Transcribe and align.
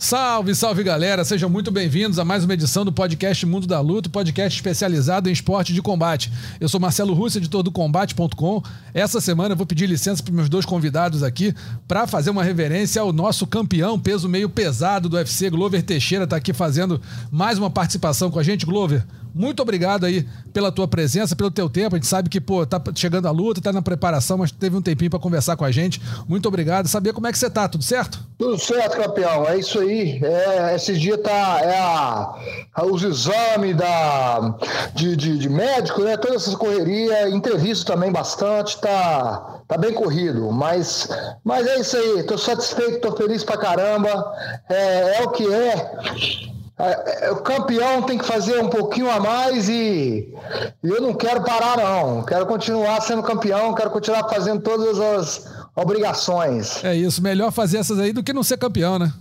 Salve, 0.00 0.54
salve 0.54 0.82
galera, 0.82 1.22
sejam 1.26 1.50
muito 1.50 1.70
bem-vindos 1.70 2.18
a 2.18 2.24
mais 2.24 2.42
uma 2.42 2.54
edição 2.54 2.86
do 2.86 2.90
podcast 2.90 3.44
Mundo 3.44 3.66
da 3.66 3.80
Luta, 3.80 4.08
podcast 4.08 4.56
especializado 4.56 5.28
em 5.28 5.32
esporte 5.32 5.74
de 5.74 5.82
combate. 5.82 6.32
Eu 6.58 6.70
sou 6.70 6.80
Marcelo 6.80 7.12
Russo, 7.12 7.36
editor 7.36 7.62
do 7.62 7.70
Combate.com. 7.70 8.62
Essa 8.94 9.20
semana 9.20 9.52
eu 9.52 9.56
vou 9.58 9.66
pedir 9.66 9.86
licença 9.86 10.22
para 10.22 10.32
meus 10.32 10.48
dois 10.48 10.64
convidados 10.64 11.22
aqui 11.22 11.54
para 11.86 12.06
fazer 12.06 12.30
uma 12.30 12.42
reverência 12.42 13.02
ao 13.02 13.12
nosso 13.12 13.46
campeão 13.46 14.00
peso 14.00 14.26
meio 14.26 14.48
pesado 14.48 15.06
do 15.06 15.16
UFC, 15.16 15.50
Glover 15.50 15.82
Teixeira, 15.82 16.24
está 16.24 16.36
aqui 16.36 16.54
fazendo 16.54 16.98
mais 17.30 17.58
uma 17.58 17.68
participação 17.68 18.30
com 18.30 18.38
a 18.38 18.42
gente. 18.42 18.64
Glover, 18.64 19.04
muito 19.34 19.60
obrigado 19.60 20.04
aí 20.04 20.26
pela 20.52 20.72
tua 20.72 20.88
presença, 20.88 21.36
pelo 21.36 21.50
teu 21.50 21.68
tempo. 21.68 21.94
A 21.94 21.98
gente 21.98 22.06
sabe 22.06 22.28
que, 22.28 22.40
pô, 22.40 22.66
tá 22.66 22.80
chegando 22.94 23.28
a 23.28 23.30
luta, 23.30 23.60
tá 23.60 23.72
na 23.72 23.82
preparação, 23.82 24.38
mas 24.38 24.50
teve 24.50 24.76
um 24.76 24.82
tempinho 24.82 25.10
para 25.10 25.18
conversar 25.18 25.56
com 25.56 25.64
a 25.64 25.70
gente. 25.70 26.00
Muito 26.28 26.46
obrigado. 26.46 26.88
Saber 26.88 27.12
como 27.12 27.26
é 27.26 27.32
que 27.32 27.38
você 27.38 27.48
tá, 27.48 27.68
tudo 27.68 27.84
certo? 27.84 28.18
Tudo 28.38 28.58
certo, 28.58 28.96
campeão. 28.96 29.46
É 29.46 29.58
isso 29.58 29.78
aí. 29.78 30.20
É, 30.22 30.74
esse 30.74 30.98
dia 30.98 31.18
tá. 31.18 31.60
É 31.62 31.78
a, 31.78 32.34
a 32.74 32.86
os 32.86 33.02
exames 33.02 33.76
da, 33.76 34.56
de, 34.94 35.16
de, 35.16 35.38
de, 35.38 35.48
médico, 35.48 36.02
né? 36.02 36.16
Toda 36.16 36.36
essa 36.36 36.56
correria, 36.56 37.28
entrevista 37.28 37.92
também 37.92 38.10
bastante, 38.10 38.80
tá, 38.80 39.60
tá 39.68 39.76
bem 39.76 39.92
corrido. 39.94 40.50
Mas, 40.50 41.08
mas 41.44 41.66
é 41.66 41.80
isso 41.80 41.96
aí. 41.96 42.22
Tô 42.24 42.36
satisfeito, 42.36 43.00
tô 43.00 43.16
feliz 43.16 43.44
pra 43.44 43.56
caramba. 43.56 44.10
É, 44.68 45.18
é 45.18 45.22
o 45.22 45.30
que 45.30 45.46
é. 45.52 46.59
É, 46.80 47.26
é, 47.26 47.30
o 47.30 47.36
campeão 47.36 48.02
tem 48.02 48.16
que 48.16 48.24
fazer 48.24 48.58
um 48.58 48.68
pouquinho 48.68 49.10
a 49.10 49.20
mais 49.20 49.68
e, 49.68 50.32
e 50.82 50.88
eu 50.88 51.00
não 51.00 51.12
quero 51.12 51.42
parar, 51.42 51.76
não. 51.76 52.22
Quero 52.22 52.46
continuar 52.46 53.00
sendo 53.02 53.22
campeão, 53.22 53.74
quero 53.74 53.90
continuar 53.90 54.28
fazendo 54.28 54.62
todas 54.62 54.98
as 54.98 55.46
obrigações. 55.76 56.82
É 56.82 56.94
isso, 56.94 57.22
melhor 57.22 57.52
fazer 57.52 57.78
essas 57.78 57.98
aí 57.98 58.12
do 58.12 58.22
que 58.22 58.32
não 58.32 58.42
ser 58.42 58.56
campeão, 58.56 58.98
né? 58.98 59.12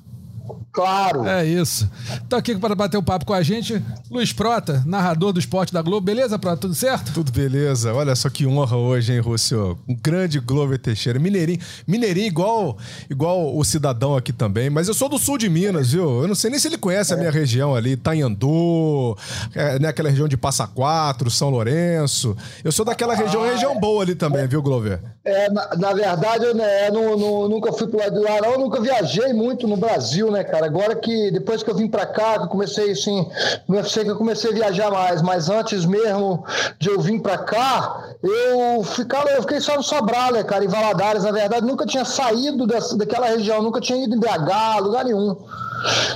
Claro. 0.80 1.28
É 1.28 1.46
isso. 1.46 1.90
Tô 2.30 2.38
aqui 2.38 2.56
para 2.56 2.74
bater 2.74 2.98
um 2.98 3.04
papo 3.04 3.26
com 3.26 3.34
a 3.34 3.44
gente, 3.44 3.84
Luiz 4.10 4.32
Prota, 4.32 4.82
narrador 4.86 5.34
do 5.34 5.40
esporte 5.40 5.74
da 5.74 5.82
Globo. 5.82 6.06
Beleza, 6.06 6.40
Prota? 6.40 6.62
Tudo 6.62 6.74
certo? 6.74 7.12
Tudo 7.12 7.34
beleza. 7.34 7.94
Olha 7.94 8.16
só 8.16 8.30
que 8.30 8.48
honra 8.48 8.78
hoje, 8.78 9.12
hein, 9.12 9.20
Rússio? 9.20 9.78
Um 9.88 9.94
grande 9.94 10.40
Glover 10.40 10.80
Teixeira. 10.80 11.20
Mineirinho. 11.20 11.60
Mineirinho 11.86 12.28
igual, 12.28 12.78
igual 13.10 13.58
o 13.58 13.62
cidadão 13.66 14.16
aqui 14.16 14.32
também. 14.32 14.70
Mas 14.70 14.88
eu 14.88 14.94
sou 14.94 15.10
do 15.10 15.20
sul 15.20 15.38
de 15.38 15.50
Minas, 15.50 15.92
viu? 15.92 16.22
Eu 16.22 16.30
não 16.30 16.36
sei 16.36 16.50
nem 16.50 16.58
se 16.58 16.70
ele 16.70 16.78
conhece 16.78 17.12
é. 17.12 17.16
a 17.16 17.20
minha 17.20 17.32
região 17.32 17.76
ali, 17.76 17.92
Itanhandu, 17.92 19.18
é, 19.54 19.80
né, 19.80 19.90
aquela 19.90 20.10
região 20.10 20.30
de 20.30 20.38
Passa 20.38 20.66
Quatro, 20.66 21.30
São 21.30 21.50
Lourenço. 21.50 22.38
Eu 22.64 22.72
sou 22.72 22.86
daquela 22.86 23.16
região, 23.16 23.44
ah, 23.44 23.52
região 23.52 23.78
boa 23.78 24.02
ali 24.04 24.16
também, 24.16 24.48
viu, 24.48 24.62
Glover? 24.62 25.02
É, 25.26 25.50
na, 25.50 25.76
na 25.76 25.94
verdade, 25.94 26.46
eu 26.46 26.56
né, 26.56 26.90
não, 26.90 27.18
não, 27.18 27.50
nunca 27.50 27.74
fui 27.74 27.88
pro 27.88 28.00
lado 28.00 28.14
de 28.14 28.22
lá, 28.22 28.40
não. 28.42 28.54
Eu 28.54 28.60
nunca 28.60 28.80
viajei 28.80 29.34
muito 29.34 29.68
no 29.68 29.76
Brasil, 29.76 30.32
né, 30.32 30.44
cara? 30.44 30.69
Agora 30.70 30.96
que, 30.96 31.32
depois 31.32 31.64
que 31.64 31.70
eu 31.72 31.74
vim 31.74 31.88
para 31.88 32.06
cá, 32.06 32.38
que 32.38 32.44
eu 32.44 32.48
comecei 32.48 32.92
assim, 32.92 33.28
no 33.68 33.76
UFC 33.76 34.04
que 34.04 34.12
eu 34.12 34.16
comecei 34.16 34.52
a 34.52 34.54
viajar 34.54 34.92
mais, 34.92 35.20
mas 35.20 35.50
antes 35.50 35.84
mesmo 35.84 36.46
de 36.78 36.90
eu 36.90 37.02
vir 37.02 37.20
para 37.20 37.40
cá, 37.40 38.14
eu 38.22 38.84
ficava, 38.84 39.32
eu 39.32 39.42
fiquei 39.42 39.60
só 39.60 39.76
no 39.76 39.82
Sobral, 39.82 40.32
né, 40.32 40.44
cara, 40.44 40.64
em 40.64 40.68
Valadares, 40.68 41.24
na 41.24 41.32
verdade, 41.32 41.66
nunca 41.66 41.88
tinha 41.88 42.06
saído 42.06 42.68
dessa, 42.68 42.96
daquela 42.96 43.30
região, 43.30 43.64
nunca 43.64 43.82
tinha 43.82 44.04
ido 44.04 44.14
em 44.14 44.20
BH, 44.20 44.80
lugar 44.84 45.06
nenhum. 45.06 45.36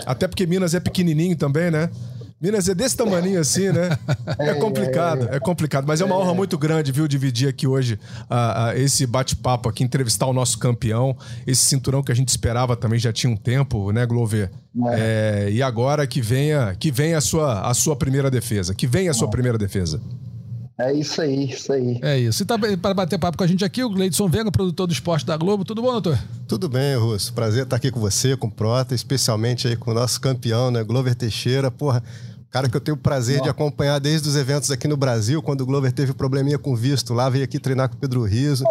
Até 0.05 0.27
porque 0.27 0.45
Minas 0.45 0.75
é 0.75 0.79
pequenininho 0.79 1.35
também, 1.35 1.71
né? 1.71 1.89
Minas 2.43 2.67
é 2.67 2.75
desse 2.75 2.97
tamanho 2.97 3.39
assim, 3.39 3.69
né? 3.69 3.97
É 4.37 4.53
complicado, 4.55 5.29
é 5.31 5.39
complicado. 5.39 5.85
Mas 5.87 6.01
é 6.01 6.05
uma 6.05 6.17
honra 6.17 6.33
muito 6.33 6.57
grande, 6.57 6.91
viu, 6.91 7.07
dividir 7.07 7.47
aqui 7.47 7.65
hoje 7.65 7.97
uh, 8.29 8.73
uh, 8.73 8.77
esse 8.77 9.07
bate-papo 9.07 9.69
aqui, 9.69 9.81
entrevistar 9.81 10.25
o 10.25 10.33
nosso 10.33 10.59
campeão, 10.59 11.15
esse 11.47 11.63
cinturão 11.63 12.03
que 12.03 12.11
a 12.11 12.15
gente 12.15 12.27
esperava 12.27 12.75
também 12.75 12.99
já 12.99 13.13
tinha 13.13 13.31
um 13.31 13.37
tempo, 13.37 13.93
né, 13.93 14.05
Glover? 14.05 14.51
É. 14.87 15.45
É, 15.47 15.51
e 15.51 15.63
agora 15.63 16.05
que 16.05 16.19
venha, 16.19 16.75
que 16.77 16.91
venha 16.91 17.17
a 17.17 17.21
sua, 17.21 17.61
a 17.61 17.73
sua 17.73 17.95
primeira 17.95 18.29
defesa, 18.29 18.75
que 18.75 18.85
venha 18.85 19.11
a 19.11 19.13
sua 19.13 19.29
primeira 19.29 19.57
defesa. 19.57 20.01
É 20.77 20.91
isso 20.91 21.21
aí, 21.21 21.49
isso 21.49 21.71
aí. 21.71 21.99
É 22.01 22.17
isso. 22.19 22.43
E 22.43 22.45
tá 22.45 22.57
para 22.57 22.93
bater 22.93 23.19
papo 23.19 23.37
com 23.37 23.43
a 23.43 23.47
gente 23.47 23.63
aqui, 23.63 23.83
o 23.83 23.89
Gleidson 23.89 24.27
Vega, 24.27 24.51
produtor 24.51 24.87
do 24.87 24.91
esporte 24.91 25.25
da 25.25 25.37
Globo. 25.37 25.63
Tudo 25.63 25.81
bom, 25.81 25.91
doutor? 25.91 26.19
Tudo 26.47 26.67
bem, 26.67 26.97
Russo. 26.97 27.31
Prazer 27.31 27.63
estar 27.63 27.75
aqui 27.75 27.91
com 27.91 27.99
você, 27.99 28.35
com 28.35 28.47
o 28.47 28.51
Prota, 28.51 28.95
especialmente 28.95 29.67
aí 29.67 29.77
com 29.77 29.91
o 29.91 29.93
nosso 29.93 30.19
campeão, 30.19 30.71
né, 30.71 30.83
Glover 30.83 31.13
Teixeira. 31.13 31.69
Porra, 31.69 32.03
Cara 32.53 32.69
que 32.69 32.77
eu 32.77 32.81
tenho 32.81 32.95
o 32.95 32.99
prazer 32.99 33.41
de 33.41 33.49
acompanhar 33.49 33.99
desde 33.99 34.29
os 34.29 34.35
eventos 34.35 34.69
aqui 34.69 34.87
no 34.87 34.95
Brasil, 34.95 35.41
quando 35.41 35.61
o 35.61 35.65
Glover 35.65 35.91
teve 35.91 36.13
probleminha 36.13 36.59
com 36.59 36.75
visto 36.75 37.11
lá, 37.11 37.27
veio 37.27 37.43
aqui 37.43 37.57
treinar 37.57 37.89
com 37.89 37.95
o 37.95 37.97
Pedro 37.97 38.21
Riso. 38.21 38.63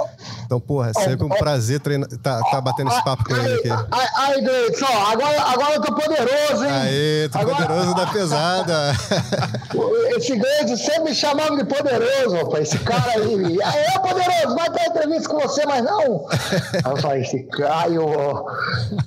Então, 0.46 0.60
porra, 0.60 0.92
é 0.96 1.00
sempre 1.00 1.24
um 1.24 1.28
prazer 1.28 1.80
treinar, 1.80 2.08
tá, 2.22 2.40
tá 2.48 2.60
batendo 2.60 2.92
esse 2.92 3.02
papo 3.02 3.24
com 3.24 3.34
ele 3.34 3.54
aqui. 3.54 3.68
Aí, 3.90 4.40
Gleitson, 4.40 4.86
agora, 4.86 5.42
agora 5.42 5.74
eu 5.74 5.80
tô 5.80 5.94
poderoso, 5.96 6.64
hein? 6.64 6.70
Aí, 6.70 7.28
tô 7.28 7.38
agora... 7.38 7.56
poderoso 7.56 7.94
da 7.96 8.06
pesada. 8.06 8.92
Esse 10.14 10.36
Gleitson 10.36 10.76
sempre 10.76 11.04
me 11.04 11.14
chamava 11.14 11.56
de 11.56 11.64
poderoso, 11.64 12.36
rapaz. 12.36 12.68
Esse 12.68 12.78
cara 12.78 13.12
aí. 13.14 13.60
Aí, 13.62 13.84
é 13.94 13.98
poderoso, 13.98 14.54
vai 14.54 14.70
ter 14.70 14.90
entrevista 14.90 15.28
com 15.28 15.40
você, 15.40 15.66
mas 15.66 15.82
não. 15.82 16.28
Aí 16.84 16.92
eu 16.92 16.96
falei, 16.98 17.22
esse 17.22 17.42
Caio, 17.44 18.44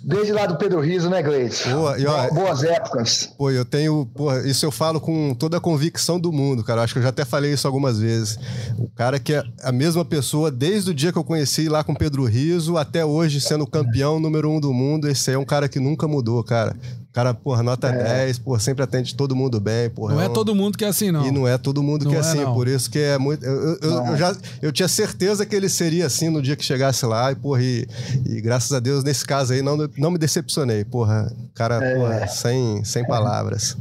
desde 0.04 0.34
lá 0.34 0.48
do 0.48 0.58
Pedro 0.58 0.82
Riso, 0.82 1.10
né, 1.10 1.22
Gleitson? 1.22 1.70
Boa, 1.72 1.98
e, 1.98 2.06
ó, 2.06 2.30
Boas 2.34 2.64
épocas. 2.64 3.30
Pô, 3.38 3.52
eu 3.52 3.64
tenho, 3.64 4.06
porra, 4.14 4.40
isso 4.40 4.65
eu 4.66 4.72
falo 4.72 5.00
com 5.00 5.34
toda 5.34 5.58
a 5.58 5.60
convicção 5.60 6.20
do 6.20 6.32
mundo, 6.32 6.64
cara. 6.64 6.82
Acho 6.82 6.94
que 6.94 7.00
eu 7.00 7.04
já 7.04 7.10
até 7.10 7.24
falei 7.24 7.54
isso 7.54 7.68
algumas 7.68 8.00
vezes. 8.00 8.38
O 8.78 8.90
cara 8.90 9.20
que 9.20 9.34
é 9.34 9.44
a 9.64 9.72
mesma 9.72 10.04
pessoa 10.04 10.52
desde 10.52 10.92
o 10.92 10.94
dia 10.94 11.12
que 11.12 11.18
eu 11.18 11.24
conheci 11.24 11.70
lá 11.70 11.84
com 11.84 11.94
Pedro 11.94 12.26
Riso 12.26 12.78
até 12.78 13.06
hoje 13.06 13.40
sendo 13.40 13.66
campeão 13.68 14.20
número 14.20 14.50
um 14.50 14.60
do 14.60 14.74
mundo. 14.74 15.08
Esse 15.08 15.30
aí 15.30 15.36
é 15.36 15.40
um 15.40 15.46
cara 15.46 15.70
que 15.70 15.80
nunca 15.80 16.08
mudou, 16.08 16.44
cara. 16.44 16.76
O 17.10 17.14
cara, 17.14 17.34
porra, 17.34 17.64
nota 17.64 17.88
é. 17.88 18.26
10, 18.26 18.40
porra, 18.40 18.60
sempre 18.60 18.84
atende 18.84 19.16
todo 19.16 19.36
mundo 19.36 19.60
bem, 19.60 19.90
porra. 19.90 20.16
Não 20.16 20.22
é, 20.22 20.26
é 20.26 20.30
todo 20.30 20.54
mundo 20.54 20.78
que 20.78 20.84
é 20.84 20.88
assim, 20.88 21.12
não. 21.12 21.26
E 21.26 21.32
não 21.32 21.48
é 21.48 21.58
todo 21.58 21.82
mundo 21.82 22.04
não 22.04 22.12
que 22.12 22.18
é, 22.18 22.20
é 22.20 22.22
assim, 22.22 22.42
não. 22.42 22.54
por 22.54 22.68
isso 22.68 22.90
que 22.90 23.00
é 23.00 23.18
muito. 23.18 23.46
Eu, 23.46 23.78
eu, 23.82 24.06
eu, 24.08 24.18
já 24.18 24.36
eu 24.62 24.72
tinha 24.72 24.88
certeza 24.88 25.46
que 25.46 25.56
ele 25.56 25.70
seria 25.70 26.08
assim 26.08 26.30
no 26.30 26.42
dia 26.42 26.56
que 26.58 26.66
chegasse 26.66 27.06
lá, 27.06 27.32
e, 27.32 27.36
porra, 27.36 27.62
e, 27.62 27.88
e 28.26 28.42
graças 28.42 28.74
a 28.74 28.80
Deus, 28.80 29.04
nesse 29.04 29.26
caso 29.26 29.54
aí, 29.54 29.62
não, 29.62 29.78
não 29.98 30.12
me 30.12 30.18
decepcionei, 30.18 30.84
porra. 30.84 31.32
Cara, 31.54 31.76
é. 31.76 31.96
porra, 31.96 32.28
sem, 32.28 32.84
sem 32.84 33.06
palavras. 33.08 33.78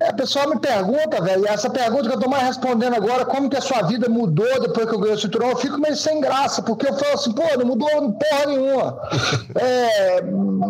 É, 0.00 0.10
o 0.10 0.14
pessoal 0.14 0.48
me 0.48 0.60
pergunta, 0.60 1.20
velho, 1.20 1.44
e 1.44 1.48
essa 1.48 1.68
pergunta 1.68 2.08
que 2.08 2.14
eu 2.14 2.20
tô 2.20 2.30
mais 2.30 2.44
respondendo 2.44 2.94
agora, 2.94 3.24
como 3.24 3.50
que 3.50 3.56
a 3.56 3.60
sua 3.60 3.82
vida 3.82 4.08
mudou 4.08 4.60
depois 4.60 4.88
que 4.88 4.94
eu 4.94 4.98
ganhei 5.00 5.16
o 5.16 5.18
cinturão, 5.18 5.50
eu 5.50 5.56
fico 5.56 5.80
meio 5.80 5.96
sem 5.96 6.20
graça, 6.20 6.62
porque 6.62 6.86
eu 6.86 6.94
falo 6.94 7.14
assim, 7.14 7.32
pô, 7.32 7.42
não 7.58 7.66
mudou 7.66 7.88
porra 8.12 8.46
nenhuma. 8.46 9.00
é, 9.58 10.22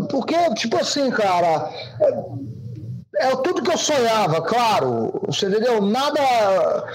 porque, 0.09 0.35
tipo 0.55 0.79
assim, 0.79 1.11
cara, 1.11 1.71
é, 2.01 3.29
é, 3.29 3.37
tudo 3.37 3.63
que 3.63 3.71
eu 3.71 3.77
sonhava, 3.77 4.41
claro, 4.41 5.21
você 5.27 5.47
entendeu? 5.47 5.83
Nada, 5.83 6.21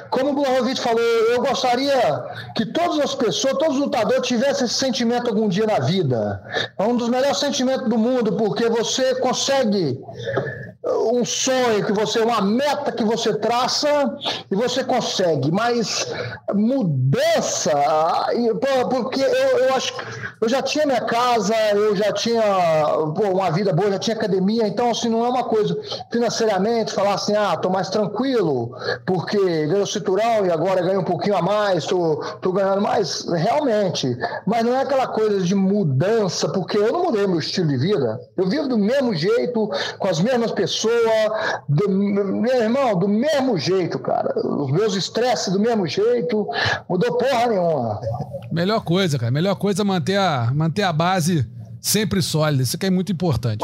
como 0.09 0.31
o 0.31 0.33
Blahovic 0.33 0.79
falou, 0.79 0.99
eu 0.99 1.39
gostaria 1.41 2.23
que 2.55 2.65
todas 2.65 2.99
as 2.99 3.13
pessoas, 3.13 3.57
todos 3.59 3.75
os 3.75 3.81
lutadores 3.83 4.25
tivessem 4.25 4.65
esse 4.65 4.73
sentimento 4.73 5.27
algum 5.27 5.47
dia 5.47 5.67
na 5.67 5.79
vida. 5.79 6.41
É 6.79 6.83
um 6.83 6.97
dos 6.97 7.09
melhores 7.09 7.37
sentimentos 7.37 7.87
do 7.87 7.97
mundo, 7.97 8.33
porque 8.37 8.67
você 8.69 9.13
consegue 9.15 9.99
um 10.85 11.23
sonho 11.23 11.85
que 11.85 11.93
você, 11.93 12.19
uma 12.19 12.41
meta 12.41 12.91
que 12.91 13.03
você 13.03 13.33
traça 13.33 14.17
e 14.51 14.55
você 14.55 14.83
consegue, 14.83 15.49
mas 15.49 16.13
mudança, 16.53 17.71
porque 18.89 19.21
eu, 19.21 19.59
eu 19.59 19.75
acho 19.75 19.93
eu 20.41 20.49
já 20.49 20.61
tinha 20.61 20.85
minha 20.85 20.99
casa, 20.99 21.55
eu 21.73 21.95
já 21.95 22.11
tinha 22.11 22.43
pô, 23.15 23.29
uma 23.29 23.49
vida 23.49 23.71
boa, 23.71 23.91
já 23.91 23.99
tinha 23.99 24.15
academia, 24.17 24.67
então 24.67 24.91
assim, 24.91 25.07
não 25.07 25.25
é 25.25 25.29
uma 25.29 25.45
coisa 25.45 25.77
financeiramente 26.11 26.91
falar 26.91 27.13
assim, 27.13 27.33
ah, 27.33 27.55
tô 27.55 27.69
mais 27.69 27.89
tranquilo, 27.89 28.75
porque 29.05 29.37
ganhei 29.37 29.81
o 29.81 29.87
cinturão 29.87 30.45
e 30.45 30.51
agora 30.51 30.81
ganho 30.81 30.99
um 30.99 31.05
pouquinho 31.05 31.37
a 31.37 31.41
mais, 31.41 31.85
tô, 31.85 32.17
tô 32.41 32.51
ganhando 32.51 32.81
mais, 32.81 33.25
realmente, 33.29 34.17
mas 34.45 34.65
não 34.65 34.75
é 34.75 34.81
aquela 34.81 35.07
coisa 35.07 35.39
de 35.39 35.55
mudança, 35.55 36.49
porque 36.49 36.77
eu 36.77 36.91
não 36.91 37.05
mudei 37.05 37.25
meu 37.25 37.39
estilo 37.39 37.69
de 37.69 37.77
vida, 37.77 38.19
eu 38.35 38.45
vivo 38.45 38.67
do 38.67 38.77
mesmo 38.77 39.15
jeito, 39.15 39.69
com 39.97 40.07
as 40.09 40.19
mesmas 40.19 40.51
pessoas 40.51 40.72
pessoa, 40.73 41.61
do, 41.69 41.89
meu 41.89 42.61
irmão, 42.61 42.97
do 42.97 43.07
mesmo 43.07 43.57
jeito, 43.57 43.99
cara. 43.99 44.33
Os 44.39 44.71
meus 44.71 44.95
estresses 44.95 45.53
do 45.53 45.59
mesmo 45.59 45.87
jeito, 45.87 46.47
mudou 46.89 47.17
porra 47.17 47.47
nenhuma. 47.47 48.01
Melhor 48.51 48.81
coisa, 48.81 49.19
cara. 49.19 49.31
Melhor 49.31 49.55
coisa 49.55 49.81
é 49.81 49.85
manter 49.85 50.17
a, 50.17 50.51
manter 50.53 50.83
a 50.83 50.91
base 50.91 51.47
sempre 51.79 52.21
sólida. 52.21 52.63
Isso 52.63 52.77
que 52.77 52.85
é 52.85 52.89
muito 52.89 53.11
importante. 53.11 53.63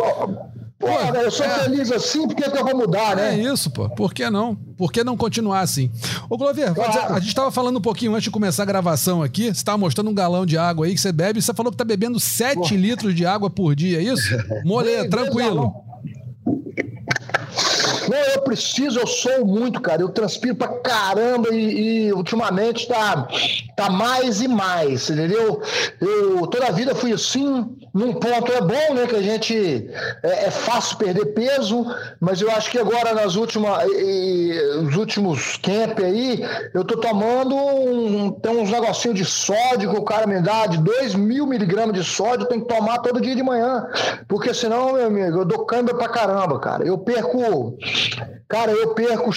Pô, 0.80 0.88
velho, 0.88 1.18
eu 1.18 1.32
sou 1.32 1.46
é. 1.46 1.60
feliz 1.60 1.92
assim, 1.92 2.26
por 2.26 2.34
que, 2.34 2.50
que 2.50 2.58
eu 2.58 2.64
vou 2.64 2.78
mudar, 2.78 3.12
É 3.20 3.36
né? 3.36 3.40
isso, 3.42 3.70
pô. 3.70 3.90
Por 3.90 4.14
que 4.14 4.30
não? 4.30 4.56
Por 4.56 4.94
que 4.94 5.04
não 5.04 5.18
continuar 5.18 5.60
assim? 5.60 5.92
Ô, 6.30 6.38
Glover, 6.38 6.72
dizer, 6.72 7.00
a 7.00 7.20
gente 7.20 7.36
tava 7.36 7.52
falando 7.52 7.78
um 7.78 7.82
pouquinho 7.82 8.14
antes 8.14 8.24
de 8.24 8.32
começar 8.32 8.64
a 8.64 8.66
gravação 8.66 9.22
aqui. 9.22 9.54
Você 9.54 9.62
tava 9.62 9.78
mostrando 9.78 10.10
um 10.10 10.14
galão 10.14 10.46
de 10.46 10.58
água 10.58 10.86
aí 10.86 10.94
que 10.94 11.02
você 11.02 11.12
bebe. 11.12 11.42
Você 11.42 11.54
falou 11.54 11.70
que 11.70 11.78
tá 11.78 11.84
bebendo 11.84 12.18
7 12.18 12.78
litros 12.78 13.14
de 13.14 13.26
água 13.26 13.50
por 13.50 13.76
dia, 13.76 14.00
é 14.00 14.04
isso? 14.04 14.30
Molê, 14.64 15.02
Bem, 15.02 15.10
tranquilo. 15.10 15.74
Não, 18.10 18.18
eu 18.18 18.42
preciso, 18.42 19.00
eu 19.00 19.06
sou 19.06 19.46
muito, 19.46 19.80
cara. 19.80 20.02
Eu 20.02 20.10
transpiro 20.10 20.56
pra 20.56 20.68
caramba 20.80 21.54
e, 21.54 22.08
e 22.08 22.14
ultimamente 22.14 22.88
tá, 22.88 23.28
tá 23.76 23.88
mais 23.88 24.42
e 24.42 24.48
mais, 24.48 25.12
entendeu? 25.12 25.62
Eu 26.02 26.48
toda 26.48 26.68
a 26.68 26.72
vida 26.72 26.96
fui 26.96 27.14
assim. 27.14 27.78
Num 27.94 28.14
ponto 28.14 28.52
é 28.52 28.62
bom, 28.62 28.94
né? 28.94 29.08
Que 29.08 29.16
a 29.16 29.22
gente 29.22 29.90
é, 30.24 30.46
é 30.48 30.52
fácil 30.52 30.98
perder 30.98 31.26
peso, 31.34 31.86
mas 32.20 32.42
eu 32.42 32.52
acho 32.52 32.70
que 32.70 32.78
agora 32.78 33.14
nas 33.14 33.36
últimas, 33.36 33.84
e- 33.90 34.60
os 34.88 34.96
últimos 34.96 35.58
camp 35.58 36.00
aí, 36.00 36.42
eu 36.74 36.84
tô 36.84 36.98
tomando 36.98 37.56
um, 37.56 38.32
tem 38.32 38.52
uns 38.58 38.70
negocinhos 38.70 39.18
de 39.18 39.26
sódio 39.26 39.90
que 39.92 39.98
o 39.98 40.04
cara 40.04 40.28
me 40.28 40.40
dá, 40.42 40.68
de 40.68 40.78
2 40.78 41.16
mil 41.16 41.46
miligramas 41.48 41.94
de 41.96 42.04
sódio, 42.04 42.46
tenho 42.48 42.62
que 42.62 42.74
tomar 42.74 43.00
todo 43.00 43.22
dia 43.22 43.36
de 43.36 43.44
manhã. 43.44 43.88
Porque 44.28 44.54
senão, 44.54 44.94
meu 44.94 45.08
amigo, 45.08 45.40
eu 45.40 45.46
dou 45.46 45.66
câmbio 45.66 45.96
pra 45.98 46.10
caramba, 46.10 46.60
cara. 46.60 46.86
Eu 46.86 46.98
perco. 46.98 47.78
Cara, 48.48 48.72
eu 48.72 48.94
perco 48.94 49.32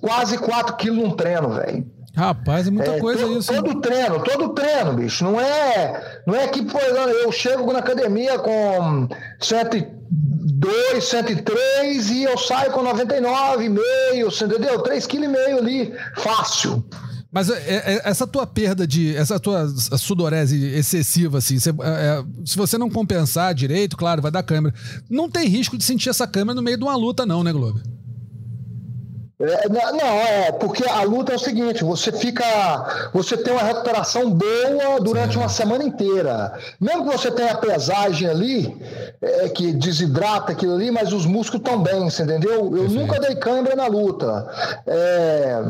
quase 0.00 0.38
4 0.38 0.76
quilos 0.76 0.98
num 0.98 1.10
treino, 1.10 1.50
velho. 1.50 1.95
Rapaz, 2.16 2.66
é 2.66 2.70
muita 2.70 2.92
É, 2.92 2.98
coisa 2.98 3.20
todo, 3.20 3.38
isso. 3.38 3.52
Todo 3.52 3.78
treino, 3.78 4.24
todo 4.24 4.48
treino, 4.54 4.94
bicho. 4.94 5.22
Não 5.22 5.38
é, 5.38 6.22
não 6.26 6.34
é 6.34 6.48
que 6.48 6.62
pô, 6.62 6.78
eu 6.78 7.30
chego 7.30 7.70
na 7.70 7.80
academia 7.80 8.38
com 8.38 9.06
102, 9.38 11.04
103 11.04 12.10
e 12.10 12.22
eu 12.24 12.38
saio 12.38 12.72
com 12.72 12.82
99,5, 12.82 14.24
você 14.24 14.46
entendeu? 14.46 14.82
3,5 14.82 15.06
kg 15.08 15.58
ali, 15.58 15.92
fácil. 16.16 16.82
Mas 17.30 17.50
é, 17.50 17.54
é, 17.68 18.02
essa 18.02 18.26
tua 18.26 18.46
perda 18.46 18.86
de. 18.86 19.14
Essa 19.14 19.38
tua 19.38 19.68
sudorese 19.68 20.58
excessiva, 20.74 21.36
assim, 21.36 21.56
é, 21.56 21.88
é, 21.90 22.24
se 22.46 22.56
você 22.56 22.78
não 22.78 22.88
compensar 22.88 23.52
direito, 23.52 23.94
claro, 23.94 24.22
vai 24.22 24.30
dar 24.30 24.42
câmera. 24.42 24.74
Não 25.10 25.28
tem 25.28 25.46
risco 25.46 25.76
de 25.76 25.84
sentir 25.84 26.08
essa 26.08 26.26
câmera 26.26 26.54
no 26.54 26.62
meio 26.62 26.78
de 26.78 26.84
uma 26.84 26.96
luta, 26.96 27.26
não, 27.26 27.44
né, 27.44 27.52
Globo? 27.52 27.78
É, 29.38 29.68
não, 29.68 30.00
é, 30.00 30.52
porque 30.52 30.82
a 30.88 31.02
luta 31.02 31.32
é 31.32 31.36
o 31.36 31.38
seguinte, 31.38 31.84
você 31.84 32.10
fica. 32.10 33.10
Você 33.12 33.36
tem 33.36 33.52
uma 33.52 33.62
recuperação 33.62 34.30
boa 34.30 34.98
durante 35.02 35.36
uma 35.36 35.48
semana 35.48 35.84
inteira. 35.84 36.58
Mesmo 36.80 37.04
que 37.04 37.16
você 37.16 37.30
tenha 37.30 37.52
a 37.52 37.58
pesagem 37.58 38.28
ali, 38.28 38.76
é, 39.20 39.48
que 39.50 39.72
desidrata 39.72 40.52
aquilo 40.52 40.74
ali, 40.74 40.90
mas 40.90 41.12
os 41.12 41.26
músculos 41.26 41.66
estão 41.66 41.82
bem, 41.82 42.08
você 42.08 42.22
entendeu? 42.22 42.74
Eu 42.74 42.88
nunca 42.88 43.20
dei 43.20 43.34
câimbra 43.36 43.76
na 43.76 43.86
luta. 43.86 44.46
É, 44.86 45.60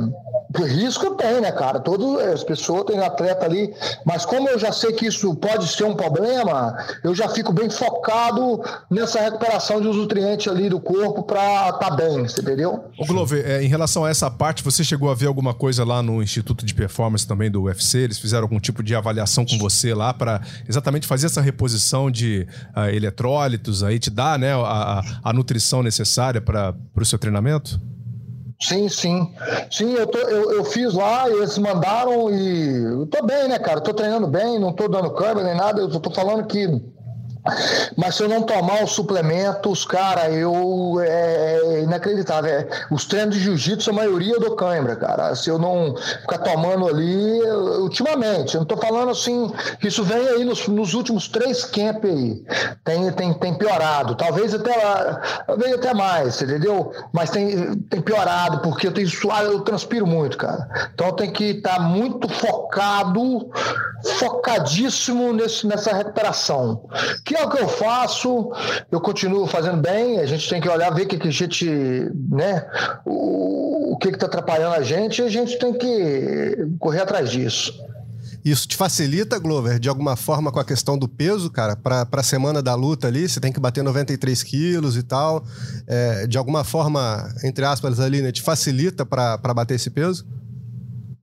risco 0.65 1.15
tem, 1.15 1.41
né, 1.41 1.53
cara? 1.53 1.81
Todas 1.81 2.35
as 2.35 2.45
pessoas 2.45 2.85
têm 2.85 2.99
atleta 3.01 3.45
ali, 3.45 3.75
mas 4.05 4.25
como 4.25 4.49
eu 4.49 4.59
já 4.59 4.73
sei 4.73 4.93
que 4.93 5.07
isso 5.07 5.35
pode 5.35 5.67
ser 5.69 5.85
um 5.85 5.95
problema, 5.95 6.77
eu 7.03 7.15
já 7.15 7.29
fico 7.29 7.53
bem 7.53 7.69
focado 7.69 8.63
nessa 8.91 9.21
recuperação 9.21 9.81
de 9.81 9.89
os 9.89 9.97
nutrientes 9.97 10.49
ali 10.49 10.69
do 10.69 10.81
corpo 10.81 11.23
para 11.23 11.71
estar 11.71 11.91
bem, 11.91 12.23
você 12.23 12.41
entendeu? 12.41 12.85
Ô, 12.99 13.05
Glover, 13.07 13.45
é, 13.47 13.56
em 13.63 13.69
relação 13.69 14.05
a 14.05 14.11
essa 14.11 14.31
parte, 14.31 14.63
você 14.63 14.83
chegou 14.85 15.11
a 15.11 15.15
ver 15.15 15.27
alguma 15.27 15.53
coisa 15.55 15.85
lá 15.85 16.03
no 16.03 16.23
Instituto 16.23 16.65
de 16.65 16.75
Performance 16.75 17.27
também 17.27 17.51
do 17.51 17.63
UFC? 17.63 17.99
Eles 17.99 18.19
fizeram 18.19 18.45
algum 18.45 18.59
tipo 18.61 18.83
de 18.83 18.95
avaliação 18.95 19.45
com 19.45 19.59
você 19.59 19.95
lá 19.95 20.13
para 20.15 20.41
exatamente 20.69 21.07
fazer 21.07 21.27
essa 21.27 21.41
reposição 21.41 22.11
de 22.11 22.47
ah, 22.75 22.91
eletrólitos 22.93 23.83
aí, 23.83 23.99
te 23.99 24.11
dar 24.11 24.39
né, 24.39 24.53
a, 24.55 25.03
a- 25.25 25.33
nutrição 25.33 25.83
necessária 25.83 26.41
para 26.41 26.75
o 26.97 27.05
seu 27.05 27.19
treinamento? 27.19 27.81
Sim, 28.61 28.89
sim. 28.89 29.31
Sim, 29.71 29.93
eu, 29.93 30.07
tô- 30.07 30.19
eu, 30.19 30.53
eu 30.53 30.65
fiz 30.65 30.95
lá, 30.95 31.29
eles 31.29 31.59
mandaram 31.59 32.31
e 32.35 32.85
eu 32.85 33.07
tô 33.07 33.25
bem, 33.27 33.49
né, 33.49 33.59
cara? 33.59 33.81
Tô 33.83 33.93
treinando 33.93 34.27
bem, 34.27 34.59
não 34.59 34.73
tô 34.73 34.89
dando 34.89 35.11
câmbio 35.13 35.45
nem 35.45 35.55
nada, 35.55 35.81
eu 35.81 36.01
tô 36.01 36.11
falando 36.11 36.47
que. 36.47 36.67
Mas 37.97 38.17
se 38.17 38.23
eu 38.23 38.29
não 38.29 38.43
tomar 38.43 38.83
os 38.83 38.93
suplementos, 38.93 39.85
cara, 39.85 40.31
eu. 40.31 41.01
É 41.01 41.83
inacreditável. 41.83 42.51
É, 42.51 42.69
os 42.91 43.05
treinos 43.05 43.35
de 43.35 43.43
jiu-jitsu, 43.43 43.91
a 43.91 43.93
maioria 43.93 44.35
eu 44.35 44.41
dou 44.41 44.57
cãibra, 44.57 44.97
cara. 44.97 45.35
Se 45.35 45.49
eu 45.49 45.59
não 45.59 45.95
ficar 45.97 46.39
tomando 46.39 46.89
ali, 46.89 47.41
ultimamente, 47.81 48.55
eu 48.55 48.61
não 48.61 48.67
tô 48.67 48.77
falando 48.77 49.11
assim, 49.11 49.53
isso 49.83 50.03
vem 50.05 50.29
aí 50.29 50.45
nos, 50.45 50.67
nos 50.69 50.95
últimos 50.95 51.29
três 51.29 51.65
camp 51.65 52.05
aí. 52.05 52.45
Tem, 52.85 53.11
tem, 53.13 53.35
tem 53.35 53.55
piorado. 53.55 54.15
Talvez 54.15 54.55
até 54.55 54.75
lá, 54.77 55.21
talvez 55.47 55.75
até 55.75 55.95
mais, 55.95 56.41
entendeu? 56.41 56.93
Mas 57.13 57.31
tem, 57.31 57.77
tem 57.77 58.01
piorado, 58.01 58.61
porque 58.61 58.87
eu 58.87 58.93
tenho 58.93 59.09
suado, 59.09 59.47
eu 59.47 59.61
transpiro 59.61 60.07
muito, 60.07 60.37
cara. 60.37 60.69
Então 60.95 61.13
tenho 61.13 61.33
que 61.33 61.45
estar 61.45 61.81
muito 61.81 62.29
focado, 62.29 63.51
focadíssimo 64.19 65.33
nesse, 65.33 65.67
nessa 65.67 65.95
recuperação. 65.95 66.89
Que 67.25 67.36
é 67.37 67.45
o 67.45 67.51
que 67.51 67.61
eu 67.61 67.69
faço, 67.69 68.53
eu 68.91 69.01
continuo 69.01 69.47
fazendo 69.47 69.79
bem, 69.79 70.19
a 70.19 70.27
gente 70.27 70.49
tem 70.49 70.61
que 70.61 70.69
olhar, 70.69 70.93
ver 70.93 71.03
o 71.03 71.09
que, 71.09 71.19
que 71.19 71.29
a 71.29 71.33
gente, 71.33 71.69
né, 72.31 72.67
o, 73.05 73.93
o 73.95 73.99
que 73.99 74.09
está 74.09 74.27
atrapalhando 74.27 74.75
a 74.75 74.83
gente, 74.83 75.21
e 75.21 75.25
a 75.25 75.29
gente 75.29 75.59
tem 75.59 75.73
que 75.73 76.67
correr 76.79 77.01
atrás 77.01 77.31
disso. 77.31 77.73
Isso 78.45 78.69
te 78.69 78.77
facilita, 78.77 79.41
Glover, 79.41 79.81
de 79.81 79.89
alguma 79.89 80.15
forma 80.15 80.53
com 80.53 80.61
a 80.61 80.65
questão 80.65 80.97
do 80.97 81.09
peso, 81.09 81.51
cara? 81.51 81.75
Pra, 81.75 82.07
pra 82.07 82.23
semana 82.23 82.63
da 82.63 82.77
luta 82.77 83.09
ali, 83.09 83.29
você 83.29 83.41
tem 83.41 83.53
que 83.53 83.59
bater 83.59 83.83
93 83.83 84.41
quilos 84.45 84.97
e 84.97 85.03
tal. 85.03 85.45
É, 85.85 86.29
de 86.29 86.39
alguma 86.39 86.63
forma, 86.63 87.29
entre 87.43 87.65
aspas 87.65 87.99
ali, 87.99 88.23
né? 88.23 88.31
Te 88.31 88.43
facilita 88.43 89.05
pra 89.05 89.37
bater 89.37 89.75
esse 89.75 89.91
peso? 89.91 90.25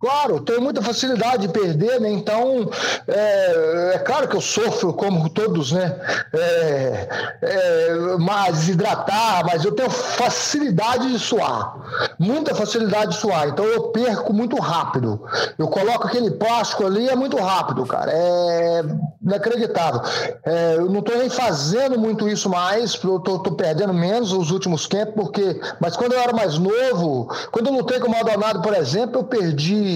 Claro, 0.04 0.42
tenho 0.42 0.62
muita 0.62 0.82
facilidade 0.82 1.48
de 1.48 1.54
perder, 1.54 2.02
né? 2.02 2.12
Então, 2.12 2.70
é, 3.08 3.92
é 3.94 4.00
claro 4.00 4.28
que 4.28 4.36
eu 4.36 4.42
sofro, 4.42 4.92
como 4.92 5.30
todos, 5.30 5.72
né? 5.72 5.96
É, 6.34 7.08
é, 7.42 7.96
mas 8.20 8.58
desidratar, 8.58 9.46
mas 9.46 9.64
eu 9.64 9.72
tenho 9.72 9.90
facilidade 9.90 11.10
de 11.10 11.18
suar, 11.18 11.78
muita 12.20 12.54
facilidade 12.54 13.12
de 13.12 13.18
suar. 13.18 13.48
Então, 13.48 13.64
eu 13.64 13.84
perco 13.92 14.34
muito 14.34 14.58
rápido. 14.60 15.24
Eu 15.58 15.70
coloco 15.70 16.06
aquele 16.06 16.32
plástico 16.32 16.86
ali, 16.86 17.08
é 17.08 17.16
muito 17.16 17.38
rápido, 17.38 17.86
cara. 17.86 18.12
É 18.12 18.84
inacreditável. 19.22 20.02
É, 20.44 20.76
eu 20.76 20.90
não 20.90 21.00
estou 21.00 21.18
nem 21.18 21.30
fazendo 21.30 21.98
muito 21.98 22.28
isso 22.28 22.50
mais, 22.50 23.02
eu 23.02 23.20
tô, 23.22 23.40
tô 23.40 23.54
perdendo 23.54 23.94
menos 23.94 24.34
os 24.34 24.52
últimos 24.52 24.86
tempos, 24.86 25.14
porque. 25.16 25.62
Mas 25.80 25.96
quando 25.96 26.12
eu 26.12 26.20
era 26.20 26.34
mais 26.34 26.58
novo, 26.58 27.34
quando 27.54 27.68
eu 27.68 27.74
lutei 27.74 28.02
com 28.02 28.08
o 28.08 28.12
Maldonado, 28.12 28.62
por 28.62 28.74
exemplo, 28.74 29.22
eu 29.22 29.24
perdi. 29.24 29.93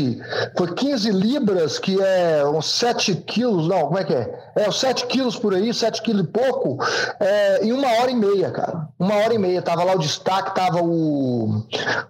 Foi 0.57 0.73
15 0.73 1.11
libras, 1.11 1.79
que 1.79 2.01
é 2.01 2.45
uns 2.45 2.65
7 2.71 3.15
quilos, 3.15 3.67
não, 3.67 3.87
como 3.87 3.97
é 3.97 4.03
que 4.03 4.13
é? 4.13 4.51
É, 4.55 4.69
uns 4.69 4.79
7 4.79 5.05
quilos 5.07 5.37
por 5.37 5.53
aí, 5.53 5.73
7 5.73 6.01
quilos 6.01 6.23
e 6.23 6.27
pouco, 6.27 6.77
é, 7.19 7.65
em 7.65 7.71
uma 7.71 7.87
hora 7.87 8.11
e 8.11 8.15
meia, 8.15 8.51
cara. 8.51 8.87
Uma 8.99 9.15
hora 9.15 9.33
e 9.33 9.37
meia. 9.37 9.61
Tava 9.61 9.83
lá 9.83 9.93
o 9.93 9.99
destaque, 9.99 10.55
tava 10.55 10.81
o. 10.81 11.63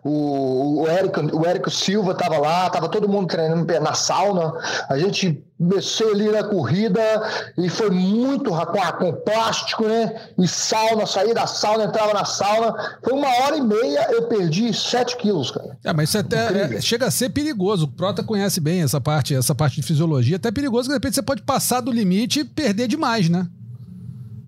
O, 0.04 0.82
o, 0.82 0.88
Érico, 0.88 1.22
o 1.38 1.46
Érico 1.46 1.70
Silva 1.70 2.14
tava 2.14 2.38
lá, 2.38 2.70
tava 2.70 2.90
todo 2.90 3.10
mundo 3.10 3.28
treinando 3.28 3.66
na 3.80 3.94
sauna. 3.94 4.54
A 4.90 4.98
gente 4.98 5.44
desceu 5.60 6.12
ali 6.12 6.30
na 6.30 6.44
corrida 6.44 7.02
e 7.58 7.70
foi 7.70 7.90
muito 7.90 8.52
com, 8.52 8.92
com 8.98 9.14
plástico, 9.14 9.88
né? 9.88 10.30
E 10.38 10.48
sauna, 10.48 11.06
saí 11.06 11.34
da 11.34 11.48
sauna, 11.48 11.86
entrava 11.86 12.14
na 12.14 12.26
sauna. 12.26 12.98
Foi 13.04 13.14
uma 13.14 13.28
hora 13.28 13.58
e 13.58 13.62
meia, 13.62 14.12
eu 14.12 14.28
perdi 14.28 14.74
7 14.74 15.18
quilos, 15.18 15.52
cara. 15.52 15.78
É, 15.84 15.94
mas 15.94 16.10
isso 16.10 16.18
até 16.20 16.76
é- 16.76 16.82
chega 16.82 17.08
a 17.08 17.12
ser 17.12 17.30
perigoso. 17.30 17.86
O 17.86 17.88
Prota 17.88 18.24
conhece 18.24 18.60
bem 18.60 18.82
essa 18.82 19.02
parte, 19.02 19.36
essa 19.36 19.56
parte 19.56 19.78
de 19.78 19.84
fisiologia. 19.84 20.36
Até 20.36 20.50
é 20.50 20.52
perigoso 20.52 20.84
que 20.84 20.90
de 20.90 20.96
repente 20.96 21.16
você 21.16 21.22
pode 21.22 21.42
passar 21.42 21.82
do 21.82 21.92
limite 21.92 22.42
e 22.42 22.46
perder 22.46 22.88
demais, 22.88 23.30
né? 23.30 23.48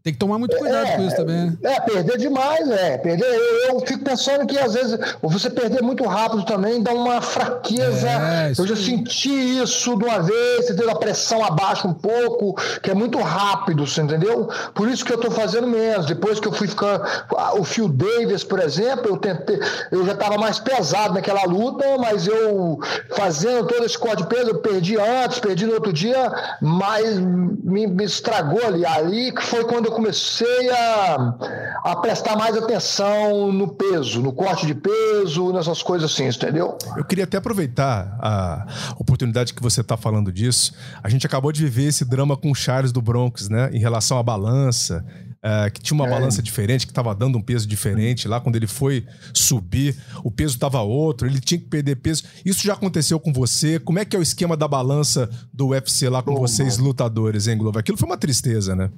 Tem 0.04 0.14
que 0.14 0.20
tomar 0.20 0.38
muito 0.38 0.56
cuidado 0.58 0.96
com 0.96 1.06
isso 1.06 1.16
também, 1.16 1.46
né? 1.46 1.58
É, 1.64 1.80
perder 1.82 2.18
demais, 2.18 2.70
é. 2.70 2.98
Perder, 2.98 3.26
eu, 3.26 3.74
eu 3.74 3.80
fico 3.82 4.04
pensando 4.04 4.48
que 4.48 4.58
às 4.58 4.74
vezes 4.74 4.98
você 5.22 5.50
perder 5.50 5.82
muito 5.82 6.06
rápido 6.06 6.44
também 6.46 6.82
dá 6.82 6.94
uma 6.94 7.22
fraqueza. 7.22 8.08
É, 8.08 8.54
eu 8.58 8.66
já 8.66 8.76
senti 8.76 9.60
isso 9.62 9.98
de 9.98 10.06
uma 10.06 10.20
vez, 10.22 10.68
você 10.68 10.74
teve 10.74 10.90
a 10.90 10.96
pressão 10.96 11.44
abaixa 11.44 11.88
um 11.88 11.94
pouco, 11.94 12.56
que 12.82 12.90
é 12.90 12.94
muito 12.94 13.20
rápido, 13.20 13.86
você 13.86 14.02
entendeu? 14.02 14.50
Por 14.74 14.90
isso 14.90 15.04
que 15.04 15.12
eu 15.12 15.18
tô 15.18 15.30
fazendo 15.32 15.68
menos. 15.68 16.06
Depois 16.06 16.40
que 16.40 16.48
eu 16.48 16.52
fui 16.52 16.68
ficando. 16.68 17.04
O 17.58 17.64
Phil 17.64 17.90
Davis, 17.90 18.44
por 18.44 18.60
exemplo, 18.60 19.08
eu 19.08 19.18
tentei. 19.18 19.60
Eu 19.92 20.06
já 20.06 20.14
estava 20.14 20.38
mais 20.38 20.60
pesado 20.60 21.14
naquela 21.14 21.44
luta, 21.44 21.86
mas 21.98 22.26
eu 22.26 22.80
fazendo 23.16 23.68
todo 23.68 23.86
esse 23.86 23.98
corte 23.98 24.24
de 24.24 24.30
peso, 24.30 24.50
eu 24.50 24.60
perdi 24.60 24.98
antes, 24.98 25.40
perdi 25.40 25.66
no 25.66 25.74
outro 25.74 25.92
dia, 25.92 26.32
mas 26.62 27.20
me, 27.20 27.88
me 27.88 28.06
estragou 28.06 28.66
ali. 28.66 28.86
Ali 28.86 29.32
que 29.34 29.44
foi 29.44 29.66
quando 29.66 29.86
eu 29.86 29.92
comecei 30.00 30.70
a, 30.70 31.36
a 31.84 31.96
prestar 31.98 32.38
mais 32.38 32.56
atenção 32.56 33.52
no 33.52 33.68
peso, 33.68 34.22
no 34.22 34.32
corte 34.32 34.66
de 34.66 34.74
peso, 34.74 35.52
nessas 35.52 35.84
coisas 35.84 36.10
assim, 36.10 36.26
entendeu? 36.26 36.78
Eu 36.96 37.04
queria 37.04 37.26
até 37.26 37.36
aproveitar 37.36 38.18
a 38.22 38.66
oportunidade 38.98 39.54
que 39.54 39.62
você 39.62 39.82
está 39.82 39.98
falando 39.98 40.32
disso. 40.32 40.74
A 41.04 41.10
gente 41.10 41.28
acabou 41.28 41.52
de 41.52 41.62
viver 41.62 41.88
esse 41.88 42.06
drama 42.06 42.38
com 42.38 42.50
o 42.50 42.56
Charles 42.56 42.94
do 42.94 43.02
Bronx, 43.02 43.50
né? 43.50 43.70
Em 43.74 43.80
relação 43.80 44.18
à 44.18 44.24
balança. 44.24 45.04
é, 45.42 45.70
que 45.70 45.82
tinha 45.82 45.96
uma 45.96 46.08
balança 46.08 46.42
diferente, 46.42 46.86
que 46.86 46.92
estava 46.92 47.16
dando 47.16 47.38
um 47.38 47.42
peso 47.42 47.68
diferente. 47.68 48.28
Lá 48.28 48.42
quando 48.42 48.56
ele 48.58 48.68
foi 48.68 49.06
subir, 49.34 49.96
o 50.24 50.30
peso 50.30 50.56
estava 50.56 50.82
outro, 50.82 51.28
ele 51.28 51.40
tinha 51.40 51.60
que 51.60 51.68
perder 51.68 51.96
peso. 51.96 52.24
Isso 52.46 52.66
já 52.66 52.74
aconteceu 52.74 53.20
com 53.20 53.32
você? 53.32 53.80
Como 53.80 54.00
é 54.00 54.06
que 54.06 54.16
é 54.16 54.20
o 54.20 54.22
esquema 54.22 54.56
da 54.58 54.68
balança 54.68 55.30
do 55.54 55.68
UFC 55.68 56.10
lá 56.10 56.22
com 56.22 56.36
vocês, 56.36 56.78
lutadores, 56.78 57.48
hein, 57.48 57.58
Globo? 57.58 57.80
Aquilo 57.80 57.98
foi 57.98 58.08
uma 58.08 58.18
tristeza, 58.18 58.76
né? 58.76 58.90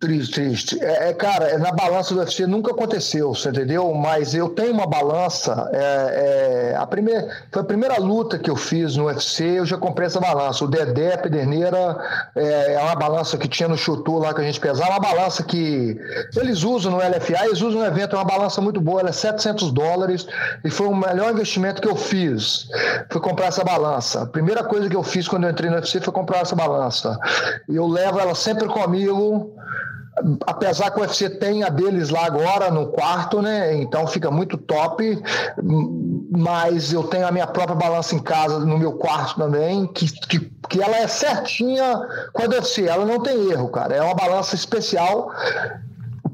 Triste, 0.00 0.32
triste. 0.32 0.82
É, 0.82 1.10
é, 1.10 1.12
cara, 1.12 1.44
é, 1.44 1.58
na 1.58 1.72
balança 1.72 2.14
do 2.14 2.20
UFC 2.20 2.46
nunca 2.46 2.70
aconteceu, 2.70 3.34
você 3.34 3.50
entendeu? 3.50 3.92
Mas 3.92 4.34
eu 4.34 4.48
tenho 4.48 4.72
uma 4.72 4.86
balança. 4.86 5.68
É, 5.74 6.72
é, 6.72 6.76
a 6.76 6.86
primeira, 6.86 7.28
foi 7.52 7.60
a 7.60 7.64
primeira 7.66 7.98
luta 7.98 8.38
que 8.38 8.48
eu 8.48 8.56
fiz 8.56 8.96
no 8.96 9.04
UFC, 9.04 9.58
eu 9.58 9.66
já 9.66 9.76
comprei 9.76 10.06
essa 10.06 10.18
balança. 10.18 10.64
O 10.64 10.68
Dedé 10.68 11.18
Pederneira 11.18 11.98
é, 12.34 12.72
é 12.76 12.80
uma 12.80 12.94
balança 12.94 13.36
que 13.36 13.46
tinha 13.46 13.68
no 13.68 13.76
Chutu 13.76 14.16
lá 14.16 14.32
que 14.32 14.40
a 14.40 14.44
gente 14.44 14.58
pesava, 14.58 14.92
uma 14.92 15.00
balança 15.00 15.42
que 15.42 16.00
eles 16.34 16.62
usam 16.62 16.92
no 16.92 16.96
LFA, 16.96 17.44
eles 17.44 17.60
usam 17.60 17.82
no 17.82 17.86
evento, 17.86 18.16
é 18.16 18.18
uma 18.18 18.24
balança 18.24 18.58
muito 18.62 18.80
boa, 18.80 19.00
ela 19.00 19.10
é 19.10 19.12
700 19.12 19.70
dólares 19.70 20.26
e 20.64 20.70
foi 20.70 20.86
o 20.86 20.96
melhor 20.96 21.30
investimento 21.30 21.82
que 21.82 21.88
eu 21.88 21.96
fiz. 21.96 22.70
Foi 23.10 23.20
comprar 23.20 23.48
essa 23.48 23.62
balança. 23.62 24.22
A 24.22 24.26
primeira 24.26 24.64
coisa 24.64 24.88
que 24.88 24.96
eu 24.96 25.02
fiz 25.02 25.28
quando 25.28 25.44
eu 25.44 25.50
entrei 25.50 25.68
no 25.68 25.76
UFC 25.76 26.00
foi 26.00 26.14
comprar 26.14 26.38
essa 26.38 26.56
balança. 26.56 27.18
E 27.68 27.76
eu 27.76 27.86
levo 27.86 28.18
ela 28.18 28.34
sempre 28.34 28.66
comigo 28.66 29.60
apesar 30.46 30.90
que 30.90 30.98
o 30.98 31.02
UFC 31.02 31.30
tem 31.30 31.62
a 31.62 31.68
deles 31.68 32.10
lá 32.10 32.26
agora 32.26 32.70
no 32.70 32.88
quarto, 32.88 33.40
né? 33.40 33.74
Então 33.76 34.06
fica 34.06 34.30
muito 34.30 34.56
top. 34.56 35.22
Mas 36.30 36.92
eu 36.92 37.04
tenho 37.04 37.26
a 37.26 37.32
minha 37.32 37.46
própria 37.46 37.74
balança 37.74 38.14
em 38.14 38.18
casa, 38.18 38.58
no 38.60 38.78
meu 38.78 38.92
quarto 38.92 39.36
também, 39.36 39.86
que, 39.86 40.10
que, 40.26 40.50
que 40.68 40.82
ela 40.82 40.96
é 40.96 41.06
certinha 41.06 42.00
com 42.32 42.42
a 42.42 42.48
UFC. 42.48 42.86
Ela 42.86 43.04
não 43.04 43.20
tem 43.22 43.50
erro, 43.50 43.68
cara. 43.68 43.94
É 43.94 44.02
uma 44.02 44.14
balança 44.14 44.54
especial 44.54 45.32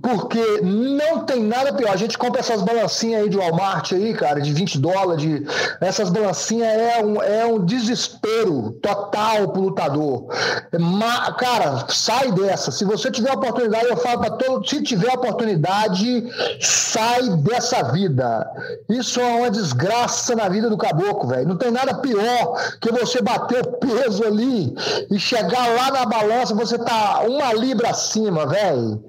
porque 0.07 0.61
não 0.63 1.25
tem 1.25 1.43
nada 1.43 1.73
pior. 1.73 1.91
A 1.91 1.97
gente 1.97 2.17
compra 2.17 2.39
essas 2.39 2.63
balancinhas 2.63 3.23
aí 3.23 3.29
de 3.29 3.37
Walmart 3.37 3.91
aí, 3.91 4.15
cara, 4.15 4.41
de 4.41 4.53
20 4.53 4.79
dólares. 4.79 5.21
De... 5.21 5.45
Essas 5.81 6.11
balancinhas 6.11 6.69
é 6.69 7.05
um, 7.05 7.21
é 7.21 7.45
um 7.45 7.65
desespero 7.65 8.71
total 8.81 9.49
pro 9.49 9.63
lutador. 9.63 10.27
Ma... 10.79 11.33
Cara, 11.33 11.87
sai 11.89 12.31
dessa. 12.31 12.71
Se 12.71 12.85
você 12.85 13.11
tiver 13.11 13.33
oportunidade, 13.33 13.87
eu 13.87 13.97
falo 13.97 14.21
para 14.21 14.31
todo. 14.31 14.65
Se 14.69 14.81
tiver 14.81 15.13
oportunidade, 15.13 16.25
sai 16.61 17.29
dessa 17.39 17.91
vida. 17.91 18.49
Isso 18.89 19.21
é 19.21 19.39
uma 19.41 19.51
desgraça 19.51 20.37
na 20.37 20.49
vida 20.49 20.71
do 20.71 20.79
caboclo, 20.79 21.31
velho. 21.31 21.49
Não 21.49 21.57
tem 21.57 21.73
nada 21.73 21.95
pior 21.95 22.77
que 22.81 22.93
você 22.93 23.21
bater 23.21 23.61
o 23.61 23.73
peso 23.73 24.23
ali 24.23 24.73
e 25.11 25.19
chegar 25.19 25.67
lá 25.75 25.91
na 25.91 26.07
balança, 26.07 26.55
você 26.55 26.79
tá 26.79 27.25
uma 27.27 27.53
libra 27.53 27.91
acima, 27.91 28.47
velho. 28.47 29.03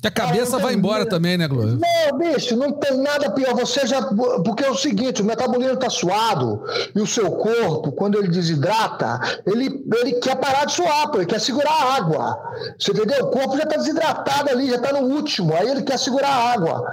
Que 0.00 0.06
a 0.06 0.10
cabeça 0.12 0.58
vai 0.58 0.74
embora 0.74 1.04
também, 1.04 1.36
né, 1.36 1.48
Glória? 1.48 1.72
Não, 1.72 2.18
bicho, 2.18 2.56
não 2.56 2.70
tem 2.70 2.96
nada 2.98 3.30
pior. 3.32 3.52
Você 3.54 3.84
já. 3.84 4.00
Porque 4.44 4.64
é 4.64 4.70
o 4.70 4.76
seguinte: 4.76 5.22
o 5.22 5.24
metabolismo 5.24 5.74
está 5.74 5.90
suado 5.90 6.62
e 6.94 7.00
o 7.00 7.06
seu 7.06 7.32
corpo, 7.32 7.90
quando 7.90 8.16
ele 8.16 8.28
desidrata, 8.28 9.20
ele, 9.44 9.84
ele 10.00 10.12
quer 10.20 10.36
parar 10.36 10.66
de 10.66 10.72
suar, 10.72 11.10
pô, 11.10 11.18
ele 11.18 11.26
quer 11.26 11.40
segurar 11.40 11.72
a 11.72 11.96
água. 11.96 12.38
Você 12.78 12.92
entendeu? 12.92 13.24
O 13.24 13.30
corpo 13.30 13.56
já 13.56 13.64
está 13.64 13.76
desidratado 13.76 14.50
ali, 14.50 14.70
já 14.70 14.76
está 14.76 14.92
no 14.92 15.00
último, 15.00 15.52
aí 15.52 15.68
ele 15.68 15.82
quer 15.82 15.98
segurar 15.98 16.28
a 16.28 16.52
água. 16.52 16.84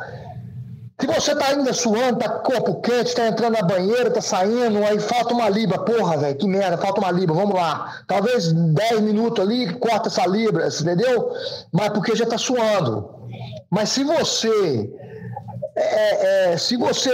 Se 1.00 1.08
você 1.08 1.34
está 1.34 1.48
ainda 1.48 1.74
suando, 1.74 2.20
tá 2.20 2.30
corpo 2.30 2.80
quente, 2.82 3.10
está 3.10 3.28
entrando 3.28 3.54
na 3.54 3.62
banheira, 3.62 4.10
tá 4.10 4.22
saindo, 4.22 4.82
aí 4.86 4.98
falta 4.98 5.34
uma 5.34 5.50
libra. 5.50 5.78
Porra, 5.80 6.18
velho, 6.18 6.38
que 6.38 6.48
merda, 6.48 6.78
falta 6.78 7.02
uma 7.02 7.12
libra, 7.12 7.36
vamos 7.36 7.54
lá. 7.54 8.02
Talvez 8.08 8.54
10 8.54 9.02
minutos 9.02 9.44
ali, 9.44 9.74
corta 9.74 10.08
essa 10.08 10.26
libra, 10.26 10.68
entendeu? 10.68 11.34
Mas 11.74 11.90
porque 11.90 12.16
já 12.16 12.24
está 12.24 12.38
suando. 12.38 13.10
Mas 13.70 13.90
se 13.90 14.06
você. 14.06 14.90
É, 15.76 16.54
é, 16.54 16.58
se 16.58 16.78
você 16.78 17.12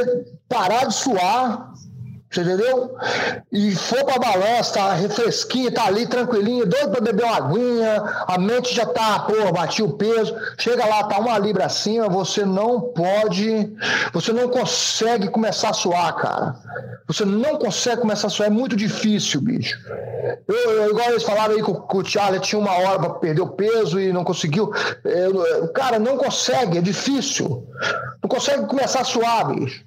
parar 0.47 0.85
de 0.85 0.93
suar, 0.93 1.70
você 2.31 2.41
entendeu? 2.43 2.95
E 3.51 3.75
for 3.75 4.05
pra 4.05 4.17
balança, 4.17 4.75
tá 4.75 4.93
refresquinho, 4.93 5.69
tá 5.69 5.85
ali 5.85 6.07
tranquilinho, 6.07 6.65
doido 6.65 6.89
pra 6.89 7.01
beber 7.01 7.25
uma 7.25 7.35
aguinha, 7.35 8.03
a 8.25 8.37
mente 8.37 8.73
já 8.73 8.85
tá, 8.85 9.19
pô, 9.19 9.51
bati 9.51 9.83
o 9.83 9.91
peso, 9.91 10.33
chega 10.57 10.85
lá, 10.85 11.03
tá 11.03 11.19
uma 11.19 11.37
libra 11.37 11.65
acima, 11.65 12.07
você 12.07 12.45
não 12.45 12.79
pode, 12.79 13.73
você 14.13 14.31
não 14.31 14.47
consegue 14.47 15.27
começar 15.27 15.71
a 15.71 15.73
suar, 15.73 16.15
cara. 16.15 16.55
Você 17.05 17.25
não 17.25 17.57
consegue 17.57 17.99
começar 17.99 18.27
a 18.27 18.29
suar, 18.29 18.47
é 18.47 18.51
muito 18.51 18.77
difícil, 18.77 19.41
bicho. 19.41 19.77
Eu, 20.47 20.55
eu 20.55 20.89
igual 20.91 21.09
eles 21.09 21.23
falaram 21.23 21.55
aí 21.55 21.61
que 21.61 21.69
o, 21.69 21.81
que 21.81 21.97
o 21.97 22.05
Charlie 22.05 22.39
tinha 22.39 22.61
uma 22.61 22.71
hora 22.71 22.97
pra 22.97 23.09
perder 23.09 23.41
o 23.41 23.49
peso 23.49 23.99
e 23.99 24.13
não 24.13 24.23
conseguiu. 24.23 24.71
Eu, 25.03 25.67
cara, 25.73 25.99
não 25.99 26.15
consegue, 26.15 26.77
é 26.77 26.81
difícil. 26.81 27.67
Não 28.23 28.29
consegue 28.29 28.65
começar 28.67 29.01
a 29.01 29.03
suar, 29.03 29.53
bicho. 29.53 29.83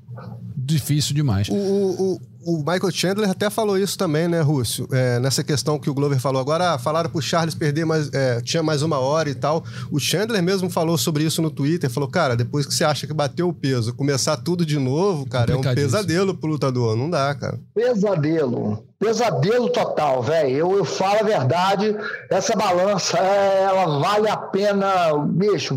Difícil 0.54 1.14
demais. 1.14 1.48
O, 1.48 1.54
o, 1.54 2.12
o 2.14 2.33
Michael 2.46 2.90
Chandler 2.92 3.30
até 3.30 3.48
falou 3.50 3.78
isso 3.78 3.96
também, 3.96 4.28
né, 4.28 4.40
Rússio? 4.40 4.88
É, 4.92 5.18
nessa 5.18 5.42
questão 5.42 5.78
que 5.78 5.88
o 5.88 5.94
Glover 5.94 6.18
falou 6.20 6.40
agora, 6.40 6.74
ah, 6.74 6.78
falaram 6.78 7.10
pro 7.10 7.22
Charles 7.22 7.54
perder 7.54 7.84
mais, 7.84 8.12
é, 8.12 8.40
tinha 8.40 8.62
mais 8.62 8.82
uma 8.82 8.98
hora 8.98 9.28
e 9.28 9.34
tal. 9.34 9.64
O 9.90 9.98
Chandler 9.98 10.42
mesmo 10.42 10.68
falou 10.68 10.98
sobre 10.98 11.24
isso 11.24 11.40
no 11.40 11.50
Twitter, 11.50 11.90
falou, 11.90 12.08
cara, 12.08 12.36
depois 12.36 12.66
que 12.66 12.74
você 12.74 12.84
acha 12.84 13.06
que 13.06 13.14
bateu 13.14 13.48
o 13.48 13.52
peso, 13.52 13.94
começar 13.94 14.36
tudo 14.36 14.64
de 14.64 14.78
novo, 14.78 15.26
cara, 15.26 15.52
é 15.52 15.56
um 15.56 15.62
pesadelo 15.62 16.34
pro 16.34 16.50
lutador, 16.50 16.96
não 16.96 17.08
dá, 17.08 17.34
cara. 17.34 17.58
Pesadelo. 17.74 18.84
Pesadelo 19.04 19.68
total, 19.68 20.22
velho. 20.22 20.48
Eu, 20.56 20.76
eu 20.78 20.84
falo 20.84 21.20
a 21.20 21.22
verdade, 21.22 21.94
essa 22.30 22.56
balança, 22.56 23.18
é, 23.18 23.64
ela 23.68 23.98
vale 23.98 24.28
a 24.28 24.36
pena, 24.36 24.86
bicho, 25.28 25.76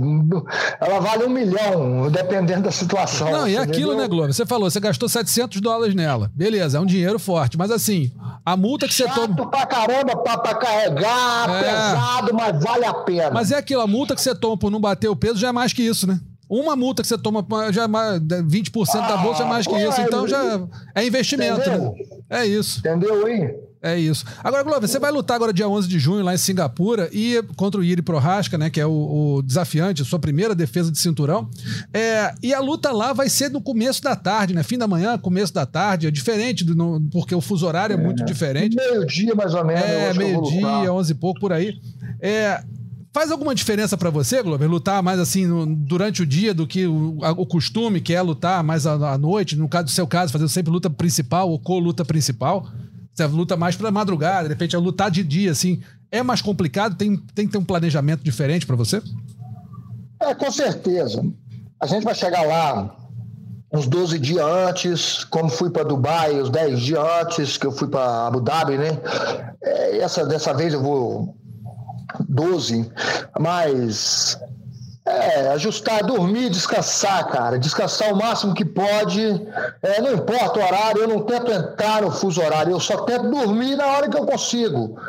ela 0.80 1.00
vale 1.00 1.26
um 1.26 1.30
milhão, 1.30 2.10
dependendo 2.10 2.64
da 2.64 2.72
situação. 2.72 3.30
Não, 3.32 3.48
e 3.48 3.56
é 3.56 3.60
aquilo, 3.60 3.96
né, 3.96 4.08
Globo? 4.08 4.32
Você 4.32 4.46
falou, 4.46 4.70
você 4.70 4.80
gastou 4.80 5.10
700 5.10 5.60
dólares 5.60 5.94
nela. 5.94 6.32
Beleza, 6.34 6.78
é 6.78 6.82
um 6.82 6.86
dinheiro 6.86 7.20
forte, 7.20 7.58
mas 7.58 7.70
assim, 7.72 8.12
a 8.46 8.56
multa 8.56 8.88
que 8.88 8.94
Chato 8.94 9.14
você 9.14 9.28
toma. 9.28 9.50
pra 9.52 9.66
caramba 9.66 10.16
pra, 10.18 10.38
pra 10.38 10.56
carregar, 10.56 11.50
É. 11.50 11.64
pesado, 11.64 12.34
mas 12.34 12.64
vale 12.64 12.86
a 12.86 12.94
pena. 12.94 13.32
Mas 13.32 13.52
é 13.52 13.58
aquilo, 13.58 13.82
a 13.82 13.88
multa 13.88 14.16
que 14.16 14.22
você 14.22 14.34
toma 14.34 14.58
por 14.58 14.72
não 14.72 14.80
bater 14.80 15.10
o 15.10 15.16
peso 15.16 15.36
já 15.40 15.50
é 15.50 15.52
mais 15.52 15.74
que 15.74 15.82
isso, 15.84 16.08
né? 16.08 16.20
Uma 16.50 16.76
multa 16.76 17.02
que 17.02 17.08
você 17.08 17.18
toma 17.18 17.46
já 17.72 17.84
é 17.84 17.88
mais, 17.88 18.22
20% 18.22 19.08
da 19.08 19.18
bolsa 19.18 19.44
é 19.44 19.46
mais 19.46 19.68
que 19.68 19.76
Ah, 19.76 19.88
isso. 19.90 20.02
Então 20.02 20.26
é- 20.26 20.30
já 20.30 20.62
é 20.96 21.06
investimento, 21.06 21.60
Entendeu? 21.62 21.92
né? 22.30 22.42
É 22.42 22.46
isso. 22.46 22.80
Entendeu 22.80 23.26
aí? 23.26 23.54
É 23.82 23.98
isso. 23.98 24.26
Agora, 24.44 24.64
Glover, 24.64 24.90
você 24.90 24.98
vai 24.98 25.12
lutar 25.12 25.36
agora 25.36 25.54
dia 25.54 25.68
11 25.70 25.88
de 25.88 26.00
junho 26.00 26.24
lá 26.24 26.34
em 26.34 26.38
Singapura 26.38 27.10
e 27.14 27.42
contra 27.56 27.80
o 27.80 27.84
Yuri 27.84 28.02
Prohaska, 28.02 28.58
né, 28.58 28.70
que 28.72 28.82
é 28.82 28.86
o, 28.86 29.36
o 29.38 29.42
desafiante, 29.44 30.04
sua 30.04 30.18
primeira 30.18 30.56
defesa 30.56 30.92
de 30.92 30.98
cinturão. 30.98 31.48
É, 31.94 32.34
e 32.42 32.54
a 32.56 32.60
luta 32.60 32.92
lá 32.92 33.14
vai 33.14 33.30
ser 33.30 33.50
no 33.52 33.62
começo 33.62 34.02
da 34.02 34.16
tarde, 34.16 34.54
né? 34.54 34.64
Fim 34.64 34.78
da 34.80 34.88
manhã, 34.88 35.16
começo 35.18 35.54
da 35.54 35.66
tarde, 35.66 36.08
é 36.08 36.12
diferente 36.12 36.66
do 36.66 36.76
no- 36.76 37.00
porque 37.12 37.36
o 37.36 37.40
fuso 37.40 37.68
horário 37.68 37.94
é, 37.94 37.98
muito 37.98 38.26
diferente. 38.26 38.76
Meio-dia, 38.76 39.36
mais 39.36 39.54
ou 39.54 39.64
menos. 39.64 39.84
É, 39.84 40.14
meio-dia, 40.14 40.60
lutar. 40.66 40.90
11 40.90 41.12
e 41.12 41.16
pouco 41.16 41.40
por 41.40 41.54
aí. 41.54 41.74
É, 42.20 42.64
faz 43.18 43.32
alguma 43.32 43.56
diferença 43.56 43.98
pra 43.98 44.12
você, 44.12 44.44
Glover, 44.44 44.70
lutar 44.70 45.02
mais 45.02 45.20
assim 45.20 45.48
no- 45.48 45.66
durante 45.66 46.22
o 46.22 46.26
dia 46.26 46.54
do 46.54 46.68
que 46.68 46.86
o, 46.86 47.18
a- 47.24 47.32
o 47.32 47.48
costume, 47.48 48.00
que 48.00 48.14
é 48.14 48.22
lutar 48.22 48.64
mais 48.64 48.86
à, 48.86 49.14
à 49.14 49.18
noite? 49.18 49.56
No 49.56 49.68
caso 49.68 49.86
do 49.86 49.90
seu 49.92 50.06
caso, 50.06 50.32
fazer 50.32 50.48
sempre 50.50 50.72
luta 50.72 50.88
principal 50.88 51.50
ou 51.50 51.58
co-luta 51.58 52.06
principal? 52.06 52.68
Você 53.12 53.26
luta 53.26 53.58
mais 53.58 53.76
pra 53.76 53.90
madrugada, 53.90 54.44
de 54.44 54.50
repente, 54.54 54.76
é 54.76 54.80
lutar 54.80 55.10
de 55.10 55.24
dia, 55.24 55.50
assim. 55.50 55.82
É 56.12 56.22
mais 56.22 56.44
complicado? 56.44 56.96
Tem, 56.96 57.18
tem 57.34 57.48
que 57.48 57.52
ter 57.54 57.58
um 57.58 57.64
planejamento 57.64 58.24
diferente 58.24 58.68
pra 58.68 58.76
você? 58.76 59.02
É, 60.22 60.36
com 60.36 60.52
certeza. 60.52 61.26
A 61.82 61.88
gente 61.88 62.04
vai 62.04 62.14
chegar 62.14 62.44
lá 62.44 62.96
uns 63.74 63.88
12 63.88 64.20
dias 64.20 64.46
antes, 64.46 65.24
como 65.24 65.50
fui 65.50 65.72
para 65.72 65.84
Dubai, 65.84 66.40
os 66.40 66.52
10 66.52 66.80
dias 66.82 67.04
antes 67.24 67.58
que 67.58 67.66
eu 67.66 67.72
fui 67.72 67.88
para 67.88 68.28
Abu 68.28 68.42
Dhabi, 68.42 68.78
né? 68.78 69.00
É, 69.64 69.98
essa, 69.98 70.24
dessa 70.24 70.54
vez 70.54 70.72
eu 70.76 70.84
vou 70.84 71.36
12, 72.30 72.92
mas 73.40 74.38
é, 75.08 75.48
ajustar, 75.54 76.04
dormir, 76.04 76.50
descansar, 76.50 77.28
cara. 77.28 77.58
Descansar 77.58 78.12
o 78.12 78.18
máximo 78.18 78.54
que 78.54 78.66
pode. 78.66 79.42
É, 79.82 80.02
não 80.02 80.14
importa 80.14 80.60
o 80.60 80.64
horário, 80.64 81.02
eu 81.02 81.08
não 81.08 81.22
tento 81.22 81.52
entrar 81.52 82.02
no 82.02 82.12
fuso 82.12 82.42
horário, 82.42 82.72
eu 82.72 82.80
só 82.80 82.98
tento 83.04 83.30
dormir 83.30 83.76
na 83.76 83.88
hora 83.88 84.10
que 84.10 84.18
eu 84.18 84.26
consigo. 84.26 85.00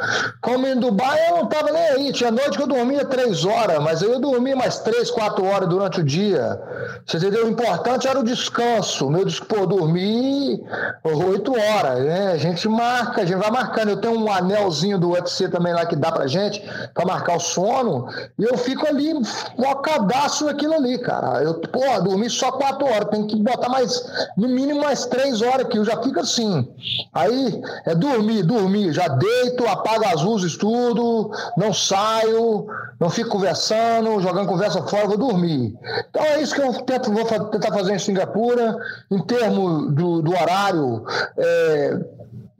Como 0.40 0.66
em 0.66 0.78
Dubai, 0.78 1.28
eu 1.28 1.38
não 1.38 1.46
tava 1.46 1.72
nem 1.72 1.82
aí. 1.82 2.12
Tinha 2.12 2.30
noite 2.30 2.56
que 2.56 2.62
eu 2.62 2.66
dormia 2.66 3.04
três 3.04 3.44
horas, 3.44 3.82
mas 3.82 4.00
eu 4.00 4.20
dormia 4.20 4.54
mais 4.54 4.78
três, 4.78 5.10
quatro 5.10 5.44
horas 5.44 5.68
durante 5.68 6.00
o 6.00 6.04
dia. 6.04 6.60
Você 7.04 7.16
entendeu? 7.16 7.46
O 7.46 7.50
importante 7.50 8.06
era 8.06 8.18
o 8.18 8.24
descanso. 8.24 9.10
Meu 9.10 9.26
pô, 9.48 9.66
dormir 9.66 10.62
oito 11.04 11.52
horas, 11.52 12.04
né? 12.04 12.32
A 12.32 12.36
gente 12.36 12.68
marca, 12.68 13.22
a 13.22 13.24
gente 13.24 13.38
vai 13.38 13.50
marcando. 13.50 13.88
Eu 13.88 14.00
tenho 14.00 14.18
um 14.18 14.30
anelzinho 14.30 14.98
do 14.98 15.10
UFC 15.10 15.48
também 15.48 15.72
lá 15.72 15.84
que 15.84 15.96
dá 15.96 16.12
pra 16.12 16.26
gente, 16.26 16.62
pra 16.94 17.04
marcar 17.04 17.36
o 17.36 17.40
sono, 17.40 18.08
e 18.38 18.44
eu 18.44 18.56
fico 18.56 18.86
ali 18.86 19.12
focadão 19.56 19.87
queimadaço 19.88 20.44
naquilo 20.44 20.74
ali, 20.74 20.98
cara. 20.98 21.42
Eu, 21.42 21.54
porra, 21.54 22.00
dormi 22.00 22.28
só 22.28 22.52
quatro 22.52 22.86
horas, 22.86 23.08
tem 23.10 23.26
que 23.26 23.36
botar 23.36 23.68
mais, 23.68 24.04
no 24.36 24.48
mínimo 24.48 24.82
mais 24.82 25.06
três 25.06 25.40
horas 25.40 25.66
que 25.68 25.78
eu 25.78 25.84
já 25.84 26.00
fico 26.02 26.20
assim. 26.20 26.68
Aí 27.12 27.60
é 27.86 27.94
dormir, 27.94 28.42
dormir, 28.42 28.92
já 28.92 29.08
deito, 29.08 29.66
apago 29.66 30.04
as 30.06 30.22
luzes, 30.22 30.56
tudo, 30.56 31.30
não 31.56 31.72
saio, 31.72 32.66
não 33.00 33.08
fico 33.08 33.30
conversando, 33.30 34.20
jogando 34.20 34.48
conversa 34.48 34.82
fora, 34.82 35.08
vou 35.08 35.16
dormir. 35.16 35.74
Então 36.10 36.22
é 36.22 36.42
isso 36.42 36.54
que 36.54 36.60
eu 36.60 36.72
tento, 36.82 37.12
vou 37.12 37.24
tentar 37.24 37.72
fazer 37.72 37.94
em 37.94 37.98
Singapura, 37.98 38.76
em 39.10 39.20
termos 39.22 39.92
do, 39.94 40.22
do 40.22 40.30
horário. 40.32 41.04
É, 41.36 41.98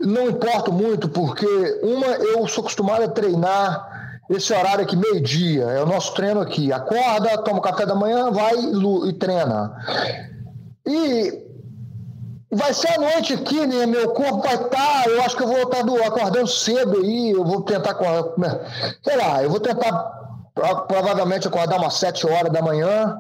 não 0.00 0.28
importo 0.28 0.73
muito, 0.73 1.08
porque 1.08 1.47
uma, 1.82 2.06
eu 2.06 2.47
sou 2.47 2.62
acostumado 2.62 3.02
a 3.02 3.08
treinar 3.08 3.98
esse 4.28 4.52
horário 4.52 4.85
aqui, 4.85 4.94
meio-dia, 4.94 5.64
é 5.64 5.82
o 5.82 5.87
nosso 5.87 6.12
treino 6.14 6.40
aqui. 6.40 6.73
Acorda, 6.73 7.38
toma 7.38 7.62
café 7.62 7.87
da 7.87 7.94
manhã, 7.94 8.30
vai 8.30 8.54
e 8.54 9.12
treina. 9.14 9.75
E 10.87 11.49
vai 12.50 12.75
ser 12.75 12.92
a 12.92 13.00
noite 13.00 13.35
aqui, 13.35 13.66
né? 13.66 13.87
Meu 13.87 14.11
corpo 14.11 14.42
vai 14.42 14.54
estar, 14.54 14.68
tá, 14.70 15.04
eu 15.06 15.23
acho 15.23 15.37
que 15.37 15.42
eu 15.42 15.49
vou 15.49 15.62
estar 15.62 15.85
tá 15.85 16.06
acordando 16.06 16.47
cedo 16.47 16.99
aí, 16.99 17.30
eu 17.30 17.44
vou 17.44 17.62
tentar, 17.62 17.97
sei 19.02 19.16
lá, 19.16 19.42
eu 19.42 19.50
vou 19.50 19.61
tentar 19.61 19.92
provavelmente 20.88 21.47
acordar 21.47 21.78
umas 21.78 21.94
sete 21.94 22.26
horas 22.26 22.52
da 22.52 22.61
manhã, 22.61 23.18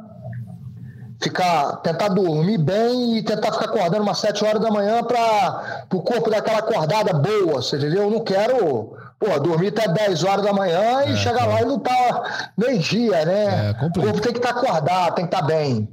ficar, 1.22 1.76
tentar 1.76 2.08
dormir 2.08 2.58
bem 2.58 3.16
e 3.16 3.22
tentar 3.22 3.52
ficar 3.52 3.66
acordando 3.66 4.02
umas 4.02 4.18
sete 4.18 4.44
horas 4.44 4.60
da 4.60 4.70
manhã 4.70 5.02
para 5.02 5.86
o 5.92 6.02
corpo 6.02 6.30
dar 6.30 6.38
aquela 6.38 6.58
acordada 6.58 7.12
boa, 7.12 7.62
você 7.62 7.76
entendeu? 7.76 8.04
Eu 8.04 8.10
não 8.10 8.20
quero 8.20 8.96
pô, 9.18 9.38
dormir 9.40 9.68
até 9.68 9.88
10 9.88 10.24
horas 10.24 10.44
da 10.44 10.52
manhã 10.52 11.04
e 11.06 11.12
é, 11.12 11.16
chegar 11.16 11.46
lá 11.46 11.60
e 11.60 11.64
lutar 11.64 12.52
meio-dia, 12.56 13.24
né? 13.24 13.70
É, 13.70 13.70
o 13.84 13.92
corpo 13.92 14.20
tem 14.20 14.32
que 14.32 14.38
estar 14.38 14.52
tá 14.52 14.60
acordado, 14.60 15.14
tem 15.14 15.26
que 15.26 15.34
estar 15.34 15.46
tá 15.46 15.46
bem. 15.46 15.88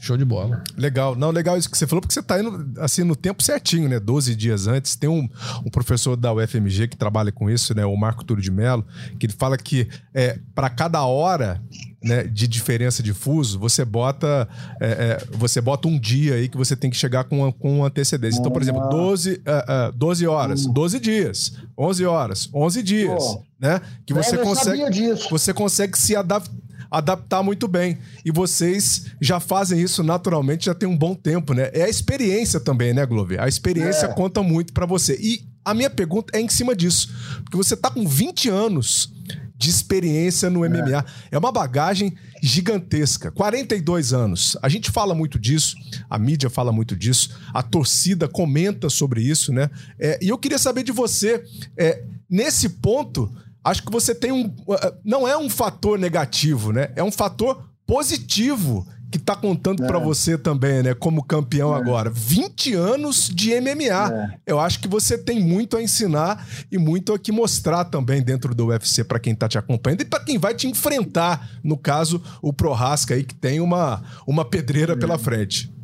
Show 0.00 0.16
de 0.16 0.24
bola. 0.24 0.62
Legal. 0.76 1.16
Não, 1.16 1.30
legal 1.30 1.56
isso 1.56 1.68
que 1.68 1.76
você 1.76 1.86
falou, 1.86 2.00
porque 2.00 2.14
você 2.14 2.20
está 2.20 2.38
indo 2.38 2.72
assim 2.78 3.02
no 3.02 3.16
tempo 3.16 3.42
certinho, 3.42 3.88
né? 3.88 3.98
12 3.98 4.34
dias 4.36 4.66
antes. 4.66 4.94
Tem 4.94 5.08
um, 5.08 5.28
um 5.64 5.70
professor 5.70 6.16
da 6.16 6.32
UFMG 6.32 6.88
que 6.88 6.96
trabalha 6.96 7.32
com 7.32 7.50
isso, 7.50 7.74
né? 7.74 7.84
O 7.84 7.96
Marco 7.96 8.24
Túlio 8.24 8.42
de 8.42 8.50
Mello, 8.50 8.86
que 9.18 9.26
ele 9.26 9.32
fala 9.32 9.56
que 9.56 9.88
é, 10.14 10.38
para 10.54 10.70
cada 10.70 11.04
hora 11.04 11.60
né, 12.02 12.22
de 12.24 12.46
diferença 12.46 13.02
de 13.02 13.12
fuso, 13.12 13.58
você 13.58 13.84
bota 13.84 14.48
é, 14.80 14.86
é, 14.86 15.36
você 15.36 15.60
bota 15.60 15.88
um 15.88 15.98
dia 15.98 16.34
aí 16.34 16.48
que 16.48 16.56
você 16.56 16.76
tem 16.76 16.90
que 16.90 16.96
chegar 16.96 17.24
com, 17.24 17.50
com 17.52 17.84
antecedência. 17.84 18.38
Então, 18.38 18.52
por 18.52 18.62
exemplo, 18.62 18.88
12, 18.88 19.32
uh, 19.32 19.88
uh, 19.88 19.92
12 19.92 20.26
horas, 20.26 20.66
12 20.66 21.00
dias, 21.00 21.52
11 21.76 22.06
horas, 22.06 22.48
11 22.54 22.82
dias, 22.82 23.24
Pô, 23.24 23.42
né? 23.58 23.80
Que 24.06 24.14
você 24.14 24.38
consegue 24.38 25.14
você 25.30 25.52
consegue 25.52 25.98
se 25.98 26.14
adaptar 26.14 26.68
adaptar 26.90 27.42
muito 27.42 27.68
bem. 27.68 27.98
E 28.24 28.30
vocês 28.30 29.06
já 29.20 29.38
fazem 29.38 29.80
isso 29.80 30.02
naturalmente, 30.02 30.66
já 30.66 30.74
tem 30.74 30.88
um 30.88 30.96
bom 30.96 31.14
tempo, 31.14 31.52
né? 31.52 31.70
É 31.72 31.82
a 31.82 31.88
experiência 31.88 32.58
também, 32.58 32.94
né, 32.94 33.04
Glover? 33.04 33.40
A 33.42 33.48
experiência 33.48 34.06
é. 34.06 34.12
conta 34.14 34.42
muito 34.42 34.72
para 34.72 34.86
você. 34.86 35.14
E 35.20 35.46
a 35.64 35.74
minha 35.74 35.90
pergunta 35.90 36.36
é 36.36 36.40
em 36.40 36.48
cima 36.48 36.74
disso. 36.74 37.10
Porque 37.44 37.56
você 37.56 37.76
tá 37.76 37.90
com 37.90 38.06
20 38.06 38.48
anos 38.48 39.12
de 39.58 39.68
experiência 39.68 40.48
no 40.48 40.60
MMA. 40.60 41.04
É. 41.30 41.34
é 41.34 41.38
uma 41.38 41.50
bagagem 41.50 42.14
gigantesca. 42.40 43.32
42 43.32 44.12
anos. 44.12 44.56
A 44.62 44.68
gente 44.68 44.88
fala 44.88 45.16
muito 45.16 45.36
disso, 45.36 45.76
a 46.08 46.16
mídia 46.16 46.48
fala 46.48 46.70
muito 46.70 46.94
disso, 46.94 47.36
a 47.52 47.60
torcida 47.60 48.28
comenta 48.28 48.88
sobre 48.88 49.20
isso, 49.20 49.52
né? 49.52 49.68
É, 49.98 50.16
e 50.22 50.28
eu 50.28 50.38
queria 50.38 50.58
saber 50.58 50.84
de 50.84 50.92
você, 50.92 51.44
é, 51.76 52.04
nesse 52.30 52.68
ponto, 52.68 53.30
acho 53.64 53.82
que 53.82 53.90
você 53.90 54.14
tem 54.14 54.30
um. 54.30 54.46
Uh, 54.46 54.94
não 55.04 55.26
é 55.26 55.36
um 55.36 55.50
fator 55.50 55.98
negativo, 55.98 56.72
né? 56.72 56.92
É 56.94 57.02
um 57.02 57.10
fator 57.10 57.68
positivo 57.84 58.86
que 59.10 59.18
tá 59.18 59.34
contando 59.34 59.82
é. 59.82 59.86
para 59.86 59.98
você 59.98 60.36
também, 60.36 60.82
né? 60.82 60.94
Como 60.94 61.22
campeão 61.22 61.74
é. 61.74 61.78
agora. 61.78 62.10
20 62.10 62.74
anos 62.74 63.30
de 63.32 63.58
MMA. 63.60 64.12
É. 64.12 64.38
Eu 64.46 64.60
acho 64.60 64.80
que 64.80 64.88
você 64.88 65.16
tem 65.16 65.40
muito 65.40 65.76
a 65.76 65.82
ensinar 65.82 66.46
e 66.70 66.78
muito 66.78 67.14
a 67.14 67.18
que 67.18 67.32
mostrar 67.32 67.84
também 67.84 68.22
dentro 68.22 68.54
do 68.54 68.66
UFC 68.66 69.04
para 69.04 69.18
quem 69.18 69.34
tá 69.34 69.48
te 69.48 69.56
acompanhando 69.56 70.02
e 70.02 70.04
para 70.04 70.24
quem 70.24 70.38
vai 70.38 70.54
te 70.54 70.66
enfrentar. 70.66 71.48
No 71.62 71.76
caso, 71.76 72.22
o 72.42 72.52
Prohasca 72.52 73.14
aí, 73.14 73.24
que 73.24 73.34
tem 73.34 73.60
uma, 73.60 74.02
uma 74.26 74.44
pedreira 74.44 74.96
pela 74.96 75.14
é. 75.14 75.18
frente. 75.18 75.77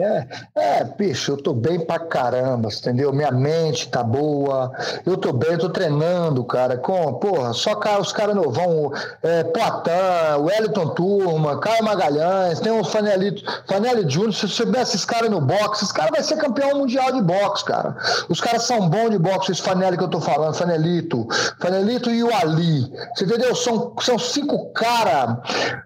É, 0.00 0.26
é, 0.54 0.84
bicho, 0.84 1.32
eu 1.32 1.36
tô 1.36 1.52
bem 1.52 1.80
pra 1.80 1.98
caramba, 1.98 2.68
entendeu? 2.68 3.12
Minha 3.12 3.32
mente 3.32 3.88
tá 3.88 4.00
boa, 4.00 4.70
eu 5.04 5.16
tô 5.16 5.32
bem, 5.32 5.52
eu 5.52 5.58
tô 5.58 5.70
treinando, 5.70 6.44
cara, 6.44 6.76
com, 6.76 7.14
porra, 7.14 7.52
só 7.52 7.74
cara, 7.74 8.00
os 8.00 8.12
caras 8.12 8.36
novão, 8.36 8.92
é, 9.24 9.42
Poitin, 9.42 10.40
Wellington 10.40 10.90
Turma, 10.90 11.58
Caio 11.58 11.82
Magalhães, 11.82 12.60
tem 12.60 12.70
uns 12.70 12.88
Fanelito, 12.90 13.42
Fanelli 13.66 14.08
Júnior, 14.08 14.32
se 14.34 14.48
você 14.48 14.64
der 14.66 14.82
esses 14.82 15.04
caras 15.04 15.30
no 15.30 15.40
boxe, 15.40 15.82
esses 15.82 15.92
caras 15.92 16.12
vai 16.12 16.22
ser 16.22 16.36
campeão 16.36 16.78
mundial 16.78 17.10
de 17.12 17.20
boxe, 17.20 17.64
cara. 17.64 17.96
Os 18.28 18.40
caras 18.40 18.62
são 18.62 18.88
bons 18.88 19.10
de 19.10 19.18
boxe, 19.18 19.50
esse 19.50 19.62
Fanelli 19.62 19.96
que 19.96 20.04
eu 20.04 20.08
tô 20.08 20.20
falando, 20.20 20.54
Fanelito, 20.54 21.26
Fanelito 21.58 22.08
e 22.08 22.22
o 22.22 22.32
Ali, 22.32 22.88
você 23.16 23.24
entendeu? 23.24 23.52
São, 23.56 23.94
são 24.00 24.16
cinco 24.16 24.72
caras, 24.72 25.38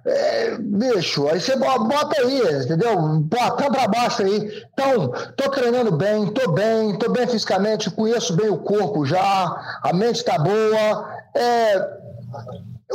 é, 0.05 0.57
bicho, 0.59 1.27
aí 1.29 1.41
você 1.41 1.57
bota 1.57 2.21
aí, 2.21 2.63
entendeu? 2.63 2.95
Poitin 3.31 3.73
pra 3.73 3.89
baixo, 3.89 4.02
mostra 4.03 4.27
aí. 4.27 4.65
Então, 4.73 5.09
tô 5.37 5.51
treinando 5.51 5.93
bem, 5.93 6.27
tô 6.29 6.53
bem, 6.53 6.97
tô 6.99 7.11
bem 7.11 7.27
fisicamente, 7.27 7.91
conheço 7.91 8.35
bem 8.35 8.51
o 8.51 8.59
corpo 8.59 9.05
já, 9.05 9.81
a 9.83 9.93
mente 9.93 10.17
está 10.17 10.39
boa. 10.39 11.09
É, 11.35 12.03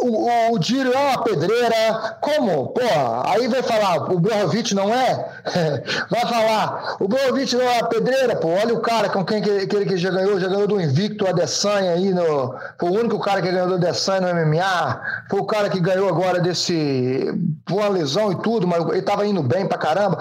o, 0.02 0.54
o 0.54 0.60
Dírio 0.60 0.94
é 0.94 0.98
uma 0.98 1.24
pedreira, 1.24 2.18
como? 2.22 2.68
Pô, 2.70 2.82
aí 3.26 3.48
vai 3.48 3.64
falar, 3.64 4.12
o 4.12 4.20
Brozovic 4.20 4.74
não 4.74 4.94
é? 4.94 5.30
vai 6.10 6.22
falar, 6.22 6.98
o 7.00 7.08
Brozovic 7.08 7.56
não 7.56 7.66
é 7.66 7.80
uma 7.80 7.90
pedreira, 7.90 8.36
pô, 8.36 8.50
olha 8.50 8.74
o 8.74 8.82
cara 8.82 9.10
com 9.10 9.24
quem 9.24 9.42
que, 9.42 9.68
que 9.68 9.76
ele 9.76 9.86
que 9.86 9.98
já 9.98 10.10
ganhou, 10.10 10.40
já 10.40 10.48
ganhou 10.48 10.68
do 10.68 10.82
Invicto 10.82 11.28
Adesanya 11.28 11.92
aí, 11.92 12.14
no, 12.14 12.56
foi 12.80 12.90
o 12.90 13.00
único 13.00 13.20
cara 13.20 13.42
que 13.42 13.52
ganhou 13.52 13.68
do 13.68 13.76
Adesanya 13.76 14.34
no 14.34 14.46
MMA, 14.46 15.02
foi 15.30 15.40
o 15.40 15.46
cara 15.46 15.70
que 15.70 15.80
ganhou 15.80 16.10
agora 16.10 16.40
desse, 16.40 17.34
uma 17.70 17.90
lesão 17.90 18.32
e 18.32 18.36
tudo, 18.42 18.68
mas 18.68 18.86
ele 18.90 19.02
tava 19.02 19.26
indo 19.26 19.42
bem 19.44 19.68
pra 19.68 19.78
caramba. 19.78 20.18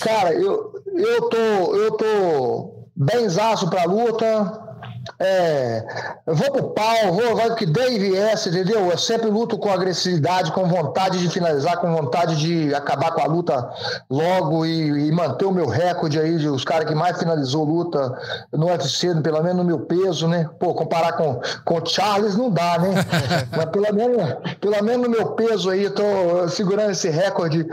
Cara, 0.00 0.32
eu, 0.32 0.72
eu 0.96 1.28
tô, 1.28 1.76
eu 1.76 1.90
tô 1.92 2.80
benzaço 2.96 3.68
pra 3.70 3.84
luta, 3.84 4.69
é, 5.22 5.84
vou 6.24 6.50
pro 6.50 6.70
pau, 6.70 7.12
vou, 7.12 7.36
vai 7.36 7.54
que 7.54 7.66
Dave 7.66 8.16
S, 8.16 8.48
entendeu? 8.48 8.90
Eu 8.90 8.96
sempre 8.96 9.28
luto 9.28 9.58
com 9.58 9.70
agressividade, 9.70 10.50
com 10.52 10.66
vontade 10.66 11.18
de 11.18 11.28
finalizar, 11.28 11.76
com 11.76 11.94
vontade 11.94 12.36
de 12.36 12.74
acabar 12.74 13.12
com 13.12 13.20
a 13.20 13.26
luta 13.26 13.70
logo 14.08 14.64
e, 14.64 15.08
e 15.08 15.12
manter 15.12 15.44
o 15.44 15.52
meu 15.52 15.66
recorde 15.66 16.18
aí 16.18 16.38
de 16.38 16.48
os 16.48 16.64
caras 16.64 16.88
que 16.88 16.94
mais 16.94 17.18
finalizou 17.18 17.64
luta 17.64 18.18
no 18.50 18.68
UFC, 18.68 19.14
pelo 19.16 19.42
menos 19.42 19.58
no 19.58 19.64
meu 19.64 19.80
peso, 19.80 20.26
né? 20.26 20.48
Pô, 20.58 20.72
comparar 20.72 21.12
com, 21.12 21.38
com 21.66 21.74
o 21.74 21.86
Charles 21.86 22.34
não 22.34 22.50
dá, 22.50 22.78
né? 22.78 22.94
Mas 23.54 23.66
pelo 23.66 23.94
menos, 23.94 24.36
pelo 24.58 24.82
menos 24.82 25.02
no 25.02 25.10
meu 25.10 25.32
peso 25.32 25.68
aí, 25.68 25.84
eu 25.84 25.94
tô 25.94 26.48
segurando 26.48 26.92
esse 26.92 27.10
recorde 27.10 27.66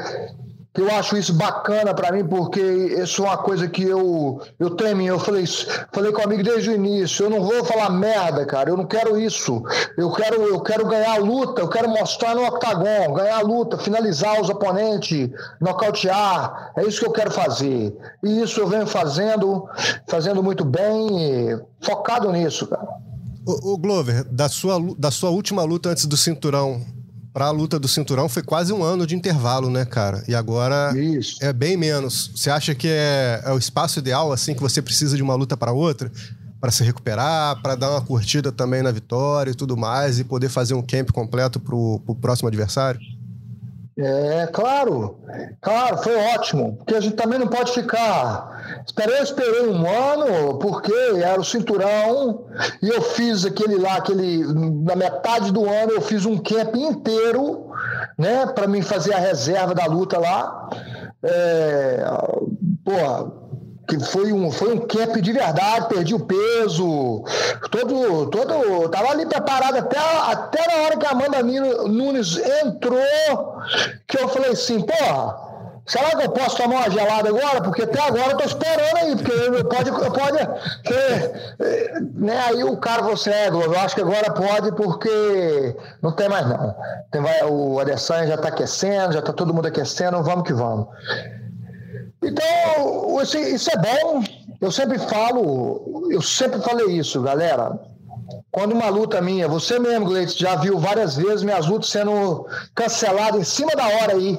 eu 0.77 0.91
acho 0.91 1.17
isso 1.17 1.33
bacana 1.33 1.93
para 1.93 2.11
mim, 2.11 2.23
porque 2.25 2.61
isso 2.61 3.23
é 3.23 3.27
uma 3.27 3.37
coisa 3.37 3.67
que 3.67 3.83
eu, 3.83 4.39
eu 4.59 4.69
temo. 4.71 5.01
Eu 5.01 5.19
falei, 5.19 5.43
falei 5.91 6.11
com 6.11 6.21
o 6.21 6.23
amigo 6.23 6.43
desde 6.43 6.69
o 6.69 6.73
início. 6.73 7.25
Eu 7.25 7.29
não 7.31 7.41
vou 7.41 7.65
falar 7.65 7.89
merda, 7.89 8.45
cara. 8.45 8.69
Eu 8.69 8.77
não 8.77 8.85
quero 8.85 9.19
isso. 9.19 9.63
Eu 9.97 10.11
quero, 10.11 10.41
eu 10.43 10.61
quero 10.61 10.85
ganhar 10.85 11.15
a 11.15 11.17
luta. 11.17 11.61
Eu 11.61 11.67
quero 11.67 11.89
mostrar 11.89 12.35
no 12.35 12.45
octagon, 12.45 13.13
ganhar 13.13 13.39
a 13.39 13.41
luta, 13.41 13.77
finalizar 13.77 14.39
os 14.39 14.49
oponentes, 14.49 15.29
nocautear. 15.59 16.71
É 16.77 16.83
isso 16.83 16.99
que 16.99 17.07
eu 17.07 17.11
quero 17.11 17.31
fazer. 17.31 17.97
E 18.23 18.41
isso 18.41 18.59
eu 18.59 18.67
venho 18.67 18.85
fazendo, 18.85 19.67
fazendo 20.07 20.43
muito 20.43 20.63
bem, 20.63 21.59
focado 21.81 22.31
nisso, 22.31 22.67
cara. 22.67 22.87
O, 23.47 23.73
o 23.73 23.77
Glover, 23.77 24.25
da 24.25 24.47
sua, 24.47 24.77
da 24.97 25.09
sua 25.09 25.29
última 25.31 25.63
luta 25.63 25.89
antes 25.89 26.05
do 26.05 26.17
cinturão, 26.17 26.81
para 27.37 27.45
a 27.45 27.51
luta 27.51 27.77
do 27.77 27.87
cinturão 27.87 28.27
foi 28.27 28.41
quase 28.41 28.73
um 28.73 28.81
ano 28.81 29.05
de 29.05 29.15
intervalo, 29.15 29.69
né, 29.69 29.85
cara? 29.85 30.23
E 30.27 30.33
agora 30.33 30.91
Isso. 30.97 31.37
é 31.39 31.53
bem 31.53 31.77
menos. 31.77 32.31
Você 32.35 32.49
acha 32.49 32.73
que 32.73 32.87
é, 32.87 33.43
é 33.45 33.51
o 33.51 33.59
espaço 33.59 33.99
ideal, 33.99 34.31
assim, 34.31 34.55
que 34.55 34.59
você 34.59 34.81
precisa 34.81 35.15
de 35.15 35.21
uma 35.21 35.35
luta 35.35 35.55
para 35.55 35.71
outra? 35.71 36.11
Para 36.59 36.71
se 36.71 36.83
recuperar, 36.83 37.61
para 37.61 37.75
dar 37.75 37.91
uma 37.91 38.01
curtida 38.01 38.51
também 38.51 38.81
na 38.81 38.89
vitória 38.89 39.51
e 39.51 39.53
tudo 39.53 39.77
mais, 39.77 40.17
e 40.17 40.23
poder 40.23 40.49
fazer 40.49 40.73
um 40.73 40.81
camp 40.81 41.11
completo 41.11 41.59
para 41.59 41.75
o 41.75 42.17
próximo 42.19 42.47
adversário? 42.47 42.99
É, 43.99 44.47
claro, 44.53 45.17
claro, 45.59 45.97
foi 45.97 46.15
ótimo, 46.35 46.77
porque 46.77 46.93
a 46.93 46.99
gente 46.99 47.15
também 47.15 47.39
não 47.39 47.47
pode 47.47 47.71
ficar. 47.71 48.83
Esperei, 48.85 49.19
esperei 49.21 49.67
um 49.67 49.89
ano, 49.89 50.59
porque 50.59 50.93
era 51.23 51.39
o 51.39 51.43
cinturão, 51.43 52.45
e 52.79 52.89
eu 52.89 53.01
fiz 53.01 53.43
aquele 53.43 53.75
lá, 53.77 53.95
aquele. 53.95 54.45
Na 54.83 54.95
metade 54.95 55.51
do 55.51 55.67
ano 55.67 55.93
eu 55.93 56.01
fiz 56.01 56.27
um 56.27 56.37
camp 56.37 56.75
inteiro, 56.75 57.71
né, 58.19 58.45
para 58.45 58.67
mim 58.67 58.83
fazer 58.83 59.15
a 59.15 59.19
reserva 59.19 59.73
da 59.73 59.85
luta 59.87 60.19
lá. 60.19 60.69
É, 61.23 62.03
porra, 62.85 63.31
que 63.87 63.99
foi 63.99 64.33
um, 64.33 64.51
foi 64.51 64.73
um 64.73 64.79
camp 64.79 65.15
de 65.15 65.31
verdade, 65.31 65.87
perdi 65.87 66.13
o 66.13 66.19
peso, 66.19 67.23
todo, 67.71 68.27
todo, 68.27 68.89
tava 68.89 69.11
ali 69.11 69.25
preparado 69.25 69.77
até, 69.77 69.97
até 69.97 70.67
na 70.67 70.83
hora 70.83 70.97
que 70.97 71.05
a 71.05 71.11
Amanda 71.11 71.41
Nunes 71.87 72.37
entrou, 72.63 73.57
que 74.05 74.19
eu 74.19 74.27
falei 74.27 74.51
assim, 74.51 74.81
porra, 74.81 75.47
Será 75.87 76.09
que 76.17 76.25
eu 76.25 76.31
posso 76.31 76.57
tomar 76.57 76.79
uma 76.79 76.89
gelada 76.89 77.29
agora? 77.29 77.61
Porque 77.61 77.83
até 77.83 78.01
agora 78.01 78.31
eu 78.31 78.37
tô 78.37 78.43
esperando 78.43 78.97
aí, 78.97 79.15
porque 79.15 79.63
pode, 79.63 79.89
pode 79.89 80.37
ter, 80.83 81.55
né? 82.13 82.37
Aí 82.49 82.61
o 82.65 82.75
cara 82.75 83.03
você 83.03 83.29
é, 83.29 83.47
eu 83.47 83.79
acho 83.79 83.95
que 83.95 84.01
agora 84.01 84.33
pode 84.33 84.73
porque 84.73 85.77
não 86.01 86.11
tem 86.11 86.27
mais 86.27 86.45
não. 86.45 86.75
Tem, 87.09 87.21
vai, 87.21 87.41
o 87.45 87.79
Adesanya 87.79 88.27
já 88.27 88.35
está 88.35 88.49
aquecendo, 88.49 89.13
já 89.13 89.19
está 89.19 89.31
todo 89.31 89.53
mundo 89.53 89.67
aquecendo, 89.67 90.21
vamos 90.21 90.45
que 90.45 90.51
vamos. 90.51 90.87
Então, 92.23 93.21
isso, 93.21 93.69
é 93.69 93.77
bom. 93.77 94.23
Eu 94.59 94.71
sempre 94.71 94.97
falo, 94.97 96.07
eu 96.09 96.21
sempre 96.21 96.59
falei 96.61 96.97
isso, 96.97 97.21
galera. 97.21 97.79
Quando 98.51 98.73
uma 98.73 98.89
luta 98.89 99.21
minha, 99.21 99.47
você 99.47 99.79
mesmo, 99.79 100.05
Gleitz, 100.05 100.35
já 100.35 100.55
viu 100.55 100.79
várias 100.79 101.15
vezes 101.15 101.43
minhas 101.43 101.67
lutas 101.67 101.89
sendo 101.89 102.47
canceladas 102.73 103.39
em 103.39 103.43
cima 103.43 103.71
da 103.75 103.85
hora 103.85 104.13
aí 104.13 104.37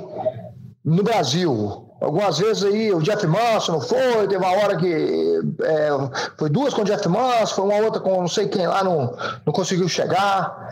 no 0.84 1.02
Brasil. 1.02 1.84
Algumas 2.00 2.38
vezes 2.38 2.64
aí 2.64 2.92
o 2.92 3.00
Jeff 3.00 3.26
Manson 3.26 3.72
não 3.72 3.80
foi, 3.80 4.28
teve 4.28 4.36
uma 4.36 4.52
hora 4.52 4.76
que 4.76 5.40
é, 5.62 5.88
foi 6.36 6.48
duas 6.48 6.72
com 6.72 6.82
o 6.82 6.84
Jeff 6.84 7.08
Manson, 7.08 7.54
foi 7.54 7.64
uma 7.64 7.84
outra 7.84 8.00
com 8.00 8.20
não 8.20 8.28
sei 8.28 8.48
quem 8.48 8.66
lá, 8.66 8.84
não, 8.84 9.16
não 9.44 9.52
conseguiu 9.52 9.88
chegar. 9.88 10.68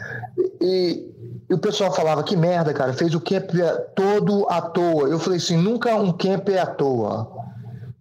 E, 0.61 1.13
e 1.49 1.55
o 1.55 1.59
pessoal 1.59 1.93
falava, 1.93 2.25
que 2.25 2.37
merda, 2.37 2.75
cara, 2.75 2.93
fez 2.93 3.15
o 3.15 3.21
camp 3.21 3.51
todo 3.95 4.47
à 4.49 4.61
toa. 4.61 5.09
Eu 5.09 5.19
falei 5.19 5.39
assim, 5.39 5.57
nunca 5.57 5.95
um 5.95 6.13
camp 6.13 6.49
é 6.49 6.59
à 6.59 6.67
toa. 6.67 7.31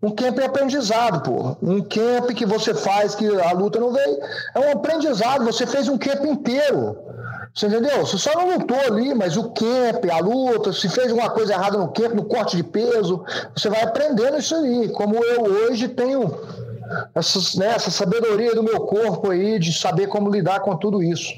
Um 0.01 0.11
camp 0.11 0.39
é 0.39 0.45
aprendizado, 0.45 1.21
pô. 1.21 1.55
Um 1.61 1.81
camp 1.81 2.31
que 2.35 2.45
você 2.45 2.73
faz 2.73 3.15
que 3.15 3.27
a 3.27 3.51
luta 3.51 3.79
não 3.79 3.91
veio, 3.91 4.19
é 4.55 4.59
um 4.59 4.71
aprendizado. 4.71 5.45
Você 5.45 5.65
fez 5.65 5.87
um 5.87 5.97
camp 5.97 6.25
inteiro. 6.25 6.97
Você 7.53 7.67
entendeu? 7.67 8.05
Você 8.05 8.17
só 8.17 8.31
não 8.33 8.57
lutou 8.57 8.79
ali, 8.79 9.13
mas 9.13 9.37
o 9.37 9.51
camp, 9.51 10.05
a 10.11 10.19
luta, 10.19 10.73
se 10.73 10.89
fez 10.89 11.09
alguma 11.09 11.29
coisa 11.29 11.53
errada 11.53 11.77
no 11.77 11.87
camp, 11.87 12.13
no 12.13 12.25
corte 12.25 12.57
de 12.57 12.63
peso, 12.63 13.23
você 13.55 13.69
vai 13.69 13.83
aprendendo 13.83 14.37
isso 14.37 14.55
aí. 14.55 14.89
Como 14.89 15.15
eu 15.23 15.43
hoje 15.43 15.87
tenho 15.87 16.27
né, 17.57 17.67
essa 17.75 17.91
sabedoria 17.91 18.53
do 18.53 18.61
meu 18.63 18.81
corpo 18.81 19.31
aí, 19.31 19.57
de 19.57 19.71
saber 19.71 20.07
como 20.07 20.29
lidar 20.29 20.59
com 20.59 20.75
tudo 20.75 21.01
isso. 21.01 21.33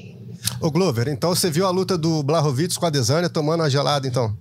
Ô 0.60 0.70
Glover, 0.70 1.08
então 1.08 1.34
você 1.34 1.50
viu 1.50 1.66
a 1.66 1.70
luta 1.70 1.96
do 1.96 2.22
Blahovic 2.22 2.78
com 2.78 2.86
a 2.86 2.90
Desânia 2.90 3.28
tomando 3.28 3.62
a 3.62 3.68
gelada, 3.68 4.06
então? 4.06 4.36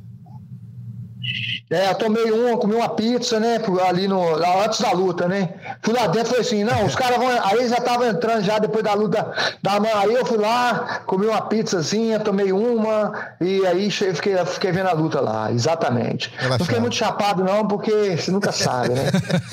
É, 1.69 1.89
eu 1.89 1.95
tomei 1.95 2.31
uma, 2.31 2.57
comi 2.57 2.75
uma 2.75 2.87
pizza, 2.87 3.41
né? 3.41 3.59
Ali 3.85 4.07
no, 4.07 4.35
antes 4.63 4.79
da 4.79 4.91
luta, 4.93 5.27
né? 5.27 5.49
Fui 5.81 5.93
lá 5.93 6.07
dentro 6.07 6.21
e 6.21 6.25
falei 6.29 6.41
assim, 6.41 6.63
não, 6.63 6.85
os 6.85 6.95
caras 6.95 7.17
vão. 7.17 7.27
Aí 7.27 7.67
já 7.67 7.81
tava 7.81 8.07
entrando 8.07 8.41
já 8.41 8.57
depois 8.57 8.83
da 8.85 8.93
luta 8.93 9.33
da 9.61 9.77
mão. 9.77 9.91
Aí 9.95 10.13
eu 10.13 10.25
fui 10.25 10.37
lá, 10.37 11.01
comi 11.05 11.25
uma 11.25 11.41
pizzazinha, 11.41 12.21
tomei 12.21 12.53
uma, 12.53 13.11
e 13.41 13.65
aí 13.65 13.91
fiquei, 13.91 14.37
fiquei 14.45 14.71
vendo 14.71 14.87
a 14.87 14.93
luta 14.93 15.19
lá, 15.19 15.51
exatamente. 15.51 16.31
Relaxado. 16.37 16.59
Não 16.59 16.65
fiquei 16.65 16.79
muito 16.79 16.95
chapado, 16.95 17.43
não, 17.43 17.67
porque 17.67 18.15
você 18.15 18.31
nunca 18.31 18.53
sabe, 18.53 18.93
né? 18.93 19.03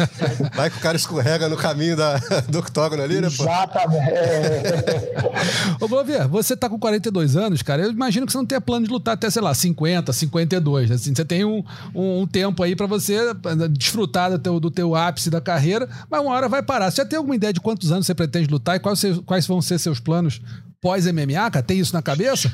Vai 0.54 0.70
que 0.70 0.78
o 0.78 0.80
cara 0.80 0.96
escorrega 0.96 1.48
no 1.48 1.56
caminho 1.56 1.96
da, 1.96 2.18
do 2.48 2.60
octógono 2.60 3.02
ali, 3.02 3.20
né, 3.20 3.28
pô? 3.36 3.42
Exatamente. 3.42 4.10
É. 4.10 5.14
Ô, 5.82 5.88
Bovier, 5.88 6.28
você 6.28 6.56
tá 6.56 6.68
com 6.68 6.78
42 6.78 7.36
anos, 7.36 7.60
cara. 7.60 7.82
Eu 7.82 7.90
imagino 7.90 8.24
que 8.24 8.30
você 8.30 8.38
não 8.38 8.46
tenha 8.46 8.60
plano 8.60 8.86
de 8.86 8.92
lutar 8.92 9.14
até, 9.14 9.28
sei 9.30 9.42
lá, 9.42 9.52
50, 9.52 10.12
52. 10.12 10.92
Assim, 10.92 11.12
você 11.12 11.24
tem 11.24 11.44
um, 11.44 11.64
um 11.92 12.03
um, 12.04 12.26
tempo 12.26 12.62
aí 12.62 12.76
para 12.76 12.86
você 12.86 13.14
eh, 13.16 13.68
desfrutar 13.70 14.30
do 14.30 14.38
teu, 14.38 14.60
do 14.60 14.70
teu 14.70 14.94
ápice 14.94 15.30
da 15.30 15.40
carreira, 15.40 15.88
mas 16.10 16.20
uma 16.20 16.32
hora 16.32 16.48
vai 16.48 16.62
parar. 16.62 16.90
Você 16.90 17.02
já 17.02 17.06
tem 17.06 17.16
alguma 17.16 17.36
ideia 17.36 17.52
de 17.52 17.60
quantos 17.60 17.90
anos 17.90 18.06
você 18.06 18.14
pretende 18.14 18.48
lutar 18.48 18.76
e 18.76 18.80
quais, 18.80 19.02
quais 19.26 19.46
vão 19.46 19.60
ser 19.60 19.78
seus 19.78 20.00
planos 20.00 20.40
pós-MMA? 20.80 21.50
Tem 21.66 21.78
isso 21.78 21.94
na 21.94 22.02
cabeça? 22.02 22.50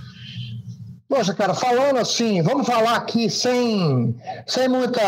Poxa, 1.11 1.35
cara, 1.35 1.55
falando 1.55 1.99
assim, 1.99 2.41
vamos 2.41 2.65
falar 2.65 2.95
aqui 2.95 3.29
sem, 3.29 4.15
sem 4.47 4.69
muita 4.69 5.03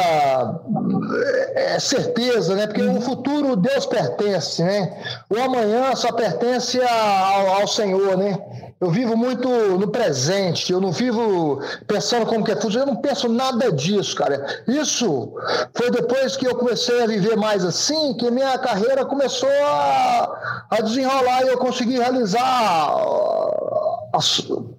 é, 1.55 1.79
certeza, 1.79 2.57
né? 2.57 2.67
Porque 2.67 2.83
o 2.83 3.01
futuro 3.01 3.55
Deus 3.55 3.87
pertence, 3.87 4.65
né? 4.65 5.01
O 5.31 5.37
amanhã 5.37 5.95
só 5.95 6.11
pertence 6.11 6.81
ao, 6.83 7.61
ao 7.61 7.69
Senhor, 7.69 8.17
né? 8.17 8.37
Eu 8.83 8.90
vivo 8.90 9.16
muito 9.16 9.49
no 9.49 9.87
presente, 9.87 10.73
eu 10.73 10.81
não 10.81 10.90
vivo 10.90 11.61
pensando 11.87 12.27
como 12.27 12.45
que 12.45 12.51
é 12.51 12.57
futuro, 12.57 12.81
eu 12.81 12.87
não 12.87 12.97
penso 12.97 13.29
nada 13.29 13.71
disso, 13.71 14.16
cara. 14.16 14.45
Isso 14.66 15.33
foi 15.73 15.88
depois 15.88 16.37
que 16.37 16.49
eu 16.49 16.57
comecei 16.57 17.01
a 17.01 17.07
viver 17.07 17.37
mais 17.37 17.64
assim, 17.64 18.12
que 18.14 18.29
minha 18.29 18.59
carreira 18.59 19.05
começou 19.05 19.49
a, 19.49 20.66
a 20.68 20.81
desenrolar 20.81 21.45
e 21.45 21.49
eu 21.51 21.59
consegui 21.59 21.97
realizar 21.97 22.97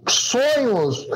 sonhos 0.10 1.08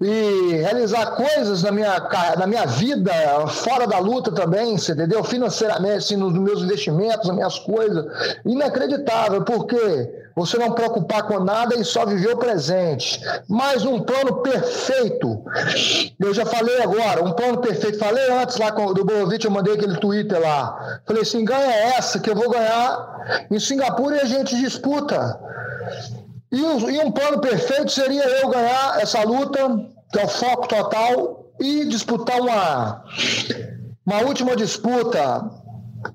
e 0.00 0.54
realizar 0.62 1.16
coisas 1.16 1.62
na 1.62 1.70
minha, 1.70 2.08
na 2.38 2.46
minha 2.46 2.64
vida, 2.64 3.12
fora 3.48 3.86
da 3.86 3.98
luta 3.98 4.32
também, 4.32 4.78
você 4.78 4.92
entendeu? 4.92 5.22
Financeiramente, 5.22 5.98
assim, 5.98 6.16
nos 6.16 6.32
meus 6.32 6.62
investimentos, 6.62 7.28
nas 7.28 7.36
minhas 7.36 7.58
coisas. 7.58 8.06
Inacreditável, 8.46 9.44
porque 9.44 10.08
você 10.40 10.56
não 10.56 10.72
preocupar 10.72 11.24
com 11.24 11.38
nada 11.44 11.74
e 11.74 11.84
só 11.84 12.06
viver 12.06 12.32
o 12.32 12.38
presente. 12.38 13.20
Mais 13.46 13.84
um 13.84 14.00
plano 14.00 14.42
perfeito. 14.42 15.44
Eu 16.18 16.32
já 16.32 16.46
falei 16.46 16.80
agora, 16.80 17.22
um 17.22 17.32
plano 17.32 17.58
perfeito. 17.58 17.98
Falei 17.98 18.30
antes 18.30 18.56
lá 18.56 18.70
do 18.70 19.04
Borovitch, 19.04 19.44
eu 19.44 19.50
mandei 19.50 19.74
aquele 19.74 19.98
Twitter 19.98 20.40
lá. 20.40 21.00
Falei 21.06 21.22
assim: 21.22 21.44
ganha 21.44 21.74
essa 21.94 22.18
que 22.18 22.30
eu 22.30 22.34
vou 22.34 22.48
ganhar 22.48 23.46
em 23.50 23.60
Singapura 23.60 24.16
e 24.16 24.20
a 24.20 24.24
gente 24.24 24.56
disputa. 24.56 25.38
E, 26.50 26.62
um 26.62 27.12
plano 27.12 27.40
perfeito 27.40 27.92
seria 27.92 28.24
eu 28.24 28.48
ganhar 28.48 28.98
essa 28.98 29.22
luta, 29.22 29.58
que 30.10 30.18
é 30.18 30.24
o 30.24 30.28
foco 30.28 30.66
total, 30.68 31.52
e 31.60 31.84
disputar 31.84 32.40
uma, 32.40 33.04
uma 34.06 34.22
última 34.22 34.56
disputa, 34.56 35.50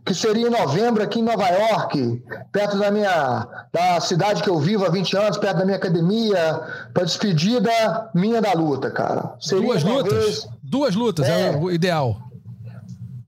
que 0.05 0.13
seria 0.13 0.47
em 0.47 0.49
novembro 0.49 1.03
aqui 1.03 1.19
em 1.19 1.23
Nova 1.23 1.47
York, 1.47 2.23
perto 2.51 2.77
da 2.77 2.89
minha 2.89 3.47
da 3.71 3.99
cidade 4.01 4.41
que 4.41 4.49
eu 4.49 4.59
vivo 4.59 4.85
há 4.85 4.89
20 4.89 5.17
anos, 5.17 5.37
perto 5.37 5.57
da 5.57 5.65
minha 5.65 5.77
academia, 5.77 6.61
para 6.93 7.03
despedida 7.03 8.09
minha 8.13 8.41
da 8.41 8.53
luta, 8.53 8.89
cara. 8.89 9.35
Seria, 9.39 9.65
Duas 9.65 9.83
lutas? 9.83 10.47
Duas 10.63 10.95
lutas, 10.95 11.27
é, 11.27 11.49
é 11.49 11.57
o 11.57 11.71
ideal. 11.71 12.17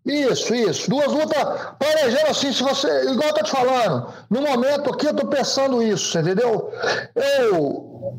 Isso, 0.07 0.55
isso. 0.55 0.89
Duas 0.89 1.11
lutas, 1.11 1.37
planejando 1.77 2.27
assim, 2.29 2.53
se 2.53 2.63
você. 2.63 2.87
Igual 3.11 3.27
eu 3.27 3.33
tô 3.33 3.43
te 3.43 3.51
falando, 3.51 4.07
no 4.29 4.41
momento 4.41 4.89
aqui 4.89 5.05
eu 5.05 5.13
tô 5.13 5.27
pensando 5.27 5.83
isso, 5.83 6.17
entendeu? 6.17 6.71
Eu. 7.39 8.17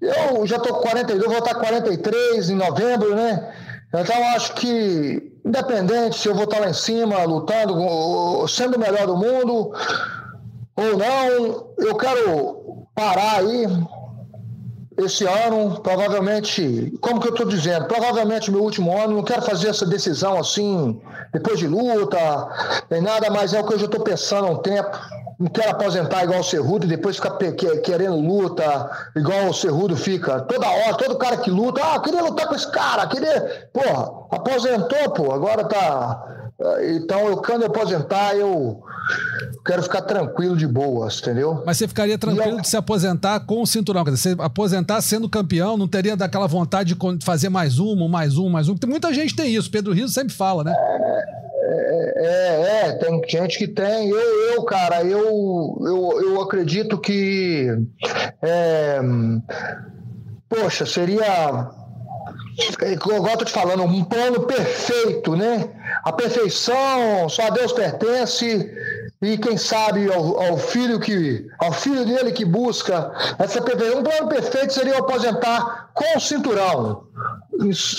Eu 0.00 0.46
já 0.46 0.58
tô 0.58 0.74
com 0.74 0.82
42, 0.82 1.24
vou 1.24 1.38
estar 1.38 1.54
com 1.54 1.60
43 1.60 2.50
em 2.50 2.54
novembro, 2.54 3.14
né? 3.14 3.52
Então 3.88 4.28
acho 4.34 4.54
que, 4.54 5.32
independente 5.46 6.18
se 6.18 6.28
eu 6.28 6.34
vou 6.34 6.44
estar 6.44 6.58
lá 6.58 6.68
em 6.68 6.74
cima, 6.74 7.22
lutando, 7.22 8.46
sendo 8.48 8.76
o 8.76 8.80
melhor 8.80 9.06
do 9.06 9.16
mundo 9.16 9.72
ou 10.74 10.96
não, 10.98 11.68
eu 11.78 11.96
quero 11.96 12.86
parar 12.94 13.38
aí, 13.38 13.66
esse 14.98 15.24
ano, 15.24 15.80
provavelmente, 15.80 16.92
como 17.00 17.20
que 17.20 17.28
eu 17.28 17.32
estou 17.32 17.46
dizendo, 17.46 17.86
provavelmente 17.86 18.50
meu 18.50 18.62
último 18.62 18.96
ano, 18.96 19.16
não 19.16 19.22
quero 19.22 19.42
fazer 19.42 19.68
essa 19.68 19.86
decisão 19.86 20.38
assim, 20.38 21.00
depois 21.32 21.58
de 21.58 21.68
luta, 21.68 22.18
nem 22.90 23.00
nada, 23.00 23.30
mas 23.30 23.52
é 23.52 23.60
o 23.60 23.66
que 23.66 23.74
eu 23.74 23.78
já 23.78 23.86
estou 23.86 24.00
pensando 24.00 24.46
há 24.46 24.50
um 24.50 24.56
tempo. 24.56 24.98
Não 25.38 25.48
quero 25.48 25.70
aposentar 25.70 26.24
igual 26.24 26.40
o 26.40 26.44
Cerrudo 26.44 26.86
e 26.86 26.88
depois 26.88 27.16
ficar 27.16 27.36
querendo 27.36 28.16
luta, 28.16 28.90
igual 29.14 29.48
o 29.48 29.54
Cerrudo 29.54 29.94
fica. 29.94 30.40
Toda 30.40 30.66
hora, 30.66 30.94
todo 30.94 31.18
cara 31.18 31.36
que 31.36 31.50
luta, 31.50 31.80
ah, 31.84 32.00
queria 32.00 32.22
lutar 32.22 32.48
com 32.48 32.54
esse 32.54 32.70
cara, 32.70 33.06
queria. 33.06 33.68
Porra, 33.70 34.26
aposentou, 34.30 35.10
pô, 35.10 35.32
agora 35.32 35.64
tá 35.64 36.35
então, 36.94 37.28
eu 37.28 37.36
quando 37.36 37.62
eu 37.62 37.68
aposentar, 37.68 38.34
eu 38.34 38.82
quero 39.64 39.82
ficar 39.82 40.00
tranquilo 40.02 40.56
de 40.56 40.66
boas, 40.66 41.20
entendeu? 41.20 41.62
Mas 41.66 41.76
você 41.76 41.86
ficaria 41.86 42.16
tranquilo 42.16 42.56
eu... 42.56 42.60
de 42.62 42.68
se 42.68 42.76
aposentar 42.76 43.40
com 43.40 43.60
o 43.60 43.66
cinturão? 43.66 44.04
Quer 44.04 44.12
dizer, 44.12 44.36
você 44.36 44.42
aposentar 44.42 45.00
sendo 45.02 45.28
campeão, 45.28 45.76
não 45.76 45.86
teria 45.86 46.16
daquela 46.16 46.46
vontade 46.46 46.94
de 46.94 47.24
fazer 47.24 47.50
mais 47.50 47.78
um, 47.78 48.08
mais 48.08 48.38
um, 48.38 48.48
mais 48.48 48.68
um? 48.70 48.76
Muita 48.86 49.12
gente 49.12 49.36
tem 49.36 49.54
isso, 49.54 49.70
Pedro 49.70 49.92
Rizzo 49.92 50.14
sempre 50.14 50.32
fala, 50.32 50.64
né? 50.64 50.74
É, 51.68 52.26
é, 52.26 52.88
é, 52.88 52.92
tem 52.92 53.20
gente 53.28 53.58
que 53.58 53.68
tem. 53.68 54.08
Eu, 54.08 54.54
eu 54.54 54.64
cara, 54.64 55.02
eu, 55.02 55.78
eu, 55.82 56.22
eu 56.22 56.40
acredito 56.40 56.98
que. 56.98 57.66
É, 58.40 58.98
poxa, 60.48 60.86
seria 60.86 61.70
igual 62.92 63.26
eu 63.26 63.36
tô 63.36 63.44
te 63.44 63.52
falando, 63.52 63.82
um 63.82 64.04
plano 64.04 64.46
perfeito, 64.46 65.36
né? 65.36 65.68
A 66.04 66.12
perfeição 66.12 67.28
só 67.28 67.46
a 67.46 67.50
Deus 67.50 67.72
pertence 67.72 68.70
e 69.20 69.38
quem 69.38 69.56
sabe 69.56 70.12
ao, 70.12 70.40
ao, 70.40 70.58
filho 70.58 71.00
que 71.00 71.46
ao 71.58 71.72
filho 71.72 72.04
dele 72.04 72.32
que 72.32 72.44
busca 72.44 73.12
essa 73.38 73.60
perfeição. 73.60 74.00
Um 74.00 74.04
plano 74.04 74.28
perfeito 74.28 74.72
seria 74.72 74.98
aposentar 74.98 75.90
com 75.94 76.16
o 76.16 76.20
cinturão. 76.20 77.06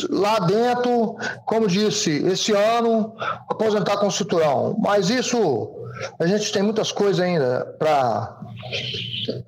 lá 0.09 0.39
dentro, 0.39 1.17
como 1.45 1.67
disse, 1.67 2.23
esse 2.27 2.51
ano, 2.53 3.15
aposentar 3.49 3.97
com 3.97 4.07
o 4.07 4.11
cinturão. 4.11 4.75
Mas 4.79 5.09
isso, 5.09 5.71
a 6.19 6.25
gente 6.25 6.51
tem 6.51 6.63
muitas 6.63 6.91
coisas 6.91 7.19
ainda 7.19 7.75
para 7.79 8.39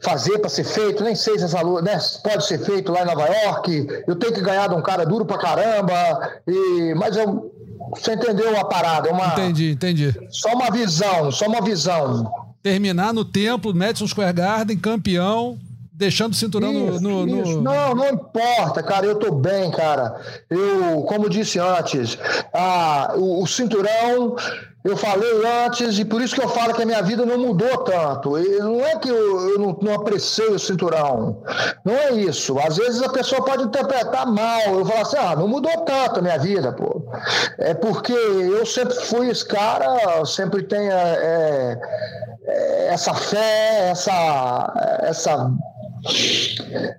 fazer, 0.01 0.39
para 0.39 0.49
ser 0.49 0.63
feito. 0.63 1.03
Nem 1.03 1.15
sei 1.15 1.37
se 1.37 1.45
essa 1.45 1.61
luta 1.61 1.81
né, 1.81 1.99
pode 2.23 2.45
ser 2.45 2.59
feito 2.59 2.91
lá 2.91 3.03
em 3.03 3.05
Nova 3.05 3.25
York. 3.27 3.87
Eu 4.07 4.15
tenho 4.15 4.33
que 4.33 4.41
ganhar 4.41 4.67
de 4.67 4.75
um 4.75 4.81
cara 4.81 5.05
duro 5.05 5.25
pra 5.25 5.37
caramba. 5.37 5.93
E, 6.47 6.93
mas 6.95 7.15
eu, 7.15 7.51
você 7.95 8.13
entendeu 8.13 8.57
a 8.59 8.65
parada? 8.65 9.11
Uma, 9.11 9.27
entendi, 9.27 9.71
entendi. 9.71 10.15
Só 10.29 10.53
uma 10.53 10.69
visão, 10.69 11.31
só 11.31 11.47
uma 11.47 11.61
visão. 11.61 12.31
Terminar 12.61 13.13
no 13.13 13.23
templo, 13.23 13.73
Madison 13.73 14.05
Square 14.07 14.33
Garden, 14.33 14.77
campeão, 14.77 15.57
deixando 15.93 16.33
o 16.33 16.35
cinturão 16.35 16.71
isso, 16.71 17.01
no, 17.01 17.25
no, 17.25 17.43
no, 17.43 17.61
Não, 17.61 17.95
não 17.95 18.09
importa, 18.09 18.83
cara. 18.83 19.05
Eu 19.05 19.15
tô 19.15 19.31
bem, 19.31 19.71
cara. 19.71 20.19
Eu, 20.49 21.03
como 21.03 21.29
disse 21.29 21.57
antes, 21.59 22.17
a, 22.53 23.13
o, 23.15 23.43
o 23.43 23.47
cinturão 23.47 24.35
eu 24.81 24.95
falei 24.95 25.45
antes, 25.65 25.99
e 25.99 26.05
por 26.05 26.21
isso 26.21 26.33
que 26.33 26.41
eu 26.41 26.47
falo 26.47 26.73
que 26.73 26.81
a 26.81 26.85
minha 26.85 27.01
vida 27.01 27.25
não 27.25 27.37
mudou 27.37 27.83
tanto. 27.83 28.37
E 28.39 28.59
não 28.59 28.79
é 28.79 28.97
que 28.97 29.09
eu, 29.09 29.49
eu 29.49 29.59
não, 29.59 29.77
não 29.81 29.93
apreciei 29.95 30.47
o 30.47 30.57
cinturão. 30.57 31.43
Não 31.83 31.93
é 31.93 32.11
isso. 32.13 32.57
Às 32.59 32.77
vezes 32.77 33.01
a 33.01 33.09
pessoa 33.09 33.43
pode 33.43 33.63
interpretar 33.63 34.25
mal. 34.25 34.61
Eu 34.67 34.85
falo 34.85 35.01
assim, 35.01 35.17
ah, 35.17 35.35
não 35.35 35.49
mudou 35.49 35.71
tanto 35.81 36.19
a 36.19 36.21
minha 36.21 36.39
vida, 36.39 36.71
pô. 36.71 37.03
É 37.57 37.73
porque 37.73 38.13
eu 38.13 38.65
sempre 38.65 38.95
fui 38.95 39.29
esse 39.29 39.45
cara, 39.45 40.25
sempre 40.25 40.63
tenho 40.63 40.91
é, 40.91 41.77
é, 42.45 42.87
essa 42.87 43.13
fé, 43.13 43.89
essa, 43.89 44.99
essa 45.01 45.51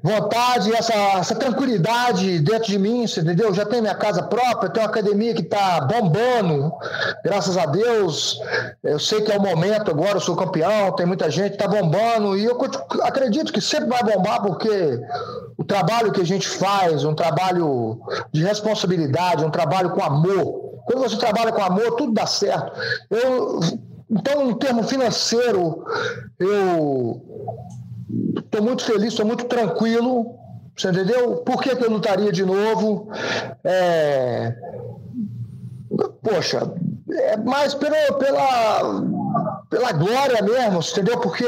vontade, 0.02 0.72
essa, 0.74 0.94
essa 1.18 1.34
tranquilidade 1.34 2.40
dentro 2.40 2.70
de 2.70 2.78
mim, 2.78 3.04
entendeu? 3.04 3.48
Eu 3.48 3.54
já 3.54 3.64
tenho 3.64 3.82
minha 3.82 3.94
casa 3.94 4.22
própria, 4.22 4.70
tenho 4.70 4.84
uma 4.84 4.90
academia 4.90 5.34
que 5.34 5.42
está 5.42 5.80
bombando, 5.80 6.72
graças 7.24 7.56
a 7.56 7.66
Deus. 7.66 8.38
Eu 8.82 8.98
sei 8.98 9.22
que 9.22 9.32
é 9.32 9.38
o 9.38 9.42
momento 9.42 9.90
agora, 9.90 10.16
eu 10.16 10.20
sou 10.20 10.36
campeão, 10.36 10.92
tem 10.92 11.06
muita 11.06 11.30
gente, 11.30 11.52
está 11.52 11.68
bombando, 11.68 12.36
e 12.36 12.44
eu 12.44 12.58
acredito 13.02 13.52
que 13.52 13.60
sempre 13.60 13.88
vai 13.88 14.02
bombar, 14.02 14.42
porque 14.42 15.00
o 15.56 15.64
trabalho 15.64 16.12
que 16.12 16.20
a 16.20 16.26
gente 16.26 16.48
faz, 16.48 17.04
um 17.04 17.14
trabalho 17.14 18.00
de 18.32 18.42
responsabilidade, 18.42 19.44
um 19.44 19.50
trabalho 19.50 19.90
com 19.90 20.02
amor. 20.02 20.70
Quando 20.86 21.02
você 21.02 21.16
trabalha 21.16 21.52
com 21.52 21.62
amor, 21.62 21.96
tudo 21.96 22.12
dá 22.12 22.26
certo. 22.26 22.72
Eu, 23.10 23.60
então, 24.10 24.50
em 24.50 24.54
termo 24.54 24.82
financeiro, 24.82 25.84
eu 26.38 27.22
Estou 28.50 28.64
muito 28.64 28.84
feliz, 28.84 29.12
estou 29.12 29.24
muito 29.24 29.44
tranquilo. 29.44 30.34
Você 30.76 30.88
entendeu? 30.88 31.36
Por 31.36 31.62
que, 31.62 31.76
que 31.76 31.84
eu 31.84 31.90
lutaria 31.90 32.32
de 32.32 32.44
novo? 32.44 33.08
É... 33.62 34.56
Poxa, 36.20 36.72
é 37.08 37.36
mais 37.36 37.74
pela, 37.74 38.12
pela 38.14 39.04
pela 39.68 39.92
glória 39.92 40.42
mesmo, 40.42 40.80
entendeu? 40.80 41.18
Porque 41.18 41.44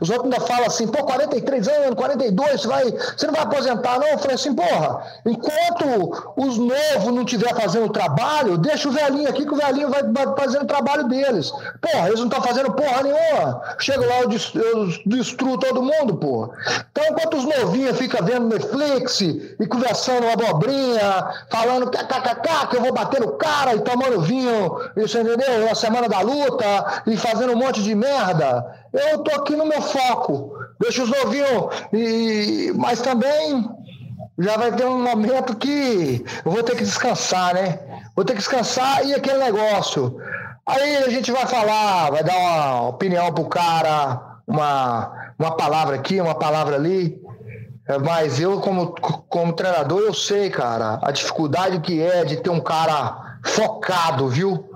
os 0.00 0.10
outros 0.10 0.24
ainda 0.24 0.40
falam 0.40 0.66
assim, 0.66 0.88
pô, 0.88 1.04
43 1.04 1.68
anos, 1.68 1.94
42, 1.94 2.60
você, 2.60 2.68
vai, 2.68 2.84
você 2.90 3.26
não 3.26 3.34
vai 3.34 3.42
aposentar, 3.42 3.98
não? 3.98 4.08
Eu 4.08 4.18
falei 4.18 4.34
assim, 4.34 4.54
porra, 4.54 5.02
enquanto 5.24 6.34
os 6.36 6.58
novos 6.58 7.14
não 7.14 7.22
estiver 7.22 7.54
fazendo 7.54 7.88
trabalho, 7.90 8.58
deixa 8.58 8.88
o 8.88 8.92
velhinho 8.92 9.28
aqui 9.28 9.46
que 9.46 9.52
o 9.52 9.56
velhinho 9.56 9.88
vai, 9.88 10.02
fazendo 10.36 10.64
o 10.64 10.66
trabalho 10.66 11.04
deles. 11.04 11.52
Porra, 11.80 12.08
eles 12.08 12.18
não 12.18 12.26
estão 12.26 12.42
fazendo 12.42 12.72
porra 12.72 13.02
nenhuma. 13.02 13.62
Chego 13.78 14.04
lá, 14.04 14.20
eu, 14.22 14.30
eu 14.30 14.88
destruo 15.06 15.58
todo 15.58 15.82
mundo, 15.82 16.16
porra. 16.16 16.50
Então, 16.90 17.04
enquanto 17.10 17.36
os 17.36 17.44
novinhos 17.44 17.96
ficam 17.96 18.24
vendo 18.24 18.48
Netflix 18.48 19.20
e 19.20 19.66
conversando 19.68 20.24
uma 20.24 20.32
abobrinha, 20.32 21.28
falando 21.50 21.90
kkkk, 21.90 22.66
que 22.68 22.76
eu 22.76 22.82
vou 22.82 22.92
bater 22.92 23.20
no 23.20 23.32
cara 23.32 23.74
e 23.74 23.80
tomando 23.80 24.20
vinho, 24.22 24.80
isso 24.96 25.18
entendeu? 25.18 25.66
Na 25.66 25.74
semana 25.74 26.08
da 26.08 26.20
luta, 26.20 26.87
e 27.06 27.16
fazendo 27.16 27.52
um 27.52 27.56
monte 27.56 27.82
de 27.82 27.94
merda, 27.94 28.64
eu 28.92 29.18
tô 29.18 29.34
aqui 29.40 29.56
no 29.56 29.66
meu 29.66 29.82
foco. 29.82 30.56
Deixa 30.80 31.02
os 31.02 31.10
novinhos. 31.10 31.66
E, 31.92 32.72
mas 32.76 33.00
também 33.00 33.68
já 34.38 34.56
vai 34.56 34.72
ter 34.72 34.86
um 34.86 35.02
momento 35.02 35.56
que 35.56 36.24
eu 36.44 36.52
vou 36.52 36.62
ter 36.62 36.76
que 36.76 36.84
descansar, 36.84 37.54
né? 37.54 37.78
Vou 38.14 38.24
ter 38.24 38.34
que 38.34 38.38
descansar 38.38 39.04
e 39.04 39.14
aquele 39.14 39.38
negócio. 39.38 40.16
Aí 40.66 40.96
a 40.98 41.08
gente 41.08 41.32
vai 41.32 41.46
falar, 41.46 42.10
vai 42.10 42.22
dar 42.22 42.36
uma 42.36 42.88
opinião 42.88 43.32
pro 43.32 43.46
cara, 43.46 44.38
uma, 44.46 45.32
uma 45.38 45.56
palavra 45.56 45.96
aqui, 45.96 46.20
uma 46.20 46.34
palavra 46.34 46.76
ali. 46.76 47.20
Mas 48.04 48.38
eu, 48.38 48.60
como, 48.60 48.88
como 49.28 49.54
treinador, 49.54 50.00
eu 50.00 50.12
sei, 50.12 50.50
cara, 50.50 50.98
a 51.02 51.10
dificuldade 51.10 51.80
que 51.80 52.02
é 52.02 52.22
de 52.22 52.36
ter 52.36 52.50
um 52.50 52.60
cara 52.60 53.38
focado, 53.42 54.28
viu? 54.28 54.67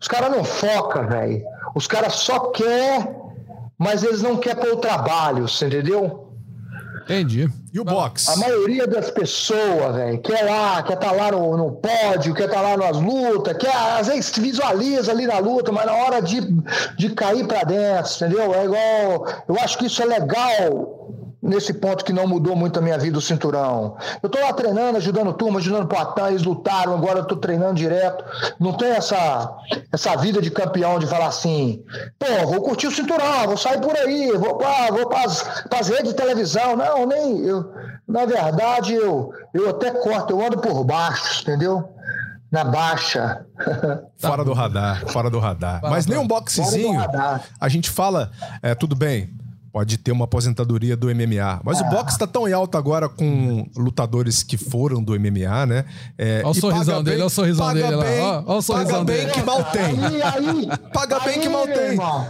Os 0.00 0.08
caras 0.08 0.30
não 0.30 0.44
focam, 0.44 1.06
velho. 1.06 1.42
Os 1.74 1.86
caras 1.86 2.14
só 2.14 2.50
quer, 2.50 3.14
mas 3.78 4.02
eles 4.02 4.22
não 4.22 4.36
querem 4.36 4.62
pôr 4.62 4.72
o 4.72 4.76
trabalho, 4.76 5.48
você 5.48 5.66
entendeu? 5.66 6.28
Entendi. 7.04 7.48
E 7.72 7.80
o 7.80 7.84
box? 7.84 8.28
A 8.28 8.36
maioria 8.36 8.86
das 8.86 9.10
pessoas, 9.10 9.96
velho, 9.96 10.20
quer 10.20 10.44
lá, 10.44 10.82
quer 10.82 10.94
estar 10.94 11.10
tá 11.10 11.12
lá 11.12 11.32
no, 11.32 11.56
no 11.56 11.72
pódio, 11.72 12.34
quer 12.34 12.44
estar 12.44 12.62
tá 12.62 12.62
lá 12.62 12.76
nas 12.76 13.00
lutas, 13.00 13.56
quer, 13.56 13.74
às 13.74 14.06
vezes 14.06 14.36
visualiza 14.38 15.10
ali 15.10 15.26
na 15.26 15.38
luta, 15.38 15.72
mas 15.72 15.86
na 15.86 15.92
hora 15.92 16.20
de, 16.20 16.40
de 16.96 17.10
cair 17.10 17.46
para 17.46 17.64
dentro, 17.64 18.12
entendeu? 18.14 18.54
É 18.54 18.64
igual. 18.64 19.26
Eu 19.48 19.56
acho 19.60 19.78
que 19.78 19.86
isso 19.86 20.02
é 20.02 20.04
legal 20.04 21.10
nesse 21.50 21.74
ponto 21.74 22.04
que 22.04 22.12
não 22.12 22.26
mudou 22.26 22.56
muito 22.56 22.78
a 22.78 22.82
minha 22.82 22.96
vida 22.96 23.18
o 23.18 23.20
cinturão. 23.20 23.96
Eu 24.22 24.28
estou 24.28 24.40
lá 24.40 24.52
treinando, 24.52 24.96
ajudando 24.96 25.32
turma, 25.32 25.58
ajudando 25.58 25.86
Poitin, 25.86 26.30
eles 26.30 26.42
lutaram, 26.42 26.94
agora 26.94 27.18
eu 27.18 27.22
estou 27.22 27.36
treinando 27.36 27.74
direto. 27.74 28.24
Não 28.58 28.72
tem 28.72 28.90
essa, 28.90 29.52
essa 29.92 30.16
vida 30.16 30.40
de 30.40 30.50
campeão 30.50 30.98
de 30.98 31.06
falar 31.06 31.26
assim, 31.26 31.82
pô, 32.18 32.46
vou 32.46 32.62
curtir 32.62 32.86
o 32.86 32.92
cinturão, 32.92 33.46
vou 33.46 33.56
sair 33.56 33.80
por 33.80 33.96
aí, 33.96 34.32
vou, 34.38 34.60
ah, 34.64 34.88
vou 34.90 35.08
para 35.08 35.78
as 35.78 35.88
redes 35.88 36.10
de 36.10 36.14
televisão. 36.14 36.76
Não, 36.76 37.04
nem 37.04 37.40
eu. 37.40 37.70
Na 38.08 38.24
verdade, 38.24 38.94
eu, 38.94 39.32
eu 39.52 39.70
até 39.70 39.90
corto, 39.90 40.32
eu 40.32 40.44
ando 40.44 40.58
por 40.58 40.84
baixo, 40.84 41.42
entendeu? 41.42 41.88
na 42.50 42.64
baixa. 42.64 43.46
Fora 44.18 44.44
do 44.44 44.52
radar, 44.52 45.06
fora 45.06 45.30
do 45.30 45.38
radar. 45.38 45.80
Mas 45.82 46.06
nem 46.06 46.18
um 46.18 46.26
boxezinho. 46.26 47.00
A 47.60 47.68
gente 47.68 47.88
fala, 47.88 48.30
é, 48.60 48.74
tudo 48.74 48.96
bem, 48.96 49.30
pode 49.72 49.98
ter 49.98 50.12
uma 50.12 50.24
aposentadoria 50.24 50.96
do 50.96 51.06
MMA. 51.08 51.60
Mas 51.64 51.80
o 51.80 51.84
é. 51.84 51.90
boxe 51.90 52.12
está 52.12 52.26
tão 52.26 52.48
em 52.48 52.52
alta 52.52 52.78
agora 52.78 53.08
com 53.08 53.68
lutadores 53.76 54.42
que 54.42 54.56
foram 54.56 55.02
do 55.02 55.18
MMA, 55.18 55.66
né? 55.66 55.84
É, 56.18 56.40
olha 56.44 56.48
o 56.48 56.54
sorrisão 56.54 57.02
dele, 57.02 57.16
olha 57.16 57.26
o 57.26 57.30
sorrisão 57.30 57.74
dele 57.74 57.96
lá. 57.96 58.44
Olha 58.46 58.58
o 58.58 58.62
sorrisão 58.62 59.04
paga 59.04 59.04
bem 59.04 59.16
dele. 59.16 59.32
que 59.32 59.42
mal 59.42 59.64
tem. 59.64 59.82
Aí, 59.82 60.22
aí, 60.22 60.68
paga 60.92 61.18
aí, 61.18 61.24
bem 61.24 61.40
que 61.40 61.48
mal 61.48 61.66
tem. 61.66 61.90
Irmão. 61.90 62.26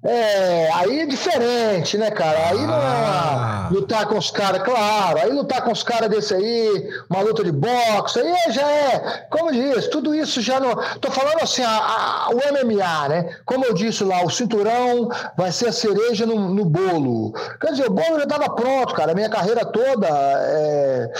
É, 0.00 0.70
aí 0.74 1.00
é 1.00 1.06
diferente, 1.06 1.98
né, 1.98 2.08
cara? 2.12 2.50
Aí 2.50 2.58
não 2.58 2.74
é 2.74 2.86
ah. 2.86 3.68
lutar 3.72 4.06
com 4.06 4.16
os 4.16 4.30
caras, 4.30 4.62
claro. 4.62 5.18
Aí 5.18 5.30
lutar 5.32 5.62
com 5.62 5.72
os 5.72 5.82
caras 5.82 6.08
desse 6.08 6.34
aí, 6.34 6.88
uma 7.10 7.20
luta 7.20 7.42
de 7.42 7.50
boxe, 7.50 8.20
aí 8.20 8.52
já 8.52 8.70
é, 8.70 9.26
como 9.28 9.50
diz, 9.50 9.88
tudo 9.88 10.14
isso 10.14 10.40
já 10.40 10.60
não. 10.60 10.76
Tô 11.00 11.10
falando 11.10 11.42
assim, 11.42 11.62
a, 11.62 11.68
a, 11.70 12.28
o 12.30 12.36
MMA, 12.36 13.08
né? 13.08 13.36
Como 13.44 13.64
eu 13.64 13.74
disse 13.74 14.04
lá, 14.04 14.24
o 14.24 14.30
cinturão 14.30 15.08
vai 15.36 15.50
ser 15.50 15.68
a 15.68 15.72
cereja 15.72 16.24
no, 16.24 16.48
no 16.48 16.64
bolo. 16.64 17.32
Quer 17.60 17.72
dizer, 17.72 17.88
o 17.88 17.92
bolo 17.92 18.18
já 18.18 18.22
estava 18.22 18.54
pronto, 18.54 18.94
cara. 18.94 19.10
A 19.10 19.14
minha 19.16 19.28
carreira 19.28 19.64
toda, 19.64 20.06
é, 20.08 21.10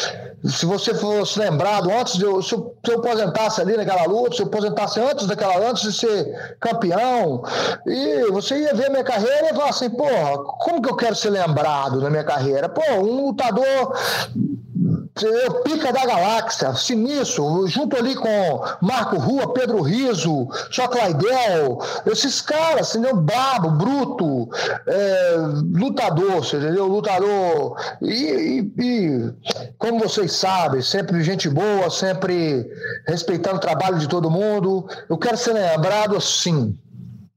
se 0.45 0.65
você 0.65 0.95
fosse 0.95 1.37
lembrado, 1.41 1.91
antes 1.91 2.17
de 2.17 2.25
eu, 2.25 2.41
se 2.41 2.55
eu, 2.55 2.77
se 2.85 2.93
eu 2.93 2.99
aposentasse 3.01 3.61
ali 3.61 3.77
naquela 3.77 4.05
luta, 4.05 4.37
se 4.37 4.43
eu 4.43 4.47
aposentasse 4.47 5.01
antes 5.01 5.27
daquela, 5.27 5.69
antes 5.69 5.83
de 5.83 5.93
ser 5.93 6.57
campeão, 6.61 7.43
e 7.85 8.31
você 8.31 8.57
ia 8.57 8.68
ver 8.75 8.91
minha 8.91 9.05
carreira 9.05 9.51
e 9.51 9.55
falar 9.55 9.71
assim, 9.71 9.91
porra, 9.91 10.39
como 10.59 10.83
que 10.83 10.91
eu 10.91 10.97
quero 10.97 11.15
ser 11.15 11.31
lembrado 11.31 12.01
na 12.01 12.11
minha 12.11 12.25
carreira? 12.25 12.69
Pô, 12.69 12.83
um 13.01 13.27
lutador 13.27 13.93
pica 15.65 15.93
da 15.93 16.07
galáxia, 16.07 16.75
sinistro, 16.75 17.67
junto 17.67 17.97
ali 17.97 18.15
com 18.15 18.63
Marco 18.81 19.17
Rua, 19.17 19.53
Pedro 19.53 19.83
Riso, 19.83 20.49
Choclaidel, 20.71 21.79
esses 22.07 22.41
caras, 22.41 22.95
entendeu? 22.95 23.17
Brabo, 23.17 23.71
bruto, 23.71 24.49
é, 24.87 25.35
lutador, 25.75 26.45
entendeu? 26.45 26.87
Lutador. 26.87 27.77
E, 28.01 28.13
e, 28.15 28.83
e, 28.83 29.35
como 29.79 29.99
vocês 30.01 30.33
sabem, 30.33 30.83
sempre 30.83 31.23
gente 31.23 31.49
boa, 31.49 31.91
sempre 31.91 32.71
respeitando 33.07 33.57
o 33.57 33.61
trabalho 33.61 33.99
de 33.99 34.09
todo 34.09 34.31
mundo. 34.31 34.87
Eu 35.09 35.19
quero 35.19 35.37
ser 35.37 35.53
lembrado 35.53 36.17
assim. 36.17 36.79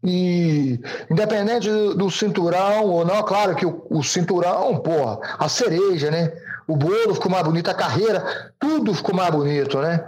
E 0.04 0.80
independente 1.10 1.70
do, 1.70 1.96
do, 1.96 2.12
cinturão 2.12 2.86
ou 2.86 3.06
não, 3.06 3.22
claro 3.22 3.56
que 3.56 3.66
o, 3.66 3.86
o, 3.90 4.04
cinturão, 4.04 4.78
porra, 4.78 5.20
a 5.38 5.48
cereja, 5.48 6.10
né? 6.10 6.34
O 6.68 6.76
bolo 6.76 7.14
ficou 7.14 7.32
mais 7.32 7.44
bonito, 7.44 7.70
a 7.70 7.74
carreira, 7.74 8.52
tudo 8.60 8.94
ficou 8.94 9.14
mais 9.14 9.30
bonito, 9.30 9.80
né? 9.80 10.04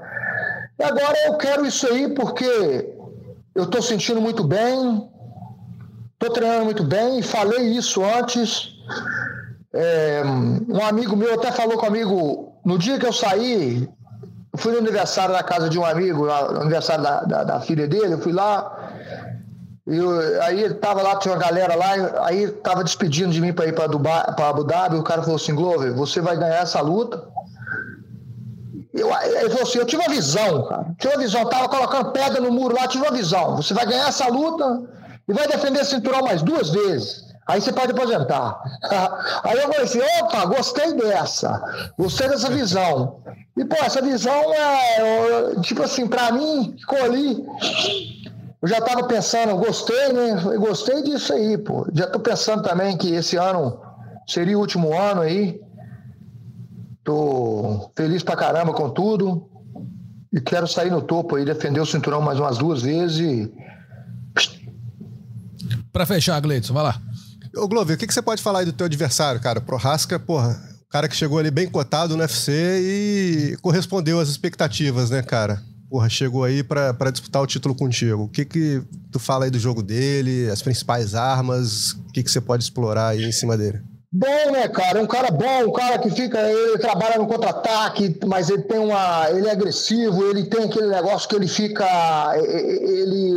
E 0.80 0.84
agora 0.84 1.16
eu 1.28 1.38
quero 1.38 1.66
isso 1.66 1.86
aí 1.88 2.10
porque 2.10 2.90
eu 3.54 3.66
estou 3.66 3.82
sentindo 3.84 4.20
muito 4.20 4.44
bem, 4.44 5.08
estou 6.14 6.32
treinando 6.32 6.66
muito 6.66 6.84
bem, 6.84 7.22
falei 7.22 7.62
isso 7.78 8.04
antes. 8.04 8.74
É, 9.72 10.24
um 10.68 10.84
amigo 10.84 11.16
meu 11.16 11.36
até 11.36 11.52
falou 11.52 11.78
comigo 11.78 12.54
no 12.66 12.78
dia 12.78 12.98
que 12.98 13.06
eu 13.06 13.14
saí, 13.14 13.88
fui 14.56 14.72
no 14.72 14.80
aniversário 14.80 15.34
da 15.34 15.44
casa 15.44 15.70
de 15.70 15.78
um 15.78 15.86
amigo, 15.86 16.26
no 16.26 16.62
aniversário 16.62 17.04
da, 17.04 17.24
da, 17.24 17.44
da 17.44 17.60
filha 17.62 17.88
dele, 17.88 18.14
eu 18.14 18.20
fui 18.20 18.32
lá. 18.32 18.83
Eu, 19.86 20.42
aí 20.44 20.74
tava 20.76 21.02
lá, 21.02 21.18
tinha 21.18 21.34
uma 21.34 21.42
galera 21.42 21.76
lá, 21.76 22.26
aí 22.26 22.48
tava 22.48 22.86
despedindo 22.86 23.32
de 23.32 23.42
mim 23.42 23.52
para 23.52 23.68
ir 23.68 23.74
para 23.74 23.86
Abu 23.86 24.64
Dhabi. 24.64 24.96
O 24.96 25.04
cara 25.04 25.22
falou 25.22 25.36
assim: 25.36 25.54
Glover, 25.54 25.94
você 25.94 26.22
vai 26.22 26.38
ganhar 26.38 26.62
essa 26.62 26.80
luta. 26.80 27.28
Eu, 28.94 29.10
ele 29.12 29.50
falou 29.50 29.64
assim: 29.64 29.80
eu 29.80 29.86
tive 29.86 30.02
uma 30.02 30.14
visão, 30.14 30.68
cara. 30.68 30.86
Tive 30.98 31.14
uma 31.16 31.22
visão, 31.22 31.50
tava 31.50 31.68
colocando 31.68 32.12
pedra 32.12 32.40
no 32.40 32.52
muro 32.52 32.76
lá, 32.76 32.88
tive 32.88 33.04
uma 33.04 33.12
visão. 33.12 33.58
Você 33.58 33.74
vai 33.74 33.86
ganhar 33.86 34.08
essa 34.08 34.28
luta 34.28 34.84
e 35.28 35.34
vai 35.34 35.48
defender 35.48 35.82
esse 35.82 35.92
cinturão 35.92 36.22
mais 36.22 36.42
duas 36.42 36.70
vezes. 36.70 37.24
Aí 37.46 37.60
você 37.60 37.74
pode 37.74 37.92
aposentar. 37.92 38.62
Aí 39.44 39.58
eu 39.58 39.64
falei 39.64 39.82
assim, 39.82 40.00
opa, 40.22 40.46
gostei 40.46 40.94
dessa. 40.94 41.92
Gostei 41.98 42.30
dessa 42.30 42.50
visão. 42.50 43.22
E, 43.58 43.66
pô, 43.66 43.76
essa 43.84 44.02
visão 44.02 44.54
é, 44.54 45.60
tipo 45.62 45.84
assim, 45.84 46.08
para 46.08 46.32
mim, 46.32 46.74
ficou 46.80 47.04
ali. 47.04 47.46
Eu 48.64 48.70
já 48.70 48.78
estava 48.78 49.04
pensando, 49.04 49.58
gostei, 49.58 50.14
né? 50.14 50.42
Eu 50.46 50.62
gostei 50.62 51.04
disso 51.04 51.34
aí, 51.34 51.58
pô. 51.58 51.86
Já 51.94 52.06
estou 52.06 52.22
pensando 52.22 52.64
também 52.64 52.96
que 52.96 53.14
esse 53.14 53.36
ano 53.36 53.78
seria 54.26 54.58
o 54.58 54.62
último 54.62 54.98
ano 54.98 55.20
aí. 55.20 55.60
Tô 57.04 57.92
feliz 57.94 58.24
pra 58.24 58.38
caramba 58.38 58.72
com 58.74 58.90
tudo. 58.90 59.50
E 60.32 60.40
quero 60.40 60.66
sair 60.66 60.90
no 60.90 61.02
topo 61.02 61.36
aí, 61.36 61.44
defender 61.44 61.82
o 61.82 61.86
cinturão 61.86 62.22
mais 62.22 62.40
umas 62.40 62.58
duas 62.58 62.84
vezes 62.84 63.20
e. 63.20 63.54
Pra 65.92 66.06
fechar, 66.06 66.40
Gleidson, 66.40 66.74
vai 66.74 66.84
lá. 66.84 67.02
Ô, 67.58 67.68
Glover, 67.68 67.98
o 67.98 68.00
que, 68.00 68.08
que 68.08 68.14
você 68.14 68.22
pode 68.22 68.42
falar 68.42 68.60
aí 68.60 68.66
do 68.66 68.72
teu 68.72 68.86
adversário, 68.86 69.42
cara? 69.42 69.60
Prohasca, 69.60 70.18
porra, 70.18 70.58
o 70.86 70.90
cara 70.90 71.10
que 71.10 71.18
chegou 71.18 71.38
ali 71.38 71.52
bem 71.52 71.70
cotado 71.70 72.16
no 72.16 72.22
UFC 72.22 72.54
e 72.54 73.58
correspondeu 73.62 74.22
às 74.22 74.30
expectativas, 74.30 75.10
né, 75.10 75.22
cara? 75.22 75.62
Porra, 75.94 76.10
chegou 76.10 76.44
aí 76.44 76.64
para 76.64 77.12
disputar 77.12 77.40
o 77.40 77.46
título 77.46 77.76
contigo. 77.76 78.24
O 78.24 78.28
que 78.28 78.44
que 78.44 78.82
tu 79.12 79.20
fala 79.20 79.46
aí 79.46 79.52
do 79.52 79.60
jogo 79.60 79.84
dele, 79.84 80.50
as 80.50 80.60
principais 80.60 81.14
armas, 81.14 81.92
o 81.92 82.12
que 82.12 82.24
que 82.24 82.32
você 82.32 82.42
pode 82.42 82.64
explorar 82.64 83.10
aí 83.10 83.24
em 83.24 83.32
cima 83.32 83.56
dele? 83.56 83.80
Bom, 84.16 84.52
né, 84.52 84.68
cara? 84.68 85.02
Um 85.02 85.08
cara 85.08 85.32
bom, 85.32 85.70
um 85.70 85.74
cara 85.74 85.98
que 85.98 86.12
fica, 86.12 86.40
ele 86.40 86.78
trabalha 86.78 87.18
no 87.18 87.26
contra-ataque, 87.26 88.16
mas 88.28 88.48
ele 88.48 88.62
tem 88.62 88.78
uma, 88.78 89.28
ele 89.32 89.48
é 89.48 89.52
agressivo, 89.52 90.24
ele 90.30 90.44
tem 90.44 90.66
aquele 90.66 90.86
negócio 90.86 91.28
que 91.28 91.36
ele 91.36 91.48
fica, 91.48 91.84
ele 92.38 93.36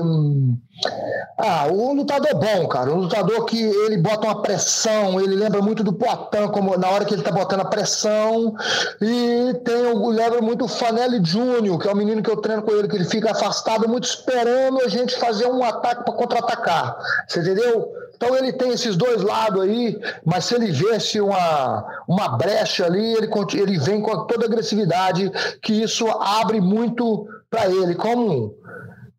ah, 1.39 1.69
o 1.71 1.95
lutador 1.95 2.35
bom, 2.35 2.69
cara. 2.69 2.91
Um 2.93 3.01
lutador 3.01 3.47
que 3.47 3.61
ele 3.61 3.97
bota 3.97 4.27
uma 4.27 4.43
pressão, 4.43 5.21
ele 5.21 5.35
lembra 5.35 5.63
muito 5.63 5.83
do 5.83 5.93
Poitin, 5.93 6.49
como 6.53 6.77
na 6.77 6.89
hora 6.89 7.05
que 7.05 7.15
ele 7.15 7.23
tá 7.23 7.31
botando 7.31 7.61
a 7.61 7.65
pressão. 7.65 8.55
E 9.01 9.55
tem 9.65 10.09
lembra 10.11 10.43
muito 10.43 10.67
o 10.67 10.69
Fanelli 10.69 11.25
Júnior, 11.25 11.79
que 11.79 11.89
é 11.89 11.93
o 11.93 11.97
menino 11.97 12.23
que 12.23 12.31
eu 12.31 12.37
treino 12.37 12.63
com 12.63 12.73
ele, 12.73 12.89
que 12.89 12.97
ele 12.97 13.05
fica 13.05 13.31
afastado, 13.31 13.89
muito 13.89 14.05
esperando 14.05 14.83
a 14.83 14.89
gente 14.89 15.17
fazer 15.17 15.47
um 15.47 15.65
ataque 15.65 16.05
para 16.05 16.15
contra-atacar. 16.15 16.99
Você 17.27 17.41
entendeu? 17.41 17.91
Então 18.17 18.35
ele 18.35 18.53
tem 18.53 18.71
esses 18.71 18.97
dois 18.97 19.23
lados 19.23 19.61
aí, 19.63 19.99
mas 20.25 20.47
se 20.47 20.55
ele 20.55 20.73
vê-se 20.73 21.21
uma, 21.21 21.87
uma 22.09 22.29
brecha 22.37 22.87
ali, 22.87 23.13
ele, 23.15 23.29
ele 23.55 23.79
vem 23.79 24.01
com 24.01 24.27
toda 24.27 24.47
a 24.47 24.49
agressividade, 24.49 25.31
que 25.63 25.75
isso 25.75 26.09
abre 26.09 26.61
muito 26.61 27.29
para 27.51 27.67
ele. 27.67 27.95
Como 27.95 28.55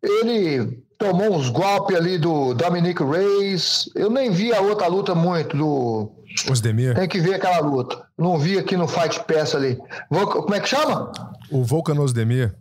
ele 0.02 0.82
tomou 0.98 1.32
uns 1.32 1.48
golpes 1.48 1.96
ali 1.96 2.18
do 2.18 2.52
Dominic 2.54 3.02
Reis. 3.02 3.88
Eu 3.94 4.10
nem 4.10 4.30
vi 4.30 4.52
a 4.52 4.60
outra 4.60 4.88
luta 4.88 5.14
muito 5.14 5.56
do. 5.56 6.10
Osdemir. 6.50 6.94
Tem 6.94 7.08
que 7.08 7.20
ver 7.20 7.34
aquela 7.34 7.60
luta. 7.60 8.04
Não 8.16 8.38
vi 8.38 8.58
aqui 8.58 8.76
no 8.76 8.86
Fight 8.86 9.24
Pass 9.24 9.54
ali. 9.54 9.78
Como 10.08 10.54
é 10.54 10.60
que 10.60 10.68
chama? 10.68 11.10
O 11.50 11.64
Volkan 11.64 11.98
Osdemir. 12.00 12.54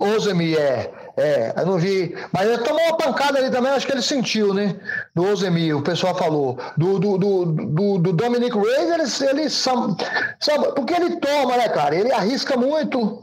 Osdemir, 0.00 0.58
é. 0.58 0.92
É, 1.16 1.52
eu 1.56 1.66
não 1.66 1.78
vi. 1.78 2.14
Mas 2.32 2.48
ele 2.48 2.58
tomou 2.58 2.82
uma 2.82 2.96
pancada 2.96 3.38
ali 3.38 3.50
também, 3.50 3.70
acho 3.70 3.86
que 3.86 3.92
ele 3.92 4.02
sentiu, 4.02 4.52
né? 4.52 4.76
Do 5.14 5.24
Ozemir, 5.24 5.76
o 5.76 5.82
pessoal 5.82 6.14
falou. 6.16 6.58
Do, 6.76 6.98
do, 6.98 7.18
do, 7.18 7.44
do, 7.44 7.98
do 7.98 8.12
Dominic 8.12 8.56
Reis, 8.56 9.20
ele, 9.20 9.30
ele 9.30 9.50
sabe, 9.50 9.96
porque 10.74 10.94
ele 10.94 11.16
toma, 11.16 11.56
né, 11.56 11.68
cara? 11.68 11.94
Ele 11.94 12.12
arrisca 12.12 12.56
muito, 12.56 13.22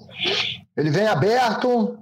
ele 0.78 0.90
vem 0.90 1.08
aberto 1.08 1.98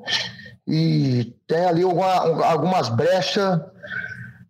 e 0.67 1.33
tem 1.47 1.65
ali 1.65 1.81
alguma, 1.81 2.45
algumas 2.45 2.89
brechas 2.89 3.59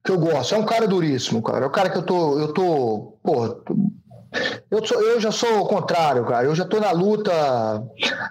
que 0.03 0.11
eu 0.11 0.19
gosto. 0.19 0.55
É 0.55 0.57
um 0.57 0.65
cara 0.65 0.87
duríssimo, 0.87 1.41
cara. 1.41 1.65
É 1.65 1.67
um 1.67 1.71
cara 1.71 1.89
que 1.89 1.97
eu 1.97 2.03
tô. 2.03 2.37
Eu 2.37 2.53
tô. 2.53 3.17
Pô, 3.23 3.63
eu, 4.69 4.85
sou, 4.85 5.01
eu 5.01 5.19
já 5.19 5.31
sou 5.31 5.61
o 5.61 5.65
contrário, 5.65 6.25
cara. 6.25 6.45
Eu 6.45 6.55
já 6.55 6.63
estou 6.63 6.79
na 6.79 6.91
luta 6.91 7.31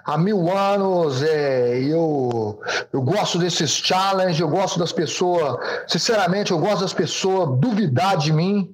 há 0.05 0.17
mil 0.17 0.49
anos. 0.55 1.21
É, 1.21 1.79
eu, 1.79 2.59
eu 2.91 3.01
gosto 3.01 3.37
desses 3.37 3.71
challenges, 3.71 4.39
eu 4.39 4.47
gosto 4.47 4.79
das 4.79 4.91
pessoas. 4.91 5.57
Sinceramente, 5.87 6.51
eu 6.51 6.59
gosto 6.59 6.81
das 6.81 6.93
pessoas 6.93 7.59
duvidar 7.59 8.17
de 8.17 8.31
mim. 8.31 8.73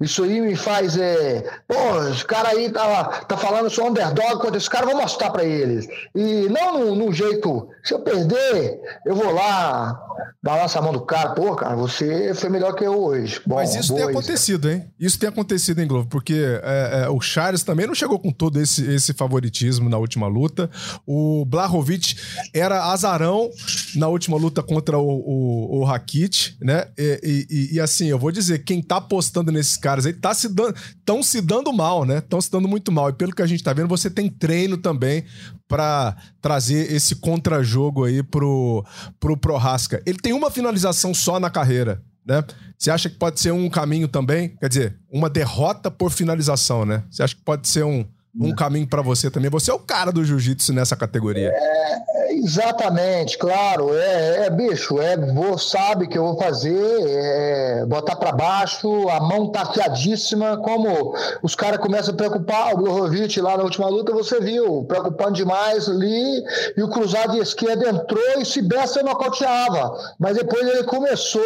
Isso 0.00 0.22
aí 0.22 0.40
me 0.40 0.54
faz. 0.54 0.96
É, 0.96 1.44
pô, 1.66 2.08
esse 2.08 2.24
cara 2.24 2.50
aí 2.50 2.70
tá, 2.70 3.04
tá 3.26 3.36
falando, 3.36 3.64
eu 3.64 3.70
sou 3.70 3.88
underdog 3.88 4.40
contra 4.40 4.56
esse 4.56 4.70
cara, 4.70 4.86
vou 4.86 4.96
mostrar 4.96 5.30
para 5.30 5.44
eles. 5.44 5.86
E 6.14 6.48
não 6.48 6.78
no, 6.78 6.94
no 6.94 7.12
jeito. 7.12 7.68
Se 7.82 7.94
eu 7.94 8.00
perder, 8.00 8.80
eu 9.06 9.14
vou 9.14 9.32
lá, 9.32 9.98
balança 10.42 10.78
a 10.78 10.82
mão 10.82 10.92
do 10.92 11.00
cara. 11.00 11.30
Pô, 11.30 11.54
cara, 11.56 11.74
você 11.74 12.34
foi 12.34 12.50
melhor 12.50 12.74
que 12.74 12.84
eu 12.84 13.02
hoje. 13.02 13.40
Bom, 13.46 13.56
Mas 13.56 13.74
isso 13.74 13.94
tem 13.94 14.04
acontecido, 14.04 14.70
hein? 14.70 14.90
Isso 14.98 15.18
tem 15.18 15.28
acontecido, 15.28 15.80
hein, 15.80 15.88
Globo? 15.88 16.08
Porque 16.08 16.57
é, 16.62 17.04
é, 17.04 17.08
o 17.08 17.20
Charles 17.20 17.62
também 17.62 17.86
não 17.86 17.94
chegou 17.94 18.18
com 18.18 18.30
todo 18.30 18.60
esse, 18.60 18.84
esse 18.84 19.12
favoritismo 19.12 19.88
na 19.88 19.98
última 19.98 20.26
luta. 20.26 20.70
O 21.06 21.44
Blahovic 21.44 22.16
era 22.54 22.84
azarão 22.84 23.50
na 23.94 24.08
última 24.08 24.36
luta 24.36 24.62
contra 24.62 24.98
o, 24.98 25.08
o, 25.08 25.78
o 25.78 25.84
Rakit, 25.84 26.56
né? 26.60 26.86
E, 26.96 27.46
e, 27.50 27.74
e, 27.76 27.80
assim, 27.80 28.06
eu 28.06 28.18
vou 28.18 28.30
dizer, 28.30 28.64
quem 28.64 28.82
tá 28.82 28.96
apostando 28.96 29.52
nesses 29.52 29.76
caras 29.76 30.06
aí 30.06 30.12
tá 30.12 30.34
se 30.34 30.48
dando, 30.48 30.74
tão 31.04 31.22
se 31.22 31.40
dando 31.40 31.72
mal, 31.72 32.04
né? 32.04 32.18
Estão 32.18 32.40
se 32.40 32.50
dando 32.50 32.68
muito 32.68 32.92
mal. 32.92 33.10
E 33.10 33.12
pelo 33.12 33.34
que 33.34 33.42
a 33.42 33.46
gente 33.46 33.62
tá 33.62 33.72
vendo, 33.72 33.88
você 33.88 34.10
tem 34.10 34.28
treino 34.28 34.76
também 34.76 35.24
para 35.66 36.16
trazer 36.40 36.90
esse 36.92 37.16
contrajogo 37.16 38.04
aí 38.04 38.22
pro, 38.22 38.84
pro 39.20 39.36
Prohaska. 39.36 40.02
Ele 40.06 40.18
tem 40.18 40.32
uma 40.32 40.50
finalização 40.50 41.12
só 41.12 41.38
na 41.38 41.50
carreira 41.50 42.02
né? 42.28 42.44
Você 42.76 42.90
acha 42.90 43.08
que 43.08 43.16
pode 43.16 43.40
ser 43.40 43.52
um 43.52 43.68
caminho 43.70 44.06
também? 44.06 44.50
Quer 44.60 44.68
dizer, 44.68 44.96
uma 45.10 45.30
derrota 45.30 45.90
por 45.90 46.10
finalização, 46.12 46.84
né? 46.84 47.02
Você 47.10 47.22
acha 47.22 47.34
que 47.34 47.42
pode 47.42 47.66
ser 47.66 47.84
um, 47.84 48.06
um 48.34 48.54
caminho 48.54 48.86
para 48.86 49.02
você 49.02 49.30
também. 49.30 49.50
Você 49.50 49.70
é 49.70 49.74
o 49.74 49.78
cara 49.78 50.12
do 50.12 50.24
jiu-jitsu 50.24 50.72
nessa 50.72 50.96
categoria. 50.96 51.50
É, 51.52 52.34
exatamente, 52.34 53.38
claro. 53.38 53.94
É, 53.94 54.46
é, 54.46 54.50
bicho, 54.50 55.00
é, 55.00 55.16
vou, 55.16 55.58
sabe 55.58 56.06
que 56.06 56.18
eu 56.18 56.24
vou 56.24 56.38
fazer, 56.38 56.76
é, 56.76 57.86
botar 57.86 58.16
para 58.16 58.32
baixo, 58.32 59.08
a 59.08 59.20
mão 59.20 59.50
tá 59.50 59.62
afiadíssima, 59.62 60.58
como 60.58 61.14
os 61.42 61.54
caras 61.54 61.78
começam 61.78 62.14
a 62.14 62.16
preocupar, 62.16 62.74
o 62.74 62.78
Blorovic 62.78 63.40
lá 63.40 63.56
na 63.56 63.64
última 63.64 63.88
luta, 63.88 64.12
você 64.12 64.40
viu, 64.40 64.84
preocupando 64.84 65.32
demais 65.32 65.88
ali, 65.88 66.44
e 66.76 66.82
o 66.82 66.88
cruzado 66.88 67.32
de 67.32 67.38
esquerda 67.38 67.88
entrou 67.88 68.40
e 68.40 68.44
se 68.44 68.62
besta 68.62 69.02
nocauteava. 69.02 69.96
Mas 70.18 70.36
depois 70.36 70.66
ele 70.66 70.84
começou, 70.84 71.42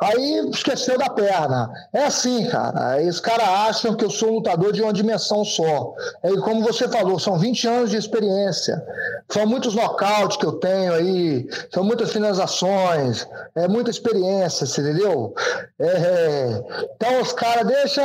aí 0.00 0.48
esqueceu 0.50 0.98
da 0.98 1.10
perna. 1.10 1.70
É 1.92 2.04
assim, 2.04 2.46
cara. 2.48 2.92
Aí 2.92 3.08
os 3.08 3.20
caras 3.20 3.48
acham 3.48 3.94
que 3.94 4.04
eu 4.04 4.10
sou 4.10 4.30
um 4.30 4.34
lutador 4.34 4.72
de 4.72 4.82
uma 4.82 4.92
dimensão 4.92 5.44
só. 5.44 5.87
É, 6.22 6.34
como 6.36 6.62
você 6.62 6.88
falou, 6.88 7.18
são 7.18 7.38
20 7.38 7.66
anos 7.66 7.90
de 7.90 7.96
experiência. 7.96 8.82
São 9.28 9.46
muitos 9.46 9.74
nocautes 9.74 10.36
que 10.36 10.46
eu 10.46 10.52
tenho 10.52 10.94
aí, 10.94 11.48
são 11.72 11.84
muitas 11.84 12.12
finalizações, 12.12 13.26
é 13.54 13.68
muita 13.68 13.90
experiência, 13.90 14.66
você 14.66 14.80
entendeu? 14.80 15.34
É, 15.78 15.86
é 15.86 16.64
então 16.96 17.20
os 17.20 17.32
caras 17.32 17.66
deixam 17.66 18.04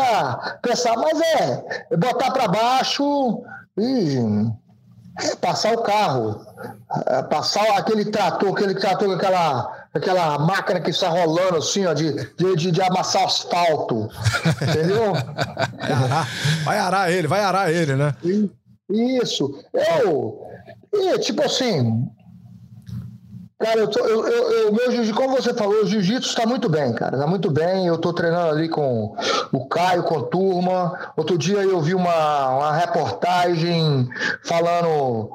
pensar, 0.62 0.98
mas 0.98 1.22
é, 1.22 1.86
é 1.92 1.98
botar 1.98 2.32
para 2.32 2.48
baixo 2.48 3.44
e 3.78 4.18
passar 5.40 5.74
o 5.74 5.84
carro, 5.84 6.42
é, 7.08 7.22
passar 7.24 7.78
aquele 7.78 8.06
trator, 8.06 8.52
aquele 8.52 8.76
trator 8.76 9.08
com 9.08 9.14
aquela 9.14 9.83
aquela 9.94 10.40
máquina 10.40 10.82
que 10.82 10.90
está 10.90 11.10
rolando 11.10 11.58
assim, 11.58 11.86
ó, 11.86 11.94
de, 11.94 12.14
de, 12.36 12.72
de 12.72 12.82
amassar 12.82 13.24
asfalto. 13.26 14.10
Entendeu? 14.62 15.14
vai 16.66 16.80
arar 16.80 17.12
ele, 17.12 17.28
vai 17.28 17.42
arar 17.42 17.72
ele, 17.72 17.96
né? 17.96 18.16
Isso. 18.90 19.64
Eu. 20.04 20.42
E, 20.94 21.20
tipo 21.20 21.44
assim, 21.44 22.08
Cara, 23.60 23.80
eu 23.80 23.88
tô, 23.88 24.00
eu, 24.00 24.28
eu, 24.28 24.52
eu, 24.52 24.74
meu 24.74 24.92
jiu 24.92 25.16
como 25.16 25.36
você 25.36 25.54
falou, 25.54 25.84
o 25.84 25.88
jiu-jitsu 25.88 26.30
está 26.30 26.46
muito 26.46 26.68
bem, 26.68 26.94
cara. 26.94 27.16
Está 27.16 27.28
muito 27.28 27.50
bem. 27.50 27.88
Eu 27.88 27.96
estou 27.96 28.12
treinando 28.12 28.50
ali 28.50 28.68
com 28.68 29.16
o 29.52 29.66
Caio, 29.68 30.04
com 30.04 30.20
a 30.20 30.24
turma. 30.24 31.14
Outro 31.16 31.38
dia 31.38 31.64
eu 31.64 31.80
vi 31.82 31.94
uma, 31.94 32.50
uma 32.50 32.74
reportagem 32.74 34.10
falando 34.44 35.32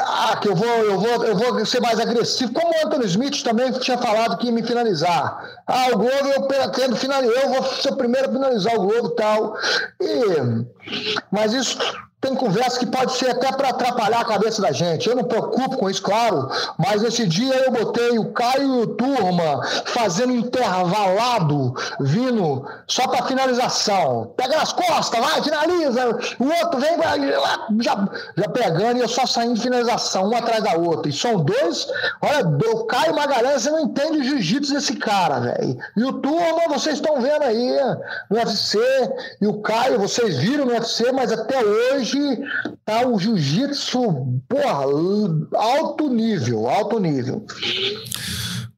ah, 0.00 0.36
que 0.40 0.48
eu 0.48 0.56
vou, 0.56 0.68
eu, 0.68 0.98
vou, 0.98 1.24
eu 1.24 1.36
vou 1.36 1.66
ser 1.66 1.80
mais 1.80 2.00
agressivo. 2.00 2.52
Como 2.52 2.68
o 2.68 2.86
Anthony 2.86 3.06
Smith 3.06 3.42
também 3.42 3.70
tinha 3.72 3.98
falado 3.98 4.38
que 4.38 4.46
ia 4.46 4.52
me 4.52 4.62
finalizar. 4.62 5.62
Ah, 5.66 5.88
o 5.92 5.98
Globo 5.98 6.28
eu 6.34 6.42
pretendo 6.42 6.96
finalizar. 6.96 7.42
Eu 7.44 7.50
vou 7.50 7.64
ser 7.64 7.92
o 7.92 7.96
primeiro 7.96 8.28
a 8.28 8.32
finalizar 8.32 8.74
o 8.74 8.82
Globo 8.82 9.08
e 9.08 9.16
tal. 9.16 9.56
E, 10.00 11.16
mas 11.30 11.52
isso 11.52 11.78
tem 12.20 12.34
conversa 12.34 12.78
que 12.78 12.86
pode 12.86 13.12
ser 13.12 13.30
até 13.30 13.52
para 13.52 13.68
atrapalhar 13.68 14.20
a 14.20 14.24
cabeça 14.24 14.62
da 14.62 14.72
gente. 14.72 15.08
Eu 15.08 15.14
não 15.14 15.22
me 15.22 15.28
preocupo 15.28 15.76
com 15.76 15.90
isso, 15.90 16.02
claro, 16.02 16.48
mas 16.78 17.02
esse 17.02 17.26
dia 17.26 17.54
eu 17.54 17.70
botei 17.70 18.18
o 18.18 18.32
Caio 18.32 18.62
e 18.62 18.82
o 18.82 18.86
Turma 18.86 19.60
fazendo 19.86 20.32
intervalado, 20.32 21.74
vindo 22.00 22.66
só 22.86 23.06
para 23.06 23.26
finalização. 23.26 24.32
Pega 24.36 24.56
nas 24.56 24.72
costas, 24.72 25.20
vai, 25.20 25.42
finaliza. 25.42 26.18
O 26.40 26.46
outro 26.46 26.80
vem, 26.80 26.96
já, 27.82 28.08
já 28.36 28.48
pegando 28.48 28.98
e 28.98 29.02
eu 29.02 29.08
só 29.08 29.26
saindo 29.26 29.54
de 29.54 29.60
finalização, 29.60 30.30
um 30.30 30.36
atrás 30.36 30.64
da 30.64 30.74
outra. 30.74 31.10
E 31.10 31.12
são 31.12 31.44
dois. 31.44 31.86
Olha, 32.22 32.46
o 32.72 32.86
Caio 32.86 33.14
Magalhães, 33.14 33.62
você 33.62 33.70
não 33.70 33.80
entende 33.80 34.18
o 34.18 34.24
jiu-jitsu 34.24 34.72
desse 34.72 34.96
cara, 34.96 35.40
velho. 35.40 35.78
E 35.96 36.02
o 36.02 36.14
Turma, 36.14 36.68
vocês 36.68 36.96
estão 36.96 37.20
vendo 37.20 37.42
aí 37.42 37.76
no 38.30 38.38
UFC. 38.38 38.78
E 39.40 39.46
o 39.46 39.60
Caio, 39.60 39.98
vocês 39.98 40.38
viram 40.38 40.64
no 40.64 40.72
UFC, 40.72 41.12
mas 41.12 41.30
até 41.30 41.62
hoje 41.62 42.05
hoje 42.06 42.18
tá 42.84 43.06
o 43.06 43.18
jiu-jitsu, 43.18 44.40
porra, 44.48 44.84
alto 45.54 46.08
nível, 46.08 46.68
alto 46.68 47.00
nível. 47.00 47.44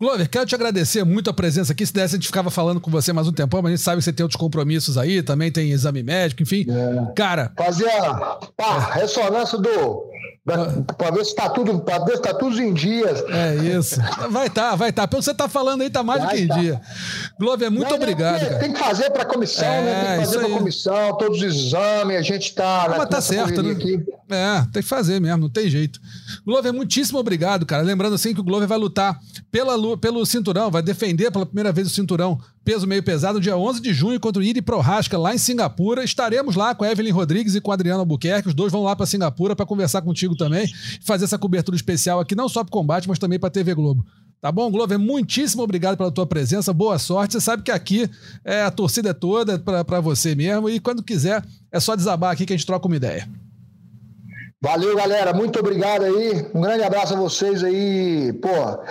Glover, 0.01 0.29
quero 0.29 0.47
te 0.47 0.55
agradecer 0.55 1.05
muito 1.05 1.29
a 1.29 1.33
presença 1.33 1.73
aqui. 1.73 1.85
Se 1.85 1.93
desse, 1.93 2.15
a 2.15 2.19
gente 2.19 2.29
ficava 2.29 2.51
falando 2.51 2.81
com 2.81 2.91
você 2.91 3.13
mais 3.13 3.27
um 3.27 3.33
tempão, 3.33 3.61
mas 3.61 3.73
a 3.73 3.77
gente 3.77 3.85
sabe 3.85 3.99
que 3.99 4.05
você 4.05 4.13
tem 4.13 4.23
outros 4.23 4.41
compromissos 4.41 4.97
aí, 4.97 5.23
também 5.23 5.51
tem 5.51 5.73
exame 5.73 6.03
médico, 6.03 6.43
enfim. 6.43 6.65
É. 6.71 7.13
Cara. 7.15 7.53
Fazer 7.57 7.89
a 7.91 8.39
pá, 8.57 8.79
ressonância 8.93 9.59
do 9.59 10.09
para 10.97 11.11
ver 11.11 11.25
se 11.25 11.31
está 11.31 11.49
tudo, 11.51 11.85
ver 12.07 12.17
se 12.17 12.23
tá 12.23 12.35
tudo 12.35 12.61
em 12.61 12.73
dias. 12.73 13.23
É 13.29 13.55
isso. 13.57 14.01
Vai 14.31 14.47
estar, 14.47 14.71
tá, 14.71 14.77
vai 14.77 14.91
estar. 14.91 15.03
Tá. 15.03 15.09
Pelo 15.09 15.21
que 15.21 15.25
você 15.25 15.33
está 15.33 15.49
falando 15.49 15.83
aí, 15.83 15.89
está 15.89 16.03
mais 16.03 16.23
vai 16.23 16.31
do 16.31 16.37
que 16.37 16.45
em 16.45 16.49
tá. 16.49 16.59
dia. 16.59 16.81
Glover, 17.39 17.71
muito 17.71 17.89
não, 17.89 17.97
obrigado. 17.97 18.51
Não, 18.51 18.59
tem 18.59 18.73
que 18.73 18.79
fazer 18.79 19.11
para 19.11 19.23
a 19.23 19.27
comissão, 19.27 19.67
é, 19.67 19.83
né? 19.83 20.05
Tem 20.05 20.19
que 20.19 20.25
fazer 20.27 20.39
para 20.39 20.49
a 20.49 20.59
comissão, 20.59 21.19
todos 21.19 21.39
os 21.39 21.43
exames, 21.43 22.17
a 22.17 22.23
gente 22.23 22.49
está. 22.49 22.87
Mas 22.97 23.09
tá 23.09 23.21
certo, 23.21 23.63
né? 23.63 23.73
Aqui. 23.73 24.03
É, 24.31 24.61
tem 24.73 24.83
que 24.83 24.89
fazer 24.89 25.21
mesmo, 25.21 25.39
não 25.39 25.51
tem 25.51 25.69
jeito. 25.69 26.01
Glover, 26.45 26.73
muitíssimo 26.73 27.19
obrigado, 27.19 27.65
cara. 27.65 27.83
Lembrando 27.83 28.15
assim 28.15 28.35
que 28.35 28.41
o 28.41 28.45
Glover 28.45 28.69
vai 28.69 28.79
lutar 28.79 29.19
pela, 29.51 29.97
pelo 29.97 30.25
cinturão, 30.27 30.71
vai 30.71 30.83
defender 30.83 31.31
pela 31.31 31.47
primeira 31.47 31.73
vez 31.73 31.87
o 31.87 31.91
cinturão 31.91 32.39
peso 32.69 32.87
meio 32.87 33.03
pesado, 33.03 33.41
dia 33.41 33.57
11 33.57 33.81
de 33.81 33.95
junho, 33.95 34.21
contra 34.21 34.43
o 34.43 34.45
Iri 34.45 34.61
Prohaska, 34.61 35.17
lá 35.17 35.35
em 35.35 35.39
Singapura. 35.39 36.05
Estaremos 36.05 36.55
lá 36.55 36.75
com 36.75 36.85
a 36.85 36.93
Evelyn 36.93 37.13
Rodrigues 37.13 37.55
e 37.55 37.63
com 37.63 37.71
o 37.71 37.73
Adriano 37.73 38.01
Albuquerque. 38.01 38.47
Os 38.47 38.53
dois 38.53 38.71
vão 38.71 38.83
lá 38.83 38.95
para 38.95 39.07
Singapura 39.07 39.57
para 39.57 39.65
conversar 39.65 40.03
contigo 40.03 40.37
também, 40.37 40.71
fazer 41.01 41.25
essa 41.25 41.39
cobertura 41.39 41.75
especial 41.75 42.21
aqui, 42.21 42.35
não 42.35 42.47
só 42.47 42.63
para 42.63 42.71
combate, 42.71 43.09
mas 43.09 43.19
também 43.19 43.39
para 43.39 43.49
TV 43.49 43.75
Globo. 43.75 44.05
Tá 44.39 44.53
bom, 44.53 44.71
Glover? 44.71 44.99
Muitíssimo 44.99 45.63
obrigado 45.63 45.97
pela 45.97 46.13
tua 46.13 46.27
presença, 46.27 46.71
boa 46.75 46.99
sorte. 46.99 47.33
Você 47.33 47.41
sabe 47.41 47.63
que 47.63 47.71
aqui 47.71 48.07
é, 48.45 48.61
a 48.61 48.71
torcida 48.71 49.09
é 49.09 49.15
toda 49.15 49.59
para 49.59 50.01
você 50.03 50.35
mesmo 50.35 50.69
e 50.69 50.79
quando 50.79 51.03
quiser 51.03 51.43
é 51.73 51.81
só 51.81 51.97
desabar 51.97 52.33
aqui 52.33 52.45
que 52.45 52.53
a 52.53 52.57
gente 52.57 52.67
troca 52.67 52.87
uma 52.87 52.97
ideia. 52.97 53.27
Valeu, 54.61 54.97
galera. 54.97 55.33
Muito 55.33 55.57
obrigado 55.61 56.05
aí. 56.05 56.51
Um 56.53 56.61
grande 56.61 56.83
abraço 56.83 57.15
a 57.15 57.17
vocês 57.17 57.63
aí. 57.63 58.33
Pô, 58.43 58.49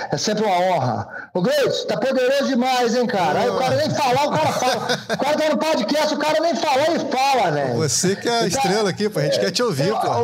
é 0.09 0.18
sempre 0.18 0.45
uma 0.45 0.57
honra. 0.57 1.30
Ô, 1.34 1.41
Gleice, 1.41 1.86
tá 1.86 1.97
poderoso 1.97 2.47
demais, 2.47 2.95
hein, 2.95 3.05
cara? 3.05 3.39
Aí 3.39 3.49
o 3.49 3.57
cara 3.57 3.76
nem 3.76 3.89
falar, 3.89 4.28
o 4.28 4.32
cara 4.32 4.53
fala. 4.53 4.88
O 5.13 5.18
cara 5.18 5.38
tá 5.38 5.49
no 5.49 5.57
podcast, 5.57 6.15
o 6.15 6.18
cara 6.18 6.39
nem 6.39 6.55
falou 6.55 6.95
e 6.95 7.11
fala, 7.11 7.51
né? 7.51 7.74
Você 7.76 8.15
que 8.15 8.30
é 8.30 8.39
a 8.39 8.47
estrela 8.47 8.89
aqui, 8.89 9.09
pô. 9.09 9.20
A 9.20 9.24
gente 9.24 9.41
quer 9.41 9.51
te 9.51 9.61
ouvir, 9.61 9.91
pô. 9.91 10.24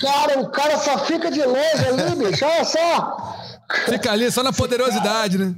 Cara, 0.00 0.40
o 0.40 0.50
cara 0.50 0.76
só 0.76 0.98
fica 0.98 1.30
de 1.30 1.44
longe 1.44 1.86
ali, 1.86 2.16
bicho. 2.16 2.44
Olha 2.44 2.64
só. 2.64 3.36
Fica 3.86 4.10
ali 4.10 4.32
só 4.32 4.42
na 4.42 4.52
poderosidade, 4.52 5.38
né? 5.38 5.54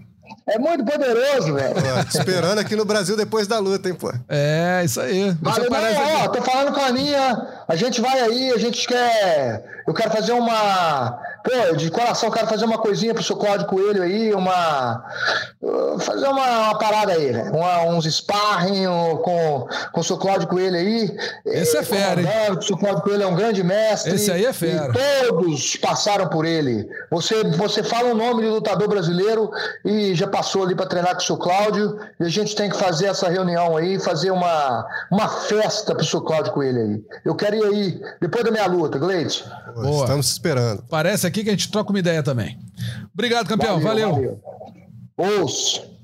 É 0.46 0.58
muito 0.58 0.84
poderoso, 0.84 1.54
velho. 1.54 1.74
Esperando 2.06 2.58
aqui 2.58 2.76
no 2.76 2.84
Brasil 2.84 3.16
depois 3.16 3.46
da 3.46 3.58
luta, 3.58 3.88
hein, 3.88 3.94
pô. 3.94 4.12
É, 4.28 4.82
isso 4.84 5.00
aí. 5.00 5.34
Valeu, 5.40 5.70
não, 5.70 6.24
ó, 6.24 6.28
tô 6.28 6.42
falando 6.42 6.74
com 6.74 6.80
a 6.80 6.86
Aninha. 6.86 7.63
A 7.66 7.76
gente 7.76 8.00
vai 8.00 8.20
aí, 8.20 8.52
a 8.52 8.58
gente 8.58 8.86
quer. 8.86 9.82
Eu 9.86 9.94
quero 9.94 10.10
fazer 10.10 10.32
uma 10.32 11.18
Pô, 11.44 11.76
de 11.76 11.90
coração, 11.90 12.30
quero 12.30 12.46
fazer 12.46 12.64
uma 12.64 12.78
coisinha 12.78 13.12
pro 13.12 13.22
seu 13.22 13.36
Cláudio 13.36 13.66
Coelho 13.66 14.02
aí, 14.02 14.32
uma. 14.32 15.04
Fazer 16.00 16.26
uma, 16.26 16.68
uma 16.68 16.78
parada 16.78 17.12
aí, 17.12 17.32
né? 17.32 17.50
Uma, 17.52 17.84
uns 17.84 18.06
sparring 18.06 18.86
com, 19.22 19.68
com 19.92 20.00
o 20.00 20.02
seu 20.02 20.16
Cláudio 20.16 20.48
Coelho 20.48 20.74
aí. 20.74 21.14
Esse 21.44 21.76
é 21.76 21.82
fera, 21.82 22.22
hein? 22.22 22.56
O 22.58 22.62
seu 22.62 22.78
Cláudio 22.78 23.02
Coelho 23.02 23.24
é 23.24 23.26
um 23.26 23.34
grande 23.34 23.62
mestre. 23.62 24.14
Esse 24.14 24.32
aí 24.32 24.46
é 24.46 24.54
fera. 24.54 24.90
todos 25.28 25.76
passaram 25.76 26.28
por 26.28 26.46
ele. 26.46 26.88
Você, 27.10 27.44
você 27.44 27.82
fala 27.82 28.12
o 28.12 28.14
nome 28.14 28.42
de 28.42 28.48
lutador 28.48 28.88
brasileiro 28.88 29.50
e 29.84 30.14
já 30.14 30.26
passou 30.26 30.62
ali 30.62 30.74
para 30.74 30.86
treinar 30.86 31.12
com 31.12 31.20
o 31.20 31.24
seu 31.24 31.36
Cláudio. 31.36 31.98
E 32.18 32.24
a 32.24 32.28
gente 32.30 32.56
tem 32.56 32.70
que 32.70 32.76
fazer 32.78 33.08
essa 33.08 33.28
reunião 33.28 33.76
aí, 33.76 34.00
fazer 34.00 34.30
uma, 34.30 34.86
uma 35.10 35.28
festa 35.28 35.94
pro 35.94 36.06
seu 36.06 36.22
Cláudio 36.22 36.54
Coelho 36.54 36.80
aí. 36.80 37.04
Eu 37.22 37.34
quero 37.34 37.53
ir 37.54 37.64
aí, 37.64 38.00
depois 38.20 38.44
da 38.44 38.50
minha 38.50 38.66
luta, 38.66 38.98
Gleide. 38.98 39.44
Estamos 40.00 40.30
esperando. 40.30 40.84
Parece 40.88 41.26
aqui 41.26 41.42
que 41.42 41.48
a 41.48 41.52
gente 41.52 41.70
troca 41.70 41.90
uma 41.90 41.98
ideia 41.98 42.22
também. 42.22 42.58
Obrigado, 43.12 43.46
campeão. 43.46 43.80
Valeu. 43.80 44.10
valeu. 44.10 44.40
valeu. 45.16 45.94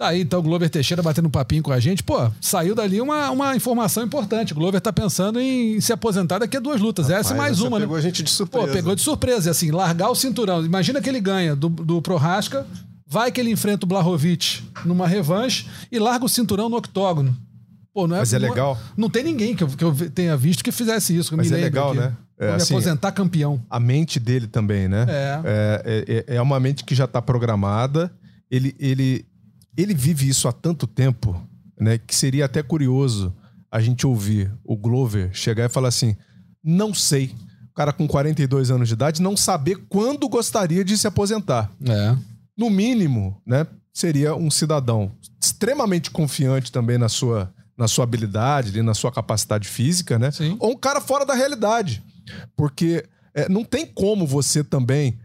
Tá 0.00 0.08
aí, 0.08 0.22
então, 0.22 0.40
o 0.40 0.42
Glover 0.42 0.70
Teixeira 0.70 1.02
batendo 1.02 1.28
um 1.28 1.30
papinho 1.30 1.62
com 1.62 1.70
a 1.70 1.78
gente. 1.78 2.02
Pô, 2.02 2.30
saiu 2.40 2.74
dali 2.74 3.02
uma, 3.02 3.30
uma 3.30 3.54
informação 3.54 4.02
importante. 4.02 4.54
O 4.54 4.56
Glover 4.56 4.80
tá 4.80 4.90
pensando 4.90 5.38
em 5.38 5.78
se 5.78 5.92
aposentar 5.92 6.38
daqui 6.38 6.56
a 6.56 6.60
duas 6.60 6.80
lutas. 6.80 7.08
Rapaz, 7.08 7.26
essa 7.26 7.34
é 7.34 7.36
mais 7.36 7.60
uma, 7.60 7.78
né? 7.78 7.84
Pegou 7.84 7.98
a 7.98 8.00
gente 8.00 8.22
de 8.22 8.30
surpresa. 8.30 8.66
Pô, 8.66 8.72
pegou 8.72 8.94
de 8.94 9.02
surpresa. 9.02 9.48
E 9.48 9.50
assim, 9.50 9.70
largar 9.70 10.08
o 10.08 10.14
cinturão. 10.14 10.64
Imagina 10.64 11.02
que 11.02 11.08
ele 11.10 11.20
ganha 11.20 11.54
do, 11.54 11.68
do 11.68 12.00
Prohasca, 12.00 12.66
vai 13.06 13.30
que 13.30 13.38
ele 13.38 13.50
enfrenta 13.50 13.84
o 13.84 13.86
Blahovic 13.86 14.62
numa 14.86 15.06
revanche 15.06 15.68
e 15.92 15.98
larga 15.98 16.24
o 16.24 16.30
cinturão 16.30 16.70
no 16.70 16.78
octógono. 16.78 17.36
Pô, 17.92 18.06
não 18.06 18.16
é, 18.16 18.18
Mas 18.20 18.32
é 18.32 18.38
legal. 18.38 18.74
Não, 18.96 19.04
não 19.04 19.10
tem 19.10 19.24
ninguém 19.24 19.54
que 19.54 19.64
eu, 19.64 19.68
que 19.68 19.84
eu 19.84 20.10
tenha 20.10 20.36
visto 20.36 20.62
que 20.62 20.70
fizesse 20.70 21.16
isso. 21.16 21.36
Mas 21.36 21.50
é 21.50 21.56
legal, 21.56 21.90
aqui. 21.90 21.98
né? 21.98 22.16
É, 22.38 22.50
assim, 22.52 22.72
aposentar 22.72 23.12
campeão. 23.12 23.60
A 23.68 23.80
mente 23.80 24.18
dele 24.18 24.46
também, 24.46 24.88
né? 24.88 25.06
É. 25.08 25.40
É, 25.44 26.24
é, 26.28 26.36
é 26.36 26.42
uma 26.42 26.58
mente 26.60 26.84
que 26.84 26.94
já 26.94 27.04
está 27.04 27.20
programada. 27.20 28.10
Ele, 28.50 28.74
ele, 28.78 29.26
ele 29.76 29.94
vive 29.94 30.28
isso 30.28 30.48
há 30.48 30.52
tanto 30.52 30.86
tempo, 30.86 31.40
né? 31.78 31.98
Que 31.98 32.14
seria 32.14 32.44
até 32.46 32.62
curioso 32.62 33.34
a 33.70 33.80
gente 33.80 34.06
ouvir 34.06 34.50
o 34.64 34.76
Glover 34.76 35.30
chegar 35.32 35.66
e 35.66 35.68
falar 35.68 35.88
assim: 35.88 36.16
não 36.62 36.94
sei. 36.94 37.34
O 37.70 37.74
cara 37.74 37.92
com 37.92 38.06
42 38.06 38.70
anos 38.70 38.88
de 38.88 38.94
idade 38.94 39.22
não 39.22 39.36
saber 39.36 39.76
quando 39.88 40.28
gostaria 40.28 40.84
de 40.84 40.98
se 40.98 41.06
aposentar. 41.06 41.70
É. 41.86 42.16
No 42.56 42.68
mínimo, 42.68 43.40
né? 43.46 43.66
Seria 43.92 44.34
um 44.34 44.50
cidadão 44.50 45.12
extremamente 45.42 46.10
confiante 46.10 46.70
também 46.70 46.98
na 46.98 47.08
sua, 47.08 47.52
na 47.80 47.88
sua 47.88 48.04
habilidade, 48.04 48.82
na 48.82 48.92
sua 48.92 49.10
capacidade 49.10 49.66
física, 49.66 50.18
né? 50.18 50.30
Sim. 50.30 50.54
Ou 50.60 50.72
um 50.72 50.76
cara 50.76 51.00
fora 51.00 51.24
da 51.24 51.32
realidade. 51.32 52.02
Porque 52.54 53.02
é, 53.34 53.48
não 53.48 53.64
tem 53.64 53.86
como 53.86 54.26
você 54.26 54.62
também, 54.62 55.18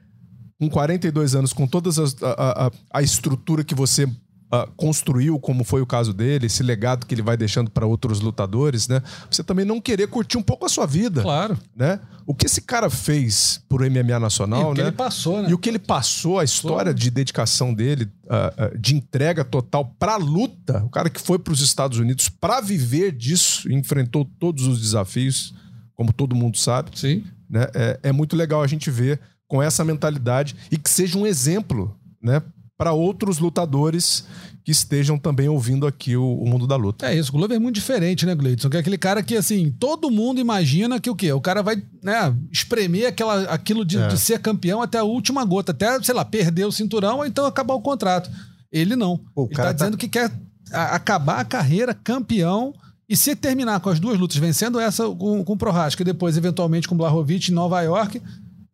com 0.57 0.69
42 0.69 1.35
anos, 1.35 1.51
com 1.51 1.67
toda 1.67 1.89
a, 1.89 2.67
a, 2.67 2.71
a, 2.93 3.01
estrutura 3.01 3.61
que 3.61 3.75
você 3.75 4.07
Uh, 4.55 4.71
construiu, 4.75 5.39
como 5.39 5.63
foi 5.63 5.81
o 5.81 5.85
caso 5.85 6.13
dele, 6.13 6.45
esse 6.45 6.61
legado 6.61 7.05
que 7.05 7.13
ele 7.13 7.21
vai 7.21 7.35
deixando 7.35 7.69
para 7.69 7.85
outros 7.85 8.21
lutadores, 8.21 8.87
né? 8.87 9.01
Você 9.29 9.43
também 9.43 9.65
não 9.65 9.81
querer 9.81 10.07
curtir 10.07 10.37
um 10.37 10.43
pouco 10.43 10.65
a 10.65 10.69
sua 10.69 10.85
vida. 10.85 11.21
Claro. 11.21 11.57
Né? 11.75 11.99
O 12.25 12.33
que 12.33 12.45
esse 12.45 12.61
cara 12.61 12.89
fez 12.89 13.61
por 13.67 13.81
MMA 13.81 14.19
Nacional, 14.19 14.69
e 14.69 14.71
o 14.71 14.73
que 14.73 14.81
né? 14.81 14.87
ele 14.87 14.95
passou, 14.95 15.41
né? 15.41 15.49
E 15.49 15.53
o 15.53 15.57
que 15.57 15.69
ele 15.69 15.79
passou, 15.79 16.39
a 16.39 16.43
história 16.43 16.93
de 16.93 17.09
dedicação 17.09 17.73
dele, 17.73 18.07
uh, 18.25 18.75
uh, 18.75 18.79
de 18.79 18.95
entrega 18.95 19.43
total 19.43 19.85
para 19.99 20.15
luta, 20.15 20.83
o 20.83 20.89
cara 20.89 21.09
que 21.09 21.19
foi 21.19 21.39
para 21.39 21.53
os 21.53 21.61
Estados 21.61 21.97
Unidos 21.97 22.29
para 22.29 22.61
viver 22.61 23.11
disso, 23.11 23.71
enfrentou 23.71 24.25
todos 24.39 24.67
os 24.67 24.79
desafios 24.79 25.53
como 25.95 26.13
todo 26.13 26.35
mundo 26.35 26.57
sabe. 26.57 26.91
Sim. 26.93 27.23
Né? 27.49 27.67
É, 27.73 27.99
é 28.03 28.11
muito 28.11 28.35
legal 28.35 28.61
a 28.61 28.67
gente 28.67 28.91
ver 28.91 29.19
com 29.47 29.61
essa 29.61 29.83
mentalidade 29.83 30.55
e 30.71 30.77
que 30.77 30.89
seja 30.89 31.17
um 31.17 31.25
exemplo 31.25 31.97
né, 32.21 32.41
para 32.77 32.91
outros 32.91 33.39
lutadores 33.39 34.25
que 34.63 34.71
estejam 34.71 35.17
também 35.17 35.47
ouvindo 35.47 35.85
aqui 35.85 36.17
o, 36.17 36.25
o, 36.25 36.49
mundo 36.49 36.65
da 36.65 36.75
luta. 36.75 37.05
É 37.05 37.15
isso, 37.15 37.29
o 37.29 37.33
Glover 37.33 37.55
é 37.55 37.59
muito 37.59 37.75
diferente, 37.75 38.25
né, 38.25 38.33
Gleidson? 38.33 38.69
Que 38.69 38.77
é 38.77 38.79
aquele 38.79 38.97
cara 38.97 39.21
que, 39.21 39.37
assim, 39.37 39.71
todo 39.79 40.09
mundo 40.09 40.41
imagina 40.41 40.99
que 40.99 41.09
o 41.09 41.15
quê? 41.15 41.31
O 41.31 41.39
cara 41.39 41.61
vai 41.61 41.81
né, 42.03 42.35
espremer 42.51 43.07
aquela, 43.07 43.43
aquilo 43.43 43.85
de, 43.85 43.99
é. 43.99 44.07
de 44.07 44.17
ser 44.17 44.39
campeão 44.39 44.81
até 44.81 44.97
a 44.97 45.03
última 45.03 45.45
gota, 45.45 45.71
até, 45.71 46.01
sei 46.01 46.15
lá, 46.15 46.25
perder 46.25 46.65
o 46.65 46.71
cinturão 46.71 47.17
ou 47.17 47.25
então 47.25 47.45
acabar 47.45 47.75
o 47.75 47.81
contrato. 47.81 48.29
Ele 48.71 48.95
não. 48.95 49.21
O 49.35 49.45
Ele 49.45 49.55
tá, 49.55 49.65
tá 49.65 49.71
dizendo 49.71 49.97
que 49.97 50.07
quer 50.07 50.31
acabar 50.71 51.39
a 51.39 51.45
carreira 51.45 51.93
campeão 51.93 52.73
e 53.07 53.15
se 53.15 53.35
terminar 53.35 53.79
com 53.79 53.89
as 53.89 53.99
duas 53.99 54.19
lutas, 54.19 54.37
vencendo 54.37 54.79
essa 54.79 55.07
com, 55.07 55.43
com 55.43 55.53
o 55.53 55.57
Prohaska 55.57 56.01
e 56.01 56.05
depois, 56.05 56.37
eventualmente, 56.37 56.87
com 56.87 56.95
o 56.95 56.97
Blahovic 56.97 57.51
em 57.51 57.53
Nova 57.53 57.79
York, 57.81 58.19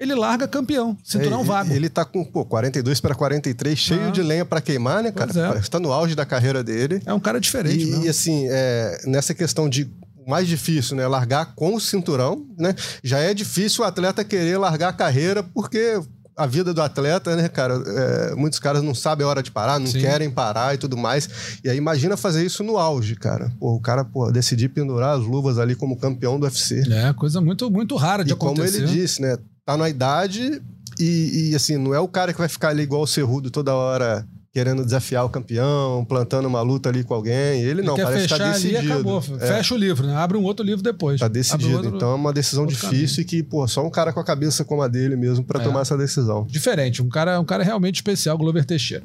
ele 0.02 0.16
larga 0.16 0.47
campeão, 0.47 0.97
cinturão 1.04 1.41
é, 1.41 1.43
vago. 1.43 1.72
Ele 1.72 1.88
tá 1.88 2.04
com 2.04 2.26
pô, 2.26 2.43
42 2.43 2.99
para 2.99 3.14
43, 3.14 3.78
cheio 3.78 4.08
ah. 4.08 4.12
de 4.12 4.24
lenha 4.24 4.43
para 4.43 4.60
queimar, 4.60 5.04
né, 5.04 5.12
cara? 5.12 5.32
É. 5.56 5.60
Está 5.60 5.80
no 5.80 5.93
auge 5.93 6.16
da 6.16 6.26
carreira 6.26 6.64
dele. 6.64 6.99
É 7.06 7.14
um 7.14 7.20
cara 7.20 7.39
diferente, 7.39 7.86
E, 7.86 8.06
e 8.06 8.10
assim, 8.10 8.47
é, 8.49 9.04
nessa 9.06 9.36
questão 9.36 9.70
de 9.70 9.88
mais 10.28 10.47
difícil, 10.47 10.95
né? 10.95 11.08
Largar 11.08 11.54
com 11.56 11.76
o 11.76 11.80
cinturão, 11.80 12.47
né? 12.58 12.74
Já 13.04 13.20
é 13.20 13.32
difícil 13.32 13.84
o 13.84 13.88
atleta 13.88 14.24
querer 14.24 14.58
largar 14.58 14.89
a 14.89 14.93
carreira 14.93 15.43
porque 15.43 16.02
a 16.36 16.47
vida 16.47 16.74
do 16.74 16.82
atleta, 16.82 17.36
né, 17.36 17.47
cara? 17.47 17.76
É, 17.76 18.36
muitos 18.36 18.58
caras 18.58 18.82
não 18.82 18.95
sabem 18.95 19.24
a 19.24 19.30
hora 19.30 19.43
de 19.43 19.52
parar, 19.52 19.80
não 19.80 19.86
Sim. 19.86 19.99
querem 19.99 20.32
parar 20.32 20.74
e 20.74 20.78
tudo 20.80 20.97
mais. 20.97 21.60
E 21.64 21.70
aí 21.70 21.78
imagina 21.78 22.18
fazer 22.18 22.43
isso 22.43 22.64
no 22.64 22.78
auge, 22.78 23.16
cara. 23.16 23.52
Pô, 23.60 23.76
o 23.76 23.80
cara, 23.80 24.04
pô, 24.04 24.32
decidir 24.32 24.70
pendurar 24.70 25.20
as 25.20 25.24
luvas 25.24 25.60
ali 25.60 25.76
como 25.76 25.95
campeão 25.95 26.39
do 26.39 26.45
UFC. 26.45 26.82
É, 26.91 27.14
coisa 27.14 27.39
muito, 27.39 27.70
muito 27.70 27.95
rara 27.95 28.24
de 28.24 28.34
E 28.34 28.36
como 28.36 28.54
acontecer. 28.54 28.78
ele 28.78 28.88
disse, 28.88 29.22
né? 29.22 29.38
Tá 29.72 29.78
na 29.78 29.88
idade 29.88 30.61
e, 30.99 31.51
e, 31.51 31.55
assim, 31.55 31.78
não 31.78 31.93
é 31.93 31.99
o 31.99 32.07
cara 32.07 32.34
que 32.34 32.39
vai 32.39 32.49
ficar 32.49 32.69
ali 32.69 32.84
igual 32.84 33.03
o 33.03 33.07
Cerrudo 33.07 33.49
toda 33.49 33.74
hora 33.74 34.28
querendo 34.54 34.84
desafiar 34.84 35.26
o 35.26 35.30
campeão, 35.30 36.04
plantando 36.04 36.45
uma 36.47 36.62
luta 36.62 36.89
ali 36.89 37.04
com 37.06 37.14
alguém. 37.14 37.62
Ele 37.62 37.82
não, 37.82 37.95
quer 37.95 38.04
parece 38.04 38.24
que 38.28 38.34
fechar 38.34 38.38
tá 38.43 38.52
ali 38.56 38.68
e 38.68 38.72
decidido. 38.72 38.93
acabou. 38.93 39.24
É. 39.39 39.47
Fecha 39.47 39.74
o 39.74 39.78
livro, 39.78 40.06
né? 40.06 40.16
Abre 40.16 40.38
um 40.38 40.43
outro 40.43 40.66
livro 40.66 40.84
depois. 40.84 41.20
Tá 41.22 41.28
Abre 41.28 41.39
decidido. 41.39 41.74
outro- 41.78 41.95
Então 41.95 42.12
é 42.12 42.16
uma 42.16 42.34
decisão 42.34 42.66
difícil 42.66 43.22
e 43.22 43.26
que, 43.26 43.41
pô, 43.41 43.66
só 43.68 43.86
um 43.86 43.89
cara 43.89 44.12
com 44.12 44.20
a 44.20 44.24
cabeça 44.26 44.66
como 44.66 44.82
a 44.82 44.89
dele 44.89 45.16
mesmo 45.16 45.43
pra 45.45 45.62
É. 45.62 45.64
tomar 45.64 45.82
essa 45.82 45.97
decisão. 45.97 46.45
Diferente, 46.49 47.02
um 47.02 47.08
cara, 47.08 47.39
um 47.39 47.45
cara 47.45 47.64
realmente 47.64 47.95
especial, 47.95 48.38
Glover 48.38 48.66
Teixeira. 48.66 49.04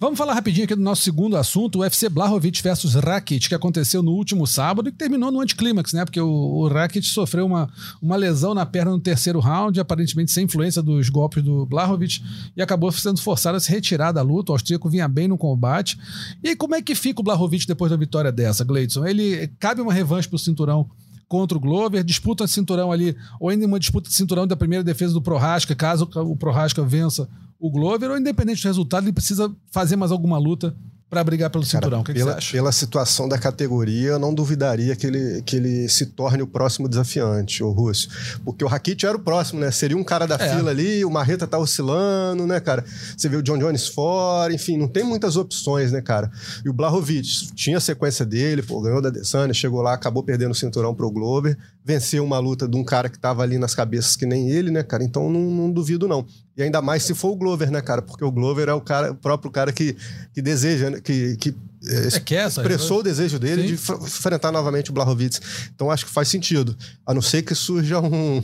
Vamos 0.00 0.16
falar 0.16 0.32
rapidinho 0.32 0.64
aqui 0.64 0.74
do 0.74 0.80
nosso 0.80 1.02
segundo 1.02 1.36
assunto, 1.36 1.76
o 1.76 1.82
UFC 1.82 2.08
Blahovic 2.08 2.62
versus 2.62 2.94
Rakic, 2.94 3.46
que 3.48 3.54
aconteceu 3.54 4.02
no 4.02 4.12
último 4.12 4.46
sábado 4.46 4.88
e 4.88 4.92
que 4.92 4.96
terminou 4.98 5.30
no 5.30 5.40
anticlímax, 5.40 5.92
né? 5.92 6.04
Porque 6.06 6.20
o, 6.20 6.26
o 6.28 6.66
Rakic 6.68 7.06
sofreu 7.06 7.44
uma, 7.44 7.68
uma 8.00 8.16
lesão 8.16 8.54
na 8.54 8.64
perna 8.64 8.92
no 8.92 9.00
terceiro 9.00 9.38
round, 9.38 9.78
aparentemente 9.78 10.32
sem 10.32 10.44
influência 10.44 10.80
dos 10.82 11.10
golpes 11.10 11.42
do 11.42 11.66
Blahovic, 11.66 12.22
e 12.56 12.62
acabou 12.62 12.90
sendo 12.90 13.20
forçado 13.20 13.56
a 13.58 13.60
se 13.60 13.70
retirar 13.70 14.12
da 14.12 14.22
luta. 14.22 14.52
O 14.52 14.54
austríaco 14.78 14.88
vinha 14.88 15.08
bem 15.08 15.28
no 15.28 15.36
combate. 15.36 15.98
E 16.42 16.56
como 16.56 16.74
é 16.74 16.80
que 16.80 16.94
fica 16.94 17.20
o 17.20 17.24
Blahovic 17.24 17.66
depois 17.66 17.90
da 17.90 17.96
vitória 17.96 18.32
dessa, 18.32 18.64
Gleidson? 18.64 19.04
Ele 19.04 19.48
cabe 19.58 19.80
uma 19.80 19.92
revanche 19.92 20.28
pro 20.28 20.38
cinturão 20.38 20.88
contra 21.26 21.58
o 21.58 21.60
Glover, 21.60 22.02
disputa 22.02 22.46
cinturão 22.46 22.90
ali, 22.90 23.14
ou 23.38 23.50
ainda 23.50 23.66
uma 23.66 23.78
disputa 23.78 24.08
de 24.08 24.14
cinturão 24.14 24.46
da 24.46 24.56
primeira 24.56 24.82
defesa 24.82 25.12
do 25.12 25.20
Prohaska, 25.20 25.74
caso 25.74 26.08
o 26.14 26.36
Prohaska 26.36 26.82
vença 26.82 27.28
o 27.60 27.70
Glover, 27.70 28.10
ou 28.10 28.16
independente 28.16 28.62
do 28.62 28.66
resultado, 28.66 29.04
ele 29.04 29.12
precisa 29.12 29.54
fazer 29.70 29.96
mais 29.96 30.10
alguma 30.10 30.38
luta 30.38 30.74
para 31.10 31.24
brigar 31.24 31.48
pelo 31.48 31.64
cinturão. 31.64 32.00
o 32.00 32.04
que, 32.04 32.12
que 32.12 32.18
pela, 32.18 32.32
você 32.32 32.38
acha? 32.38 32.52
pela 32.52 32.70
situação 32.72 33.28
da 33.28 33.38
categoria, 33.38 34.10
eu 34.10 34.18
não 34.18 34.34
duvidaria 34.34 34.94
que 34.94 35.06
ele, 35.06 35.42
que 35.42 35.56
ele 35.56 35.88
se 35.88 36.06
torne 36.06 36.42
o 36.42 36.46
próximo 36.46 36.88
desafiante, 36.88 37.62
o 37.62 37.70
Russo. 37.70 38.08
Porque 38.44 38.62
o 38.62 38.68
Rakit 38.68 39.06
era 39.06 39.16
o 39.16 39.20
próximo, 39.20 39.58
né? 39.60 39.70
Seria 39.70 39.96
um 39.96 40.04
cara 40.04 40.26
da 40.26 40.34
É. 40.34 40.54
fila 40.54 40.70
ali, 40.70 41.04
o 41.04 41.10
Marreta 41.10 41.46
tá 41.46 41.58
oscilando, 41.58 42.46
né, 42.46 42.60
cara? 42.60 42.84
Você 43.16 43.28
vê 43.28 43.36
o 43.36 43.42
John 43.42 43.58
Jones 43.58 43.88
fora, 43.88 44.52
enfim, 44.52 44.76
não 44.76 44.86
tem 44.88 45.02
muitas 45.02 45.36
opções, 45.36 45.92
né, 45.92 46.00
cara? 46.02 46.30
E 46.64 46.68
o 46.68 46.72
Blahovic 46.72 47.54
tinha 47.54 47.78
a 47.78 47.80
sequência 47.80 48.26
dele, 48.26 48.62
pô, 48.62 48.80
ganhou 48.80 49.00
da 49.00 49.08
Desânia, 49.10 49.54
chegou 49.54 49.80
lá, 49.80 49.94
acabou 49.94 50.22
perdendo 50.22 50.50
o 50.50 50.54
cinturão 50.54 50.94
pro 50.94 51.10
Glover, 51.10 51.56
venceu 51.88 52.22
uma 52.22 52.38
luta 52.38 52.68
de 52.68 52.76
um 52.76 52.84
cara 52.84 53.08
que 53.08 53.18
tava 53.18 53.42
ali 53.42 53.56
nas 53.56 53.74
cabeças 53.74 54.14
que 54.14 54.26
nem 54.26 54.50
ele, 54.50 54.70
né, 54.70 54.82
cara? 54.82 55.02
Então 55.02 55.30
não, 55.30 55.40
não 55.40 55.72
duvido, 55.72 56.06
não. 56.06 56.26
E 56.54 56.62
ainda 56.62 56.82
mais 56.82 57.02
se 57.02 57.14
for 57.14 57.30
o 57.30 57.36
Glover, 57.36 57.70
né, 57.70 57.80
cara? 57.80 58.02
Porque 58.02 58.22
o 58.22 58.30
Glover 58.30 58.68
é 58.68 58.74
o, 58.74 58.80
cara, 58.82 59.12
o 59.12 59.14
próprio 59.14 59.50
cara 59.50 59.72
que, 59.72 59.96
que 60.34 60.42
deseja, 60.42 60.90
né? 60.90 61.00
que, 61.00 61.34
que 61.38 61.56
é, 61.86 62.08
É 62.16 62.20
que 62.20 62.34
essa, 62.34 62.60
expressou 62.60 63.00
o 63.00 63.02
desejo 63.02 63.38
dele 63.38 63.62
Sim. 63.62 63.68
de 63.68 64.04
enfrentar 64.04 64.52
novamente 64.52 64.90
o 64.90 64.92
Blahovic. 64.92 65.40
Então 65.74 65.90
acho 65.90 66.04
que 66.04 66.12
faz 66.12 66.28
sentido. 66.28 66.76
A 67.06 67.14
não 67.14 67.22
ser 67.22 67.40
que 67.40 67.54
surja 67.54 68.00
um, 68.00 68.42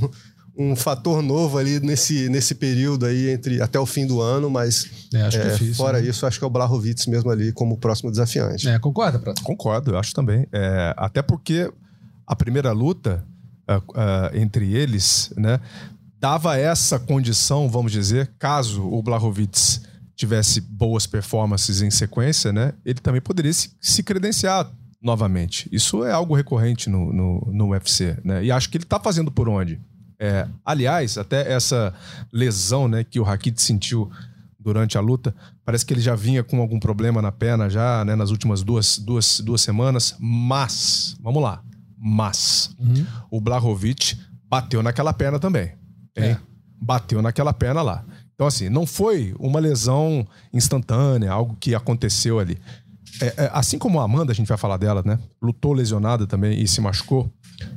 um 0.56 0.74
fator 0.74 1.20
novo 1.20 1.58
ali 1.58 1.80
nesse, 1.80 2.30
nesse 2.30 2.54
período 2.54 3.04
aí 3.04 3.28
entre 3.28 3.60
até 3.60 3.78
o 3.78 3.84
fim 3.84 4.06
do 4.06 4.22
ano, 4.22 4.48
mas 4.48 4.86
É, 5.12 5.20
acho 5.20 5.36
é, 5.36 5.50
difícil. 5.50 5.74
fora 5.74 6.00
né? 6.00 6.08
isso, 6.08 6.24
acho 6.24 6.38
que 6.38 6.44
é 6.44 6.48
o 6.48 6.50
Blahovic 6.50 7.10
mesmo 7.10 7.30
ali 7.30 7.52
como 7.52 7.76
próximo 7.76 8.10
desafiante. 8.10 8.66
É, 8.66 8.78
concorda, 8.78 9.18
Prato? 9.18 9.42
Concordo, 9.42 9.90
eu 9.90 9.98
acho 9.98 10.14
também. 10.14 10.46
É, 10.50 10.94
até 10.96 11.20
porque 11.20 11.70
a 12.26 12.34
primeira 12.34 12.72
luta 12.72 13.22
ah, 13.68 14.30
entre 14.34 14.74
eles, 14.74 15.32
né, 15.36 15.60
dava 16.18 16.56
essa 16.56 16.98
condição, 16.98 17.68
vamos 17.68 17.92
dizer, 17.92 18.30
caso 18.38 18.82
o 18.82 19.02
Blahovic 19.02 19.80
tivesse 20.16 20.60
boas 20.60 21.06
performances 21.06 21.82
em 21.82 21.90
sequência, 21.90 22.52
né, 22.52 22.72
ele 22.84 23.00
também 23.00 23.20
poderia 23.20 23.52
se, 23.52 23.70
se 23.80 24.02
credenciar 24.02 24.70
novamente. 25.02 25.68
Isso 25.70 26.02
é 26.02 26.12
algo 26.12 26.34
recorrente 26.34 26.88
no, 26.88 27.12
no, 27.12 27.48
no 27.52 27.68
UFC, 27.72 28.16
né? 28.24 28.42
E 28.42 28.50
acho 28.50 28.70
que 28.70 28.78
ele 28.78 28.86
tá 28.86 28.98
fazendo 28.98 29.30
por 29.30 29.50
onde? 29.50 29.78
É, 30.18 30.48
aliás, 30.64 31.18
até 31.18 31.52
essa 31.52 31.92
lesão, 32.32 32.88
né, 32.88 33.04
que 33.04 33.20
o 33.20 33.22
Rakit 33.22 33.60
sentiu 33.60 34.10
durante 34.58 34.96
a 34.96 35.00
luta, 35.02 35.34
parece 35.62 35.84
que 35.84 35.92
ele 35.92 36.00
já 36.00 36.14
vinha 36.14 36.42
com 36.42 36.58
algum 36.58 36.80
problema 36.80 37.20
na 37.20 37.30
perna 37.30 37.68
já, 37.68 38.02
né, 38.02 38.16
nas 38.16 38.30
últimas 38.30 38.62
duas, 38.62 38.98
duas, 38.98 39.40
duas 39.40 39.60
semanas, 39.60 40.16
mas, 40.18 41.18
vamos 41.20 41.42
lá, 41.42 41.62
mas 42.06 42.76
o 43.30 43.40
Blahovic 43.40 44.18
bateu 44.46 44.82
naquela 44.82 45.10
perna 45.10 45.38
também? 45.38 45.72
É. 46.14 46.36
Bateu 46.78 47.22
naquela 47.22 47.50
perna 47.50 47.80
lá. 47.80 48.04
Então, 48.34 48.46
assim, 48.46 48.68
não 48.68 48.84
foi 48.84 49.34
uma 49.38 49.58
lesão 49.58 50.26
instantânea, 50.52 51.32
algo 51.32 51.56
que 51.58 51.74
aconteceu 51.74 52.38
ali. 52.38 52.58
É, 53.22 53.44
é, 53.44 53.50
assim 53.54 53.78
como 53.78 54.00
a 54.00 54.04
Amanda, 54.04 54.32
a 54.32 54.34
gente 54.34 54.48
vai 54.48 54.58
falar 54.58 54.76
dela, 54.76 55.02
né? 55.02 55.18
Lutou 55.40 55.72
lesionada 55.72 56.26
também 56.26 56.60
e 56.60 56.68
se 56.68 56.78
machucou, 56.78 57.32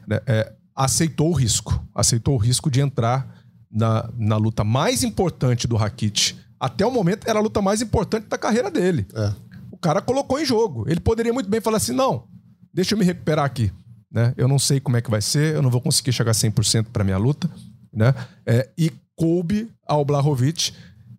né? 0.05 0.19
É, 0.25 0.51
aceitou 0.75 1.29
o 1.29 1.33
risco. 1.33 1.81
Aceitou 1.95 2.33
o 2.33 2.37
risco 2.37 2.69
de 2.69 2.81
entrar 2.81 3.33
na, 3.71 4.09
na 4.17 4.35
luta 4.35 4.65
mais 4.65 5.03
importante 5.03 5.67
do 5.67 5.77
Rakit. 5.77 6.37
Até 6.59 6.85
o 6.85 6.91
momento 6.91 7.29
era 7.29 7.39
a 7.39 7.41
luta 7.41 7.61
mais 7.61 7.81
importante 7.81 8.27
da 8.27 8.37
carreira 8.37 8.69
dele. 8.69 9.07
É. 9.13 9.33
O 9.71 9.77
cara 9.77 10.01
colocou 10.01 10.37
em 10.37 10.45
jogo. 10.45 10.83
Ele 10.89 10.99
poderia 10.99 11.31
muito 11.31 11.49
bem 11.49 11.61
falar 11.61 11.77
assim: 11.77 11.93
não, 11.93 12.27
deixa 12.73 12.93
eu 12.93 12.97
me 12.97 13.05
recuperar 13.05 13.45
aqui. 13.45 13.71
Né? 14.11 14.33
Eu 14.37 14.47
não 14.47 14.57
sei 14.57 14.79
como 14.79 14.97
é 14.97 15.01
que 15.01 15.11
vai 15.11 15.21
ser, 15.21 15.55
eu 15.55 15.61
não 15.61 15.69
vou 15.69 15.81
conseguir 15.81 16.13
chegar 16.13 16.31
100% 16.31 16.87
para 16.91 17.03
minha 17.03 17.17
luta. 17.17 17.49
Né? 17.93 18.13
É, 18.45 18.69
e 18.77 18.91
coube 19.15 19.71
ao 19.85 20.05
Blahovic 20.05 20.73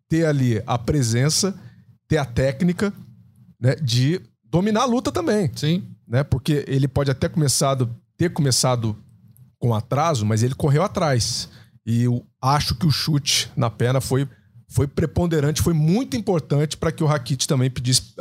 ter 0.08 0.24
ali 0.24 0.62
a 0.66 0.78
presença, 0.78 1.54
ter 2.06 2.16
a 2.16 2.24
técnica 2.24 2.92
né, 3.60 3.74
de 3.76 4.20
dominar 4.44 4.82
a 4.82 4.86
luta 4.86 5.12
também. 5.12 5.50
Sim. 5.54 5.84
Né? 6.06 6.24
Porque 6.24 6.64
ele 6.66 6.88
pode 6.88 7.10
até 7.10 7.28
começado, 7.28 7.94
ter 8.16 8.30
começado 8.30 8.96
com 9.58 9.74
atraso, 9.74 10.24
mas 10.24 10.42
ele 10.42 10.54
correu 10.54 10.82
atrás. 10.82 11.48
E 11.84 12.04
eu 12.04 12.24
acho 12.40 12.74
que 12.74 12.86
o 12.86 12.90
chute 12.90 13.50
na 13.56 13.68
perna 13.68 14.00
foi, 14.00 14.28
foi 14.68 14.86
preponderante, 14.86 15.62
foi 15.62 15.74
muito 15.74 16.16
importante 16.16 16.76
para 16.76 16.92
que 16.92 17.02
o 17.02 17.06
Rakit 17.06 17.46
também 17.46 17.70
pedisse 17.70 18.14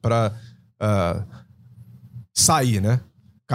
para 0.00 0.32
sair, 2.34 2.80
né? 2.80 3.00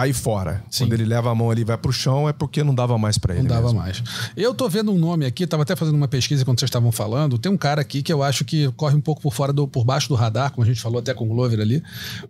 Cair 0.00 0.12
fora. 0.14 0.64
Sim. 0.70 0.84
Quando 0.84 0.92
ele 0.94 1.04
leva 1.04 1.30
a 1.30 1.34
mão 1.34 1.50
ali 1.50 1.60
e 1.62 1.64
vai 1.64 1.76
pro 1.76 1.92
chão, 1.92 2.28
é 2.28 2.32
porque 2.32 2.62
não 2.64 2.74
dava 2.74 2.96
mais 2.96 3.18
para 3.18 3.34
ele. 3.34 3.42
Não 3.42 3.48
dava 3.50 3.66
mesmo. 3.66 3.78
mais. 3.80 4.02
Eu 4.36 4.54
tô 4.54 4.68
vendo 4.68 4.90
um 4.92 4.98
nome 4.98 5.26
aqui, 5.26 5.46
tava 5.46 5.62
até 5.62 5.76
fazendo 5.76 5.94
uma 5.96 6.08
pesquisa 6.08 6.44
quando 6.44 6.58
vocês 6.58 6.68
estavam 6.68 6.90
falando. 6.90 7.36
Tem 7.38 7.50
um 7.52 7.56
cara 7.56 7.80
aqui 7.80 8.02
que 8.02 8.12
eu 8.12 8.22
acho 8.22 8.44
que 8.44 8.70
corre 8.72 8.94
um 8.96 9.00
pouco 9.00 9.20
por 9.20 9.32
fora 9.34 9.52
do, 9.52 9.68
por 9.68 9.84
baixo 9.84 10.08
do 10.08 10.14
radar, 10.14 10.50
como 10.52 10.64
a 10.64 10.66
gente 10.66 10.80
falou 10.80 10.98
até 11.00 11.12
com 11.12 11.24
o 11.24 11.28
Glover 11.28 11.60
ali, 11.60 11.82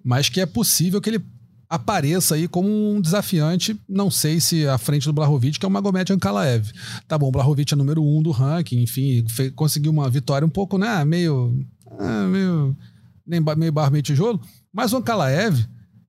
mas 0.03 0.29
que 0.29 0.41
é 0.41 0.47
possível 0.47 1.01
que 1.01 1.11
ele 1.11 1.25
apareça 1.69 2.35
aí 2.35 2.49
como 2.49 2.69
um 2.69 3.01
desafiante, 3.01 3.81
não 3.89 4.11
sei 4.11 4.41
se 4.41 4.67
à 4.67 4.77
frente 4.77 5.05
do 5.05 5.13
Blahovic, 5.13 5.57
que 5.57 5.65
é 5.65 5.69
o 5.69 5.71
Magomed 5.71 6.13
Ankalaev. 6.13 6.69
Tá 7.07 7.17
bom, 7.17 7.29
o 7.29 7.31
Blahovic 7.31 7.73
é 7.73 7.77
número 7.77 8.03
um 8.03 8.21
do 8.21 8.33
ranking, 8.33 8.83
enfim, 8.83 9.25
fe- 9.29 9.53
conseguiu 9.53 9.93
uma 9.93 10.11
vitória 10.11 10.45
um 10.45 10.51
pouco, 10.51 10.77
né, 10.77 11.05
meio... 11.05 11.65
ah, 11.97 12.27
meio 12.27 12.77
nem 13.25 13.41
meio 13.57 13.71
barro, 13.71 13.93
meio 13.93 14.03
tijolo. 14.03 14.41
Mas 14.75 14.93
o 14.93 14.97
Ankalaev, 14.97 15.65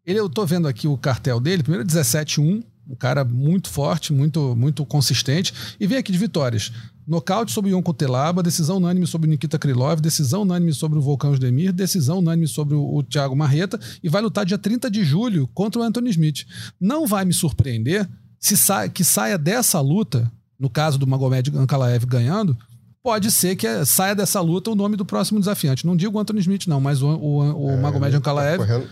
ele, 0.05 0.19
eu 0.19 0.29
tô 0.29 0.45
vendo 0.45 0.67
aqui 0.67 0.87
o 0.87 0.97
cartel 0.97 1.39
dele, 1.39 1.63
primeiro 1.63 1.85
17-1, 1.85 2.63
um 2.89 2.95
cara 2.95 3.23
muito 3.23 3.69
forte, 3.69 4.11
muito, 4.11 4.55
muito 4.55 4.85
consistente. 4.85 5.53
E 5.79 5.87
vem 5.87 5.97
aqui 5.97 6.11
de 6.11 6.17
vitórias. 6.17 6.71
Nocaute 7.07 7.51
sobre 7.51 7.71
o 7.71 7.75
Yon 7.75 7.81
Kotelaba, 7.81 8.43
decisão 8.43 8.77
unânime 8.77 9.07
sobre 9.07 9.27
o 9.27 9.29
Nikita 9.29 9.57
Krylov, 9.57 9.99
decisão 10.01 10.41
unânime 10.43 10.73
sobre 10.73 10.97
o 10.97 11.01
Volcão 11.01 11.35
Demir, 11.35 11.71
decisão 11.71 12.19
unânime 12.19 12.47
sobre 12.47 12.75
o, 12.75 12.95
o 12.95 13.03
Thiago 13.03 13.35
Marreta 13.35 13.79
e 14.03 14.09
vai 14.09 14.21
lutar 14.21 14.45
dia 14.45 14.57
30 14.57 14.89
de 14.89 15.03
julho 15.03 15.47
contra 15.53 15.81
o 15.81 15.83
Anthony 15.83 16.09
Smith. 16.09 16.45
Não 16.79 17.07
vai 17.07 17.25
me 17.25 17.33
surpreender 17.33 18.07
se 18.39 18.57
sa 18.57 18.89
que 18.89 19.03
saia 19.03 19.37
dessa 19.37 19.79
luta, 19.79 20.31
no 20.59 20.69
caso 20.69 20.97
do 20.97 21.07
Magomed 21.07 21.51
Ankalaev 21.55 22.05
ganhando, 22.05 22.57
pode 23.03 23.31
ser 23.31 23.55
que 23.55 23.67
eh, 23.67 23.85
saia 23.85 24.15
dessa 24.15 24.39
luta 24.41 24.71
o 24.71 24.75
nome 24.75 24.95
do 24.95 25.05
próximo 25.05 25.39
desafiante. 25.39 25.85
Não 25.85 25.95
digo 25.95 26.17
o 26.17 26.21
Anthony 26.21 26.39
Smith, 26.39 26.67
não, 26.67 26.79
mas 26.79 27.01
o, 27.01 27.07
o, 27.07 27.67
o 27.67 27.81
Magomed 27.81 28.15
Ankalaev 28.15 28.57
Correndo, 28.57 28.87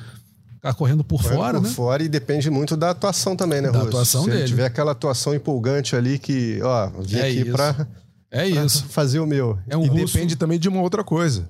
tá 0.62 0.74
correndo 0.74 1.04
por 1.04 1.22
correndo 1.22 1.38
fora, 1.38 1.58
por 1.62 1.68
né? 1.68 1.74
fora 1.74 2.04
e 2.04 2.10
depende 2.10 2.50
muito 2.50 2.76
da 2.78 2.90
atuação 2.92 3.36
também, 3.36 3.62
né, 3.62 3.70
Da 3.72 3.78
Russo? 3.80 3.88
atuação 3.90 4.24
Se 4.24 4.30
dele. 4.30 4.42
ele 4.42 4.48
tiver 4.48 4.66
aquela 4.66 4.92
atuação 4.92 5.34
empolgante 5.34 5.96
ali 5.96 6.20
que, 6.20 6.60
ó, 6.62 6.90
vim 7.02 7.18
É 7.18 7.22
aqui 7.28 7.42
isso. 7.42 7.52
pra, 7.52 7.88
É 8.32 8.50
pra 8.52 8.66
isso. 8.66 8.86
fazer 8.86 9.20
o 9.20 9.26
meu. 9.26 9.58
É 9.68 9.76
um 9.78 9.84
e 9.86 9.88
russo. 9.88 10.14
depende 10.14 10.36
também 10.36 10.60
de 10.60 10.68
uma 10.70 10.82
outra 10.82 11.04
coisa. 11.04 11.48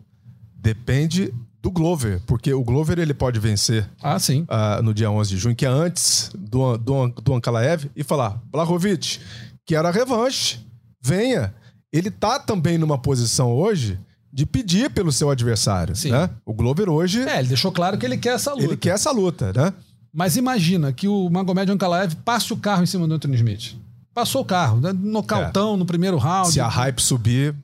Depende 0.56 1.34
do 1.62 1.72
Glover, 1.72 2.22
porque 2.26 2.54
o 2.54 2.64
Glover 2.64 3.00
ele 3.00 3.14
pode 3.14 3.40
vencer 3.40 3.90
Ah, 4.02 4.18
sim. 4.20 4.46
ah, 4.48 4.82
no 4.82 4.94
dia 4.94 5.10
11 5.12 5.30
de 5.32 5.38
junho, 5.38 5.56
que 5.56 5.66
é 5.66 5.70
antes 5.70 6.32
do, 6.38 6.78
do, 6.78 7.08
do 7.10 7.34
Ankalaev, 7.34 7.90
e 7.96 8.04
falar: 8.04 8.42
Blahovic, 8.52 9.20
quero 9.66 9.88
a 9.88 9.92
revanche, 9.92 10.60
venha. 11.02 11.54
Ele 11.92 12.12
tá 12.12 12.40
também 12.40 12.78
numa 12.78 12.98
posição 12.98 13.52
hoje 13.52 14.00
de 14.32 14.46
pedir 14.46 14.90
pelo 14.92 15.12
seu 15.12 15.30
adversário. 15.30 15.96
Sim. 15.96 16.12
Né? 16.12 16.30
O 16.46 16.54
Glover 16.54 16.90
hoje, 16.90 17.22
É, 17.28 17.40
ele 17.40 17.48
deixou 17.50 17.72
claro 17.72 17.98
que 17.98 18.06
ele 18.06 18.18
quer 18.18 18.36
essa 18.36 18.52
luta. 18.54 18.64
ele 18.66 18.78
quer 18.78 18.90
essa 18.96 19.12
luta, 19.12 19.52
né? 19.54 19.74
Mas 20.14 20.38
imagina 20.38 20.92
que 20.94 21.08
o 21.08 21.30
Magomed 21.30 21.72
Ankalaev 21.72 22.16
passe 22.26 22.52
o 22.54 22.58
carro 22.58 22.84
em 22.84 22.86
cima 22.86 23.08
do 23.08 23.14
Anthony 23.14 23.36
Smith. 23.36 23.76
Passou 24.14 24.42
o 24.42 24.46
carro, 24.46 24.80
né? 24.82 24.92
nocautão 24.92 25.78
no 25.78 25.86
primeiro 25.86 26.18
round. 26.18 26.52
Se 26.52 26.60
a 26.60 26.68
hype 26.68 27.00
subir, 27.02 27.56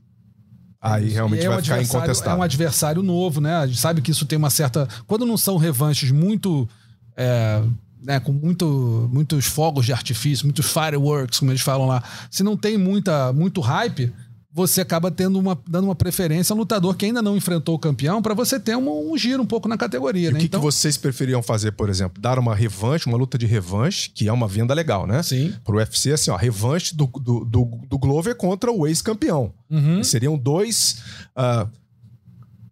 Aí 0.82 1.10
realmente 1.10 1.42
E 1.42 1.46
é 1.46 1.50
um 1.50 1.54
vai 1.54 1.64
ficar 1.64 1.76
adversário- 1.76 1.84
incontestável. 2.04 2.34
É 2.38 2.40
um 2.40 2.44
adversário 2.44 3.02
novo, 3.02 3.42
né? 3.42 3.56
A 3.56 3.66
gente 3.66 3.80
sabe 3.80 4.02
que 4.04 4.12
isso 4.12 4.24
tem 4.26 4.38
uma 4.38 4.52
certa. 4.52 4.88
Quando 5.08 5.26
não 5.26 5.36
são 5.38 5.58
revanches 5.58 6.12
muito. 6.12 6.70
é, 7.18 7.64
né, 8.04 8.20
com 8.20 8.32
muito, 8.32 9.10
muitos 9.12 9.46
fogos 9.48 9.84
de 9.86 9.92
artifício, 9.94 10.46
muitos 10.46 10.68
fireworks, 10.72 11.40
como 11.40 11.50
eles 11.50 11.62
falam 11.62 11.88
lá. 11.88 12.04
Se 12.30 12.44
não 12.44 12.56
tem 12.56 12.78
muita, 12.78 13.34
muito 13.34 13.62
hype, 13.62 14.14
você 14.56 14.80
acaba 14.80 15.12
tendo 15.12 15.38
uma, 15.38 15.60
dando 15.68 15.84
uma 15.84 15.96
preferência 15.96 16.54
a 16.54 16.56
um 16.56 16.60
lutador 16.60 16.96
que 16.96 17.06
ainda 17.06 17.22
não 17.22 17.36
enfrentou 17.36 17.76
o 17.76 17.80
campeão 17.80 18.22
para 18.22 18.34
você 18.34 18.58
ter 18.58 18.78
um, 18.78 19.12
um 19.12 19.18
giro 19.18 19.44
um 19.44 19.46
pouco 19.46 19.68
na 19.68 19.78
categoria, 19.78 20.30
E 20.30 20.32
né? 20.32 20.40
o 20.40 20.42
que, 20.42 20.48
que 20.48 20.58
vocês 20.58 20.96
preferiam 20.96 21.44
fazer, 21.44 21.74
por 21.74 21.90
exemplo? 21.90 22.22
Dar 22.22 22.40
uma 22.40 22.56
revanche, 22.56 23.06
uma 23.06 23.18
luta 23.18 23.38
de 23.38 23.46
revanche, 23.46 24.10
que 24.10 24.30
é 24.30 24.32
uma 24.32 24.48
venda 24.48 24.74
legal, 24.74 25.06
né? 25.06 25.22
Sim. 25.22 25.54
Pro 25.66 25.76
UFC, 25.76 26.14
assim, 26.14 26.32
ó, 26.32 26.38
revanche 26.38 26.96
do, 26.96 27.06
do, 27.06 27.44
do, 27.44 27.66
do 27.90 28.00
Glover 28.00 28.34
contra 28.38 28.72
o 28.72 28.88
ex-campeão. 28.88 29.54
Uhum. 29.70 30.02
Seriam 30.02 30.38
dois 30.38 31.02
ah, 31.36 31.68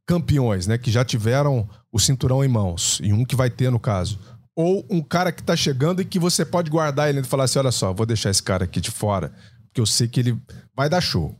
campeões, 0.05 0.65
né? 0.65 0.77
Que 0.77 0.89
já 0.89 1.03
tiveram 1.03 1.67
o 1.91 1.99
cinturão 1.99 2.45
em 2.45 2.47
mãos. 2.47 3.01
E 3.03 3.11
um 3.11 3.25
que 3.25 3.35
vai 3.35 3.49
ter, 3.49 3.69
no 3.69 3.79
caso. 3.79 4.17
Ou 4.55 4.85
um 4.89 5.01
cara 5.01 5.33
que 5.33 5.43
tá 5.43 5.53
chegando 5.53 6.01
e 6.01 6.05
que 6.05 6.17
você 6.17 6.45
pode 6.45 6.71
guardar 6.71 7.09
ele 7.09 7.19
e 7.19 7.23
falar 7.25 7.43
assim: 7.43 7.59
olha 7.59 7.71
só, 7.71 7.91
vou 7.91 8.05
deixar 8.05 8.29
esse 8.29 8.41
cara 8.41 8.63
aqui 8.63 8.79
de 8.79 8.89
fora, 8.89 9.33
porque 9.65 9.81
eu 9.81 9.85
sei 9.85 10.07
que 10.07 10.21
ele 10.21 10.39
vai 10.73 10.87
dar 10.87 11.01
show. 11.01 11.37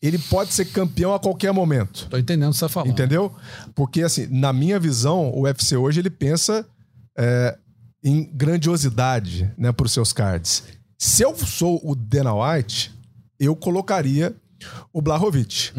Ele 0.00 0.18
pode 0.18 0.52
ser 0.52 0.66
campeão 0.66 1.12
a 1.12 1.18
qualquer 1.18 1.52
momento. 1.52 2.06
Tô 2.08 2.16
entendendo 2.16 2.50
o 2.50 2.52
que 2.52 2.58
você 2.58 2.64
tá 2.64 2.68
falando. 2.68 2.90
Entendeu? 2.90 3.34
Porque, 3.74 4.02
assim, 4.02 4.26
na 4.30 4.52
minha 4.52 4.78
visão, 4.78 5.30
o 5.30 5.42
UFC 5.42 5.76
hoje 5.76 6.00
ele 6.00 6.10
pensa 6.10 6.64
é, 7.18 7.58
em 8.02 8.24
grandiosidade 8.32 9.52
né, 9.58 9.72
para 9.72 9.86
os 9.86 9.92
seus 9.92 10.12
cards. 10.12 10.62
Se 10.96 11.22
eu 11.22 11.36
sou 11.36 11.80
o 11.84 11.94
Dana 11.94 12.32
White, 12.32 12.92
eu 13.40 13.56
colocaria 13.56 14.34
o 14.92 15.00
Blahovic. 15.00 15.72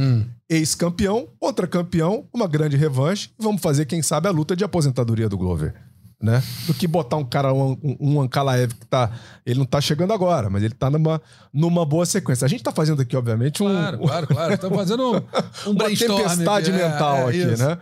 Ex-campeão, 0.50 1.28
contra 1.40 1.68
campeão, 1.68 2.26
uma 2.34 2.48
grande 2.48 2.76
revanche. 2.76 3.30
e 3.40 3.44
Vamos 3.44 3.62
fazer, 3.62 3.86
quem 3.86 4.02
sabe, 4.02 4.28
a 4.28 4.32
luta 4.32 4.56
de 4.56 4.64
aposentadoria 4.64 5.30
do 5.30 5.38
Glover. 5.38 5.74
Né? 6.22 6.44
Do 6.68 6.74
que 6.74 6.86
botar 6.86 7.16
um 7.16 7.24
cara, 7.24 7.54
um, 7.54 7.78
um 7.98 8.20
Ankalaev 8.20 8.74
que 8.74 8.86
tá. 8.86 9.10
Ele 9.46 9.58
não 9.60 9.66
tá 9.66 9.80
chegando 9.80 10.12
agora, 10.12 10.50
mas 10.50 10.62
ele 10.62 10.74
tá 10.74 10.90
numa, 10.90 11.22
numa 11.54 11.86
boa 11.86 12.06
sequência. 12.06 12.44
A 12.44 12.50
gente 12.50 12.62
tá 12.62 12.74
fazendo 12.74 13.02
aqui, 13.02 13.16
obviamente, 13.16 13.64
um, 13.64 13.68
Claro, 13.70 14.00
claro, 14.00 14.28
claro. 14.28 14.54
Estamos 14.54 14.78
fazendo 14.78 15.14
um, 15.14 15.16
um 15.16 15.72
uma 15.72 15.86
tempestade 15.86 16.72
aqui. 16.72 16.82
É, 16.82 16.90
mental 16.90 17.16
é, 17.18 17.24
aqui, 17.30 17.38
isso. 17.38 17.64
né? 17.66 17.78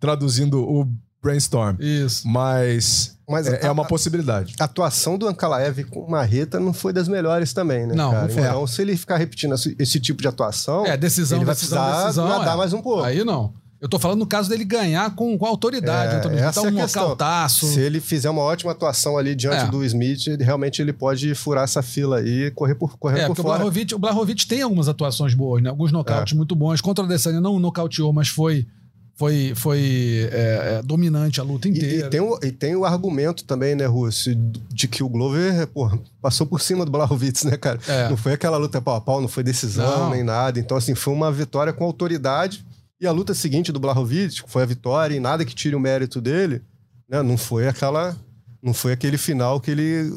Traduzindo 0.00 0.60
o 0.62 0.84
brainstorm. 1.22 1.76
Isso. 1.78 2.26
Mas, 2.26 3.16
Mas 3.28 3.46
é, 3.46 3.64
a- 3.64 3.68
é 3.68 3.70
uma 3.70 3.84
possibilidade. 3.84 4.54
A 4.58 4.64
atuação 4.64 5.16
do 5.16 5.28
Ankalaev 5.28 5.84
com 5.84 6.10
marreta 6.10 6.58
não 6.58 6.72
foi 6.72 6.92
das 6.92 7.06
melhores 7.06 7.52
também, 7.52 7.86
né, 7.86 7.94
Não, 7.94 8.10
cara? 8.10 8.22
não 8.26 8.30
foi. 8.34 8.42
Então, 8.42 8.66
se 8.66 8.82
ele 8.82 8.96
ficar 8.96 9.16
repetindo 9.16 9.54
esse, 9.54 9.76
esse 9.78 10.00
tipo 10.00 10.22
de 10.22 10.28
atuação, 10.28 10.84
É, 10.86 10.96
decisão, 10.96 11.38
ele 11.38 11.44
vai 11.44 11.54
decisão, 11.54 11.78
precisar 11.82 12.02
decisão. 12.06 12.28
nadar 12.28 12.54
é. 12.54 12.56
mais 12.56 12.72
um 12.72 12.82
pouco. 12.82 13.04
Aí 13.04 13.22
não. 13.24 13.54
Eu 13.80 13.88
tô 13.88 13.98
falando 13.98 14.20
no 14.20 14.26
caso 14.26 14.48
dele 14.48 14.64
ganhar 14.64 15.14
com, 15.14 15.36
com 15.36 15.44
autoridade. 15.46 16.14
É, 16.14 16.18
então, 16.18 16.30
essa 16.32 16.60
é 16.60 16.62
um 16.62 16.70
nocautaço. 16.70 17.66
Se 17.66 17.80
ele 17.80 18.00
fizer 18.00 18.30
uma 18.30 18.40
ótima 18.42 18.72
atuação 18.72 19.18
ali 19.18 19.34
diante 19.34 19.64
É. 19.64 19.68
do 19.68 19.84
Smith, 19.84 20.26
ele, 20.28 20.42
realmente 20.42 20.80
ele 20.80 20.92
pode 20.92 21.34
furar 21.34 21.64
essa 21.64 21.82
fila 21.82 22.18
aí 22.18 22.46
e 22.46 22.50
correr 22.50 22.74
por, 22.74 22.96
correr 22.98 23.20
É, 23.20 23.26
por 23.26 23.32
o 23.38 23.42
fora. 23.42 23.58
Blahovic, 23.58 23.94
o 23.94 23.98
Blahovic 23.98 24.46
tem 24.46 24.62
algumas 24.62 24.88
atuações 24.88 25.34
boas, 25.34 25.62
né? 25.62 25.68
Alguns 25.68 25.92
nocautes 25.92 26.32
muito 26.32 26.56
bons. 26.56 26.80
Contra 26.80 27.04
o 27.04 27.06
Adesanya 27.06 27.40
não 27.40 27.60
nocauteou, 27.60 28.14
mas 28.14 28.28
foi, 28.28 28.66
foi, 29.14 29.52
foi 29.54 30.28
é, 30.32 30.78
é, 30.78 30.82
dominante 30.82 31.38
a 31.38 31.44
luta 31.44 31.68
E, 31.68 31.72
inteira. 31.72 32.06
e 32.06 32.10
tem 32.10 32.20
o, 32.20 32.38
e 32.42 32.50
tem 32.50 32.74
o 32.76 32.84
argumento 32.86 33.44
também, 33.44 33.74
né, 33.74 33.84
Russo, 33.84 34.34
de 34.34 34.88
que 34.88 35.02
o 35.02 35.08
Glover 35.08 35.66
pô, 35.66 35.90
passou 36.22 36.46
por 36.46 36.62
cima 36.62 36.82
do 36.86 36.90
Blahovic, 36.90 37.44
né, 37.46 37.58
cara? 37.58 37.78
É. 37.86 38.08
Não 38.08 38.16
foi 38.16 38.32
aquela 38.32 38.56
luta 38.56 38.80
pau 38.80 38.94
a 38.96 39.00
pau, 39.02 39.20
não 39.20 39.28
foi 39.28 39.42
decisão 39.42 40.04
Não. 40.04 40.10
nem 40.10 40.22
nada. 40.24 40.58
Então, 40.58 40.78
assim, 40.78 40.94
foi 40.94 41.12
uma 41.12 41.30
vitória 41.30 41.74
com 41.74 41.84
autoridade. 41.84 42.64
E 43.00 43.06
a 43.06 43.12
luta 43.12 43.34
seguinte 43.34 43.70
do 43.72 43.78
Blahovic, 43.80 44.42
que 44.42 44.50
foi 44.50 44.62
a 44.62 44.66
vitória 44.66 45.14
e 45.14 45.20
nada 45.20 45.44
que 45.44 45.54
tire 45.54 45.74
o 45.76 45.80
mérito 45.80 46.20
dele, 46.20 46.62
né, 47.08 47.22
não 47.22 47.36
foi 47.36 47.68
aquela. 47.68 48.16
Não 48.62 48.72
foi 48.74 48.92
aquele 48.92 49.18
final 49.18 49.60
que 49.60 49.70
ele 49.70 50.10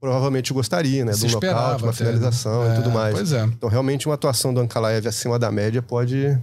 provavelmente 0.00 0.52
gostaria, 0.54 1.04
né? 1.04 1.12
Se 1.12 1.26
Do 1.26 1.32
nocaute, 1.34 1.82
uma 1.82 1.90
até, 1.90 1.98
finalização 1.98 2.64
né? 2.64 2.72
e 2.72 2.76
tudo 2.76 2.90
É, 2.90 2.94
mais. 2.94 3.14
pois 3.14 3.32
é. 3.32 3.44
Então, 3.44 3.68
realmente, 3.68 4.06
uma 4.06 4.14
atuação 4.14 4.54
do 4.54 4.60
Ankalaev 4.60 5.06
acima 5.06 5.38
da 5.38 5.50
média 5.52 5.82
pode 5.82 6.38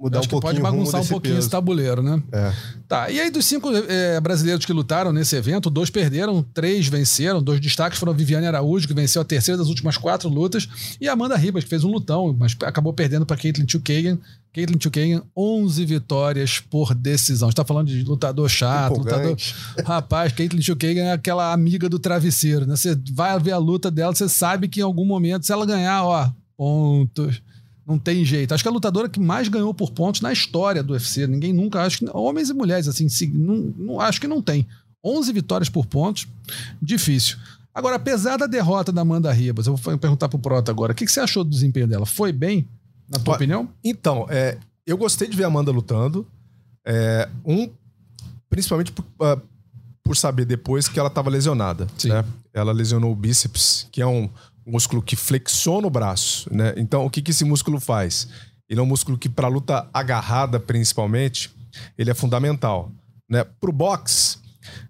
mudar 0.00 0.20
Acho 0.20 0.26
um 0.26 0.28
que 0.28 0.30
pouquinho 0.30 0.62
pode 0.62 0.62
bagunçar 0.62 1.02
um 1.02 1.06
pouquinho 1.06 1.34
peso. 1.34 1.44
esse 1.44 1.50
tabuleiro, 1.50 2.02
né? 2.02 2.22
É. 2.32 2.52
Tá, 2.88 3.10
e 3.10 3.20
aí 3.20 3.30
dos 3.30 3.44
cinco 3.44 3.70
eh, 3.70 4.18
brasileiros 4.20 4.64
que 4.64 4.72
lutaram 4.72 5.12
nesse 5.12 5.36
evento, 5.36 5.68
dois 5.68 5.90
perderam, 5.90 6.42
três 6.54 6.88
venceram. 6.88 7.42
Dois 7.42 7.60
destaques 7.60 7.98
foram 7.98 8.12
a 8.12 8.16
Viviane 8.16 8.46
Araújo, 8.46 8.88
que 8.88 8.94
venceu 8.94 9.20
a 9.20 9.24
terceira 9.24 9.58
das 9.58 9.68
últimas 9.68 9.98
quatro 9.98 10.28
lutas, 10.28 10.96
e 10.98 11.06
Amanda 11.06 11.36
Ribas, 11.36 11.64
que 11.64 11.70
fez 11.70 11.84
um 11.84 11.90
lutão, 11.90 12.34
mas 12.36 12.56
acabou 12.62 12.94
perdendo 12.94 13.26
para 13.26 13.36
Caitlin 13.36 13.68
Chukagan. 13.68 14.18
Caitlin 14.54 14.80
Chukagan, 14.80 15.22
11 15.36 15.84
vitórias 15.84 16.58
por 16.58 16.94
decisão. 16.94 17.48
A 17.48 17.50
gente 17.50 17.56
tá 17.56 17.64
falando 17.64 17.88
de 17.88 18.02
lutador 18.02 18.48
chato, 18.48 18.98
lutador... 18.98 19.36
Rapaz, 19.84 20.32
Caitlin 20.32 20.62
Chukagan 20.62 21.02
é 21.02 21.12
aquela 21.12 21.52
amiga 21.52 21.88
do 21.88 21.98
travesseiro, 21.98 22.66
né? 22.66 22.74
Você 22.74 22.98
vai 23.12 23.38
ver 23.38 23.52
a 23.52 23.58
luta 23.58 23.90
dela, 23.90 24.14
você 24.14 24.28
sabe 24.28 24.66
que 24.66 24.80
em 24.80 24.82
algum 24.82 25.04
momento, 25.04 25.44
se 25.44 25.52
ela 25.52 25.66
ganhar, 25.66 26.04
ó, 26.04 26.30
pontos... 26.56 27.42
Não 27.90 27.98
tem 27.98 28.24
jeito. 28.24 28.54
Acho 28.54 28.62
que 28.62 28.68
a 28.68 28.72
lutadora 28.72 29.08
que 29.08 29.18
mais 29.18 29.48
ganhou 29.48 29.74
por 29.74 29.90
pontos 29.90 30.20
na 30.20 30.32
história 30.32 30.80
do 30.82 30.92
UFC. 30.92 31.26
Ninguém 31.26 31.52
nunca, 31.52 31.82
acho 31.82 31.98
que 31.98 32.06
homens 32.14 32.48
e 32.48 32.54
mulheres 32.54 32.86
assim, 32.86 33.08
se- 33.08 33.26
não, 33.26 33.56
não- 33.76 34.00
acho 34.00 34.20
que 34.20 34.28
não 34.28 34.40
tem. 34.40 34.64
11 35.04 35.32
vitórias 35.32 35.68
por 35.68 35.86
pontos, 35.86 36.28
difícil. 36.80 37.36
Agora, 37.74 37.96
apesar 37.96 38.36
da 38.36 38.46
derrota 38.46 38.92
da 38.92 39.00
Amanda 39.00 39.32
Ribas, 39.32 39.66
eu 39.66 39.74
vou 39.76 39.98
perguntar 39.98 40.28
pro 40.28 40.38
Prota 40.38 40.70
agora, 40.70 40.92
o 40.92 40.94
que, 40.94 41.04
que 41.04 41.10
você 41.10 41.20
achou 41.20 41.42
do 41.42 41.50
desempenho 41.50 41.88
dela? 41.88 42.04
Foi 42.06 42.30
bem, 42.32 42.68
na 43.08 43.18
tua 43.18 43.32
Olha, 43.32 43.36
opinião? 43.38 43.68
Então, 43.82 44.26
é, 44.28 44.56
eu 44.86 44.96
gostei 44.96 45.26
de 45.28 45.36
ver 45.36 45.44
a 45.44 45.46
Amanda 45.48 45.70
lutando. 45.72 46.26
É, 46.84 47.28
um, 47.44 47.68
principalmente 48.48 48.92
por, 48.92 49.04
ah, 49.20 49.38
por 50.02 50.16
saber 50.16 50.44
depois 50.44 50.88
que 50.88 50.98
ela 50.98 51.08
estava 51.08 51.30
lesionada. 51.30 51.86
Né? 52.04 52.24
Ela 52.52 52.72
lesionou 52.72 53.12
o 53.12 53.16
bíceps, 53.16 53.86
que 53.92 54.02
é 54.02 54.06
um 54.06 54.28
músculo 54.66 55.02
que 55.02 55.16
flexiona 55.16 55.86
o 55.86 55.90
braço. 55.90 56.52
Né? 56.52 56.74
Então, 56.76 57.04
o 57.04 57.10
que, 57.10 57.22
que 57.22 57.30
esse 57.30 57.44
músculo 57.44 57.80
faz? 57.80 58.28
Ele 58.68 58.80
é 58.80 58.82
um 58.82 58.86
músculo 58.86 59.18
que, 59.18 59.28
para 59.28 59.48
luta 59.48 59.88
agarrada, 59.92 60.60
principalmente, 60.60 61.50
ele 61.98 62.10
é 62.10 62.14
fundamental. 62.14 62.92
Né? 63.28 63.44
Pro 63.44 63.72
boxe, 63.72 64.38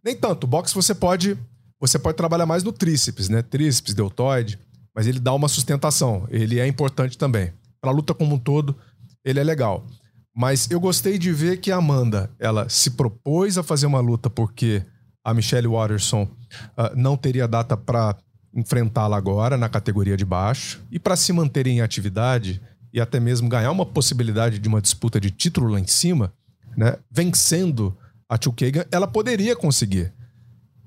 nem 0.04 0.14
tanto. 0.14 0.44
O 0.44 0.46
boxe 0.46 0.74
você 0.74 0.94
pode, 0.94 1.38
você 1.80 1.98
pode 1.98 2.16
trabalhar 2.16 2.46
mais 2.46 2.62
no 2.62 2.72
tríceps, 2.72 3.28
né? 3.28 3.42
Tríceps, 3.42 3.94
deltoide, 3.94 4.58
mas 4.94 5.06
ele 5.06 5.18
dá 5.18 5.32
uma 5.32 5.48
sustentação. 5.48 6.26
Ele 6.30 6.58
é 6.58 6.66
importante 6.66 7.16
também. 7.16 7.52
Para 7.80 7.90
luta 7.90 8.12
como 8.12 8.34
um 8.34 8.38
todo, 8.38 8.76
ele 9.24 9.40
é 9.40 9.44
legal. 9.44 9.86
Mas 10.34 10.70
eu 10.70 10.78
gostei 10.78 11.18
de 11.18 11.32
ver 11.32 11.58
que 11.58 11.72
a 11.72 11.76
Amanda, 11.76 12.30
ela 12.38 12.68
se 12.68 12.90
propôs 12.90 13.58
a 13.58 13.62
fazer 13.62 13.86
uma 13.86 14.00
luta 14.00 14.30
porque 14.30 14.82
a 15.24 15.34
Michelle 15.34 15.68
Watterson 15.68 16.28
ah, 16.76 16.92
não 16.94 17.16
teria 17.16 17.48
data 17.48 17.76
para 17.76 18.16
enfrentá-la 18.54 19.16
agora 19.16 19.56
na 19.56 19.68
categoria 19.68 20.16
de 20.16 20.24
baixo 20.24 20.82
e 20.90 20.98
para 20.98 21.16
se 21.16 21.32
manter 21.32 21.66
em 21.66 21.80
atividade 21.80 22.60
e 22.92 23.00
até 23.00 23.20
mesmo 23.20 23.48
ganhar 23.48 23.70
uma 23.70 23.86
possibilidade 23.86 24.58
de 24.58 24.68
uma 24.68 24.80
disputa 24.80 25.20
de 25.20 25.30
título 25.30 25.68
lá 25.68 25.78
em 25.78 25.86
cima, 25.86 26.32
né? 26.76 26.96
Vencendo 27.10 27.96
a 28.28 28.36
Chukagan, 28.40 28.84
ela 28.90 29.06
poderia 29.06 29.54
conseguir. 29.54 30.12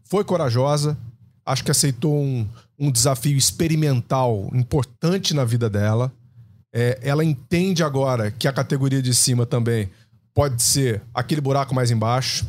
Foi 0.03 0.23
corajosa, 0.23 0.97
acho 1.45 1.63
que 1.63 1.71
aceitou 1.71 2.21
um, 2.21 2.47
um 2.77 2.91
desafio 2.91 3.37
experimental 3.37 4.49
importante 4.53 5.33
na 5.33 5.45
vida 5.45 5.69
dela. 5.69 6.11
É, 6.73 6.99
ela 7.01 7.23
entende 7.23 7.83
agora 7.83 8.31
que 8.31 8.47
a 8.47 8.53
categoria 8.53 9.01
de 9.01 9.13
cima 9.13 9.45
também 9.45 9.89
pode 10.33 10.61
ser 10.61 11.01
aquele 11.13 11.41
buraco 11.41 11.75
mais 11.75 11.91
embaixo, 11.91 12.47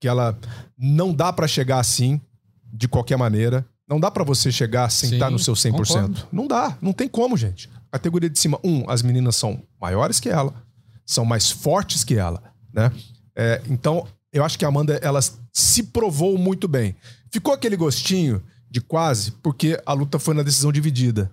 que 0.00 0.06
ela 0.06 0.38
não 0.78 1.12
dá 1.12 1.32
pra 1.32 1.48
chegar 1.48 1.80
assim, 1.80 2.20
de 2.72 2.86
qualquer 2.86 3.16
maneira. 3.16 3.66
Não 3.88 4.00
dá 4.00 4.10
pra 4.10 4.24
você 4.24 4.50
chegar 4.50 4.90
sem 4.90 5.10
Sim, 5.10 5.16
estar 5.16 5.30
no 5.30 5.38
seu 5.38 5.54
100%. 5.54 5.72
concordo. 5.72 6.28
Não 6.32 6.46
dá, 6.46 6.76
não 6.80 6.92
tem 6.92 7.08
como, 7.08 7.36
gente. 7.36 7.68
Categoria 7.92 8.30
de 8.30 8.38
cima, 8.38 8.58
um, 8.64 8.88
as 8.88 9.02
meninas 9.02 9.36
são 9.36 9.62
maiores 9.80 10.18
que 10.20 10.28
ela, 10.28 10.54
são 11.06 11.24
mais 11.24 11.50
fortes 11.50 12.02
que 12.02 12.16
ela, 12.16 12.42
né? 12.72 12.90
É, 13.36 13.60
então, 13.68 14.06
eu 14.32 14.42
acho 14.44 14.58
que 14.58 14.64
a 14.64 14.68
Amanda, 14.68 14.98
ela 15.02 15.20
se 15.52 15.82
provou 15.84 16.36
muito 16.38 16.66
bem. 16.66 16.96
Ficou 17.30 17.52
aquele 17.52 17.76
gostinho 17.76 18.42
de 18.70 18.80
quase, 18.80 19.32
porque 19.42 19.80
a 19.84 19.92
luta 19.92 20.18
foi 20.18 20.34
na 20.34 20.42
decisão 20.42 20.72
dividida, 20.72 21.30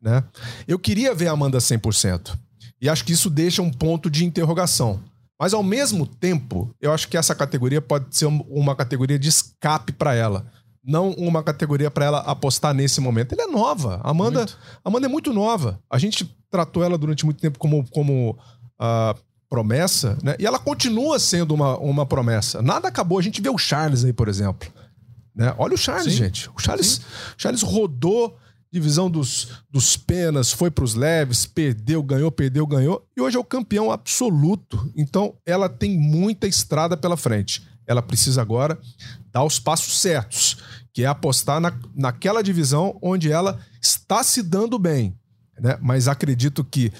né? 0.00 0.22
Eu 0.66 0.78
queria 0.78 1.14
ver 1.14 1.26
a 1.28 1.32
Amanda 1.32 1.58
100%. 1.58 2.38
E 2.80 2.88
acho 2.88 3.04
que 3.04 3.12
isso 3.12 3.28
deixa 3.28 3.60
um 3.60 3.70
ponto 3.72 4.08
de 4.08 4.24
interrogação. 4.24 5.00
Mas 5.38 5.52
ao 5.52 5.62
mesmo 5.62 6.06
tempo, 6.06 6.74
eu 6.80 6.92
acho 6.92 7.08
que 7.08 7.16
essa 7.16 7.34
categoria 7.34 7.80
pode 7.80 8.06
ser 8.16 8.26
um- 8.26 8.40
uma 8.48 8.74
categoria 8.74 9.18
de 9.18 9.28
escape 9.28 9.92
para 9.92 10.14
ela. 10.14 10.46
Não 10.88 11.10
uma 11.10 11.42
categoria 11.42 11.90
para 11.90 12.06
ela 12.06 12.18
apostar 12.20 12.72
nesse 12.72 12.98
momento. 12.98 13.34
Ela 13.34 13.44
é 13.44 13.52
nova. 13.52 14.00
A 14.02 14.10
Amanda, 14.10 14.46
Amanda 14.82 15.06
é 15.06 15.08
muito 15.08 15.34
nova. 15.34 15.78
A 15.90 15.98
gente 15.98 16.34
tratou 16.50 16.82
ela 16.82 16.96
durante 16.96 17.26
muito 17.26 17.40
tempo 17.40 17.58
como, 17.58 17.86
como 17.90 18.38
ah, 18.78 19.14
promessa, 19.50 20.16
né? 20.22 20.34
E 20.38 20.46
ela 20.46 20.58
continua 20.58 21.18
sendo 21.18 21.52
uma, 21.52 21.76
uma 21.78 22.06
promessa. 22.06 22.62
Nada 22.62 22.88
acabou. 22.88 23.18
A 23.18 23.22
gente 23.22 23.42
vê 23.42 23.50
o 23.50 23.58
Charles 23.58 24.02
aí, 24.02 24.14
por 24.14 24.28
exemplo. 24.28 24.72
Né? 25.34 25.54
Olha 25.58 25.74
o 25.74 25.78
Charles, 25.78 26.12
Sim. 26.12 26.18
gente. 26.18 26.48
O 26.56 26.58
Charles, 26.58 27.02
Charles 27.36 27.62
rodou 27.62 28.36
divisão 28.70 29.10
dos, 29.10 29.48
dos 29.70 29.96
penas, 29.96 30.52
foi 30.52 30.70
para 30.70 30.84
os 30.84 30.94
leves, 30.94 31.46
perdeu, 31.46 32.02
ganhou, 32.02 32.30
perdeu, 32.30 32.66
ganhou, 32.66 33.06
e 33.16 33.20
hoje 33.20 33.36
é 33.36 33.40
o 33.40 33.44
campeão 33.44 33.90
absoluto. 33.90 34.90
Então, 34.94 35.34
ela 35.46 35.68
tem 35.68 35.98
muita 35.98 36.46
estrada 36.46 36.96
pela 36.96 37.16
frente. 37.16 37.66
Ela 37.86 38.02
precisa 38.02 38.42
agora 38.42 38.78
dar 39.32 39.44
os 39.44 39.58
passos 39.58 39.98
certos, 39.98 40.47
que 40.98 41.04
é 41.04 41.06
apostar 41.06 41.60
na, 41.60 41.72
naquela 41.94 42.42
divisão 42.42 42.98
onde 43.00 43.30
ela 43.30 43.60
está 43.80 44.24
se 44.24 44.42
dando 44.42 44.80
bem. 44.80 45.14
Né? 45.60 45.78
Mas 45.80 46.08
acredito 46.08 46.64
que, 46.64 46.92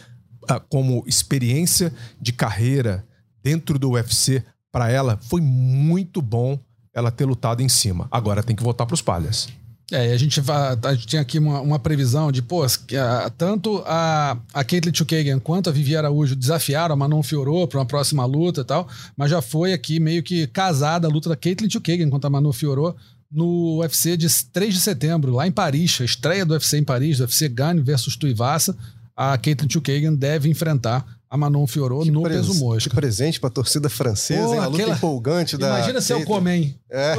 ah, 0.49 0.61
como 0.61 1.03
experiência 1.05 1.93
de 2.21 2.33
carreira 2.33 3.05
dentro 3.43 3.77
do 3.77 3.91
UFC, 3.91 4.45
para 4.71 4.89
ela 4.89 5.19
foi 5.21 5.41
muito 5.41 6.23
bom 6.23 6.57
ela 6.95 7.11
ter 7.11 7.25
lutado 7.25 7.61
em 7.61 7.69
cima. 7.69 8.07
Agora 8.09 8.41
tem 8.41 8.55
que 8.55 8.63
voltar 8.63 8.87
para 8.87 8.95
os 8.95 9.03
palhas. 9.03 9.49
É, 9.91 10.13
a 10.13 10.17
gente, 10.17 10.41
a 10.49 10.95
gente 10.95 11.07
tinha 11.09 11.23
aqui 11.23 11.41
uma, 11.41 11.61
uma 11.61 11.79
previsão 11.81 12.31
de, 12.31 12.41
pô, 12.41 12.63
a, 12.63 13.31
tanto 13.31 13.83
a, 13.85 14.39
a 14.55 14.63
Caitlyn 14.63 14.95
Chukagan 14.95 15.41
quanto 15.41 15.71
a 15.71 15.73
Vivi 15.73 15.97
Araújo 15.97 16.37
desafiaram 16.37 16.93
a 16.93 16.97
Manon 16.97 17.25
Fiorot 17.25 17.67
para 17.67 17.81
uma 17.81 17.87
próxima 17.87 18.25
luta 18.25 18.61
e 18.61 18.65
tal, 18.65 18.87
mas 19.17 19.29
já 19.29 19.43
foi 19.43 19.73
aqui 19.73 19.99
meio 19.99 20.23
que 20.23 20.47
casada 20.47 21.09
a 21.09 21.11
luta 21.11 21.29
da 21.29 21.35
Caitlyn 21.35 21.69
Chukagan 21.69 22.09
contra 22.09 22.29
a 22.29 22.31
Manon 22.31 22.53
Fiorot 22.53 22.97
no 23.31 23.79
UFC 23.81 24.17
de 24.17 24.27
3 24.53 24.75
de 24.75 24.81
setembro, 24.81 25.33
lá 25.33 25.47
em 25.47 25.53
Paris, 25.53 25.99
a 26.01 26.05
estreia 26.05 26.45
do 26.47 26.53
UFC 26.55 26.79
em 26.79 26.85
Paris, 26.85 27.19
do 27.19 27.23
UFC 27.25 27.49
Gane 27.49 27.81
versus 27.83 28.17
Tuivasa, 28.17 28.77
a 29.17 29.37
Caitlyn 29.37 29.69
Chukagan 29.69 30.15
deve 30.15 30.49
enfrentar 30.49 31.05
a 31.31 31.37
Manon 31.37 31.67
Fiorot 31.67 32.05
Que 32.05 32.11
no 32.11 32.23
pres- 32.23 32.37
peso 32.47 32.55
mosca. 32.55 32.89
Que 32.89 32.97
presente 32.97 33.39
pra 33.39 33.51
torcida 33.51 33.89
francesa, 33.91 34.55
hein? 34.55 34.59
A 34.61 34.67
luta 34.67 34.83
aquela- 34.83 34.97
empolgante 34.97 35.59
da. 35.59 35.69
Imagina 35.77 36.01
se 36.01 36.13
eu 36.13 36.21
hein? 36.49 36.75
É. 36.91 37.15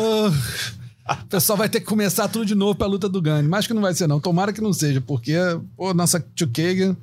Ah, 1.05 1.19
O 1.23 1.25
pessoal 1.27 1.57
vai 1.57 1.67
ter 1.69 1.79
que 1.79 1.85
começar 1.87 2.27
tudo 2.27 2.45
de 2.45 2.53
novo 2.55 2.75
pra 2.75 2.85
luta 2.87 3.09
do 3.09 3.21
Gane. 3.21 3.47
Mas 3.47 3.65
que 3.67 3.73
não 3.73 3.81
vai 3.81 3.93
ser, 3.95 4.07
não. 4.07 4.19
Tomara 4.19 4.53
que 4.53 4.61
não 4.61 4.71
seja, 4.73 5.01
porque, 5.01 5.33
pô, 5.75 5.91
nossa 5.93 6.23
Chukagan 6.35 6.95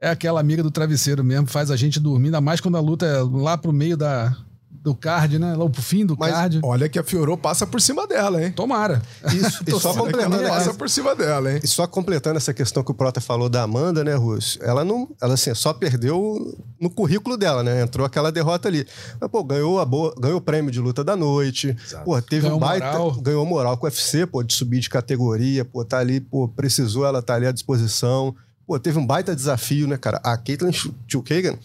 é 0.00 0.08
aquela 0.10 0.40
amiga 0.40 0.62
do 0.62 0.70
travesseiro 0.70 1.22
mesmo, 1.22 1.46
faz 1.46 1.70
a 1.70 1.76
gente 1.76 2.00
dormir, 2.00 2.26
ainda 2.26 2.40
mais 2.40 2.60
quando 2.60 2.76
a 2.76 2.80
luta 2.80 3.06
é 3.06 3.20
lá 3.22 3.56
pro 3.56 3.72
meio 3.72 3.96
da, 3.96 4.36
do 4.82 4.94
card, 4.96 5.38
né? 5.38 5.54
Lá 5.54 5.68
pro 5.68 5.80
fim 5.80 6.04
do 6.04 6.16
Mas, 6.18 6.32
card. 6.32 6.60
Olha 6.62 6.88
que 6.88 6.98
a 6.98 7.04
Fiorot 7.04 7.40
passa 7.40 7.64
por 7.64 7.80
cima 7.80 8.06
dela, 8.06 8.42
hein? 8.42 8.50
Tomara. 8.50 9.00
Isso, 9.32 9.62
e 9.66 9.70
só 9.78 9.94
completando 9.94 10.38
passa 10.48 10.74
por 10.74 10.90
cima 10.90 11.14
dela, 11.14 11.52
hein? 11.52 11.60
E 11.62 11.68
só 11.68 11.86
completando 11.86 12.36
essa 12.36 12.52
questão 12.52 12.82
que 12.82 12.90
o 12.90 12.94
Prota 12.94 13.20
falou 13.20 13.48
da 13.48 13.62
Amanda, 13.62 14.02
né, 14.02 14.14
Russo? 14.14 14.58
Ela 14.60 14.84
não. 14.84 15.08
Ela 15.20 15.34
assim, 15.34 15.54
só 15.54 15.72
perdeu 15.72 16.58
no 16.80 16.90
currículo 16.90 17.36
dela, 17.36 17.62
né? 17.62 17.82
Entrou 17.82 18.04
aquela 18.04 18.32
derrota 18.32 18.68
ali. 18.68 18.84
Mas, 19.20 19.30
pô, 19.30 19.44
ganhou, 19.44 19.78
a 19.78 19.84
boa, 19.84 20.12
ganhou 20.18 20.38
o 20.38 20.42
prêmio 20.42 20.72
de 20.72 20.80
luta 20.80 21.04
da 21.04 21.14
noite. 21.14 21.76
Pô, 22.04 22.20
teve 22.20 22.42
Ganhou 22.42 22.56
um 22.56 22.60
baita. 22.60 22.86
moral. 22.86 23.12
Ganhou 23.20 23.46
moral 23.46 23.76
com 23.76 23.86
o 23.86 23.88
UFC, 23.88 24.26
pô, 24.26 24.42
de 24.42 24.52
subir 24.52 24.80
de 24.80 24.90
categoria, 24.90 25.64
pô, 25.64 25.84
tá 25.84 25.98
ali, 25.98 26.20
pô, 26.20 26.48
precisou, 26.48 27.06
ela 27.06 27.22
tá 27.22 27.34
ali 27.34 27.46
à 27.46 27.52
disposição. 27.52 28.34
Pô, 28.72 28.78
teve 28.80 28.98
um 28.98 29.06
baita 29.06 29.36
desafio, 29.36 29.86
né, 29.86 29.98
cara? 29.98 30.18
A 30.24 30.34
Caitlyn 30.34 30.72
Chukagan 31.06 31.58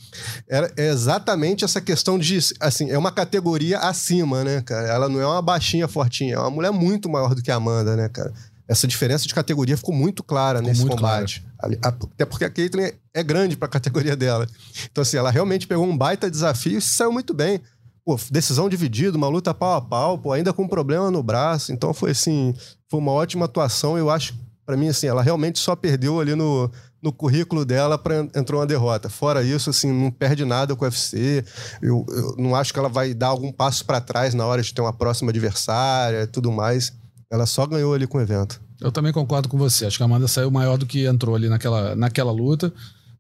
era 0.46 0.70
é 0.76 0.90
exatamente 0.90 1.64
essa 1.64 1.80
questão 1.80 2.20
de, 2.20 2.38
assim, 2.60 2.90
é 2.92 2.98
uma 2.98 3.14
categoria 3.14 3.80
acima, 3.80 4.44
né, 4.44 4.62
cara? 4.62 4.90
Ela 4.90 5.08
não 5.08 5.22
é 5.22 5.26
uma 5.26 5.42
baixinha 5.42 5.88
fortinha, 5.88 6.36
é 6.36 6.40
uma 6.40 6.50
mulher 6.50 6.72
muito 6.74 7.08
maior 7.08 7.34
do 7.34 7.42
que 7.42 7.50
a 7.50 7.56
Amanda, 7.56 7.96
né, 7.96 8.10
cara? 8.10 8.34
Essa 8.68 8.86
diferença 8.86 9.26
de 9.26 9.34
categoria 9.34 9.78
ficou 9.78 9.96
muito 9.96 10.22
clara 10.22 10.62
nesse 10.62 10.82
muito 10.82 10.98
combate. 10.98 11.46
A- 11.82 11.88
Até 11.88 12.26
porque 12.26 12.44
a 12.44 12.50
Caitlyn 12.50 12.84
é- 12.88 12.96
é 13.14 13.24
grande 13.24 13.56
pra 13.56 13.70
categoria 13.70 14.14
dela. 14.14 14.46
Então, 14.92 15.02
assim, 15.02 15.16
ela 15.16 15.32
realmente 15.32 15.66
pegou 15.66 15.86
um 15.86 15.98
baita 15.98 16.30
desafio 16.30 16.78
e 16.78 16.82
saiu 16.82 17.14
muito 17.14 17.34
bem. 17.34 17.62
Pô, 18.04 18.20
decisão 18.30 18.68
dividida, 18.68 19.16
uma 19.18 19.30
luta 19.30 19.54
pau 19.54 19.76
a 19.76 19.82
pau, 19.82 20.18
pô, 20.18 20.34
ainda 20.34 20.52
com 20.52 20.64
um 20.64 20.68
problema 20.68 21.10
no 21.10 21.24
braço. 21.24 21.72
Então, 21.72 21.94
foi 21.94 22.12
assim, 22.12 22.54
foi 22.92 23.00
uma 23.00 23.14
ótima 23.14 23.46
atuação. 23.46 23.98
Eu 23.98 24.10
acho, 24.10 24.34
pra 24.66 24.76
mim, 24.76 24.90
assim, 24.90 25.08
ela 25.08 25.22
realmente 25.22 25.60
só 25.60 25.74
perdeu 25.74 26.20
ali 26.20 26.36
no, 26.36 26.70
no 27.02 27.12
currículo 27.12 27.64
dela 27.64 27.98
para 27.98 28.28
entrou 28.36 28.60
uma 28.60 28.68
derrota. 28.68 29.10
Fora 29.10 29.44
isso, 29.44 29.70
assim, 29.70 29.92
não 29.92 30.12
perde 30.12 30.44
nada 30.46 30.76
com 30.76 30.84
o 30.84 30.88
UFC. 30.88 31.44
Eu, 31.82 32.06
eu 32.10 32.36
não 32.38 32.56
acho 32.56 32.74
que 32.74 32.80
ela 32.80 32.90
vai 32.90 33.14
dar 33.14 33.28
algum 33.28 33.52
passo 33.52 33.86
pra 33.86 34.02
trás 34.02 34.34
na 34.34 34.46
hora 34.46 34.62
de 34.62 34.74
ter 34.74 34.82
uma 34.82 34.94
próxima 34.94 35.32
adversária 35.32 36.24
e 36.24 36.28
tudo 36.28 36.52
mais. 36.52 36.94
Ela 37.32 37.46
só 37.46 37.66
ganhou 37.66 37.94
ali 37.94 38.08
com 38.08 38.18
o 38.18 38.22
evento. 38.22 38.62
Eu 38.80 38.92
também 38.92 39.12
concordo 39.12 39.50
com 39.50 39.58
você. 39.58 39.86
Acho 39.86 39.98
que 39.98 40.04
a 40.04 40.06
Amanda 40.06 40.28
saiu 40.28 40.52
maior 40.52 40.78
do 40.78 40.86
que 40.86 41.06
entrou 41.06 41.36
ali 41.36 41.50
naquela, 41.50 41.96
naquela 41.96 42.32
luta. 42.32 42.74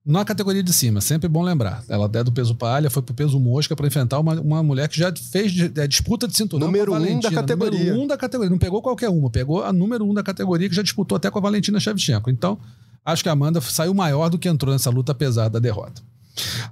Na 0.05 0.23
categoria 0.23 0.63
de 0.63 0.71
cima, 0.71 1.01
sempre 1.01 1.27
bom 1.27 1.43
lembrar. 1.43 1.83
Ela 1.89 2.09
é 2.13 2.23
do 2.23 2.31
peso 2.31 2.55
palha, 2.55 2.89
foi 2.89 3.03
pro 3.03 3.13
peso 3.13 3.37
mosca 3.37 3.75
para 3.75 3.85
enfrentar 3.87 4.19
uma, 4.19 4.39
uma 4.39 4.63
mulher 4.63 4.87
que 4.87 4.97
já 4.97 5.13
fez 5.13 5.53
é, 5.75 5.85
disputa 5.85 6.25
de 6.25 6.37
cinturão. 6.37 6.67
Número 6.67 6.93
um 6.93 7.19
da 7.19 7.29
categoria. 7.29 7.79
Número 7.79 8.01
um 8.01 8.07
da 8.07 8.15
categoria. 8.15 8.49
Não 8.49 8.57
pegou 8.57 8.81
qualquer 8.81 9.09
uma, 9.09 9.29
pegou 9.29 9.65
a 9.65 9.73
número 9.73 10.05
um 10.05 10.13
da 10.13 10.23
categoria 10.23 10.69
que 10.69 10.75
já 10.75 10.81
disputou 10.81 11.17
até 11.17 11.29
com 11.29 11.39
a 11.39 11.41
Valentina 11.41 11.77
Shevchenko. 11.77 12.29
Então, 12.29 12.57
acho 13.07 13.23
que 13.23 13.29
a 13.29 13.31
Amanda 13.31 13.61
saiu 13.61 13.93
maior 13.93 14.29
do 14.29 14.37
que 14.37 14.49
entrou 14.49 14.73
nessa 14.73 14.89
luta, 14.89 15.13
apesar 15.13 15.47
da 15.47 15.59
derrota. 15.59 16.01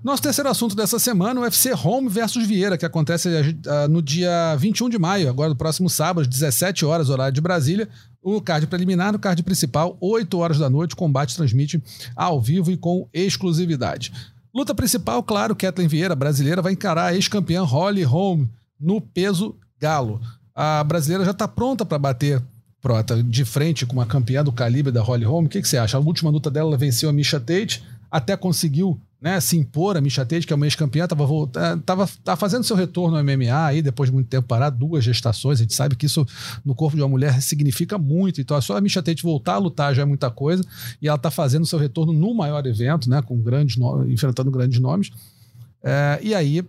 Nosso 0.04 0.22
terceiro 0.22 0.50
assunto 0.50 0.76
dessa 0.76 1.00
semana, 1.00 1.40
o 1.40 1.44
UFC 1.44 1.74
Home 1.74 2.10
versus 2.10 2.46
Vieira, 2.46 2.78
que 2.78 2.86
acontece 2.86 3.58
ah, 3.68 3.88
no 3.88 4.02
dia 4.02 4.56
21 4.58 4.90
de 4.90 5.00
maio, 5.00 5.30
agora 5.30 5.50
no 5.50 5.56
próximo 5.56 5.90
sábado, 5.90 6.22
às 6.22 6.28
17 6.28 6.86
horas, 6.86 7.10
horário 7.10 7.34
de 7.34 7.42
Brasília. 7.42 7.90
O 8.22 8.42
card 8.42 8.68
preliminar, 8.68 9.14
no 9.14 9.20
card 9.20 9.42
principal, 9.44 9.98
8 10.00 10.38
horas 10.38 10.60
da 10.60 10.70
noite, 10.70 10.94
o 10.94 10.98
combate 10.98 11.36
transmite 11.36 11.82
ao 12.16 12.40
vivo 12.42 12.72
e 12.72 12.78
com 12.78 13.08
exclusividade. 13.14 14.12
Luta 14.54 14.76
principal, 14.76 15.24
claro, 15.24 15.56
Kathleen 15.56 15.88
Vieira, 15.88 16.16
brasileira, 16.16 16.62
vai 16.62 16.74
encarar 16.74 17.06
a 17.06 17.16
ex-campeã 17.16 17.64
Holly 17.64 18.04
Holm 18.04 18.48
no 18.80 19.02
peso 19.02 19.56
galo. 19.80 20.22
A 20.54 20.84
brasileira 20.84 21.26
já 21.26 21.32
está 21.32 21.48
pronta 21.48 21.86
para 21.86 22.00
bater 22.00 22.42
Prota 22.86 23.24
de 23.24 23.44
frente 23.44 23.84
com 23.84 23.94
uma 23.94 24.06
campeã 24.06 24.44
do 24.44 24.52
calibre 24.52 24.92
da 24.92 25.02
Holly 25.02 25.26
Holm. 25.26 25.46
O 25.46 25.50
que, 25.50 25.60
que 25.60 25.68
você 25.68 25.76
acha? 25.76 25.98
A 25.98 26.00
última 26.00 26.30
luta 26.30 26.52
dela, 26.52 26.70
ela 26.70 26.78
venceu 26.78 27.10
a 27.10 27.12
Misha 27.12 27.40
Tate, 27.40 27.84
até 28.12 28.38
conseguiu 28.38 29.02
né, 29.20 29.40
se 29.40 29.58
impor 29.58 29.98
a 29.98 30.02
Misha 30.02 30.24
Tate, 30.24 30.46
que 30.46 30.54
é 30.54 30.56
uma 30.56 30.68
ex-campeã, 30.68 31.06
estava 31.06 31.26
tava, 31.84 32.08
tava 32.24 32.38
fazendo 32.38 32.64
seu 32.64 32.76
retorno 32.76 33.18
ao 33.18 33.24
MMA 33.24 33.66
aí, 33.66 33.82
depois 33.82 34.12
de 34.12 34.14
muito 34.14 34.28
tempo 34.28 34.48
parar, 34.48 34.70
duas 34.70 35.04
gestações. 35.04 35.60
A 35.60 35.64
gente 35.64 35.74
sabe 35.74 35.96
que 35.96 36.06
isso 36.06 36.28
no 36.64 36.76
corpo 36.76 36.96
de 36.96 37.02
uma 37.02 37.10
mulher 37.10 37.42
significa 37.42 37.98
muito. 37.98 38.40
Então, 38.40 38.62
só 38.62 38.78
a 38.78 38.82
Misha 38.82 39.02
Tate 39.02 39.24
voltar 39.24 39.56
a 39.56 39.58
lutar 39.58 39.96
já 39.96 40.04
é 40.04 40.06
muita 40.06 40.30
coisa. 40.30 40.64
E 41.02 41.08
ela 41.08 41.16
está 41.16 41.32
fazendo 41.32 41.66
seu 41.66 41.80
retorno 41.80 42.14
no 42.14 42.36
maior 42.36 42.64
evento, 42.68 43.10
né, 43.10 43.20
com 43.24 43.36
grandes 43.42 43.78
enfrentando 44.08 44.52
grandes 44.52 44.80
nomes. 44.80 45.10
É, 45.84 46.20
e 46.22 46.36
aí, 46.36 46.64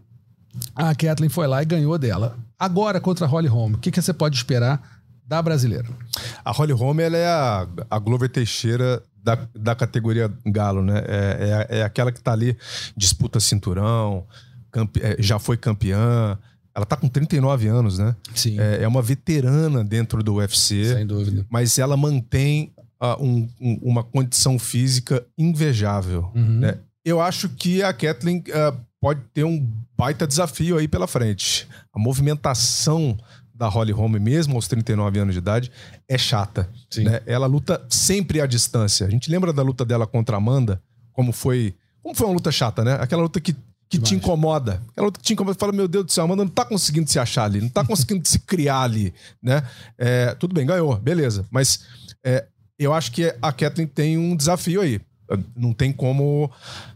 a 0.74 0.94
Kathleen 0.94 1.28
foi 1.28 1.46
lá 1.46 1.62
e 1.62 1.66
ganhou 1.66 1.98
dela. 1.98 2.38
Agora, 2.58 2.98
contra 3.02 3.26
a 3.26 3.28
Holly 3.28 3.48
Holm, 3.48 3.74
o 3.74 3.78
que, 3.78 3.90
que 3.90 4.00
você 4.00 4.14
pode 4.14 4.34
esperar 4.34 4.95
da 5.26 5.42
brasileira? 5.42 5.88
A 6.44 6.52
Holly 6.52 6.72
Holm 6.72 7.00
ela 7.00 7.16
é 7.16 7.26
a, 7.26 7.66
a 7.90 7.98
Glover 7.98 8.28
Teixeira 8.28 9.02
da, 9.22 9.36
da 9.54 9.74
categoria 9.74 10.32
galo, 10.46 10.82
né? 10.82 11.02
É, 11.06 11.66
é, 11.70 11.78
é 11.78 11.82
aquela 11.82 12.12
que 12.12 12.20
tá 12.20 12.32
ali, 12.32 12.56
disputa 12.96 13.40
cinturão, 13.40 14.24
campe- 14.70 15.00
é, 15.02 15.16
já 15.18 15.38
foi 15.38 15.56
campeã. 15.56 16.38
Ela 16.74 16.84
tá 16.86 16.94
com 16.96 17.08
39 17.08 17.66
anos, 17.68 17.98
né? 17.98 18.14
Sim, 18.34 18.60
É, 18.60 18.82
é 18.82 18.88
uma 18.88 19.00
veterana 19.02 19.82
dentro 19.82 20.22
do 20.22 20.34
UFC, 20.34 20.94
sem 20.94 21.06
dúvida. 21.06 21.44
mas 21.50 21.78
ela 21.78 21.96
mantém 21.96 22.72
ah, 23.00 23.16
um- 23.20 23.48
um- 23.60 23.78
uma 23.82 24.02
condição 24.04 24.58
física 24.58 25.24
invejável. 25.36 26.30
Uhum. 26.34 26.60
né? 26.60 26.78
Eu 27.04 27.20
acho 27.20 27.48
que 27.50 27.82
a 27.82 27.92
Kathleen 27.92 28.42
ah, 28.52 28.74
pode 29.00 29.20
ter 29.34 29.44
um 29.44 29.66
baita 29.96 30.26
desafio 30.26 30.76
aí 30.78 30.86
pela 30.88 31.06
frente. 31.06 31.66
A 31.94 31.98
movimentação 31.98 33.16
da 33.56 33.68
Holly 33.68 33.92
Holm, 33.92 34.12
mesmo 34.20 34.54
aos 34.54 34.68
39 34.68 35.18
anos 35.18 35.34
de 35.34 35.38
idade, 35.38 35.72
é 36.08 36.18
chata. 36.18 36.68
Né? 36.96 37.20
Ela 37.26 37.46
luta 37.46 37.84
sempre 37.88 38.40
à 38.40 38.46
distância. 38.46 39.06
A 39.06 39.10
gente 39.10 39.30
lembra 39.30 39.52
da 39.52 39.62
luta 39.62 39.84
dela 39.84 40.06
contra 40.06 40.36
a 40.36 40.38
Amanda? 40.38 40.82
Como 41.12 41.32
foi. 41.32 41.74
Como 42.02 42.14
foi 42.14 42.26
uma 42.26 42.34
luta 42.34 42.52
chata, 42.52 42.84
né? 42.84 42.98
Aquela 43.00 43.22
luta 43.22 43.40
que, 43.40 43.56
que 43.88 43.98
te 43.98 44.14
incomoda. 44.14 44.82
Aquela 44.90 45.06
luta 45.06 45.18
que 45.18 45.24
te 45.24 45.32
incomoda. 45.32 45.58
Fala, 45.58 45.72
meu 45.72 45.88
Deus 45.88 46.04
do 46.04 46.12
céu, 46.12 46.22
a 46.22 46.26
Amanda 46.26 46.44
não 46.44 46.50
tá 46.50 46.64
conseguindo 46.64 47.10
se 47.10 47.18
achar 47.18 47.44
ali, 47.44 47.60
não 47.60 47.68
tá 47.68 47.84
conseguindo 47.84 48.26
se 48.28 48.38
criar 48.38 48.82
ali, 48.82 49.12
né? 49.42 49.62
É, 49.96 50.34
tudo 50.34 50.54
bem, 50.54 50.66
ganhou, 50.66 50.96
beleza. 50.96 51.46
Mas 51.50 51.80
é, 52.24 52.46
eu 52.78 52.92
acho 52.92 53.10
que 53.10 53.34
a 53.40 53.52
Kathleen 53.52 53.88
tem 53.88 54.18
um 54.18 54.36
desafio 54.36 54.82
aí. 54.82 55.00
Não 55.56 55.72
tem 55.72 55.92
como, 55.92 56.48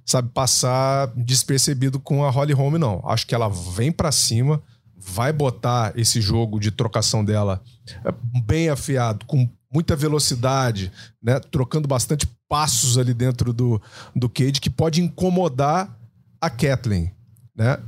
sabe, 0.04 0.30
passar 0.32 1.08
despercebido 1.16 1.98
com 1.98 2.24
a 2.24 2.30
Holly 2.30 2.52
Holm, 2.52 2.74
não. 2.78 3.02
Acho 3.04 3.26
que 3.26 3.34
ela 3.34 3.48
vem 3.48 3.90
pra 3.90 4.12
cima, 4.12 4.62
vai 5.00 5.32
botar 5.32 5.92
esse 5.96 6.20
jogo 6.20 6.60
de 6.60 6.70
trocação 6.70 7.24
dela 7.24 7.62
é, 8.04 8.12
bem 8.44 8.68
afiado, 8.68 9.24
com 9.26 9.48
muita 9.72 9.96
velocidade, 9.96 10.92
né? 11.22 11.40
Trocando 11.40 11.88
bastante 11.88 12.26
passos 12.48 12.98
ali 12.98 13.14
dentro 13.14 13.52
do, 13.52 13.80
do 14.14 14.28
cage, 14.28 14.60
que 14.60 14.70
pode 14.70 15.00
incomodar 15.00 15.96
a 16.40 16.50
Kathleen, 16.50 17.12
né? 17.56 17.78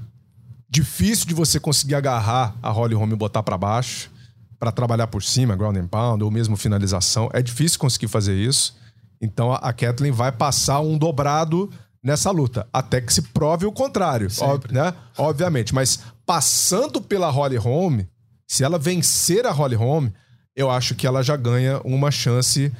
Difícil 0.68 1.26
de 1.26 1.34
você 1.34 1.60
conseguir 1.60 1.94
agarrar 1.94 2.56
a 2.62 2.70
Holly 2.70 2.94
Holm 2.94 3.12
e 3.12 3.16
botar 3.16 3.42
pra 3.42 3.58
baixo 3.58 4.10
para 4.58 4.72
trabalhar 4.72 5.08
por 5.08 5.22
cima, 5.22 5.56
ground 5.56 5.76
and 5.76 5.88
pound 5.88 6.22
ou 6.22 6.30
mesmo 6.30 6.56
finalização. 6.56 7.28
É 7.34 7.42
difícil 7.42 7.78
conseguir 7.78 8.08
fazer 8.08 8.34
isso. 8.34 8.74
Então 9.20 9.52
a 9.52 9.72
Kathleen 9.72 10.12
vai 10.12 10.32
passar 10.32 10.80
um 10.80 10.96
dobrado 10.96 11.68
nessa 12.02 12.30
luta, 12.30 12.66
até 12.72 13.00
que 13.00 13.12
se 13.12 13.22
prove 13.22 13.64
o 13.64 13.72
contrário, 13.72 14.28
né? 14.70 14.92
Obviamente, 15.16 15.74
mas 15.74 16.00
passando 16.26 17.00
pela 17.00 17.30
Holly 17.30 17.56
Holm, 17.56 18.00
se 18.46 18.64
ela 18.64 18.78
vencer 18.78 19.46
a 19.46 19.50
Holly 19.52 19.76
Holm, 19.76 20.08
eu 20.54 20.70
acho 20.70 20.94
que 20.94 21.06
ela 21.06 21.22
já 21.22 21.36
ganha 21.36 21.80
uma 21.84 22.10
chance 22.10 22.72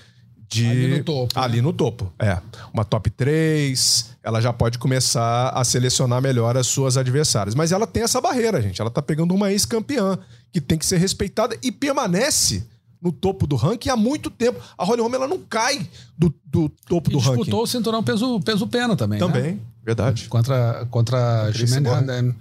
de 0.48 0.66
Ali 0.66 0.98
no 0.98 1.04
topo, 1.04 1.38
né? 1.38 1.44
ali 1.44 1.62
no 1.62 1.72
topo. 1.72 2.12
É, 2.18 2.38
uma 2.74 2.84
top 2.84 3.08
3, 3.08 4.10
ela 4.22 4.40
já 4.40 4.52
pode 4.52 4.78
começar 4.78 5.48
a 5.48 5.64
selecionar 5.64 6.20
melhor 6.20 6.56
as 6.56 6.66
suas 6.66 6.98
adversárias. 6.98 7.54
Mas 7.54 7.72
ela 7.72 7.86
tem 7.86 8.02
essa 8.02 8.20
barreira, 8.20 8.60
gente. 8.60 8.80
Ela 8.80 8.90
tá 8.90 9.00
pegando 9.00 9.34
uma 9.34 9.50
ex-campeã 9.50 10.18
que 10.52 10.60
tem 10.60 10.76
que 10.76 10.84
ser 10.84 10.98
respeitada 10.98 11.56
e 11.62 11.72
permanece 11.72 12.66
no 13.02 13.10
topo 13.10 13.46
do 13.46 13.56
ranking 13.56 13.88
há 13.88 13.96
muito 13.96 14.30
tempo. 14.30 14.60
A 14.78 14.84
Holly 14.84 15.00
Holm 15.00 15.14
ela 15.14 15.26
não 15.28 15.38
cai 15.38 15.86
do, 16.16 16.32
do 16.44 16.68
topo 16.88 17.10
E 17.10 17.12
do 17.12 17.18
ranking. 17.18 17.36
disputou 17.36 17.62
o 17.62 17.66
cinturão 17.66 18.02
peso, 18.02 18.40
peso 18.40 18.66
pena 18.66 18.94
também. 18.94 19.18
né? 19.20 19.26
Também, 19.26 19.60
verdade. 19.84 20.28
Contra, 20.28 20.86
contra 20.90 21.50
Cyborg. 21.52 21.88
Handel. 21.88 22.34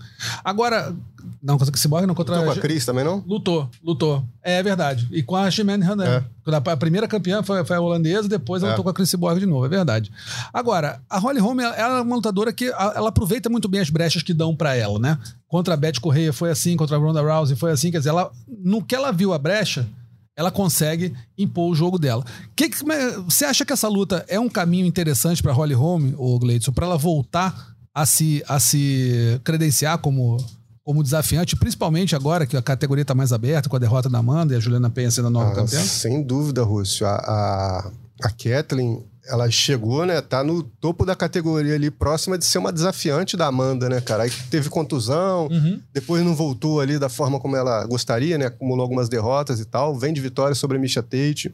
Agora, 0.43 0.93
não 1.41 1.57
contra 1.57 1.73
o 1.73 1.77
Cyborg, 1.77 2.05
não 2.05 2.13
contra 2.15 2.35
Tô 2.37 2.43
com 2.45 2.51
a 2.51 2.55
Cris 2.55 2.85
também, 2.85 3.03
não? 3.03 3.23
Lutou, 3.27 3.69
lutou. 3.83 4.23
É 4.43 4.61
verdade. 4.61 5.07
E 5.11 5.23
com 5.23 5.35
a 5.35 5.49
Jimene 5.49 5.83
Handel. 5.83 6.07
É. 6.07 6.23
A 6.47 6.71
a 6.71 6.77
primeira 6.77 7.07
campeã 7.07 7.41
foi, 7.43 7.63
foi 7.65 7.75
a 7.75 7.81
holandesa, 7.81 8.27
depois 8.27 8.61
ela 8.61 8.71
É. 8.71 8.73
lutou 8.73 8.83
com 8.83 8.89
a 8.89 8.93
Chris 8.93 9.13
Borg 9.15 9.39
de 9.39 9.45
novo, 9.45 9.65
é 9.65 9.69
verdade. 9.69 10.11
Agora, 10.53 10.99
a 11.09 11.17
Holly 11.19 11.39
Holm, 11.39 11.59
ela 11.59 11.97
é 11.99 12.01
uma 12.01 12.15
lutadora 12.15 12.51
que 12.53 12.67
a- 12.71 12.93
ela 12.95 13.09
aproveita 13.09 13.49
muito 13.49 13.67
bem 13.67 13.79
as 13.81 13.89
brechas 13.89 14.21
que 14.23 14.33
dão 14.33 14.55
pra 14.55 14.75
ela, 14.75 14.99
né? 14.99 15.17
Contra 15.47 15.73
a 15.73 15.77
Beth 15.77 15.99
Correia 16.01 16.31
foi 16.33 16.49
assim, 16.51 16.75
contra 16.77 16.95
a 16.95 16.99
Ronda 16.99 17.21
Rousey 17.21 17.55
foi 17.55 17.71
assim, 17.71 17.91
quer 17.91 17.99
dizer, 17.99 18.09
ela, 18.09 18.31
no 18.63 18.83
que 18.83 18.95
ela 18.95 19.11
viu 19.11 19.33
a 19.33 19.37
brecha, 19.37 19.87
ela 20.35 20.49
consegue 20.51 21.13
impor 21.37 21.69
o 21.71 21.75
jogo 21.75 21.99
dela. 21.99 22.23
Que, 22.55 22.69
que- 22.69 22.77
você 23.25 23.45
acha 23.45 23.65
que 23.65 23.73
essa 23.73 23.87
luta 23.87 24.25
é 24.27 24.39
um 24.39 24.49
caminho 24.49 24.85
interessante 24.85 25.41
pra 25.43 25.51
Holly 25.53 25.73
Holm, 25.73 26.13
ou 26.17 26.39
Gleidson, 26.39 26.71
pra 26.71 26.85
ela 26.85 26.97
voltar 26.97 27.75
a 27.93 28.05
se, 28.05 28.43
a 28.47 28.59
se 28.59 29.39
credenciar 29.43 29.97
como, 29.97 30.37
como 30.83 31.03
desafiante, 31.03 31.55
principalmente 31.57 32.15
agora 32.15 32.45
que 32.45 32.55
a 32.55 32.61
categoria 32.61 33.03
tá 33.03 33.13
mais 33.13 33.33
aberta, 33.33 33.67
com 33.69 33.75
a 33.75 33.79
derrota 33.79 34.09
da 34.09 34.19
Amanda 34.19 34.53
e 34.53 34.57
a 34.57 34.59
Juliana 34.59 34.89
Penha 34.89 35.11
sendo 35.11 35.27
a 35.27 35.31
nova 35.31 35.51
Ah, 35.51 35.55
campeã? 35.55 35.81
sem 35.83 36.23
dúvida, 36.23 36.63
Rússio. 36.63 37.05
A, 37.05 37.15
a, 37.15 37.91
a 38.23 38.29
Kathleen, 38.31 39.03
ela 39.27 39.49
chegou, 39.51 40.05
né? 40.05 40.19
Tá 40.21 40.43
no 40.43 40.63
topo 40.63 41.05
da 41.05 41.15
categoria 41.15 41.75
ali, 41.75 41.91
próxima 41.91 42.37
de 42.37 42.45
ser 42.45 42.57
uma 42.57 42.71
desafiante 42.71 43.37
da 43.37 43.47
Amanda, 43.47 43.87
né, 43.87 44.01
cara? 44.01 44.23
Aí 44.23 44.31
teve 44.49 44.69
contusão, 44.69 45.47
Uhum. 45.47 45.79
depois 45.93 46.23
não 46.23 46.35
voltou 46.35 46.79
ali 46.81 46.97
da 46.97 47.07
forma 47.09 47.39
como 47.39 47.55
ela 47.55 47.85
gostaria, 47.85 48.37
né? 48.37 48.45
Acumulou 48.47 48.81
algumas 48.83 49.07
derrotas 49.09 49.59
e 49.59 49.65
tal. 49.65 49.95
Vem 49.95 50.13
de 50.13 50.19
vitória 50.21 50.55
sobre 50.55 50.77
a 50.77 50.79
Misha 50.79 51.03
Tate. 51.03 51.53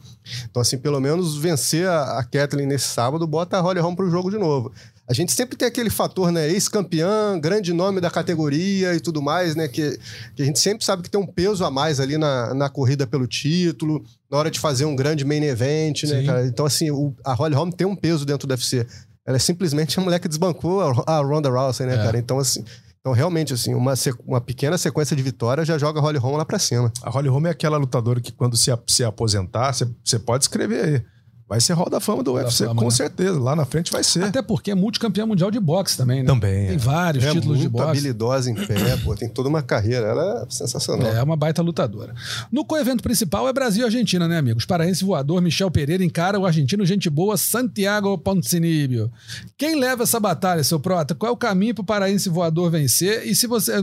Então, 0.50 0.62
assim, 0.62 0.78
pelo 0.78 1.00
menos 1.00 1.38
vencer 1.38 1.88
a, 1.88 2.20
a 2.20 2.24
Kathleen 2.24 2.68
nesse 2.68 2.88
sábado, 2.88 3.28
bota 3.28 3.58
a 3.58 3.62
Holly 3.62 3.80
Holm 3.80 3.96
pro 3.96 4.10
jogo 4.10 4.32
de 4.32 4.38
novo. 4.38 4.72
A 5.10 5.14
gente 5.14 5.32
sempre 5.32 5.56
tem 5.56 5.68
aquele 5.68 5.90
fator, 5.90 6.32
né? 6.32 6.50
Ex-campeã, 6.50 7.40
grande 7.40 7.72
nome 7.74 8.02
da 8.02 8.10
categoria 8.12 8.94
e 8.94 9.00
tudo 9.00 9.22
mais, 9.22 9.56
né? 9.56 9.68
Que, 9.68 9.98
que 10.36 10.42
a 10.42 10.46
gente 10.46 10.60
sempre 10.60 10.84
sabe 10.84 11.02
que 11.04 11.10
tem 11.10 11.20
um 11.20 11.26
peso 11.26 11.64
a 11.64 11.72
mais 11.72 12.00
ali 12.00 12.18
na, 12.18 12.54
na 12.54 12.70
corrida 12.70 13.08
pelo 13.08 13.26
título, 13.26 14.04
na 14.30 14.38
hora 14.38 14.52
de 14.52 14.60
fazer 14.60 14.84
um 14.86 14.96
grande 14.96 15.24
main 15.24 15.44
event, 15.44 16.04
né, 16.04 16.24
cara? 16.26 16.46
Então, 16.46 16.66
assim, 16.66 16.92
o- 16.92 17.14
a 17.26 17.34
Holly 17.34 17.56
Holm 17.56 17.72
tem 17.72 17.88
um 17.88 17.96
peso 17.96 18.26
dentro 18.26 18.46
do 18.48 18.52
UFC. 18.52 18.86
Ela 19.26 19.38
é 19.38 19.40
simplesmente 19.40 19.98
a 20.00 20.04
mulher 20.04 20.20
que 20.20 20.28
desbancou 20.28 20.82
a, 20.82 21.18
a 21.18 21.20
Ronda 21.20 21.50
Rousey, 21.50 21.86
né, 21.88 21.94
É. 21.96 21.98
cara? 21.98 22.18
Então, 22.18 22.38
assim. 22.40 22.64
Então, 23.00 23.14
realmente, 23.14 23.54
assim, 23.54 23.74
uma, 23.74 23.94
uma 24.26 24.42
pequena 24.42 24.78
sequência 24.78 25.16
de 25.16 25.24
vitória 25.24 25.64
já 25.64 25.78
joga 25.78 26.00
a 26.00 26.04
Holly 26.04 26.18
Holm 26.18 26.36
lá 26.36 26.44
pra 26.44 26.60
cima. 26.60 26.92
A 27.02 27.10
Holly 27.10 27.30
Holm 27.30 27.46
é 27.48 27.52
aquela 27.52 27.78
lutadora 27.78 28.20
que 28.20 28.34
quando 28.34 28.58
se, 28.58 28.70
se 28.88 29.04
aposentar, 29.06 29.74
você 30.04 30.20
pode 30.20 30.44
escrever 30.44 30.84
aí. 30.84 31.02
Vai 31.48 31.62
ser 31.62 31.74
Hall 31.74 31.90
da 31.90 32.00
Fama 32.02 32.24
do 32.24 32.32
Hall 32.34 32.42
UFC, 32.42 32.66
Fama, 32.66 32.82
com 32.82 32.90
né? 32.90 32.92
certeza. 32.92 33.40
Lá 33.40 33.56
na 33.56 33.66
frente 33.66 33.90
vai 33.92 34.04
ser. 34.04 34.26
Até 34.26 34.42
porque 34.42 34.72
é 34.72 34.76
multicampeã 34.76 35.26
mundial 35.26 35.50
de 35.50 35.60
boxe 35.60 35.96
também, 35.96 36.22
né? 36.22 36.28
Também, 36.28 36.66
é. 36.66 36.68
Tem 36.70 36.78
vários 36.78 37.24
é 37.24 37.32
títulos 37.32 37.58
de 37.58 37.64
muito 37.64 37.74
boxe. 37.74 37.90
habilidosa 37.90 38.52
em 38.52 38.56
pé, 38.56 38.98
pô, 39.04 39.16
tem 39.16 39.30
toda 39.30 39.48
uma 39.48 39.62
carreira. 39.62 40.08
Ela 40.08 40.44
é 40.44 40.46
sensacional. 40.54 41.08
É 41.08 41.24
uma 41.24 41.38
baita 41.38 41.62
lutadora. 41.62 42.14
No 42.52 42.66
co-evento 42.66 43.02
principal 43.02 43.48
é 43.48 43.54
Brasil 43.54 43.84
e 43.84 43.86
Argentina, 43.86 44.28
né, 44.28 44.38
amigos? 44.38 44.66
Paraense 44.66 45.06
voador 45.06 45.42
Michel 45.42 45.72
Pereira 45.72 46.04
encara 46.04 46.38
o 46.38 46.46
argentino 46.46 46.86
gente 46.86 47.10
boa 47.10 47.38
Santiago 47.38 48.18
Poncinibio. 48.18 49.10
Quem 49.58 49.80
leva 49.80 50.04
essa 50.04 50.20
batalha, 50.20 50.64
seu 50.64 50.80
prota? 50.80 51.16
Qual 51.16 51.30
é 51.30 51.34
o 51.34 51.38
caminho 51.38 51.74
pro 51.74 51.84
paraense 51.84 52.28
voador 52.30 52.70
vencer? 52.70 53.26
E 53.26 53.34
se 53.34 53.48
você. 53.48 53.74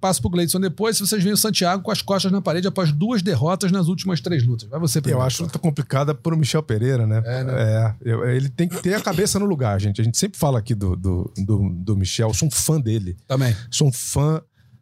passo 0.00 0.20
pro 0.20 0.30
Gleidson 0.30 0.60
depois, 0.60 0.96
se 0.96 1.06
vocês 1.06 1.22
veem 1.22 1.34
o 1.34 1.36
Santiago 1.36 1.82
com 1.82 1.90
as 1.90 2.00
costas 2.00 2.30
na 2.30 2.40
parede 2.40 2.68
após 2.68 2.92
duas 2.92 3.22
derrotas 3.22 3.72
nas 3.72 3.88
últimas 3.88 4.20
três 4.20 4.46
lutas. 4.46 4.68
Vai 4.68 4.78
você 4.78 5.00
primeiro. 5.00 5.20
Eu 5.20 5.26
acho 5.26 5.42
luta 5.42 5.58
complicada 5.58 6.14
por 6.14 6.36
Michel 6.36 6.62
Pereira, 6.62 6.91
né? 7.06 7.22
É, 7.24 7.44
né? 7.44 7.52
É, 7.62 7.94
eu- 8.02 8.28
ele 8.28 8.48
tem 8.48 8.68
que 8.68 8.80
ter 8.82 8.94
a 8.94 9.00
cabeça 9.00 9.38
no 9.38 9.44
lugar, 9.46 9.80
gente. 9.80 10.00
A 10.00 10.04
gente 10.04 10.18
sempre 10.18 10.38
fala 10.38 10.58
aqui 10.58 10.74
do, 10.74 10.94
do, 10.96 11.32
do, 11.38 11.68
do 11.70 11.96
Michel, 11.96 12.28
eu 12.28 12.34
sou 12.34 12.48
um 12.48 12.50
fã 12.50 12.80
dele. 12.80 13.16
Também. 13.26 13.56
Sou 13.70 13.88
um 13.88 13.92
fã 13.92 14.40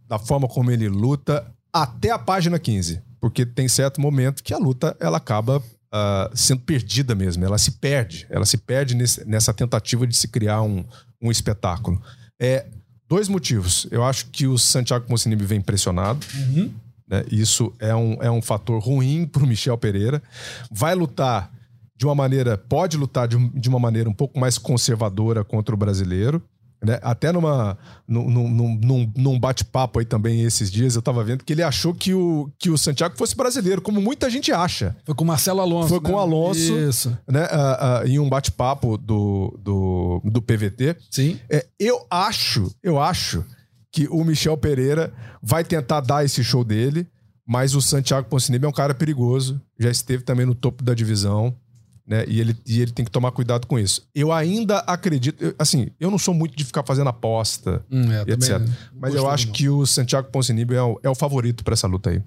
da 0.09 0.19
forma 0.19 0.49
como 0.49 0.71
ele 0.71 0.89
luta 0.89 1.47
até 1.73 2.11
a 2.11 2.19
página 2.19 2.59
15. 2.59 3.01
Porque 3.21 3.45
tem 3.47 3.69
certo 3.69 4.01
momento 4.01 4.43
que 4.43 4.53
a 4.55 4.59
luta 4.59 4.97
ela 4.99 5.19
acaba 5.19 5.63
ah, 5.93 6.31
sendo 6.35 6.61
perdida 6.63 7.15
mesmo. 7.15 7.45
Ela 7.45 7.59
se 7.59 7.73
perde. 7.73 8.27
Ela 8.31 8.47
se 8.47 8.57
perde 8.57 8.95
nesse- 8.95 9.25
nessa 9.25 9.53
tentativa 9.53 10.07
de 10.07 10.17
se 10.17 10.27
criar 10.29 10.63
um, 10.63 10.85
um 11.23 11.31
espetáculo. 11.31 12.01
É, 12.41 12.67
dois 13.09 13.29
motivos. 13.29 13.87
Eu 13.91 14.03
acho 14.05 14.27
que 14.27 14.47
o 14.47 14.57
Santiago 14.59 15.07
Poncinibio 15.07 15.47
vem 15.47 15.61
pressionado. 15.61 16.25
né? 17.07 17.25
Isso 17.31 17.73
é 17.79 17.95
um, 17.95 18.15
é 18.23 18.31
um 18.31 18.41
fator 18.41 18.81
ruim 18.83 19.27
para 19.27 19.43
o 19.43 19.47
Michel 19.47 19.77
Pereira. 19.77 20.23
Vai 20.71 20.95
lutar 20.95 21.53
de 22.01 22.07
uma 22.07 22.15
maneira, 22.15 22.57
pode 22.57 22.97
lutar 22.97 23.29
de, 23.29 23.37
de 23.51 23.69
uma 23.69 23.79
maneira 23.79 24.09
um 24.09 24.15
pouco 24.15 24.41
mais 24.41 24.57
conservadora 24.57 25.45
contra 25.45 25.75
o 25.75 25.79
brasileiro. 25.79 26.43
né? 26.83 26.99
Até 27.03 27.31
numa, 27.31 27.77
num, 28.09 28.27
num- 28.31 28.75
num- 28.81 29.13
num 29.15 29.39
bate-papo 29.39 29.99
aí 29.99 30.07
também 30.07 30.41
esses 30.41 30.71
dias, 30.73 30.97
eu 30.97 31.03
tava 31.03 31.23
vendo 31.23 31.45
que 31.45 31.53
ele 31.53 31.63
achou 31.63 31.93
que 31.93 32.15
o, 32.15 32.51
que 32.59 32.71
o 32.71 32.79
Santiago 32.79 33.19
fosse 33.19 33.37
brasileiro, 33.37 33.83
como 33.83 34.01
muita 34.01 34.31
gente 34.31 34.51
acha. 34.51 34.97
Foi 35.05 35.15
com 35.15 35.25
o 35.25 35.27
Marcelo 35.27 35.61
Alonso. 35.61 35.91
Foi 35.91 35.99
né? 35.99 36.05
com 36.09 36.13
o 36.15 36.19
Alonso. 36.19 36.59
Isso. 36.79 37.11
Né? 37.29 37.47
Ah, 37.51 38.01
ah, 38.01 38.07
em 38.09 38.19
um 38.19 38.31
bate-papo 38.31 38.97
do, 38.97 39.59
do, 39.63 40.23
do 40.25 40.41
PVT. 40.41 40.97
Sim. 41.11 41.39
É, 41.51 41.67
eu 41.79 42.07
acho, 42.11 42.75
eu 42.83 42.99
acho 42.99 43.45
que 43.93 44.09
o 44.09 44.25
Michel 44.25 44.57
Pereira 44.57 45.13
vai 45.43 45.63
tentar 45.65 46.01
dar 46.01 46.25
esse 46.25 46.43
show 46.43 46.65
dele, 46.65 47.07
mas 47.47 47.75
o 47.75 47.83
Santiago 47.83 48.27
Poncinibio 48.27 48.65
é 48.67 48.71
um 48.71 48.73
cara 48.73 48.95
perigoso, 48.95 49.61
já 49.79 49.91
esteve 49.91 50.23
também 50.23 50.47
no 50.47 50.55
topo 50.55 50.83
da 50.83 50.95
divisão, 50.95 51.55
né? 52.11 52.25
E 52.27 52.41
ele, 52.41 52.57
e 52.67 52.81
ele 52.83 52.91
tem 52.91 53.05
que 53.05 53.11
tomar 53.11 53.31
cuidado 53.31 53.67
com 53.69 53.79
isso. 53.79 54.03
Eu 54.13 54.33
ainda 54.33 54.79
acredito, 54.81 55.43
eu- 55.43 55.55
assim, 55.59 55.89
eu 56.01 56.11
não 56.11 56.19
sou 56.19 56.35
muito 56.35 56.57
de 56.57 56.65
ficar 56.65 56.83
fazendo 56.85 57.09
aposta, 57.09 57.85
Hum, 57.91 58.11
é, 58.13 58.23
etc. 58.23 58.49
também 58.59 58.75
Mas 59.01 59.15
eu 59.15 59.31
acho 59.31 59.47
não. 59.47 59.53
que 59.53 59.69
o 59.69 59.87
Santiago 59.87 60.29
Poncinibio 60.31 60.77
é 60.77 60.83
o, 60.83 61.01
é 61.05 61.09
o 61.09 61.15
favorito 61.15 61.63
pra 61.63 61.75
essa 61.75 61.87
luta 61.87 62.11
aí. 62.11 62.21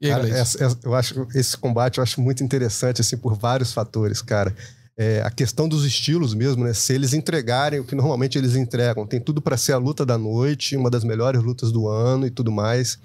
E 0.00 0.06
aí, 0.06 0.10
Cara, 0.12 0.22
Gleidson? 0.22 0.40
essa- 0.40 0.64
essa- 0.64 0.78
eu 0.82 0.94
acho 0.94 1.26
esse 1.34 1.56
combate 1.58 1.98
eu 1.98 2.02
acho 2.02 2.20
muito 2.22 2.42
interessante 2.42 3.00
assim 3.02 3.16
por 3.18 3.34
vários 3.34 3.72
fatores, 3.72 4.22
cara. 4.22 4.54
É, 5.00 5.22
a 5.24 5.30
questão 5.30 5.68
dos 5.68 5.84
estilos 5.84 6.34
mesmo, 6.34 6.64
né? 6.64 6.72
Se 6.72 6.92
eles 6.92 7.12
entregarem 7.12 7.78
o 7.78 7.84
que 7.84 7.94
normalmente 7.94 8.36
eles 8.36 8.56
entregam, 8.56 9.06
tem 9.06 9.20
tudo 9.20 9.40
pra 9.40 9.56
ser 9.56 9.72
a 9.72 9.76
luta 9.78 10.04
da 10.04 10.18
noite, 10.18 10.76
uma 10.76 10.90
das 10.90 11.04
melhores 11.04 11.40
lutas 11.40 11.70
do 11.70 11.86
ano 11.86 12.26
e 12.26 12.30
tudo 12.30 12.50
mais. 12.50 12.98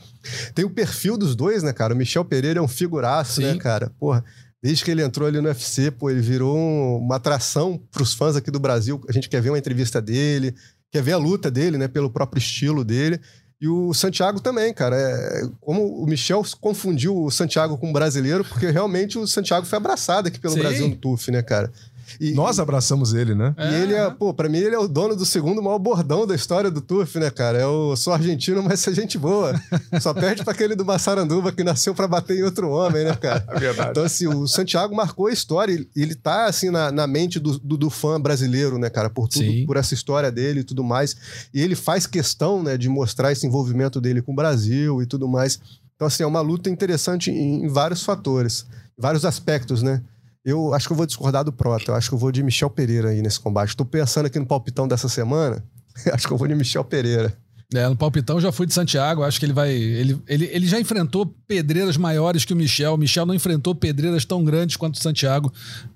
Tem 0.55 0.65
o 0.65 0.71
perfil 0.71 1.17
dos 1.19 1.35
dois, 1.35 1.61
né, 1.61 1.71
cara? 1.71 1.93
O 1.93 1.97
Michel 1.97 2.25
Pereira 2.25 2.57
é 2.57 2.61
um 2.63 2.67
figuraço, 2.67 3.41
Sim. 3.41 3.43
né, 3.47 3.55
cara? 3.57 3.91
Porra, 3.99 4.23
desde 4.63 4.85
que 4.85 4.89
ele 4.91 5.03
entrou 5.03 5.27
ali 5.27 5.41
no 5.41 5.49
UFC, 5.49 5.91
pô, 5.91 6.09
ele 6.09 6.21
virou 6.21 6.57
um- 6.57 6.97
uma 6.99 7.17
atração 7.17 7.77
pros 7.91 8.13
fãs 8.13 8.37
aqui 8.37 8.49
do 8.49 8.59
Brasil. 8.61 9.01
A 9.09 9.11
gente 9.11 9.27
quer 9.27 9.41
ver 9.41 9.49
uma 9.49 9.57
entrevista 9.59 10.01
dele, 10.01 10.55
quer 10.89 11.03
ver 11.03 11.11
a 11.11 11.17
luta 11.17 11.51
dele, 11.51 11.77
né, 11.77 11.89
pelo 11.89 12.09
próprio 12.09 12.39
estilo 12.39 12.83
dele. 12.85 13.19
E 13.59 13.67
o 13.67 13.93
Santiago 13.93 14.39
também, 14.39 14.73
cara. 14.73 14.95
É, 14.97 15.41
como 15.61 15.85
o 16.01 16.05
Michel 16.05 16.43
confundiu 16.61 17.15
o 17.17 17.29
Santiago 17.31 17.77
com 17.77 17.89
o 17.89 17.93
brasileiro, 17.93 18.43
porque 18.43 18.69
realmente 18.69 19.17
o 19.17 19.27
Santiago 19.27 19.65
foi 19.65 19.77
abraçado 19.77 20.27
aqui 20.29 20.39
pelo 20.39 20.53
Sim. 20.53 20.59
Brasil 20.59 20.87
no 20.87 20.95
TUF, 20.95 21.29
né, 21.31 21.41
cara? 21.41 21.71
E, 22.19 22.33
Nós 22.33 22.59
abraçamos 22.59 23.13
ele, 23.13 23.33
né? 23.35 23.55
e 23.57 23.73
ele 23.75 23.93
é, 23.93 24.09
pô, 24.09 24.33
pra 24.33 24.49
mim 24.49 24.57
ele 24.57 24.75
é 24.75 24.79
o 24.79 24.87
dono 24.87 25.15
do 25.15 25.25
segundo 25.25 25.61
maior 25.61 25.79
bordão 25.79 26.25
da 26.27 26.35
história 26.35 26.69
do 26.69 26.81
TUF, 26.81 27.19
né, 27.19 27.29
cara? 27.29 27.57
É 27.57 27.65
o 27.65 27.95
sou 27.95 28.13
argentino, 28.13 28.61
mas 28.63 28.79
sou 28.79 28.93
gente 28.93 29.17
boa. 29.17 29.53
Só 30.01 30.13
perde 30.13 30.43
pra 30.43 30.53
aquele 30.53 30.75
do 30.75 30.85
Massaranduba 30.85 31.51
que 31.51 31.63
nasceu 31.63 31.93
pra 31.93 32.07
bater 32.07 32.37
em 32.37 32.43
outro 32.43 32.69
homem, 32.69 33.03
né, 33.03 33.15
cara? 33.15 33.43
É 33.53 33.59
verdade. 33.59 33.91
Então, 33.91 34.03
assim, 34.03 34.27
o 34.27 34.47
Santiago 34.47 34.95
marcou 34.95 35.27
a 35.27 35.31
história. 35.31 35.73
Ele, 35.73 35.89
ele 35.95 36.15
tá, 36.15 36.45
assim, 36.45 36.69
na, 36.69 36.91
na 36.91 37.05
mente 37.07 37.39
do, 37.39 37.57
do, 37.59 37.77
do 37.77 37.89
fã 37.89 38.19
brasileiro, 38.19 38.77
né, 38.77 38.89
cara? 38.89 39.09
Por 39.09 39.27
tudo, 39.27 39.43
Sim. 39.45 39.65
por 39.65 39.77
essa 39.77 39.93
história 39.93 40.31
dele 40.31 40.61
e 40.61 40.63
tudo 40.63 40.83
mais. 40.83 41.15
E 41.53 41.61
ele 41.61 41.75
faz 41.75 42.05
questão, 42.07 42.63
né, 42.63 42.77
de 42.77 42.89
mostrar 42.89 43.31
esse 43.31 43.45
envolvimento 43.45 44.01
dele 44.01 44.21
com 44.21 44.31
o 44.31 44.35
Brasil 44.35 45.01
e 45.01 45.05
tudo 45.05 45.27
mais. 45.27 45.59
Então, 45.95 46.07
assim, 46.07 46.23
é 46.23 46.25
uma 46.27 46.41
luta 46.41 46.69
interessante 46.69 47.31
em, 47.31 47.65
em 47.65 47.67
vários 47.67 48.03
fatores, 48.03 48.65
vários 48.97 49.25
aspectos, 49.25 49.81
né? 49.81 50.01
Eu 50.45 50.73
acho 50.73 50.87
que 50.87 50.93
eu 50.93 50.97
vou 50.97 51.05
discordar 51.05 51.43
do 51.43 51.53
Prota. 51.53 51.91
Eu 51.91 51.95
acho 51.95 52.09
que 52.09 52.15
eu 52.15 52.19
vou 52.19 52.31
de 52.31 52.43
Michel 52.43 52.69
Pereira 52.69 53.09
aí 53.09 53.21
nesse 53.21 53.39
combate. 53.39 53.75
Tô 53.75 53.85
pensando 53.85 54.25
aqui 54.25 54.37
no 54.37 54.45
palpitão 54.45 54.87
dessa 54.87 55.07
semana. 55.07 55.63
acho 56.11 56.27
que 56.27 56.33
eu 56.33 56.37
vou 56.37 56.47
de 56.47 56.55
Michel 56.55 56.83
Pereira. 56.83 57.35
É, 57.73 57.87
no 57.89 57.95
palpitão 57.95 58.39
já 58.39 58.51
fui 58.51 58.67
de 58.67 58.73
Santiago, 58.73 59.23
acho 59.23 59.39
que 59.39 59.45
ele 59.45 59.53
vai. 59.53 59.71
Ele, 59.71 60.21
ele, 60.27 60.45
ele 60.45 60.67
já 60.67 60.79
enfrentou 60.79 61.25
pedreiras 61.47 61.97
maiores 61.97 62.45
que 62.45 62.53
o 62.53 62.55
Michel. 62.55 62.93
O 62.93 62.97
Michel 62.97 63.25
não 63.25 63.33
enfrentou 63.33 63.73
pedreiras 63.73 64.25
tão 64.25 64.43
grandes 64.43 64.77
quanto 64.77 64.95
o 64.95 65.01
Santiago. 65.01 65.51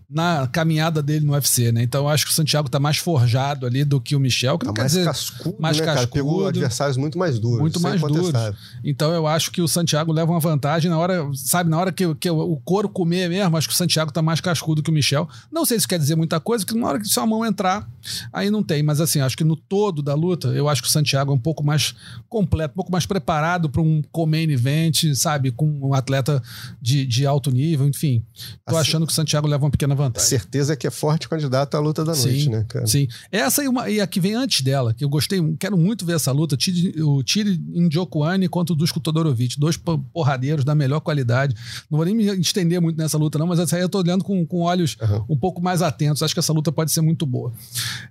Na 0.09 0.47
caminhada 0.47 1.03
dele 1.03 1.25
no 1.25 1.33
UFC, 1.33 1.69
né? 1.71 1.83
Então 1.83 2.03
eu 2.05 2.07
acho 2.07 2.25
que 2.25 2.31
o 2.31 2.33
Santiago 2.33 2.69
tá 2.69 2.79
mais 2.79 2.95
forjado 2.97 3.65
ali 3.65 3.83
do 3.83 3.99
que 3.99 4.15
o 4.15 4.19
Michel, 4.21 4.57
que 4.57 4.65
não 4.65 4.71
Tá 4.73 4.77
quer 4.77 4.81
mais 4.83 4.91
dizer 4.93 5.03
cascudo, 5.05 5.55
mais 5.59 5.77
né, 5.77 5.85
cara? 5.85 6.07
Pegou 6.07 6.29
cascudo. 6.31 6.47
adversários 6.47 6.95
muito 6.95 7.17
mais 7.17 7.37
duros. 7.39 7.59
muito 7.59 7.79
mais 7.81 7.99
duros. 8.01 8.31
Então 8.85 9.11
eu 9.11 9.27
acho 9.27 9.51
que 9.51 9.61
o 9.61 9.67
Santiago 9.67 10.13
leva 10.13 10.31
uma 10.31 10.39
vantagem 10.39 10.89
na 10.89 10.97
hora, 10.97 11.27
sabe, 11.33 11.69
na 11.69 11.77
hora 11.77 11.91
que, 11.91 12.15
que 12.15 12.29
o 12.29 12.55
couro 12.63 12.87
comer 12.87 13.27
mesmo, 13.29 13.57
acho 13.57 13.67
que 13.67 13.73
o 13.73 13.77
Santiago 13.77 14.09
tá 14.09 14.21
mais 14.21 14.39
cascudo 14.39 14.81
que 14.81 14.89
o 14.89 14.93
Michel. 14.93 15.27
Não 15.51 15.65
sei 15.65 15.75
se 15.75 15.79
isso 15.81 15.87
quer 15.89 15.99
dizer 15.99 16.15
muita 16.15 16.39
coisa, 16.39 16.65
que 16.65 16.73
na 16.73 16.87
hora 16.87 16.99
que 16.99 17.07
sua 17.07 17.25
mão 17.25 17.45
entrar, 17.45 17.85
aí 18.31 18.49
não 18.49 18.63
tem. 18.63 18.81
Mas 18.81 19.01
assim, 19.01 19.19
acho 19.19 19.35
que 19.35 19.43
no 19.43 19.57
todo 19.57 20.01
da 20.01 20.13
luta, 20.13 20.47
eu 20.49 20.69
acho 20.69 20.81
que 20.81 20.87
o 20.87 20.91
Santiago 20.91 21.33
é 21.33 21.35
um 21.35 21.39
pouco 21.39 21.65
mais 21.65 21.93
completo, 22.29 22.71
um 22.71 22.75
pouco 22.77 22.91
mais 22.93 23.05
preparado 23.05 23.69
para 23.69 23.81
um 23.81 24.01
co-main 24.09 24.49
event, 24.51 25.03
sabe, 25.15 25.51
com 25.51 25.67
um 25.81 25.93
atleta 25.93 26.41
de, 26.81 27.05
de 27.05 27.25
alto 27.25 27.51
nível, 27.51 27.85
enfim. 27.85 28.23
Tô 28.65 28.71
Assim- 28.77 28.79
achando 28.89 29.05
que 29.05 29.11
o 29.11 29.15
Santiago 29.15 29.47
leva 29.47 29.65
uma 29.65 29.71
pequena 29.71 29.96
vantagem. 29.97 30.29
Certeza 30.29 30.75
que 30.75 30.87
é 30.87 30.89
forte 30.91 31.27
candidato 31.27 31.75
à 31.75 31.79
luta 31.79 32.05
da 32.05 32.13
noite, 32.15 32.43
Sim, 32.45 32.49
né, 32.49 32.65
cara? 32.69 32.87
sim. 32.87 33.07
Essa 33.31 33.63
e, 33.63 33.67
uma, 33.67 33.89
e 33.89 33.99
a 33.99 34.07
que 34.07 34.19
vem 34.19 34.33
antes 34.35 34.61
dela, 34.61 34.93
que 34.93 35.03
eu 35.03 35.09
gostei, 35.09 35.41
quero 35.59 35.77
muito 35.77 36.05
ver 36.05 36.15
essa 36.15 36.31
luta, 36.31 36.55
o 37.03 37.23
Tiri 37.23 37.59
Njokuani 37.67 38.47
contra 38.47 38.73
o 38.73 38.75
Dusko 38.77 38.99
Todorovic, 38.99 39.59
dois 39.59 39.75
po- 39.75 39.97
porradeiros 40.13 40.63
da 40.63 40.73
melhor 40.75 40.99
qualidade. 41.01 41.55
Não 41.89 41.97
vou 41.97 42.05
nem 42.05 42.15
me 42.15 42.23
estender 42.39 42.79
muito 42.79 42.97
nessa 42.97 43.17
luta 43.17 43.37
não, 43.37 43.47
mas 43.47 43.59
essa 43.59 43.75
aí 43.75 43.81
eu 43.81 43.89
tô 43.89 43.97
olhando 43.99 44.23
com, 44.23 44.45
com 44.45 44.61
olhos 44.61 44.95
um 45.27 45.35
pouco 45.35 45.61
mais 45.61 45.81
atentos. 45.81 46.23
Acho 46.23 46.33
que 46.33 46.39
essa 46.39 46.53
luta 46.53 46.71
pode 46.71 46.91
ser 46.91 47.01
muito 47.01 47.25
boa. 47.25 47.51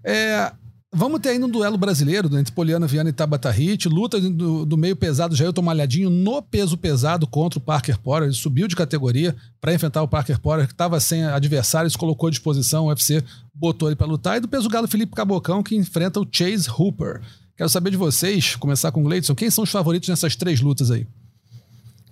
É, 0.05 0.53
Vamos 0.99 1.21
ter 1.21 1.29
ainda 1.31 1.45
um 1.45 1.51
duelo 1.51 1.77
brasileiro 1.77 2.27
entre 2.39 2.55
Poliana 2.55 2.87
Viana 2.87 3.11
e 3.11 3.13
Tabata 3.13 3.51
Hit. 3.51 3.87
Luta 3.87 4.19
do, 4.19 4.65
do 4.65 4.77
meio 4.79 4.97
pesado, 4.97 5.37
Jailton 5.37 5.61
Malhadinho 5.61 6.09
no 6.09 6.41
peso 6.41 6.77
pesado 6.79 7.27
contra 7.27 7.59
o 7.59 7.63
Parker 7.63 7.99
Porter. 8.01 8.29
Ele 8.29 8.35
subiu 8.35 8.67
de 8.67 8.75
categoria 8.75 9.37
para 9.61 9.75
enfrentar 9.75 10.03
o 10.03 10.09
Parker 10.09 10.41
Porter, 10.41 10.67
que 10.67 10.73
estava 10.73 10.99
sem 10.99 11.23
adversários, 11.25 11.97
colocou 11.97 12.29
à 12.29 12.31
disposição. 12.31 12.87
O 12.87 12.89
UFC 12.89 13.23
botou 13.55 13.89
ele 13.89 13.97
para 13.97 14.07
lutar. 14.07 14.39
E 14.39 14.41
do 14.41 14.49
peso 14.49 14.69
galo, 14.71 14.89
Felipe 14.89 15.15
Cabocão, 15.15 15.63
que 15.63 15.77
enfrenta 15.77 16.19
o 16.19 16.27
Chase 16.31 16.69
Hooper. 16.71 17.21
Quero 17.57 17.69
saber 17.69 17.91
de 17.91 17.97
vocês, 17.99 18.57
começar 18.57 18.91
com 18.91 19.01
o 19.01 19.05
Gleidson, 19.05 19.35
quem 19.35 19.51
são 19.51 19.65
os 19.65 19.71
favoritos 19.71 20.09
nessas 20.09 20.35
três 20.35 20.61
lutas 20.63 20.91
aí? 20.91 21.07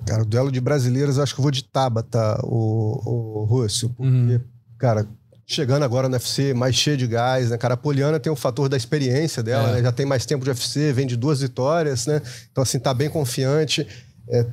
Cara, 0.06 0.22
o 0.22 0.26
duelo 0.26 0.52
de 0.52 0.60
brasileiros, 0.60 1.16
eu 1.16 1.22
acho 1.22 1.34
que 1.34 1.40
eu 1.40 1.42
vou 1.42 1.50
de 1.50 1.64
Tabata, 1.64 2.38
o, 2.42 3.40
o 3.40 3.44
Russo. 3.44 3.88
Porque, 3.90 4.10
Uhum. 4.10 4.40
cara, 4.78 5.06
chegando 5.46 5.82
agora 5.82 6.08
no 6.08 6.14
UFC, 6.14 6.54
mais 6.54 6.74
cheio 6.74 6.96
de 6.96 7.06
gás, 7.06 7.50
né? 7.50 7.58
Cara, 7.58 7.74
a 7.74 7.76
Poliana 7.76 8.18
tem 8.18 8.32
o 8.32 8.36
fator 8.36 8.68
da 8.68 8.76
experiência 8.76 9.42
dela, 9.42 9.68
É. 9.70 9.72
né? 9.74 9.82
Já 9.82 9.92
tem 9.92 10.06
mais 10.06 10.24
tempo 10.24 10.44
de 10.44 10.50
UFC, 10.50 10.92
vem 10.92 11.06
de 11.06 11.16
duas 11.16 11.40
vitórias, 11.40 12.06
né? 12.06 12.20
Então, 12.50 12.62
assim, 12.62 12.78
tá 12.78 12.94
bem 12.94 13.10
confiante. 13.10 13.86
É, 14.28 14.46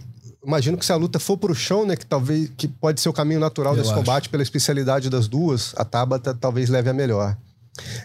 imagino 0.46 0.78
que 0.78 0.86
se 0.86 0.92
a 0.92 0.96
luta 0.98 1.18
for 1.20 1.38
pro 1.38 1.56
chão, 1.56 1.86
né? 1.86 1.96
Que 1.96 2.06
talvez 2.06 2.52
que 2.58 2.68
pode 2.68 3.00
ser 3.00 3.10
o 3.10 3.14
caminho 3.14 3.40
natural 3.40 3.74
Eu 3.74 3.78
desse 3.78 3.90
acho. 3.92 4.00
combate 4.00 4.28
pela 4.30 4.44
especialidade 4.44 5.10
das 5.10 5.28
duas, 5.28 5.74
a 5.78 5.86
Tabata 5.86 6.34
talvez 6.34 6.70
leve 6.70 6.90
a 6.90 6.94
melhor. 6.94 7.38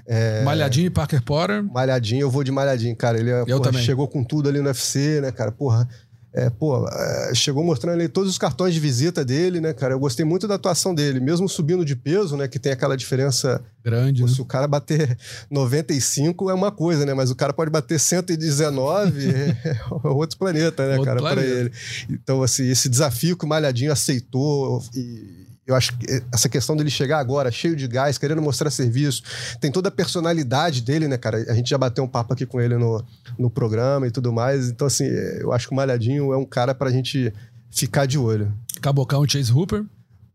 É. 0.07 0.43
Malhadinho 0.45 0.87
e 0.87 0.91
Parker 0.91 1.21
Porter. 1.23 1.63
Malhadinho, 1.65 2.21
eu 2.23 2.31
vou 2.31 2.45
de 2.45 2.53
malhadinho, 2.53 2.95
cara. 2.95 3.19
Ele 3.19 3.31
é, 3.31 3.45
porra, 3.45 3.73
chegou 3.73 4.07
com 4.07 4.23
tudo 4.23 4.49
ali 4.49 4.61
no 4.61 4.67
UFC, 4.69 5.21
né, 5.21 5.33
cara? 5.33 5.51
Porra. 5.51 5.89
É, 6.37 6.51
pô, 6.51 6.87
é, 6.87 7.35
chegou 7.35 7.65
mostrando 7.65 7.95
ali 7.95 8.09
todos 8.09 8.31
os 8.31 8.37
cartões 8.37 8.75
de 8.75 8.79
visita 8.79 9.25
dele, 9.25 9.59
né, 9.59 9.73
cara? 9.73 9.95
Eu 9.95 9.99
gostei 9.99 10.23
muito 10.23 10.47
da 10.47 10.57
atuação 10.57 10.95
dele, 10.95 11.19
mesmo 11.19 11.49
subindo 11.49 11.83
de 11.83 11.97
peso, 11.97 12.37
né? 12.37 12.47
Que 12.47 12.59
tem 12.59 12.73
aquela 12.73 12.95
diferença. 12.95 13.65
Grande, 13.83 14.21
pô, 14.21 14.29
né? 14.29 14.35
se 14.35 14.43
o 14.43 14.45
cara 14.45 14.69
bater 14.69 15.17
95 15.51 16.51
é 16.51 16.55
uma 16.55 16.71
coisa, 16.71 17.07
né? 17.07 17.15
Mas 17.15 17.31
o 17.31 17.35
cara 17.35 17.55
pode 17.55 17.71
bater 17.71 17.99
119, 17.99 19.31
é 19.65 19.81
outro 20.05 20.37
planeta, 20.37 20.87
né, 20.87 20.99
Outro 20.99 21.05
cara, 21.07 21.21
planeta. 21.21 21.49
ele. 21.49 21.73
Então, 22.11 22.43
assim, 22.43 22.69
esse 22.69 22.91
desafio 22.91 23.35
que 23.35 23.47
o 23.47 23.49
Malhadinho 23.49 23.91
aceitou 23.91 24.85
e. 24.95 25.46
Eu 25.67 25.75
acho 25.75 25.99
que 25.99 26.23
essa 26.33 26.49
questão 26.49 26.77
dele 26.77 26.91
chegar 26.91 27.19
agora, 27.19 27.51
cheio 27.51 27.75
de 27.75 27.89
gás, 27.89 28.19
querendo 28.19 28.41
mostrar 28.41 28.71
serviço, 28.71 29.23
tem 29.61 29.73
toda 29.73 29.89
a 29.89 29.93
personalidade 29.93 30.81
dele, 30.81 31.09
né, 31.09 31.19
cara? 31.19 31.39
A 31.49 31.55
gente 31.55 31.69
já 31.71 31.77
bateu 31.77 32.05
um 32.05 32.09
papo 32.09 32.33
aqui 32.33 32.47
com 32.47 32.61
ele 32.61 32.77
no, 32.77 33.05
no 33.37 33.51
programa 33.51 34.07
e 34.07 34.11
tudo 34.11 34.33
mais. 34.33 34.69
Então, 34.69 34.87
assim, 34.87 35.07
eu 35.41 35.53
acho 35.53 35.67
que 35.67 35.73
o 35.73 35.77
Malhadinho 35.77 36.33
é 36.33 36.37
um 36.37 36.45
cara 36.45 36.73
pra 36.73 36.91
gente 36.91 37.33
ficar 37.69 38.07
de 38.07 38.17
olho. 38.17 38.53
Cabocão 38.81 39.25
e 39.25 39.31
Chase 39.31 39.53
Hooper. 39.53 39.85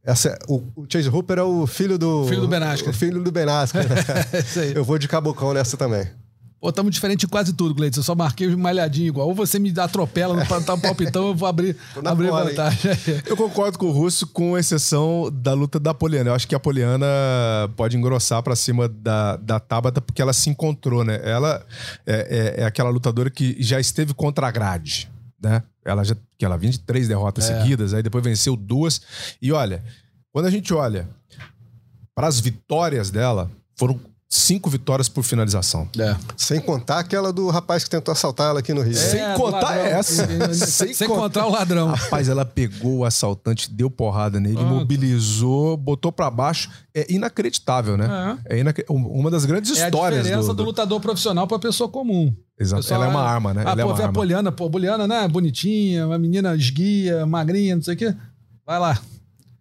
Essa, 0.04 0.38
o, 0.48 0.64
o 0.76 0.86
Chase 0.90 1.08
Hooper 1.08 1.38
é 1.38 1.44
o 1.44 1.66
filho 1.66 1.98
do. 1.98 2.26
Filho 2.28 2.42
do 2.42 2.48
Ben. 2.48 2.60
O 2.60 2.94
filho 2.94 3.24
do 3.24 3.32
Ben 3.32 3.46
né? 3.46 3.54
É. 4.74 4.78
Eu 4.78 4.84
vou 4.84 4.98
de 4.98 5.08
cabocão 5.08 5.54
nessa 5.54 5.78
também. 5.78 6.08
Pô, 6.62 6.70
estamos 6.70 6.94
diferente 6.94 7.26
em 7.26 7.28
quase 7.28 7.54
tudo, 7.54 7.74
Gleitson. 7.74 8.02
Eu 8.02 8.04
só 8.04 8.14
marquei 8.14 8.46
o 8.46 8.56
malhadinho 8.58 9.08
igual. 9.08 9.28
Ou 9.28 9.34
você 9.34 9.58
me 9.58 9.74
atropela 9.80 10.36
no 10.36 10.46
tá 10.64 10.76
um 10.76 10.80
palpitão, 10.80 11.30
eu 11.30 11.36
vou 11.36 11.50
abrir, 11.50 11.76
abrir 12.06 12.28
bola, 12.28 12.52
hein? 12.52 12.56
vantagem. 12.56 12.92
Eu 13.26 13.36
concordo 13.36 13.80
com 13.80 13.88
o 13.88 13.92
Russo, 13.92 14.28
com 14.28 14.56
exceção 14.56 15.32
da 15.34 15.54
luta 15.54 15.80
da 15.80 15.92
Poliana. 15.92 16.30
Eu 16.30 16.36
acho 16.36 16.48
que 16.48 16.54
a 16.54 16.60
Poliana 16.60 17.08
pode 17.76 17.98
engrossar 17.98 18.44
pra 18.44 18.56
cima 18.56 18.88
da, 18.88 19.38
da 19.38 19.60
Tabata 19.60 20.00
porque 20.00 20.22
ela 20.22 20.34
se 20.34 20.52
encontrou, 20.52 21.04
né? 21.04 21.20
Ela 21.24 21.66
é, 22.06 22.56
é- 22.60 22.62
é 22.62 22.66
aquela 22.66 22.92
lutadora 22.92 23.32
que 23.32 23.56
já 23.60 23.80
esteve 23.80 24.14
contra 24.14 24.48
a 24.48 24.52
grade, 24.52 25.10
né? 25.42 25.64
Ela 25.84 26.04
já 26.04 26.16
que 26.38 26.46
ela 26.46 26.58
vinha 26.60 26.72
de 26.74 26.80
três 26.80 27.08
derrotas 27.08 27.50
É. 27.50 27.58
seguidas, 27.60 27.92
aí 27.92 28.04
depois 28.04 28.24
venceu 28.24 28.56
duas. 28.56 29.02
E 29.42 29.52
olha, 29.52 29.84
quando 30.32 30.46
a 30.46 30.52
gente 30.52 30.72
olha 30.76 31.10
para 32.14 32.28
as 32.28 32.40
vitórias 32.40 33.10
dela, 33.10 33.50
foram 33.76 34.00
cinco 34.34 34.70
vitórias 34.70 35.10
por 35.10 35.24
finalização. 35.24 35.90
É. 36.00 36.16
Sem 36.38 36.62
contar 36.62 37.00
aquela 37.00 37.34
do 37.34 37.50
rapaz 37.50 37.84
que 37.84 37.90
tentou 37.90 38.14
assaltar 38.14 38.50
ela 38.52 38.60
aqui 38.62 38.74
no 38.74 38.82
Rio. 38.82 38.96
Sem 38.96 39.20
É, 39.20 39.34
contar 39.36 39.60
do 39.60 39.66
ladrão. 39.66 39.86
essa. 39.86 40.54
Sem, 40.56 40.94
Sem 40.94 41.08
contar 41.10 41.46
o 41.48 41.52
ladrão. 41.52 41.90
Rapaz, 41.90 42.30
ela 42.30 42.46
pegou 42.46 43.00
o 43.00 43.06
assaltante, 43.06 43.70
deu 43.70 43.90
porrada 43.92 44.40
nele, 44.40 44.56
Pronto. 44.56 44.70
mobilizou, 44.74 45.76
botou 45.76 46.14
pra 46.14 46.32
baixo. 46.32 46.70
É 46.96 47.06
inacreditável, 47.14 47.98
né? 47.98 48.38
É, 48.46 48.58
inacre- 48.60 48.86
Uma 48.90 49.30
das 49.30 49.44
grandes 49.44 49.78
É 49.78 49.84
a 49.84 49.86
histórias 49.88 50.24
diferença 50.24 50.48
do, 50.48 50.54
do, 50.54 50.58
do... 50.58 50.64
lutador 50.64 51.02
profissional 51.02 51.46
pra 51.46 51.60
pessoa 51.60 51.90
comum. 51.90 52.34
Exato. 52.58 52.84
Pessoal, 52.84 53.04
Ela 53.04 53.12
é 53.12 53.16
uma 53.16 53.24
arma, 53.24 53.54
né? 53.54 53.64
Ah, 53.66 53.72
Ela 53.72 53.82
é 53.82 53.84
pô, 53.84 53.90
uma 53.90 53.96
vê 53.98 54.02
a 54.04 54.06
arma. 54.06 54.14
Poliana, 54.14 54.52
pô, 54.52 54.66
a 54.68 54.70
Poliana, 54.70 55.08
né? 55.08 55.28
Bonitinha, 55.28 56.08
uma 56.08 56.18
menina 56.18 56.56
esguia, 56.56 57.26
magrinha, 57.26 57.76
não 57.76 57.84
sei 57.84 57.96
o 57.96 57.98
quê. 57.98 58.16
Vai 58.66 58.80
lá, 58.80 58.98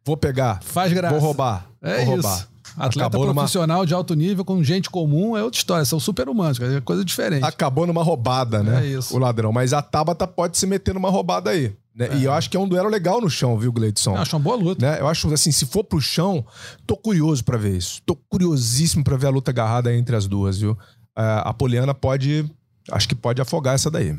Vou 0.05 0.17
pegar, 0.17 0.61
faz 0.63 0.93
graça. 0.93 1.15
vou 1.15 1.23
roubar, 1.25 1.67
É 1.83 2.05
vou 2.05 2.17
isso. 2.19 2.29
roubar. 2.29 2.49
Atleta 2.87 3.07
Acabou 3.09 3.27
numa- 3.27 3.35
profissional 3.43 3.85
de 3.87 3.93
alto 3.95 4.15
nível 4.15 4.45
com 4.45 4.63
gente 4.63 4.89
comum 4.91 5.37
é 5.37 5.43
outra 5.43 5.59
história. 5.59 5.85
São 5.85 6.01
super 6.01 6.29
humanos, 6.29 6.59
cara, 6.59 6.77
é 6.77 6.81
coisa 6.81 7.05
diferente. 7.05 7.45
Acabou 7.45 7.87
numa 7.87 8.03
roubada, 8.03 8.63
né? 8.63 8.83
É 8.85 8.87
isso. 8.89 9.15
O 9.15 9.19
ladrão. 9.19 9.53
Mas 9.53 9.73
a 9.73 9.83
Tabata 9.83 10.27
pode 10.27 10.57
se 10.59 10.67
meter 10.67 10.95
numa 10.95 11.11
roubada 11.11 11.51
aí. 11.51 11.73
né? 11.95 12.09
E 12.17 12.25
eu 12.25 12.33
acho 12.33 12.49
que 12.49 12.57
é 12.57 12.61
um 12.61 12.69
duelo 12.69 12.89
legal 12.89 13.21
no 13.21 13.29
chão, 13.29 13.59
viu, 13.59 13.73
Gleidson? 13.73 14.13
Eu 14.17 14.23
acho 14.23 14.35
uma 14.37 14.43
boa 14.43 14.57
luta. 14.57 14.85
né? 14.91 15.01
Eu 15.01 15.07
acho 15.09 15.33
assim, 15.35 15.51
se 15.53 15.67
for 15.67 15.85
pro 15.85 16.01
chão, 16.01 16.45
tô 16.87 16.97
curioso 16.97 17.45
pra 17.45 17.59
ver 17.59 17.77
isso. 17.77 18.01
Tô 18.07 18.17
curiosíssimo 18.29 19.05
pra 19.05 19.17
ver 19.17 19.27
a 19.27 19.31
luta 19.31 19.51
agarrada 19.51 19.95
entre 19.95 20.17
as 20.17 20.27
duas, 20.27 20.59
viu? 20.59 20.79
É, 21.19 21.43
a 21.45 21.53
Poliana 21.53 21.93
pode, 21.93 22.49
acho 22.91 23.09
que 23.09 23.15
pode 23.15 23.43
afogar 23.43 23.75
essa 23.75 23.91
daí. 23.91 24.17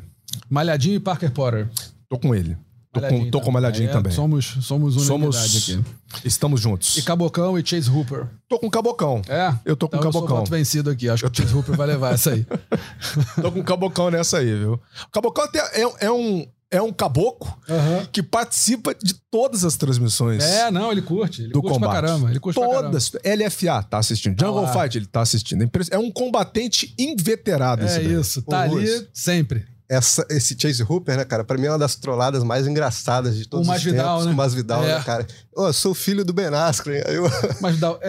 Malhadinho 0.50 0.96
e 0.96 1.00
Parker 1.00 1.32
Potter. 1.32 1.70
Tô 2.10 2.18
com 2.20 2.36
ele. 2.36 2.56
Tô 2.94 3.00
com, 3.02 3.32
tô 3.32 3.40
com 3.42 3.50
o 3.50 3.54
Malhadinho 3.54 3.90
É, 3.90 3.92
também. 3.94 4.12
Somos, 4.12 4.58
somos 4.62 4.96
unanimidade 4.98 5.48
Somos. 5.62 5.80
aqui. 5.80 6.28
Estamos 6.28 6.60
juntos. 6.60 6.98
E 6.98 7.02
Cabocão 7.02 7.58
e 7.58 7.66
Chase 7.66 7.90
Hooper. 7.90 8.28
Tô 8.50 8.60
com 8.60 8.68
o 8.68 8.72
Cabocão. 8.72 9.22
É? 9.30 9.54
Eu 9.64 9.78
tô 9.78 9.88
com 9.88 9.96
então 9.96 10.08
o 10.08 10.10
Eu 10.10 10.12
sou 10.12 10.22
Cabocão. 10.24 10.38
voto 10.40 10.52
vencido 10.52 10.90
aqui. 10.90 11.08
Acho 11.08 11.30
que 11.30 11.42
o 11.42 11.44
Chase 11.44 11.56
Hooper 11.56 11.76
vai 11.78 11.88
levar 11.88 12.14
essa 12.14 12.32
aí. 12.32 12.46
Tô 13.42 13.50
com 13.52 13.62
o 13.62 13.64
Cabocão 13.64 14.12
nessa 14.12 14.40
aí, 14.40 14.54
viu? 14.54 14.74
O 14.74 15.12
Cabocão 15.12 15.46
até 15.46 15.60
é, 15.82 15.88
é 16.02 16.12
um, 16.12 16.46
é 16.70 16.82
um 16.82 16.92
caboclo 16.92 17.54
Aham. 17.70 18.06
que 18.12 18.22
participa 18.22 18.94
de 18.94 19.14
todas 19.32 19.64
as 19.64 19.78
transmissões. 19.78 20.44
É, 20.44 20.70
não, 20.70 20.92
ele 20.92 21.02
curte. 21.02 21.44
Ele 21.44 21.54
do 21.54 21.62
curte 21.62 21.76
combate. 21.76 21.92
pra 21.92 22.02
caramba. 22.02 22.30
Ele 22.30 22.40
curte 22.42 22.60
pra 22.60 22.68
caramba. 22.68 22.88
Todas. 22.90 23.12
LFA 23.24 23.84
tá 23.84 23.98
assistindo. 24.00 24.38
Jungle 24.38 24.64
lá. 24.64 24.74
Fight 24.82 24.98
ele 24.98 25.06
tá 25.06 25.22
assistindo. 25.22 25.64
É 25.64 25.70
É 25.92 25.98
um 25.98 26.12
combatente 26.12 26.94
inveterado. 27.00 27.86
esse 27.86 28.00
É 28.00 28.04
daí. 28.04 28.20
isso. 28.20 28.42
Tá 28.42 28.60
Ô, 28.68 28.76
ali 28.78 29.08
sempre. 29.14 29.66
Essa, 29.94 30.26
esse 30.30 30.56
Chase 30.58 30.82
Hooper, 30.84 31.18
né, 31.18 31.26
cara, 31.26 31.44
pra 31.44 31.58
mim 31.58 31.66
é 31.66 31.70
uma 31.72 31.78
das 31.78 31.96
trolladas 31.96 32.46
mais 32.46 32.66
engraçadas 32.66 33.36
de 33.36 33.46
todos 33.46 33.68
O 33.68 33.70
os 33.70 33.76
Masvidal, 33.76 34.06
tempos. 34.20 34.26
né? 34.26 34.32
O 34.32 34.36
Masvidal, 34.36 34.84
É. 34.86 34.88
né, 34.98 35.04
cara? 35.04 35.28
Ô, 35.54 35.68
eu 35.68 35.74
sou 35.74 35.94
filho 35.94 36.24
do 36.24 36.32
Ben 36.32 36.46
Askren. 36.48 37.02
Eu... 37.08 37.28
É 37.28 37.32
Masvidal, 37.60 38.00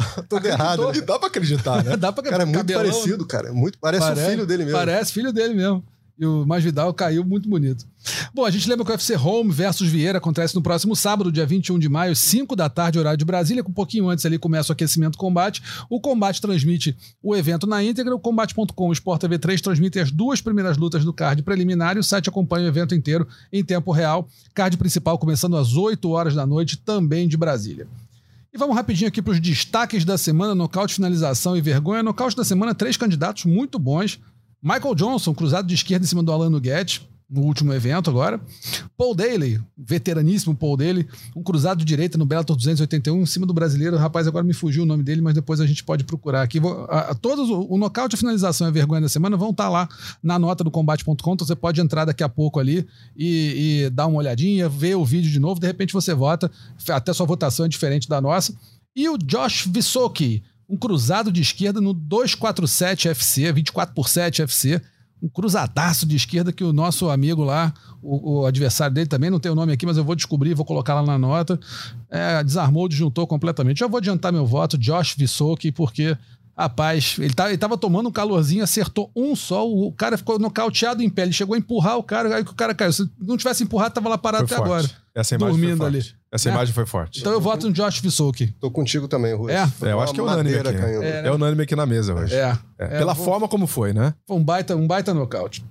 mesmo? 0.00 0.22
todo 0.28 0.46
errado. 0.46 0.92
Né? 0.92 0.98
E 0.98 1.00
dá 1.00 1.18
pra 1.18 1.26
acreditar, 1.26 1.82
né? 1.82 1.96
Dá 1.98 2.12
pra 2.12 2.22
Cara, 2.22 2.42
é 2.44 2.46
muito 2.46 2.58
cabelão, 2.58 2.84
parecido, 2.84 3.26
cara. 3.26 3.52
Muito, 3.52 3.78
parece, 3.80 4.12
o 4.12 4.16
filho 4.16 4.46
dele 4.46 4.64
mesmo. 4.64 4.78
Parece 4.78 5.12
filho 5.12 5.32
dele 5.32 5.54
mesmo. 5.54 5.82
E 6.18 6.24
o 6.24 6.46
Masvidal 6.46 6.94
caiu 6.94 7.24
muito 7.24 7.48
bonito. 7.48 7.84
Bom, 8.32 8.44
a 8.44 8.50
gente 8.50 8.68
lembra 8.68 8.84
que 8.84 8.90
o 8.90 8.94
UFC 8.94 9.16
Home 9.16 9.50
versus 9.50 9.88
Vieira 9.88 10.18
acontece 10.18 10.54
no 10.54 10.62
próximo 10.62 10.94
sábado, 10.94 11.32
dia 11.32 11.44
21 11.44 11.78
de 11.78 11.88
maio, 11.88 12.14
5 12.14 12.54
da 12.54 12.68
tarde, 12.68 12.98
horário 12.98 13.18
de 13.18 13.24
Brasília. 13.24 13.64
Um 13.66 13.72
pouquinho 13.72 14.08
antes 14.08 14.24
ali 14.24 14.38
começa 14.38 14.70
o 14.70 14.74
aquecimento 14.74 15.18
combate. 15.18 15.60
O 15.90 16.00
combate 16.00 16.40
transmite 16.40 16.96
o 17.22 17.34
evento 17.34 17.66
na 17.66 17.82
íntegra. 17.82 18.14
O 18.14 18.20
combate.com 18.20 18.86
e 18.86 18.90
o 18.90 18.92
Sport 18.92 19.20
TV 19.20 19.38
3 19.38 19.60
transmitem 19.60 20.02
as 20.02 20.12
duas 20.12 20.40
primeiras 20.40 20.76
lutas 20.76 21.04
do 21.04 21.12
card 21.12 21.42
preliminar 21.42 21.96
e 21.96 22.00
o 22.00 22.04
site 22.04 22.28
acompanha 22.28 22.66
o 22.66 22.68
evento 22.68 22.94
inteiro 22.94 23.26
em 23.52 23.64
tempo 23.64 23.90
real. 23.90 24.28
Card 24.54 24.76
principal 24.76 25.18
começando 25.18 25.56
às 25.56 25.74
8 25.74 26.08
horas 26.10 26.34
da 26.34 26.46
noite, 26.46 26.76
também 26.76 27.26
de 27.26 27.36
Brasília. 27.36 27.88
E 28.54 28.56
vamos 28.56 28.76
rapidinho 28.76 29.08
aqui 29.08 29.20
para 29.20 29.32
os 29.32 29.40
destaques 29.40 30.04
da 30.04 30.16
semana: 30.16 30.54
nocaute, 30.54 30.94
finalização 30.94 31.56
e 31.56 31.60
vergonha. 31.60 32.04
Nocaute 32.04 32.36
da 32.36 32.44
semana, 32.44 32.72
três 32.72 32.96
candidatos 32.96 33.46
muito 33.46 33.80
bons. 33.80 34.20
Michael 34.64 34.94
Johnson, 34.94 35.34
cruzado 35.34 35.68
de 35.68 35.74
esquerda 35.74 36.06
em 36.06 36.08
cima 36.08 36.22
do 36.22 36.32
Alan 36.32 36.58
Guedes. 36.58 37.02
no 37.28 37.42
último 37.42 37.70
evento 37.74 38.08
agora. 38.08 38.40
Paul 38.96 39.14
Daly, 39.14 39.60
veteraníssimo 39.76 40.54
Paul 40.54 40.78
Daly, 40.78 41.06
um 41.36 41.42
cruzado 41.42 41.80
de 41.80 41.84
direita 41.84 42.16
no 42.16 42.24
Bellator 42.24 42.56
281 42.56 43.20
em 43.20 43.26
cima 43.26 43.44
do 43.44 43.52
brasileiro. 43.52 43.98
Rapaz, 43.98 44.26
agora 44.26 44.42
me 44.42 44.54
fugiu 44.54 44.84
o 44.84 44.86
nome 44.86 45.02
dele, 45.02 45.20
mas 45.20 45.34
depois 45.34 45.60
a 45.60 45.66
gente 45.66 45.84
pode 45.84 46.04
procurar 46.04 46.40
aqui. 46.40 46.58
Vou, 46.58 46.86
a, 46.88 47.10
a, 47.10 47.14
todos, 47.14 47.50
o, 47.50 47.66
o 47.74 47.76
nocaute, 47.76 48.16
finalização 48.16 48.66
e 48.66 48.70
a 48.70 48.72
vergonha 48.72 49.02
da 49.02 49.08
semana 49.08 49.36
vão 49.36 49.50
estar 49.50 49.68
lá 49.68 49.86
na 50.22 50.38
nota 50.38 50.64
do 50.64 50.70
combate.com, 50.70 51.12
então 51.12 51.46
você 51.46 51.54
pode 51.54 51.82
entrar 51.82 52.06
daqui 52.06 52.22
a 52.22 52.28
pouco 52.28 52.58
ali 52.58 52.86
e, 53.14 53.84
e 53.84 53.90
dar 53.90 54.06
uma 54.06 54.16
olhadinha, 54.16 54.66
ver 54.66 54.94
o 54.94 55.04
vídeo 55.04 55.30
de 55.30 55.38
novo, 55.38 55.60
de 55.60 55.66
repente 55.66 55.92
você 55.92 56.14
vota, 56.14 56.50
até 56.88 57.12
sua 57.12 57.26
votação 57.26 57.66
é 57.66 57.68
diferente 57.68 58.08
da 58.08 58.18
nossa. 58.18 58.54
E 58.96 59.08
o 59.10 59.18
Josh 59.18 59.66
Vissoki, 59.66 60.42
um 60.68 60.76
cruzado 60.76 61.30
de 61.30 61.40
esquerda 61.40 61.80
no 61.80 61.92
247 61.92 63.08
FC, 63.08 63.52
24 63.52 63.94
por 63.94 64.08
7 64.08 64.42
FC, 64.42 64.80
um 65.22 65.28
cruzadaço 65.28 66.06
de 66.06 66.16
esquerda 66.16 66.52
que 66.52 66.62
o 66.62 66.72
nosso 66.72 67.08
amigo 67.08 67.42
lá, 67.42 67.72
o, 68.02 68.40
o, 68.40 68.46
adversário 68.46 68.94
dele 68.94 69.06
também 69.06 69.30
não 69.30 69.40
tem 69.40 69.50
o 69.50 69.54
nome 69.54 69.72
aqui, 69.72 69.86
mas 69.86 69.96
eu 69.96 70.04
vou 70.04 70.14
descobrir, 70.14 70.52
vou 70.54 70.66
colocar 70.66 70.94
lá 70.94 71.02
na 71.02 71.18
nota. 71.18 71.58
É, 72.10 72.44
desarmou, 72.44 72.88
disjuntou 72.88 73.26
completamente. 73.26 73.78
Já 73.78 73.86
vou 73.86 73.98
adiantar 73.98 74.32
meu 74.32 74.46
voto, 74.46 74.76
Josh 74.76 75.14
Vissoki, 75.16 75.72
porque 75.72 76.16
Rapaz, 76.56 77.16
ele, 77.18 77.34
tá, 77.34 77.48
ele 77.48 77.58
tava 77.58 77.76
tomando 77.76 78.08
um 78.08 78.12
calorzinho, 78.12 78.62
acertou 78.62 79.10
um 79.14 79.34
só, 79.34 79.68
o 79.68 79.90
cara 79.90 80.16
ficou 80.16 80.38
nocauteado 80.38 81.02
em 81.02 81.10
pé. 81.10 81.22
Ele 81.22 81.32
chegou 81.32 81.56
a 81.56 81.58
empurrar 81.58 81.98
o 81.98 82.02
cara, 82.02 82.36
aí 82.36 82.44
que 82.44 82.52
o 82.52 82.54
cara 82.54 82.72
caiu. 82.72 82.92
Se 82.92 83.10
não 83.18 83.36
tivesse 83.36 83.64
empurrado, 83.64 83.94
tava 83.94 84.08
lá 84.08 84.16
parado 84.16 84.46
Foi 84.46 84.56
até 84.56 84.64
forte. 84.64 84.84
agora. 84.86 85.04
Essa 85.16 85.36
dormindo 85.36 85.84
ali. 85.84 86.04
Essa 86.34 86.48
É. 86.48 86.52
imagem 86.52 86.74
foi 86.74 86.84
forte. 86.84 87.20
Então 87.20 87.32
eu 87.32 87.40
voto 87.40 87.68
no 87.68 87.72
Josh 87.72 88.00
Vissoki. 88.00 88.48
Tô 88.60 88.68
contigo 88.70 89.06
também, 89.06 89.34
Russo. 89.34 89.50
É? 89.50 89.70
É, 89.82 89.92
eu 89.92 90.00
acho 90.00 90.12
que 90.12 90.18
é 90.18 90.22
unânime 90.24 90.56
aqui. 90.56 90.68
É, 91.04 91.26
É 91.26 91.30
unânime 91.30 91.62
aqui 91.62 91.76
na 91.76 91.86
mesa 91.86 92.12
hoje. 92.12 92.34
É. 92.34 92.58
É, 92.78 92.84
É, 92.86 92.98
Pela 92.98 93.14
vou- 93.14 93.24
forma 93.24 93.46
como 93.48 93.66
foi, 93.68 93.92
né? 93.92 94.12
Foi 94.26 94.36
um 94.36 94.42
baita, 94.42 94.74
um 94.74 94.86
baita 94.86 95.14
nocaute. 95.14 95.64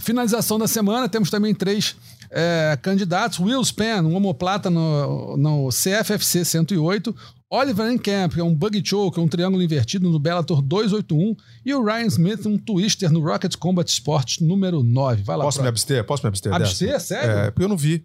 Finalização 0.00 0.58
da 0.58 0.66
semana, 0.66 1.08
temos 1.08 1.30
também 1.30 1.54
três 1.54 1.94
é, 2.30 2.76
candidatos. 2.82 3.38
Will 3.38 3.62
Span, 3.62 4.02
um 4.02 4.14
homoplata 4.16 4.70
no, 4.70 5.36
no 5.36 5.68
CFFC 5.68 6.44
108. 6.44 7.14
Oliver 7.50 7.86
Encamp, 7.92 8.32
que 8.32 8.40
é 8.40 8.44
um 8.44 8.54
bug 8.54 8.82
choke, 8.84 9.20
um 9.20 9.28
triângulo 9.28 9.62
invertido 9.62 10.08
no 10.10 10.18
Bellator 10.18 10.62
281. 10.62 11.36
E 11.64 11.74
o 11.74 11.84
Ryan 11.84 12.06
Smith, 12.06 12.46
um 12.46 12.56
twister 12.56 13.12
no 13.12 13.20
Rocket 13.20 13.54
Combat 13.56 13.86
Sports 13.90 14.40
número 14.40 14.82
9. 14.82 15.22
Vai 15.22 15.36
lá, 15.36 15.44
Posso 15.44 15.60
me 15.62 15.68
abster? 15.68 16.02
Posso 16.04 16.22
me 16.24 16.28
abster? 16.28 16.52
Abster? 16.52 16.88
dessa? 16.88 17.06
Sério? 17.06 17.30
É, 17.30 17.50
porque 17.50 17.64
eu 17.64 17.68
não 17.68 17.76
vi. 17.76 18.04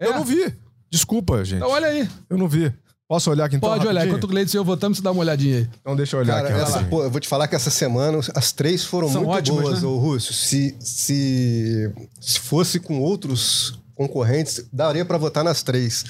É? 0.00 0.06
Eu 0.08 0.14
não 0.14 0.24
vi. 0.24 0.52
Desculpa, 0.90 1.44
gente. 1.44 1.58
Então 1.58 1.70
olha 1.70 1.86
aí. 1.86 2.08
Eu 2.28 2.36
não 2.36 2.48
vi. 2.48 2.72
Posso 3.08 3.28
olhar 3.30 3.46
aqui 3.46 3.56
então? 3.56 3.68
Pode 3.68 3.80
olhar. 3.86 3.92
rapidinho? 4.00 4.12
Enquanto 4.12 4.24
o 4.24 4.28
Gleice 4.28 4.56
e 4.56 4.58
eu 4.58 4.64
votamos, 4.64 4.98
você 4.98 5.02
dá 5.02 5.10
uma 5.10 5.20
olhadinha 5.20 5.58
aí. 5.58 5.70
Então 5.80 5.96
deixa 5.96 6.14
eu 6.16 6.20
olhar 6.20 6.42
Cara, 6.42 6.48
aqui. 6.54 6.60
essa, 6.70 6.84
pô, 6.84 7.02
eu 7.02 7.10
vou 7.10 7.20
te 7.20 7.26
falar 7.26 7.48
que 7.48 7.56
essa 7.56 7.70
semana 7.70 8.20
as 8.36 8.52
três 8.52 8.84
foram 8.84 9.08
São 9.08 9.24
muito 9.24 9.36
ótimas, 9.36 9.62
boas, 9.62 9.82
né? 9.82 9.88
ô 9.88 9.98
Russo. 9.98 10.32
Se, 10.32 10.76
se, 10.78 11.92
se 12.20 12.38
fosse 12.38 12.78
com 12.78 13.00
outros 13.00 13.80
concorrentes, 13.96 14.64
daria 14.72 15.04
pra 15.04 15.18
votar 15.18 15.42
nas 15.42 15.62
três. 15.62 16.04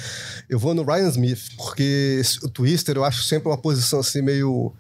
Eu 0.48 0.58
vou 0.58 0.74
no 0.74 0.84
Ryan 0.84 1.08
Smith, 1.08 1.40
porque 1.56 2.20
o 2.42 2.48
Twister 2.50 2.96
eu 2.96 3.04
acho 3.04 3.22
sempre 3.22 3.48
uma 3.48 3.58
posição 3.58 4.00
assim 4.00 4.20
meio. 4.20 4.72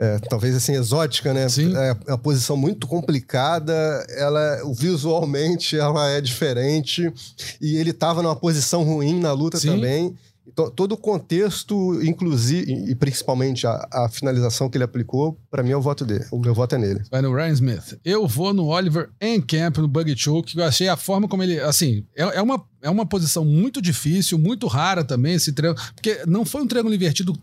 É, 0.00 0.18
talvez 0.18 0.56
assim, 0.56 0.72
exótica, 0.72 1.34
né? 1.34 1.46
Sim. 1.48 1.74
É 1.76 1.94
uma 2.08 2.18
posição 2.18 2.56
muito 2.56 2.86
complicada, 2.86 3.72
ela 4.16 4.62
visualmente 4.74 5.78
ela 5.78 6.08
é 6.08 6.22
diferente, 6.22 7.12
e 7.60 7.76
ele 7.76 7.92
tava 7.92 8.22
numa 8.22 8.34
posição 8.34 8.82
ruim 8.82 9.20
na 9.20 9.32
luta 9.32 9.58
Sim. 9.58 9.68
também. 9.68 10.16
Então, 10.52 10.68
todo 10.68 10.92
o 10.92 10.96
contexto, 10.96 12.02
inclusive, 12.02 12.72
e 12.90 12.94
principalmente 12.94 13.66
a, 13.66 13.86
a 13.92 14.08
finalização 14.08 14.68
que 14.68 14.76
ele 14.76 14.84
aplicou, 14.84 15.38
pra 15.50 15.62
mim 15.62 15.70
é 15.70 15.76
o 15.76 15.80
voto 15.80 16.04
dele. 16.04 16.24
O 16.30 16.40
meu 16.40 16.52
voto 16.52 16.74
é 16.74 16.78
nele. 16.78 17.02
Vai 17.10 17.22
no 17.22 17.32
Ryan 17.32 17.52
Smith. 17.52 17.98
Eu 18.04 18.26
vou 18.26 18.52
no 18.52 18.66
Oliver 18.66 19.10
Encamp, 19.20 19.78
no 19.78 19.86
Bug 19.86 20.12
Choke, 20.16 20.54
que 20.54 20.60
eu 20.60 20.64
achei 20.64 20.88
a 20.88 20.96
forma 20.96 21.28
como 21.28 21.42
ele. 21.42 21.60
Assim, 21.60 22.04
é, 22.16 22.22
é 22.22 22.42
uma, 22.42 22.60
é 22.82 22.90
uma 22.90 23.06
posição 23.06 23.44
muito 23.44 23.80
difícil, 23.80 24.38
muito 24.38 24.66
rara 24.66 25.04
também, 25.04 25.34
esse 25.34 25.52
triângulo. 25.52 25.84
Porque 25.94 26.22
não 26.26 26.44
foi 26.44 26.62
um 26.62 26.66
triângulo 26.66 26.94
invertido. 26.94 27.38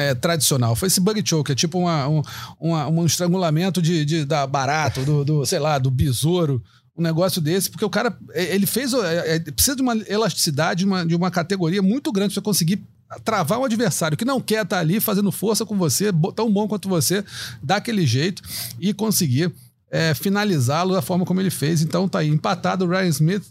É, 0.00 0.14
tradicional, 0.14 0.74
foi 0.74 0.88
esse 0.88 1.00
bug 1.00 1.22
choke, 1.24 1.52
é 1.52 1.54
tipo 1.54 1.78
uma, 1.78 2.08
um, 2.08 2.22
uma- 2.58 2.88
um 2.88 3.06
estrangulamento 3.06 3.80
de, 3.82 4.04
de- 4.04 4.24
da 4.24 4.46
barato, 4.46 5.02
do, 5.04 5.24
do, 5.24 5.46
sei 5.46 5.58
lá, 5.58 5.78
do 5.78 5.90
besouro, 5.90 6.62
um 6.96 7.02
negócio 7.02 7.40
desse, 7.40 7.70
porque 7.70 7.84
o 7.84 7.90
cara, 7.90 8.16
é, 8.32 8.54
ele 8.54 8.66
fez, 8.66 8.92
é, 8.92 9.36
é, 9.36 9.38
precisa 9.38 9.76
de 9.76 9.82
uma 9.82 9.94
elasticidade, 10.08 10.80
de 10.80 10.84
uma, 10.86 11.06
de 11.06 11.14
uma 11.14 11.30
categoria 11.30 11.80
muito 11.82 12.10
grande 12.12 12.34
você 12.34 12.40
conseguir 12.40 12.82
travar 13.24 13.58
um 13.58 13.64
adversário 13.64 14.16
que 14.16 14.24
não 14.24 14.40
quer 14.40 14.62
estar 14.64 14.78
ali 14.78 15.00
fazendo 15.00 15.32
força 15.32 15.64
com 15.66 15.76
você, 15.76 16.12
tão 16.36 16.52
bom 16.52 16.68
quanto 16.68 16.88
você, 16.88 17.24
dar 17.62 17.76
aquele 17.76 18.06
jeito 18.06 18.42
e 18.78 18.92
conseguir 18.94 19.52
é, 19.90 20.14
finalizá-lo 20.14 20.94
da 20.94 21.02
forma 21.02 21.24
como 21.24 21.40
ele 21.40 21.50
fez. 21.50 21.82
Então 21.82 22.08
tá 22.08 22.20
aí, 22.20 22.28
empatado 22.28 22.86
Ryan 22.86 23.08
Smith 23.08 23.42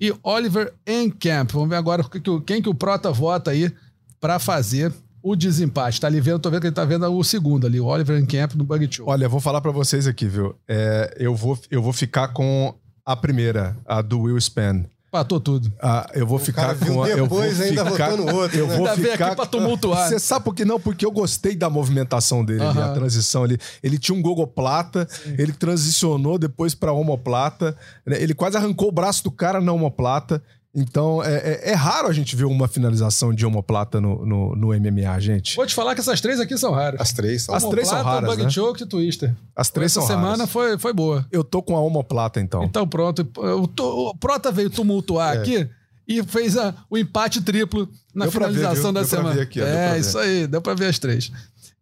e 0.00 0.14
Oliver 0.22 0.72
Encamp. 0.86 1.50
Vamos 1.50 1.68
ver 1.70 1.74
agora 1.76 2.04
quem 2.46 2.62
que 2.62 2.68
o 2.68 2.74
Prota 2.74 3.10
vota 3.10 3.50
aí 3.50 3.72
pra 4.20 4.38
fazer 4.38 4.92
o 5.22 5.34
desempate. 5.36 6.00
Tá 6.00 6.06
ali 6.06 6.20
vendo, 6.20 6.38
tô 6.38 6.50
vendo 6.50 6.60
que 6.60 6.66
ele 6.68 6.74
tá 6.74 6.84
vendo 6.84 7.06
o 7.10 7.24
segundo 7.24 7.66
ali, 7.66 7.80
o 7.80 7.86
Oliver 7.86 8.18
Encamp 8.20 8.54
no 8.54 8.64
Bug 8.64 8.88
Show. 8.90 9.06
Olha, 9.08 9.24
eu 9.24 9.30
vou 9.30 9.40
falar 9.40 9.60
pra 9.60 9.70
vocês 9.72 10.06
aqui, 10.06 10.26
viu? 10.26 10.54
É, 10.68 11.14
eu, 11.18 11.34
vou, 11.34 11.58
eu 11.70 11.82
vou 11.82 11.92
ficar 11.92 12.28
com 12.28 12.74
a 13.04 13.16
primeira, 13.16 13.76
a 13.86 14.00
do 14.02 14.20
Will 14.20 14.38
Span. 14.38 14.84
Empatou 15.08 15.40
tudo. 15.40 15.72
Ah, 15.82 16.06
eu 16.12 16.26
vou 16.26 16.38
ficar 16.38 16.62
cara 16.66 16.74
viu 16.74 16.92
com 16.92 17.02
a. 17.02 17.08
Eu 17.08 17.26
vou 17.26 17.40
depois, 17.40 17.60
ainda 17.62 17.82
ficar, 17.90 18.10
votou 18.10 18.26
no 18.26 18.34
outro, 18.36 18.58
Eu 18.58 18.66
né? 18.66 18.76
vou 18.76 18.86
Ainda 18.86 19.00
veio 19.00 19.12
ficar. 19.12 19.26
aqui 19.28 19.36
pra 19.36 19.46
tumultuar. 19.46 20.06
Você 20.06 20.18
sabe 20.18 20.44
por 20.44 20.54
que 20.54 20.66
não? 20.66 20.78
Porque 20.78 21.06
eu 21.06 21.10
gostei 21.10 21.56
da 21.56 21.70
movimentação 21.70 22.44
dele, 22.44 22.60
ali, 22.62 22.78
Aham. 22.78 22.90
a 22.90 22.94
transição 22.94 23.42
ali. 23.42 23.56
Ele 23.82 23.98
tinha 23.98 24.14
um 24.14 24.20
gogoplata, 24.20 25.08
ele 25.38 25.52
transicionou 25.54 26.36
depois 26.38 26.74
pra 26.74 26.92
homoplata. 26.92 27.74
né? 28.04 28.20
Ele 28.22 28.34
quase 28.34 28.58
arrancou 28.58 28.88
o 28.88 28.92
braço 28.92 29.24
do 29.24 29.30
cara 29.30 29.62
na 29.62 29.72
homoplata. 29.72 30.42
Então, 30.74 31.22
é, 31.24 31.34
é- 31.36 31.70
é 31.70 31.74
raro 31.74 32.08
a 32.08 32.12
gente 32.12 32.36
ver 32.36 32.44
uma 32.44 32.68
finalização 32.68 33.32
de 33.32 33.44
homoplata 33.44 34.00
no, 34.00 34.24
no, 34.24 34.54
no 34.54 34.68
MMA, 34.74 35.18
gente. 35.18 35.56
Vou 35.56 35.66
te 35.66 35.74
falar 35.74 35.94
que 35.94 36.00
essas 36.00 36.20
três 36.20 36.38
aqui 36.38 36.56
são 36.58 36.72
raras. 36.72 37.00
As 37.00 37.12
três 37.12 37.42
são 37.42 37.54
As 37.54 37.64
três 37.64 37.88
são 37.88 38.02
raras, 38.02 38.28
Bug 38.30 38.42
né? 38.44 38.50
Choke 38.50 38.82
e 38.82 38.86
Twister. 38.86 39.34
As 39.56 39.70
três 39.70 39.90
Essa 39.92 40.00
são 40.00 40.08
semana 40.08 40.36
raras. 40.36 40.50
foi, 40.50 40.78
foi 40.78 40.92
boa. 40.92 41.26
Eu 41.32 41.42
tô 41.42 41.62
com 41.62 41.74
a 41.76 41.80
homoplata, 41.80 42.38
então. 42.40 42.62
Então 42.64 42.86
pronto. 42.86 43.26
O, 43.36 44.08
o 44.10 44.16
Prota 44.18 44.52
veio 44.52 44.68
tumultuar 44.70 45.36
É. 45.36 45.38
aqui 45.40 45.68
e 46.06 46.22
fez 46.22 46.56
a- 46.56 46.74
o 46.90 46.96
empate 46.98 47.40
triplo 47.40 47.88
na 48.14 48.26
Deu 48.26 48.32
ver, 48.32 48.38
finalização 48.38 48.84
viu? 48.84 48.92
da 48.92 49.00
Deu 49.00 49.08
pra 49.08 49.18
semana. 49.18 49.34
ver 49.34 49.40
aqui, 49.42 49.60
é, 49.60 49.92
ver. 49.94 50.00
isso 50.00 50.18
aí, 50.18 50.46
deu 50.46 50.60
pra 50.60 50.74
ver 50.74 50.86
as 50.86 50.98
três. 50.98 51.32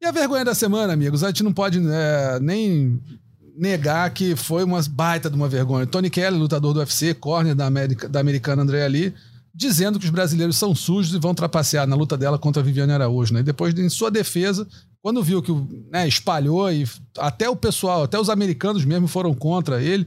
E 0.00 0.06
a 0.06 0.12
vergonha 0.12 0.44
da 0.44 0.54
semana, 0.54 0.92
amigos, 0.92 1.24
a 1.24 1.28
gente 1.28 1.42
não 1.42 1.52
pode 1.52 1.80
é, 1.84 2.38
nem 2.40 3.00
negar 3.56 4.10
que 4.10 4.36
foi 4.36 4.62
uma 4.62 4.80
baita 4.90 5.30
de 5.30 5.36
uma 5.36 5.48
vergonha. 5.48 5.86
Tony 5.86 6.10
Kelly, 6.10 6.38
lutador 6.38 6.74
do 6.74 6.80
UFC, 6.80 7.14
corner 7.14 7.54
da, 7.54 7.66
América, 7.66 8.08
da 8.08 8.20
americana 8.20 8.62
André 8.62 8.84
Ali, 8.84 9.14
dizendo 9.54 9.98
que 9.98 10.04
os 10.04 10.10
brasileiros 10.10 10.56
são 10.56 10.74
sujos 10.74 11.14
e 11.14 11.18
vão 11.18 11.34
trapacear 11.34 11.86
na 11.86 11.96
luta 11.96 12.16
dela 12.16 12.38
contra 12.38 12.60
a 12.60 12.64
Viviane 12.64 12.92
Araújo. 12.92 13.32
Né? 13.32 13.40
E 13.40 13.42
depois, 13.42 13.76
em 13.78 13.88
sua 13.88 14.10
defesa, 14.10 14.68
quando 15.00 15.22
viu 15.22 15.40
que 15.42 15.52
né, 15.90 16.06
espalhou 16.06 16.70
e 16.70 16.86
até 17.18 17.48
o 17.48 17.56
pessoal, 17.56 18.02
até 18.02 18.20
os 18.20 18.28
americanos 18.28 18.84
mesmo 18.84 19.08
foram 19.08 19.32
contra 19.34 19.82
ele, 19.82 20.06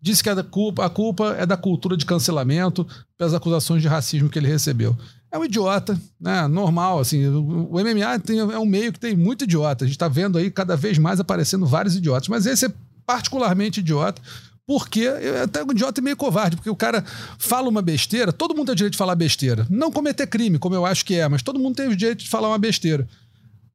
disse 0.00 0.22
que 0.22 0.30
a 0.30 0.42
culpa, 0.42 0.86
a 0.86 0.90
culpa 0.90 1.36
é 1.38 1.44
da 1.44 1.56
cultura 1.56 1.96
de 1.96 2.06
cancelamento 2.06 2.86
pelas 3.16 3.34
acusações 3.34 3.82
de 3.82 3.88
racismo 3.88 4.30
que 4.30 4.38
ele 4.38 4.48
recebeu. 4.48 4.96
É 5.30 5.38
um 5.38 5.44
idiota, 5.44 6.00
né? 6.20 6.46
Normal, 6.48 6.98
assim. 7.00 7.26
O 7.26 7.78
MMA 7.78 8.18
tem- 8.18 8.38
é 8.38 8.58
um 8.58 8.64
meio 8.64 8.92
que 8.92 8.98
tem 9.00 9.14
muito 9.16 9.44
idiota. 9.44 9.84
A 9.84 9.86
gente 9.86 9.96
está 9.96 10.08
vendo 10.08 10.38
aí 10.38 10.50
cada 10.50 10.76
vez 10.76 10.96
mais 10.98 11.20
aparecendo 11.20 11.66
vários 11.66 11.94
idiotas. 11.96 12.28
Mas 12.28 12.46
esse 12.46 12.66
é 12.66 12.72
particularmente 13.04 13.80
idiota. 13.80 14.20
Porque 14.66 15.00
é 15.00 15.42
até 15.44 15.64
um 15.64 15.70
idiota 15.70 15.98
e 15.98 16.04
meio 16.04 16.14
covarde, 16.16 16.56
porque 16.56 16.68
o 16.68 16.76
cara 16.76 17.02
fala 17.38 17.70
uma 17.70 17.80
besteira, 17.80 18.30
todo 18.34 18.54
mundo 18.54 18.66
tem 18.66 18.72
o 18.74 18.76
direito 18.76 18.92
de 18.92 18.98
falar 18.98 19.14
besteira. 19.14 19.66
Não 19.70 19.90
cometer 19.90 20.26
crime, 20.26 20.58
como 20.58 20.74
eu 20.74 20.84
acho 20.84 21.06
que 21.06 21.14
é, 21.14 21.26
mas 21.26 21.42
todo 21.42 21.58
mundo 21.58 21.74
tem 21.76 21.88
o 21.88 21.96
direito 21.96 22.18
de 22.22 22.28
falar 22.28 22.48
uma 22.48 22.58
besteira. 22.58 23.08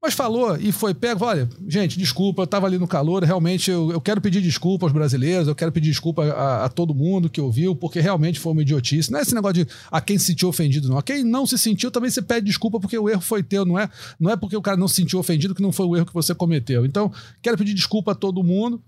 Mas 0.04 0.16
falou 0.16 0.58
e 0.58 0.74
foi 0.74 0.94
pego. 0.94 1.24
Olha, 1.24 1.48
gente, 1.66 1.98
desculpa, 1.98 2.42
eu 2.42 2.48
tava 2.48 2.68
ali 2.68 2.78
no 2.78 2.86
calor. 2.86 3.24
Realmente, 3.24 3.72
eu, 3.72 3.90
eu 3.90 4.02
quero 4.02 4.20
pedir 4.20 4.42
desculpa 4.42 4.86
aos 4.86 4.92
brasileiros, 4.92 5.48
eu 5.48 5.56
quero 5.56 5.72
pedir 5.72 5.92
desculpa 5.92 6.26
a, 6.26 6.66
a 6.66 6.70
todo 6.70 6.94
mundo 6.94 7.30
que 7.30 7.40
ouviu, 7.40 7.74
porque 7.74 8.02
realmente 8.02 8.38
foi 8.38 8.52
uma 8.52 8.62
idiotice. 8.62 9.10
Não 9.10 9.20
é 9.20 9.22
esse 9.22 9.34
negócio 9.34 9.64
de 9.64 9.72
a 9.90 10.02
quem 10.02 10.20
se 10.20 10.26
sentiu 10.26 10.50
ofendido, 10.50 10.90
não. 10.90 10.98
A 10.98 11.02
quem 11.02 11.24
não 11.24 11.48
se 11.48 11.58
sentiu 11.58 11.90
também 11.90 12.12
você 12.12 12.22
pede 12.22 12.46
desculpa 12.48 12.82
porque 12.82 12.98
o 12.98 13.10
erro 13.10 13.22
foi 13.22 13.42
teu, 13.42 13.64
não 13.64 13.80
é? 13.80 13.90
Não 14.20 14.30
é 14.30 14.36
porque 14.36 14.58
o 14.58 14.62
cara 14.62 14.76
não 14.76 14.90
se 14.90 14.96
sentiu 14.96 15.20
ofendido 15.20 15.56
que 15.56 15.62
não 15.62 15.72
foi 15.72 15.86
o 15.86 15.96
erro 15.96 16.06
que 16.06 16.14
você 16.14 16.36
cometeu. 16.36 16.86
Então, 16.86 17.10
quero 17.42 17.58
pedir 17.58 17.74
desculpa 17.74 18.12
a 18.12 18.16
todo 18.16 18.44
mundo. 18.44 18.84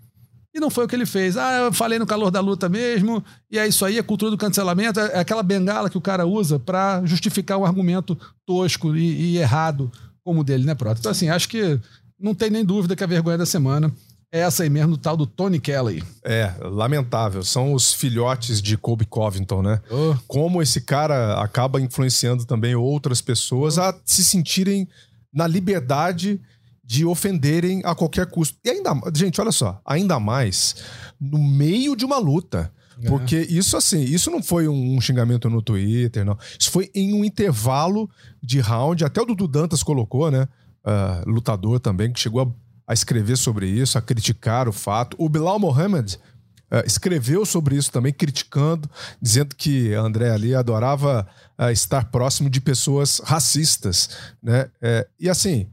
E 0.53 0.59
não 0.59 0.69
foi 0.69 0.83
o 0.83 0.87
que 0.87 0.95
ele 0.97 1.05
fez. 1.05 1.37
Ah, 1.37 1.59
eu 1.59 1.73
falei 1.73 1.97
no 1.97 2.05
calor 2.05 2.29
da 2.29 2.41
luta 2.41 2.67
mesmo, 2.67 3.23
e 3.49 3.57
é 3.57 3.65
isso 3.67 3.85
aí, 3.85 3.99
a 3.99 4.03
cultura 4.03 4.31
do 4.31 4.37
cancelamento, 4.37 4.99
é 4.99 5.19
aquela 5.19 5.43
bengala 5.43 5.89
que 5.89 5.97
o 5.97 6.01
cara 6.01 6.25
usa 6.25 6.57
pra 6.59 7.01
justificar 7.05 7.57
um 7.57 7.65
argumento 7.65 8.17
tosco 8.45 8.95
e, 8.95 9.33
e 9.33 9.37
errado 9.37 9.91
como 10.25 10.41
o 10.41 10.43
dele, 10.43 10.65
né, 10.65 10.73
Prota? 10.73 10.99
Então, 10.99 11.11
assim, 11.11 11.29
acho 11.29 11.47
que 11.47 11.79
não 12.19 12.33
tem 12.33 12.49
nem 12.49 12.65
dúvida 12.65 12.95
que 12.95 13.03
a 13.03 13.07
vergonha 13.07 13.37
da 13.37 13.45
semana 13.45 13.93
é 14.31 14.39
essa 14.39 14.63
aí 14.63 14.69
mesmo, 14.69 14.93
do 14.93 14.97
tal 14.97 15.15
do 15.15 15.27
Tony 15.27 15.59
Kelly. 15.59 16.03
É, 16.23 16.51
lamentável. 16.61 17.43
São 17.43 17.73
os 17.73 17.93
filhotes 17.93 18.59
de 18.59 18.75
Colby 18.75 19.05
Covington, 19.05 19.61
né? 19.61 19.79
Oh, 19.89 20.15
Como 20.27 20.61
esse 20.63 20.81
cara 20.81 21.39
acaba 21.39 21.79
influenciando 21.79 22.43
também 22.43 22.73
outras 22.75 23.21
pessoas 23.21 23.77
a 23.77 23.95
se 24.03 24.25
sentirem 24.25 24.87
na 25.31 25.45
liberdade 25.45 26.41
de 26.83 27.05
ofenderem 27.05 27.81
a 27.85 27.93
qualquer 27.93 28.25
custo. 28.25 28.57
E 28.65 28.69
ainda, 28.69 28.91
gente, 29.13 29.39
olha 29.39 29.51
só, 29.51 29.79
ainda 29.85 30.19
mais 30.19 30.75
no 31.21 31.37
meio 31.37 31.95
de 31.95 32.03
uma 32.03 32.17
luta. 32.17 32.71
É. 33.01 33.09
Porque 33.09 33.37
isso, 33.37 33.75
assim, 33.75 34.01
isso 34.01 34.31
não 34.31 34.41
foi 34.41 34.67
um 34.67 34.99
xingamento 35.01 35.49
no 35.49 35.61
Twitter, 35.61 36.23
não. 36.23 36.37
Isso 36.59 36.71
foi 36.71 36.89
em 36.93 37.13
um 37.13 37.25
intervalo 37.25 38.09
de 38.41 38.59
round. 38.59 39.03
Até 39.03 39.21
o 39.21 39.25
Dudu 39.25 39.47
Dantas 39.47 39.83
colocou, 39.83 40.31
né? 40.31 40.47
Ah, 40.83 41.23
lutador 41.25 41.79
também, 41.79 42.11
que 42.11 42.19
chegou 42.19 42.41
a, 42.41 42.91
a 42.91 42.93
escrever 42.93 43.37
sobre 43.37 43.67
isso, 43.67 43.97
a 43.97 44.01
criticar 44.01 44.67
o 44.67 44.71
fato. 44.71 45.15
O 45.19 45.27
Bilal 45.27 45.59
Mohammed 45.59 46.19
ah, 46.69 46.83
escreveu 46.85 47.45
sobre 47.45 47.75
isso 47.75 47.91
também, 47.91 48.13
criticando, 48.13 48.89
dizendo 49.21 49.55
que 49.55 49.93
André 49.93 50.29
ali 50.31 50.55
adorava 50.55 51.27
ah, 51.57 51.71
estar 51.71 52.05
próximo 52.05 52.49
de 52.49 52.59
pessoas 52.59 53.19
racistas, 53.23 54.09
né? 54.41 54.69
É, 54.81 55.07
e 55.19 55.29
assim, 55.29 55.67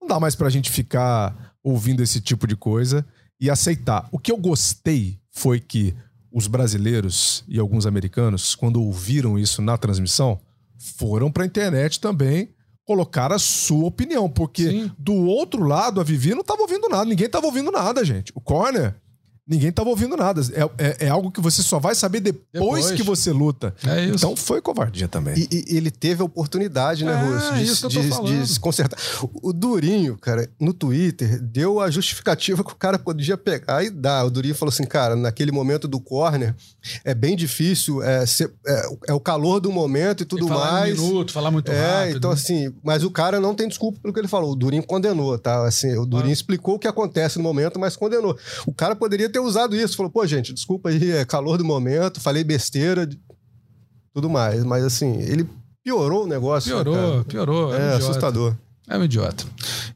não 0.00 0.08
dá 0.08 0.18
mais 0.18 0.34
pra 0.34 0.50
gente 0.50 0.70
ficar 0.70 1.54
ouvindo 1.62 2.02
esse 2.02 2.20
tipo 2.20 2.46
de 2.46 2.56
coisa 2.56 3.06
e 3.40 3.50
aceitar. 3.50 4.08
O 4.10 4.18
que 4.18 4.32
eu 4.32 4.36
gostei 4.36 5.18
foi 5.30 5.60
que 5.60 5.94
os 6.32 6.46
brasileiros 6.46 7.44
e 7.46 7.58
alguns 7.58 7.86
americanos, 7.86 8.54
quando 8.54 8.82
ouviram 8.82 9.38
isso 9.38 9.60
na 9.60 9.76
transmissão, 9.76 10.40
foram 10.78 11.30
pra 11.30 11.46
internet 11.46 12.00
também 12.00 12.50
colocar 12.84 13.32
a 13.32 13.38
sua 13.38 13.86
opinião, 13.86 14.28
porque 14.28 14.68
Sim. 14.68 14.90
do 14.98 15.14
outro 15.14 15.62
lado 15.62 16.00
a 16.00 16.04
Vivi 16.04 16.34
não 16.34 16.42
tava 16.42 16.62
ouvindo 16.62 16.88
nada, 16.88 17.04
ninguém 17.04 17.28
tava 17.28 17.46
ouvindo 17.46 17.70
nada, 17.70 18.04
gente. 18.04 18.32
O 18.34 18.40
corner 18.40 18.96
Ninguém 19.46 19.72
tava 19.72 19.88
ouvindo 19.88 20.16
nada. 20.16 20.40
É, 20.52 20.62
é- 20.86 20.96
é 21.06 21.08
algo 21.08 21.30
que 21.30 21.40
você 21.40 21.62
só 21.64 21.80
vai 21.80 21.96
saber 21.96 22.20
depois, 22.20 22.46
Depois. 22.52 22.90
que 22.92 23.02
você 23.02 23.32
luta. 23.32 23.74
É 23.84 24.04
isso. 24.04 24.14
Então 24.14 24.36
foi 24.36 24.60
covardia 24.62 25.08
também. 25.08 25.34
E, 25.36 25.64
e 25.72 25.76
ele 25.76 25.90
teve 25.90 26.22
a 26.22 26.24
oportunidade, 26.24 27.04
né, 27.04 27.12
É, 27.12 27.24
Russo, 27.24 27.54
de, 27.54 27.62
isso 27.64 27.80
que 27.80 27.86
eu 27.86 27.90
tô 27.90 28.06
de- 28.06 28.08
falando. 28.08 28.40
de 28.40 28.46
se 28.52 28.60
consertar. 28.60 28.98
O, 29.42 29.52
Durinho, 29.52 30.16
cara, 30.16 30.48
no 30.60 30.72
Twitter, 30.72 31.40
deu 31.42 31.80
a 31.80 31.90
justificativa 31.90 32.62
que 32.62 32.72
o 32.72 32.76
cara 32.76 32.98
podia 33.00 33.36
pegar 33.36 33.82
e 33.84 33.90
dar. 33.90 34.24
O 34.24 34.30
Durinho 34.30 34.54
falou 34.54 34.72
assim, 34.72 34.84
cara, 34.84 35.16
naquele 35.16 35.50
momento 35.50 35.88
do 35.88 35.98
corner, 35.98 36.54
é 37.04 37.12
bem 37.14 37.34
difícil, 37.36 38.00
é, 38.00 38.24
ser- 38.24 38.52
é, 38.64 38.86
é 39.08 39.12
o 39.12 39.18
calor 39.20 39.58
do 39.58 39.72
momento 39.72 40.22
e 40.22 40.24
tudo 40.24 40.46
E 40.46 40.48
falar 40.48 40.72
mais. 40.72 40.98
um 41.00 41.06
minuto, 41.08 41.32
falar 41.32 41.50
muito 41.50 41.72
É, 41.72 41.98
rápido. 42.02 42.16
então 42.18 42.30
assim, 42.30 42.72
mas 42.82 43.02
o 43.02 43.10
cara 43.10 43.40
não 43.40 43.54
tem 43.56 43.66
desculpa 43.66 43.98
pelo 44.00 44.14
que 44.14 44.20
ele 44.20 44.28
falou. 44.28 44.52
O 44.52 44.56
Durinho 44.56 44.84
condenou, 44.84 45.36
tá? 45.36 45.66
Assim, 45.66 45.96
o 45.96 46.06
Durinho 46.06 46.30
Ah. 46.30 46.32
explicou 46.32 46.76
o 46.76 46.78
que 46.78 46.86
acontece 46.86 47.38
no 47.38 47.42
momento, 47.42 47.78
mas 47.80 47.96
condenou. 47.96 48.38
O 48.66 48.72
cara 48.72 48.94
poderia 48.94 49.31
ter 49.32 49.40
usado 49.40 49.74
isso, 49.74 49.96
falou, 49.96 50.10
pô, 50.12 50.24
gente, 50.26 50.52
desculpa 50.52 50.90
aí, 50.90 51.10
é 51.10 51.24
calor 51.24 51.58
do 51.58 51.64
momento, 51.64 52.20
falei 52.20 52.44
besteira, 52.44 53.08
tudo 54.14 54.28
mais. 54.30 54.62
Mas 54.64 54.84
assim, 54.84 55.20
ele 55.20 55.48
piorou 55.82 56.24
o 56.24 56.26
negócio. 56.28 56.76
né, 56.76 56.84
Piorou, 56.84 57.24
piorou. 57.24 57.68
um 57.70 57.74
É, 57.74 57.76
idiota. 57.78 57.96
assustador. 57.96 58.54
É 58.88 58.98
um 58.98 59.04
idiota. 59.04 59.44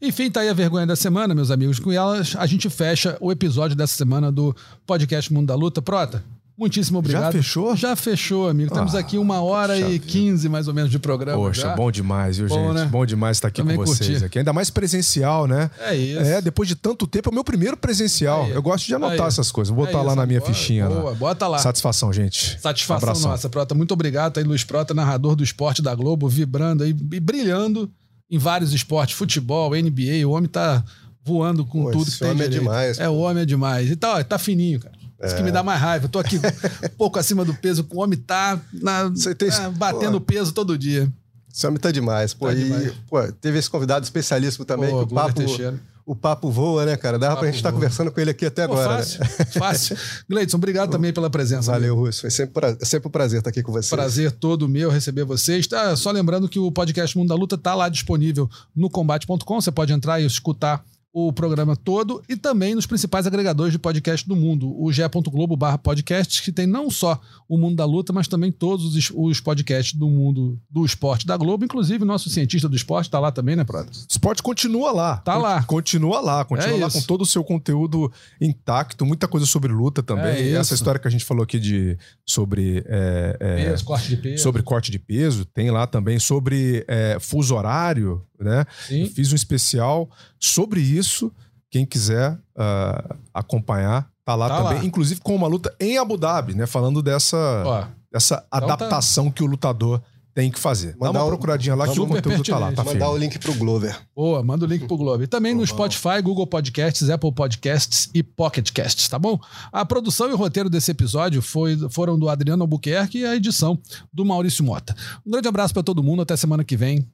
Enfim, 0.01 0.29
tá 0.31 0.39
aí 0.41 0.49
a 0.49 0.53
vergonha 0.53 0.85
da 0.87 0.95
semana, 0.95 1.35
meus 1.35 1.51
amigos. 1.51 1.77
Com 1.79 1.91
elas, 1.91 2.35
a 2.37 2.45
gente 2.45 2.69
fecha 2.69 3.17
o 3.19 3.31
episódio 3.31 3.75
dessa 3.75 3.95
semana 3.95 4.31
do 4.31 4.55
podcast 4.85 5.31
Mundo 5.31 5.47
da 5.47 5.55
Luta. 5.55 5.81
Prota, 5.81 6.23
muitíssimo 6.57 6.99
obrigado. 6.99 7.31
fechou? 7.33 7.75
Já 7.75 7.95
fechou, 7.95 8.49
amigo. 8.49 8.73
Temos 8.73 8.95
Ah, 8.95 8.99
aqui 8.99 9.17
uma 9.17 9.41
hora 9.41 9.77
e 9.77 9.99
quinze, 9.99 10.49
mais 10.49 10.67
ou 10.67 10.73
menos, 10.73 10.89
de 10.89 10.97
programa. 10.99 11.37
Poxa, 11.37 11.61
já. 11.61 11.75
bom 11.75 11.91
demais, 11.91 12.37
viu, 12.37 12.47
Bom, 12.47 12.55
gente? 12.73 12.73
né? 12.75 12.85
Bom 12.85 13.05
demais 13.05 13.37
estar 13.37 13.47
aqui 13.49 13.61
Também 13.61 13.77
com 13.77 13.85
vocês 13.85 14.09
curti. 14.09 14.25
aqui. 14.25 14.39
Ainda 14.39 14.51
mais 14.53 14.69
presencial, 14.69 15.45
né? 15.47 15.69
É 15.79 15.95
isso. 15.95 16.19
É, 16.21 16.41
depois 16.41 16.67
de 16.67 16.75
tanto 16.75 17.05
tempo, 17.05 17.29
é 17.29 17.31
o 17.31 17.33
meu 17.33 17.43
primeiro 17.43 17.77
presencial. 17.77 18.43
Aí. 18.45 18.51
Eu 18.51 18.61
gosto 18.61 18.85
de 18.87 18.95
anotar 18.95 19.21
Aí. 19.21 19.27
essas 19.27 19.51
coisas. 19.51 19.73
Vou 19.73 19.83
É 19.85 19.87
botar 19.87 20.01
lá 20.01 20.07
isso, 20.07 20.15
na 20.15 20.25
minha 20.25 20.39
boa, 20.39 20.51
fichinha. 20.53 20.87
boa, 20.87 21.03
lá. 21.11 21.13
bota 21.15 21.47
lá. 21.47 21.57
Satisfação, 21.59 22.11
gente. 22.11 22.59
Satisfação 22.59 23.09
Abração. 23.09 23.31
nossa, 23.31 23.49
Prota. 23.49 23.75
Muito 23.75 23.93
obrigado. 23.93 24.33
Tá 24.33 24.39
aí 24.39 24.45
Luiz 24.45 24.63
Prota, 24.63 24.93
narrador 24.93 25.35
do 25.35 25.43
esporte 25.43 25.81
da 25.81 25.93
Globo, 25.93 26.27
vibrando 26.27 26.83
aí 26.83 26.89
e 26.89 27.19
brilhando 27.19 27.89
em 28.29 28.37
vários 28.37 28.73
esportes, 28.73 29.15
futebol, 29.15 29.71
NBA. 29.75 30.27
O 30.27 30.31
homem 30.31 30.49
tá 30.49 30.83
voando 31.23 31.65
com 31.65 31.83
Pô, 31.83 31.91
tudo 31.91 32.03
esse 32.07 32.13
que 32.13 32.19
tem 32.19 32.31
homem 32.31 32.45
é 32.45 32.49
demais, 32.49 32.99
É, 32.99 33.07
o 33.09 33.15
homem 33.17 33.43
é 33.43 33.45
demais. 33.45 33.89
E 33.91 33.95
tá, 33.95 34.15
ó, 34.15 34.23
tá 34.23 34.37
fininho, 34.37 34.79
cara. 34.79 34.95
Isso 35.23 35.33
É. 35.33 35.37
que 35.37 35.43
me 35.43 35.51
dá 35.51 35.63
mais 35.63 35.79
raiva. 35.81 36.05
Eu 36.05 36.09
tô 36.09 36.19
aqui 36.19 36.37
um 36.37 36.89
pouco 36.97 37.17
acima 37.17 37.43
do 37.43 37.53
peso, 37.53 37.85
o 37.91 38.01
homem 38.01 38.17
tá 38.19 38.59
na- 38.73 39.11
tem- 39.37 39.49
ah, 39.51 39.69
batendo 39.71 40.21
peso 40.21 40.51
todo 40.53 40.77
dia. 40.77 41.11
Esse 41.53 41.65
homem 41.65 41.79
tá 41.79 41.91
demais. 41.91 42.33
Pô, 42.35 42.45
Tá 42.47 42.53
e, 42.53 42.63
demais. 42.63 42.93
pô, 43.09 43.31
teve 43.33 43.57
esse 43.57 43.69
convidado 43.69 44.03
especialíssimo 44.03 44.63
também, 44.63 44.91
Pô, 44.91 45.07
que 45.07 45.11
o 45.13 45.15
papo, 45.15 45.33
Teixeira. 45.33 45.79
o 46.05 46.15
papo 46.15 46.51
voa, 46.51 46.85
né, 46.85 46.95
cara? 46.95 47.17
Dava 47.17 47.35
pra 47.37 47.47
gente 47.47 47.55
estar 47.55 47.71
voa. 47.71 47.79
conversando 47.81 48.11
com 48.11 48.19
ele 48.21 48.29
aqui 48.29 48.45
até 48.45 48.67
Pô, 48.67 48.73
agora. 48.73 48.97
fácil, 48.97 49.19
né? 49.21 49.27
fácil. 49.57 49.97
Gleidson, 50.29 50.57
obrigado 50.57 50.91
também 50.91 51.11
pela 51.11 51.31
presença. 51.31 51.71
Valeu, 51.71 51.95
Russo. 51.95 52.21
Foi 52.21 52.29
sempre, 52.29 52.53
pra- 52.53 52.77
sempre 52.85 53.07
um 53.07 53.11
prazer 53.11 53.39
estar 53.39 53.49
aqui 53.49 53.63
com 53.63 53.71
você. 53.71 53.89
Prazer 53.95 54.31
todo 54.33 54.69
meu 54.69 54.91
receber 54.91 55.23
vocês. 55.23 55.65
Tá, 55.65 55.95
só 55.95 56.11
lembrando 56.11 56.47
que 56.47 56.59
o 56.59 56.71
podcast 56.71 57.17
Mundo 57.17 57.29
da 57.29 57.35
Luta 57.35 57.57
tá 57.57 57.73
lá 57.73 57.89
disponível 57.89 58.47
no 58.75 58.87
combate.com. 58.87 59.59
Você 59.59 59.71
pode 59.71 59.91
entrar 59.93 60.19
e 60.21 60.27
escutar 60.27 60.85
o 61.19 61.33
programa 61.33 61.75
todo 61.75 62.21
e 62.29 62.35
também 62.35 62.75
nos 62.75 62.85
principais 62.85 63.25
agregadores 63.25 63.71
de 63.73 63.79
podcast 63.79 64.27
do 64.27 64.35
mundo. 64.35 64.79
O 64.79 64.91
ge.globo 64.91 65.57
barra 65.57 65.75
podcasts, 65.75 66.39
que 66.41 66.51
tem 66.51 66.67
não 66.67 66.91
só 66.91 67.19
o 67.49 67.57
Mundo 67.57 67.75
da 67.75 67.85
Luta, 67.85 68.13
mas 68.13 68.27
também 68.27 68.51
todos 68.51 69.11
os, 69.15 69.39
podcasts 69.39 69.97
do 69.97 70.07
mundo 70.07 70.59
do 70.69 70.85
esporte 70.85 71.25
da 71.25 71.35
Globo. 71.35 71.65
Inclusive, 71.65 72.03
o 72.03 72.05
nosso 72.05 72.29
cientista 72.29 72.69
do 72.69 72.75
esporte 72.75 73.09
tá 73.09 73.19
lá 73.19 73.31
também, 73.31 73.55
né, 73.55 73.63
Prado? 73.63 73.87
O 73.87 74.07
esporte 74.07 74.43
continua 74.43 74.91
lá. 74.91 75.17
Tá 75.17 75.37
lá. 75.37 75.63
Continua 75.63 76.21
lá. 76.21 76.45
Continua 76.45 76.77
É 76.77 76.81
lá 76.81 76.87
isso. 76.87 77.01
com 77.01 77.07
todo 77.07 77.21
o 77.21 77.25
seu 77.25 77.43
conteúdo 77.43 78.11
intacto. 78.39 79.03
Muita 79.03 79.27
coisa 79.27 79.47
sobre 79.47 79.73
luta 79.73 80.03
também. 80.03 80.35
É 80.35 80.43
E. 80.51 80.55
Essa 80.55 80.75
história 80.75 80.99
que 80.99 81.07
a 81.07 81.11
gente 81.11 81.25
falou 81.25 81.43
aqui 81.43 81.59
de 81.59 81.97
sobre 82.23 82.83
é, 82.85 83.37
é, 83.39 83.65
Peso, 83.69 83.85
corte 83.85 84.09
de 84.09 84.17
peso. 84.17 84.43
sobre 84.43 84.61
corte 84.61 84.91
de 84.91 84.99
peso, 84.99 85.45
tem 85.45 85.71
lá 85.71 85.87
também 85.87 86.19
sobre 86.19 86.85
é, 86.87 87.17
fuso 87.19 87.55
horário, 87.55 88.23
né? 88.39 88.65
Sim. 88.87 89.03
Eu 89.03 89.09
fiz 89.09 89.31
um 89.31 89.35
especial 89.35 90.09
sobre 90.39 90.79
isso. 90.81 91.31
Quem 91.69 91.85
quiser 91.85 92.37
ah, 92.57 93.15
acompanhar, 93.33 94.09
tá 94.23 94.35
lá 94.35 94.47
Tá 94.49 94.63
também. 94.63 94.77
lá. 94.79 94.85
Inclusive 94.85 95.19
com 95.21 95.35
uma 95.35 95.47
luta 95.47 95.73
em 95.79 95.97
Abu 95.97 96.17
Dhabi, 96.17 96.53
né? 96.55 96.65
Falando 96.65 97.01
dessa, 97.01 97.37
Ó, 97.65 97.85
dessa 98.11 98.35
Então 98.47 98.67
tá. 98.67 98.73
adaptação 98.73 99.29
que 99.29 99.43
o 99.43 99.45
lutador 99.45 100.01
tem 100.33 100.51
que 100.51 100.59
fazer. 100.59 100.91
Dá 100.93 101.07
Mandar 101.07 101.19
uma 101.21 101.25
o- 101.25 101.29
procuradinha 101.29 101.73
lá 101.75 101.85
que 101.87 101.99
o 101.99 102.05
conteúdo 102.07 102.43
tá 102.43 102.59
lá, 102.59 102.67
tá 102.67 102.83
pertinente. 102.83 102.85
Mandar 102.93 103.05
firme. 103.07 103.15
o 103.15 103.17
link 103.17 103.39
pro 103.39 103.53
Glover. 103.55 103.99
Boa, 104.15 104.43
manda 104.43 104.65
o 104.65 104.67
link 104.67 104.85
pro 104.85 104.95
Globo. 104.95 105.23
E 105.23 105.27
também 105.27 105.55
no 105.55 105.65
Spotify, 105.65 106.21
Google 106.23 106.45
Podcasts, 106.45 107.09
Apple 107.09 107.31
Podcasts 107.33 108.07
e 108.13 108.21
Pocket 108.21 108.71
Casts, 108.71 109.07
tá 109.09 109.17
bom? 109.17 109.39
A 109.73 109.83
produção 109.83 110.29
e 110.29 110.33
o 110.33 110.37
roteiro 110.37 110.69
desse 110.69 110.91
episódio 110.91 111.41
foi, 111.41 111.75
foram 111.89 112.19
do 112.19 112.29
Adriano 112.29 112.63
Albuquerque 112.63 113.17
e 113.19 113.25
a 113.25 113.35
edição 113.35 113.79
do 114.13 114.23
Maurício 114.23 114.63
Mota. 114.63 114.95
Um 115.25 115.31
grande 115.31 115.47
abraço 115.47 115.73
pra 115.73 115.81
todo 115.81 116.03
mundo, 116.03 116.21
até 116.21 116.37
semana 116.37 116.63
que 116.63 116.77
vem. 116.77 117.05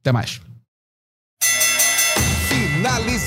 Até 0.00 0.12
mais. 0.12 0.40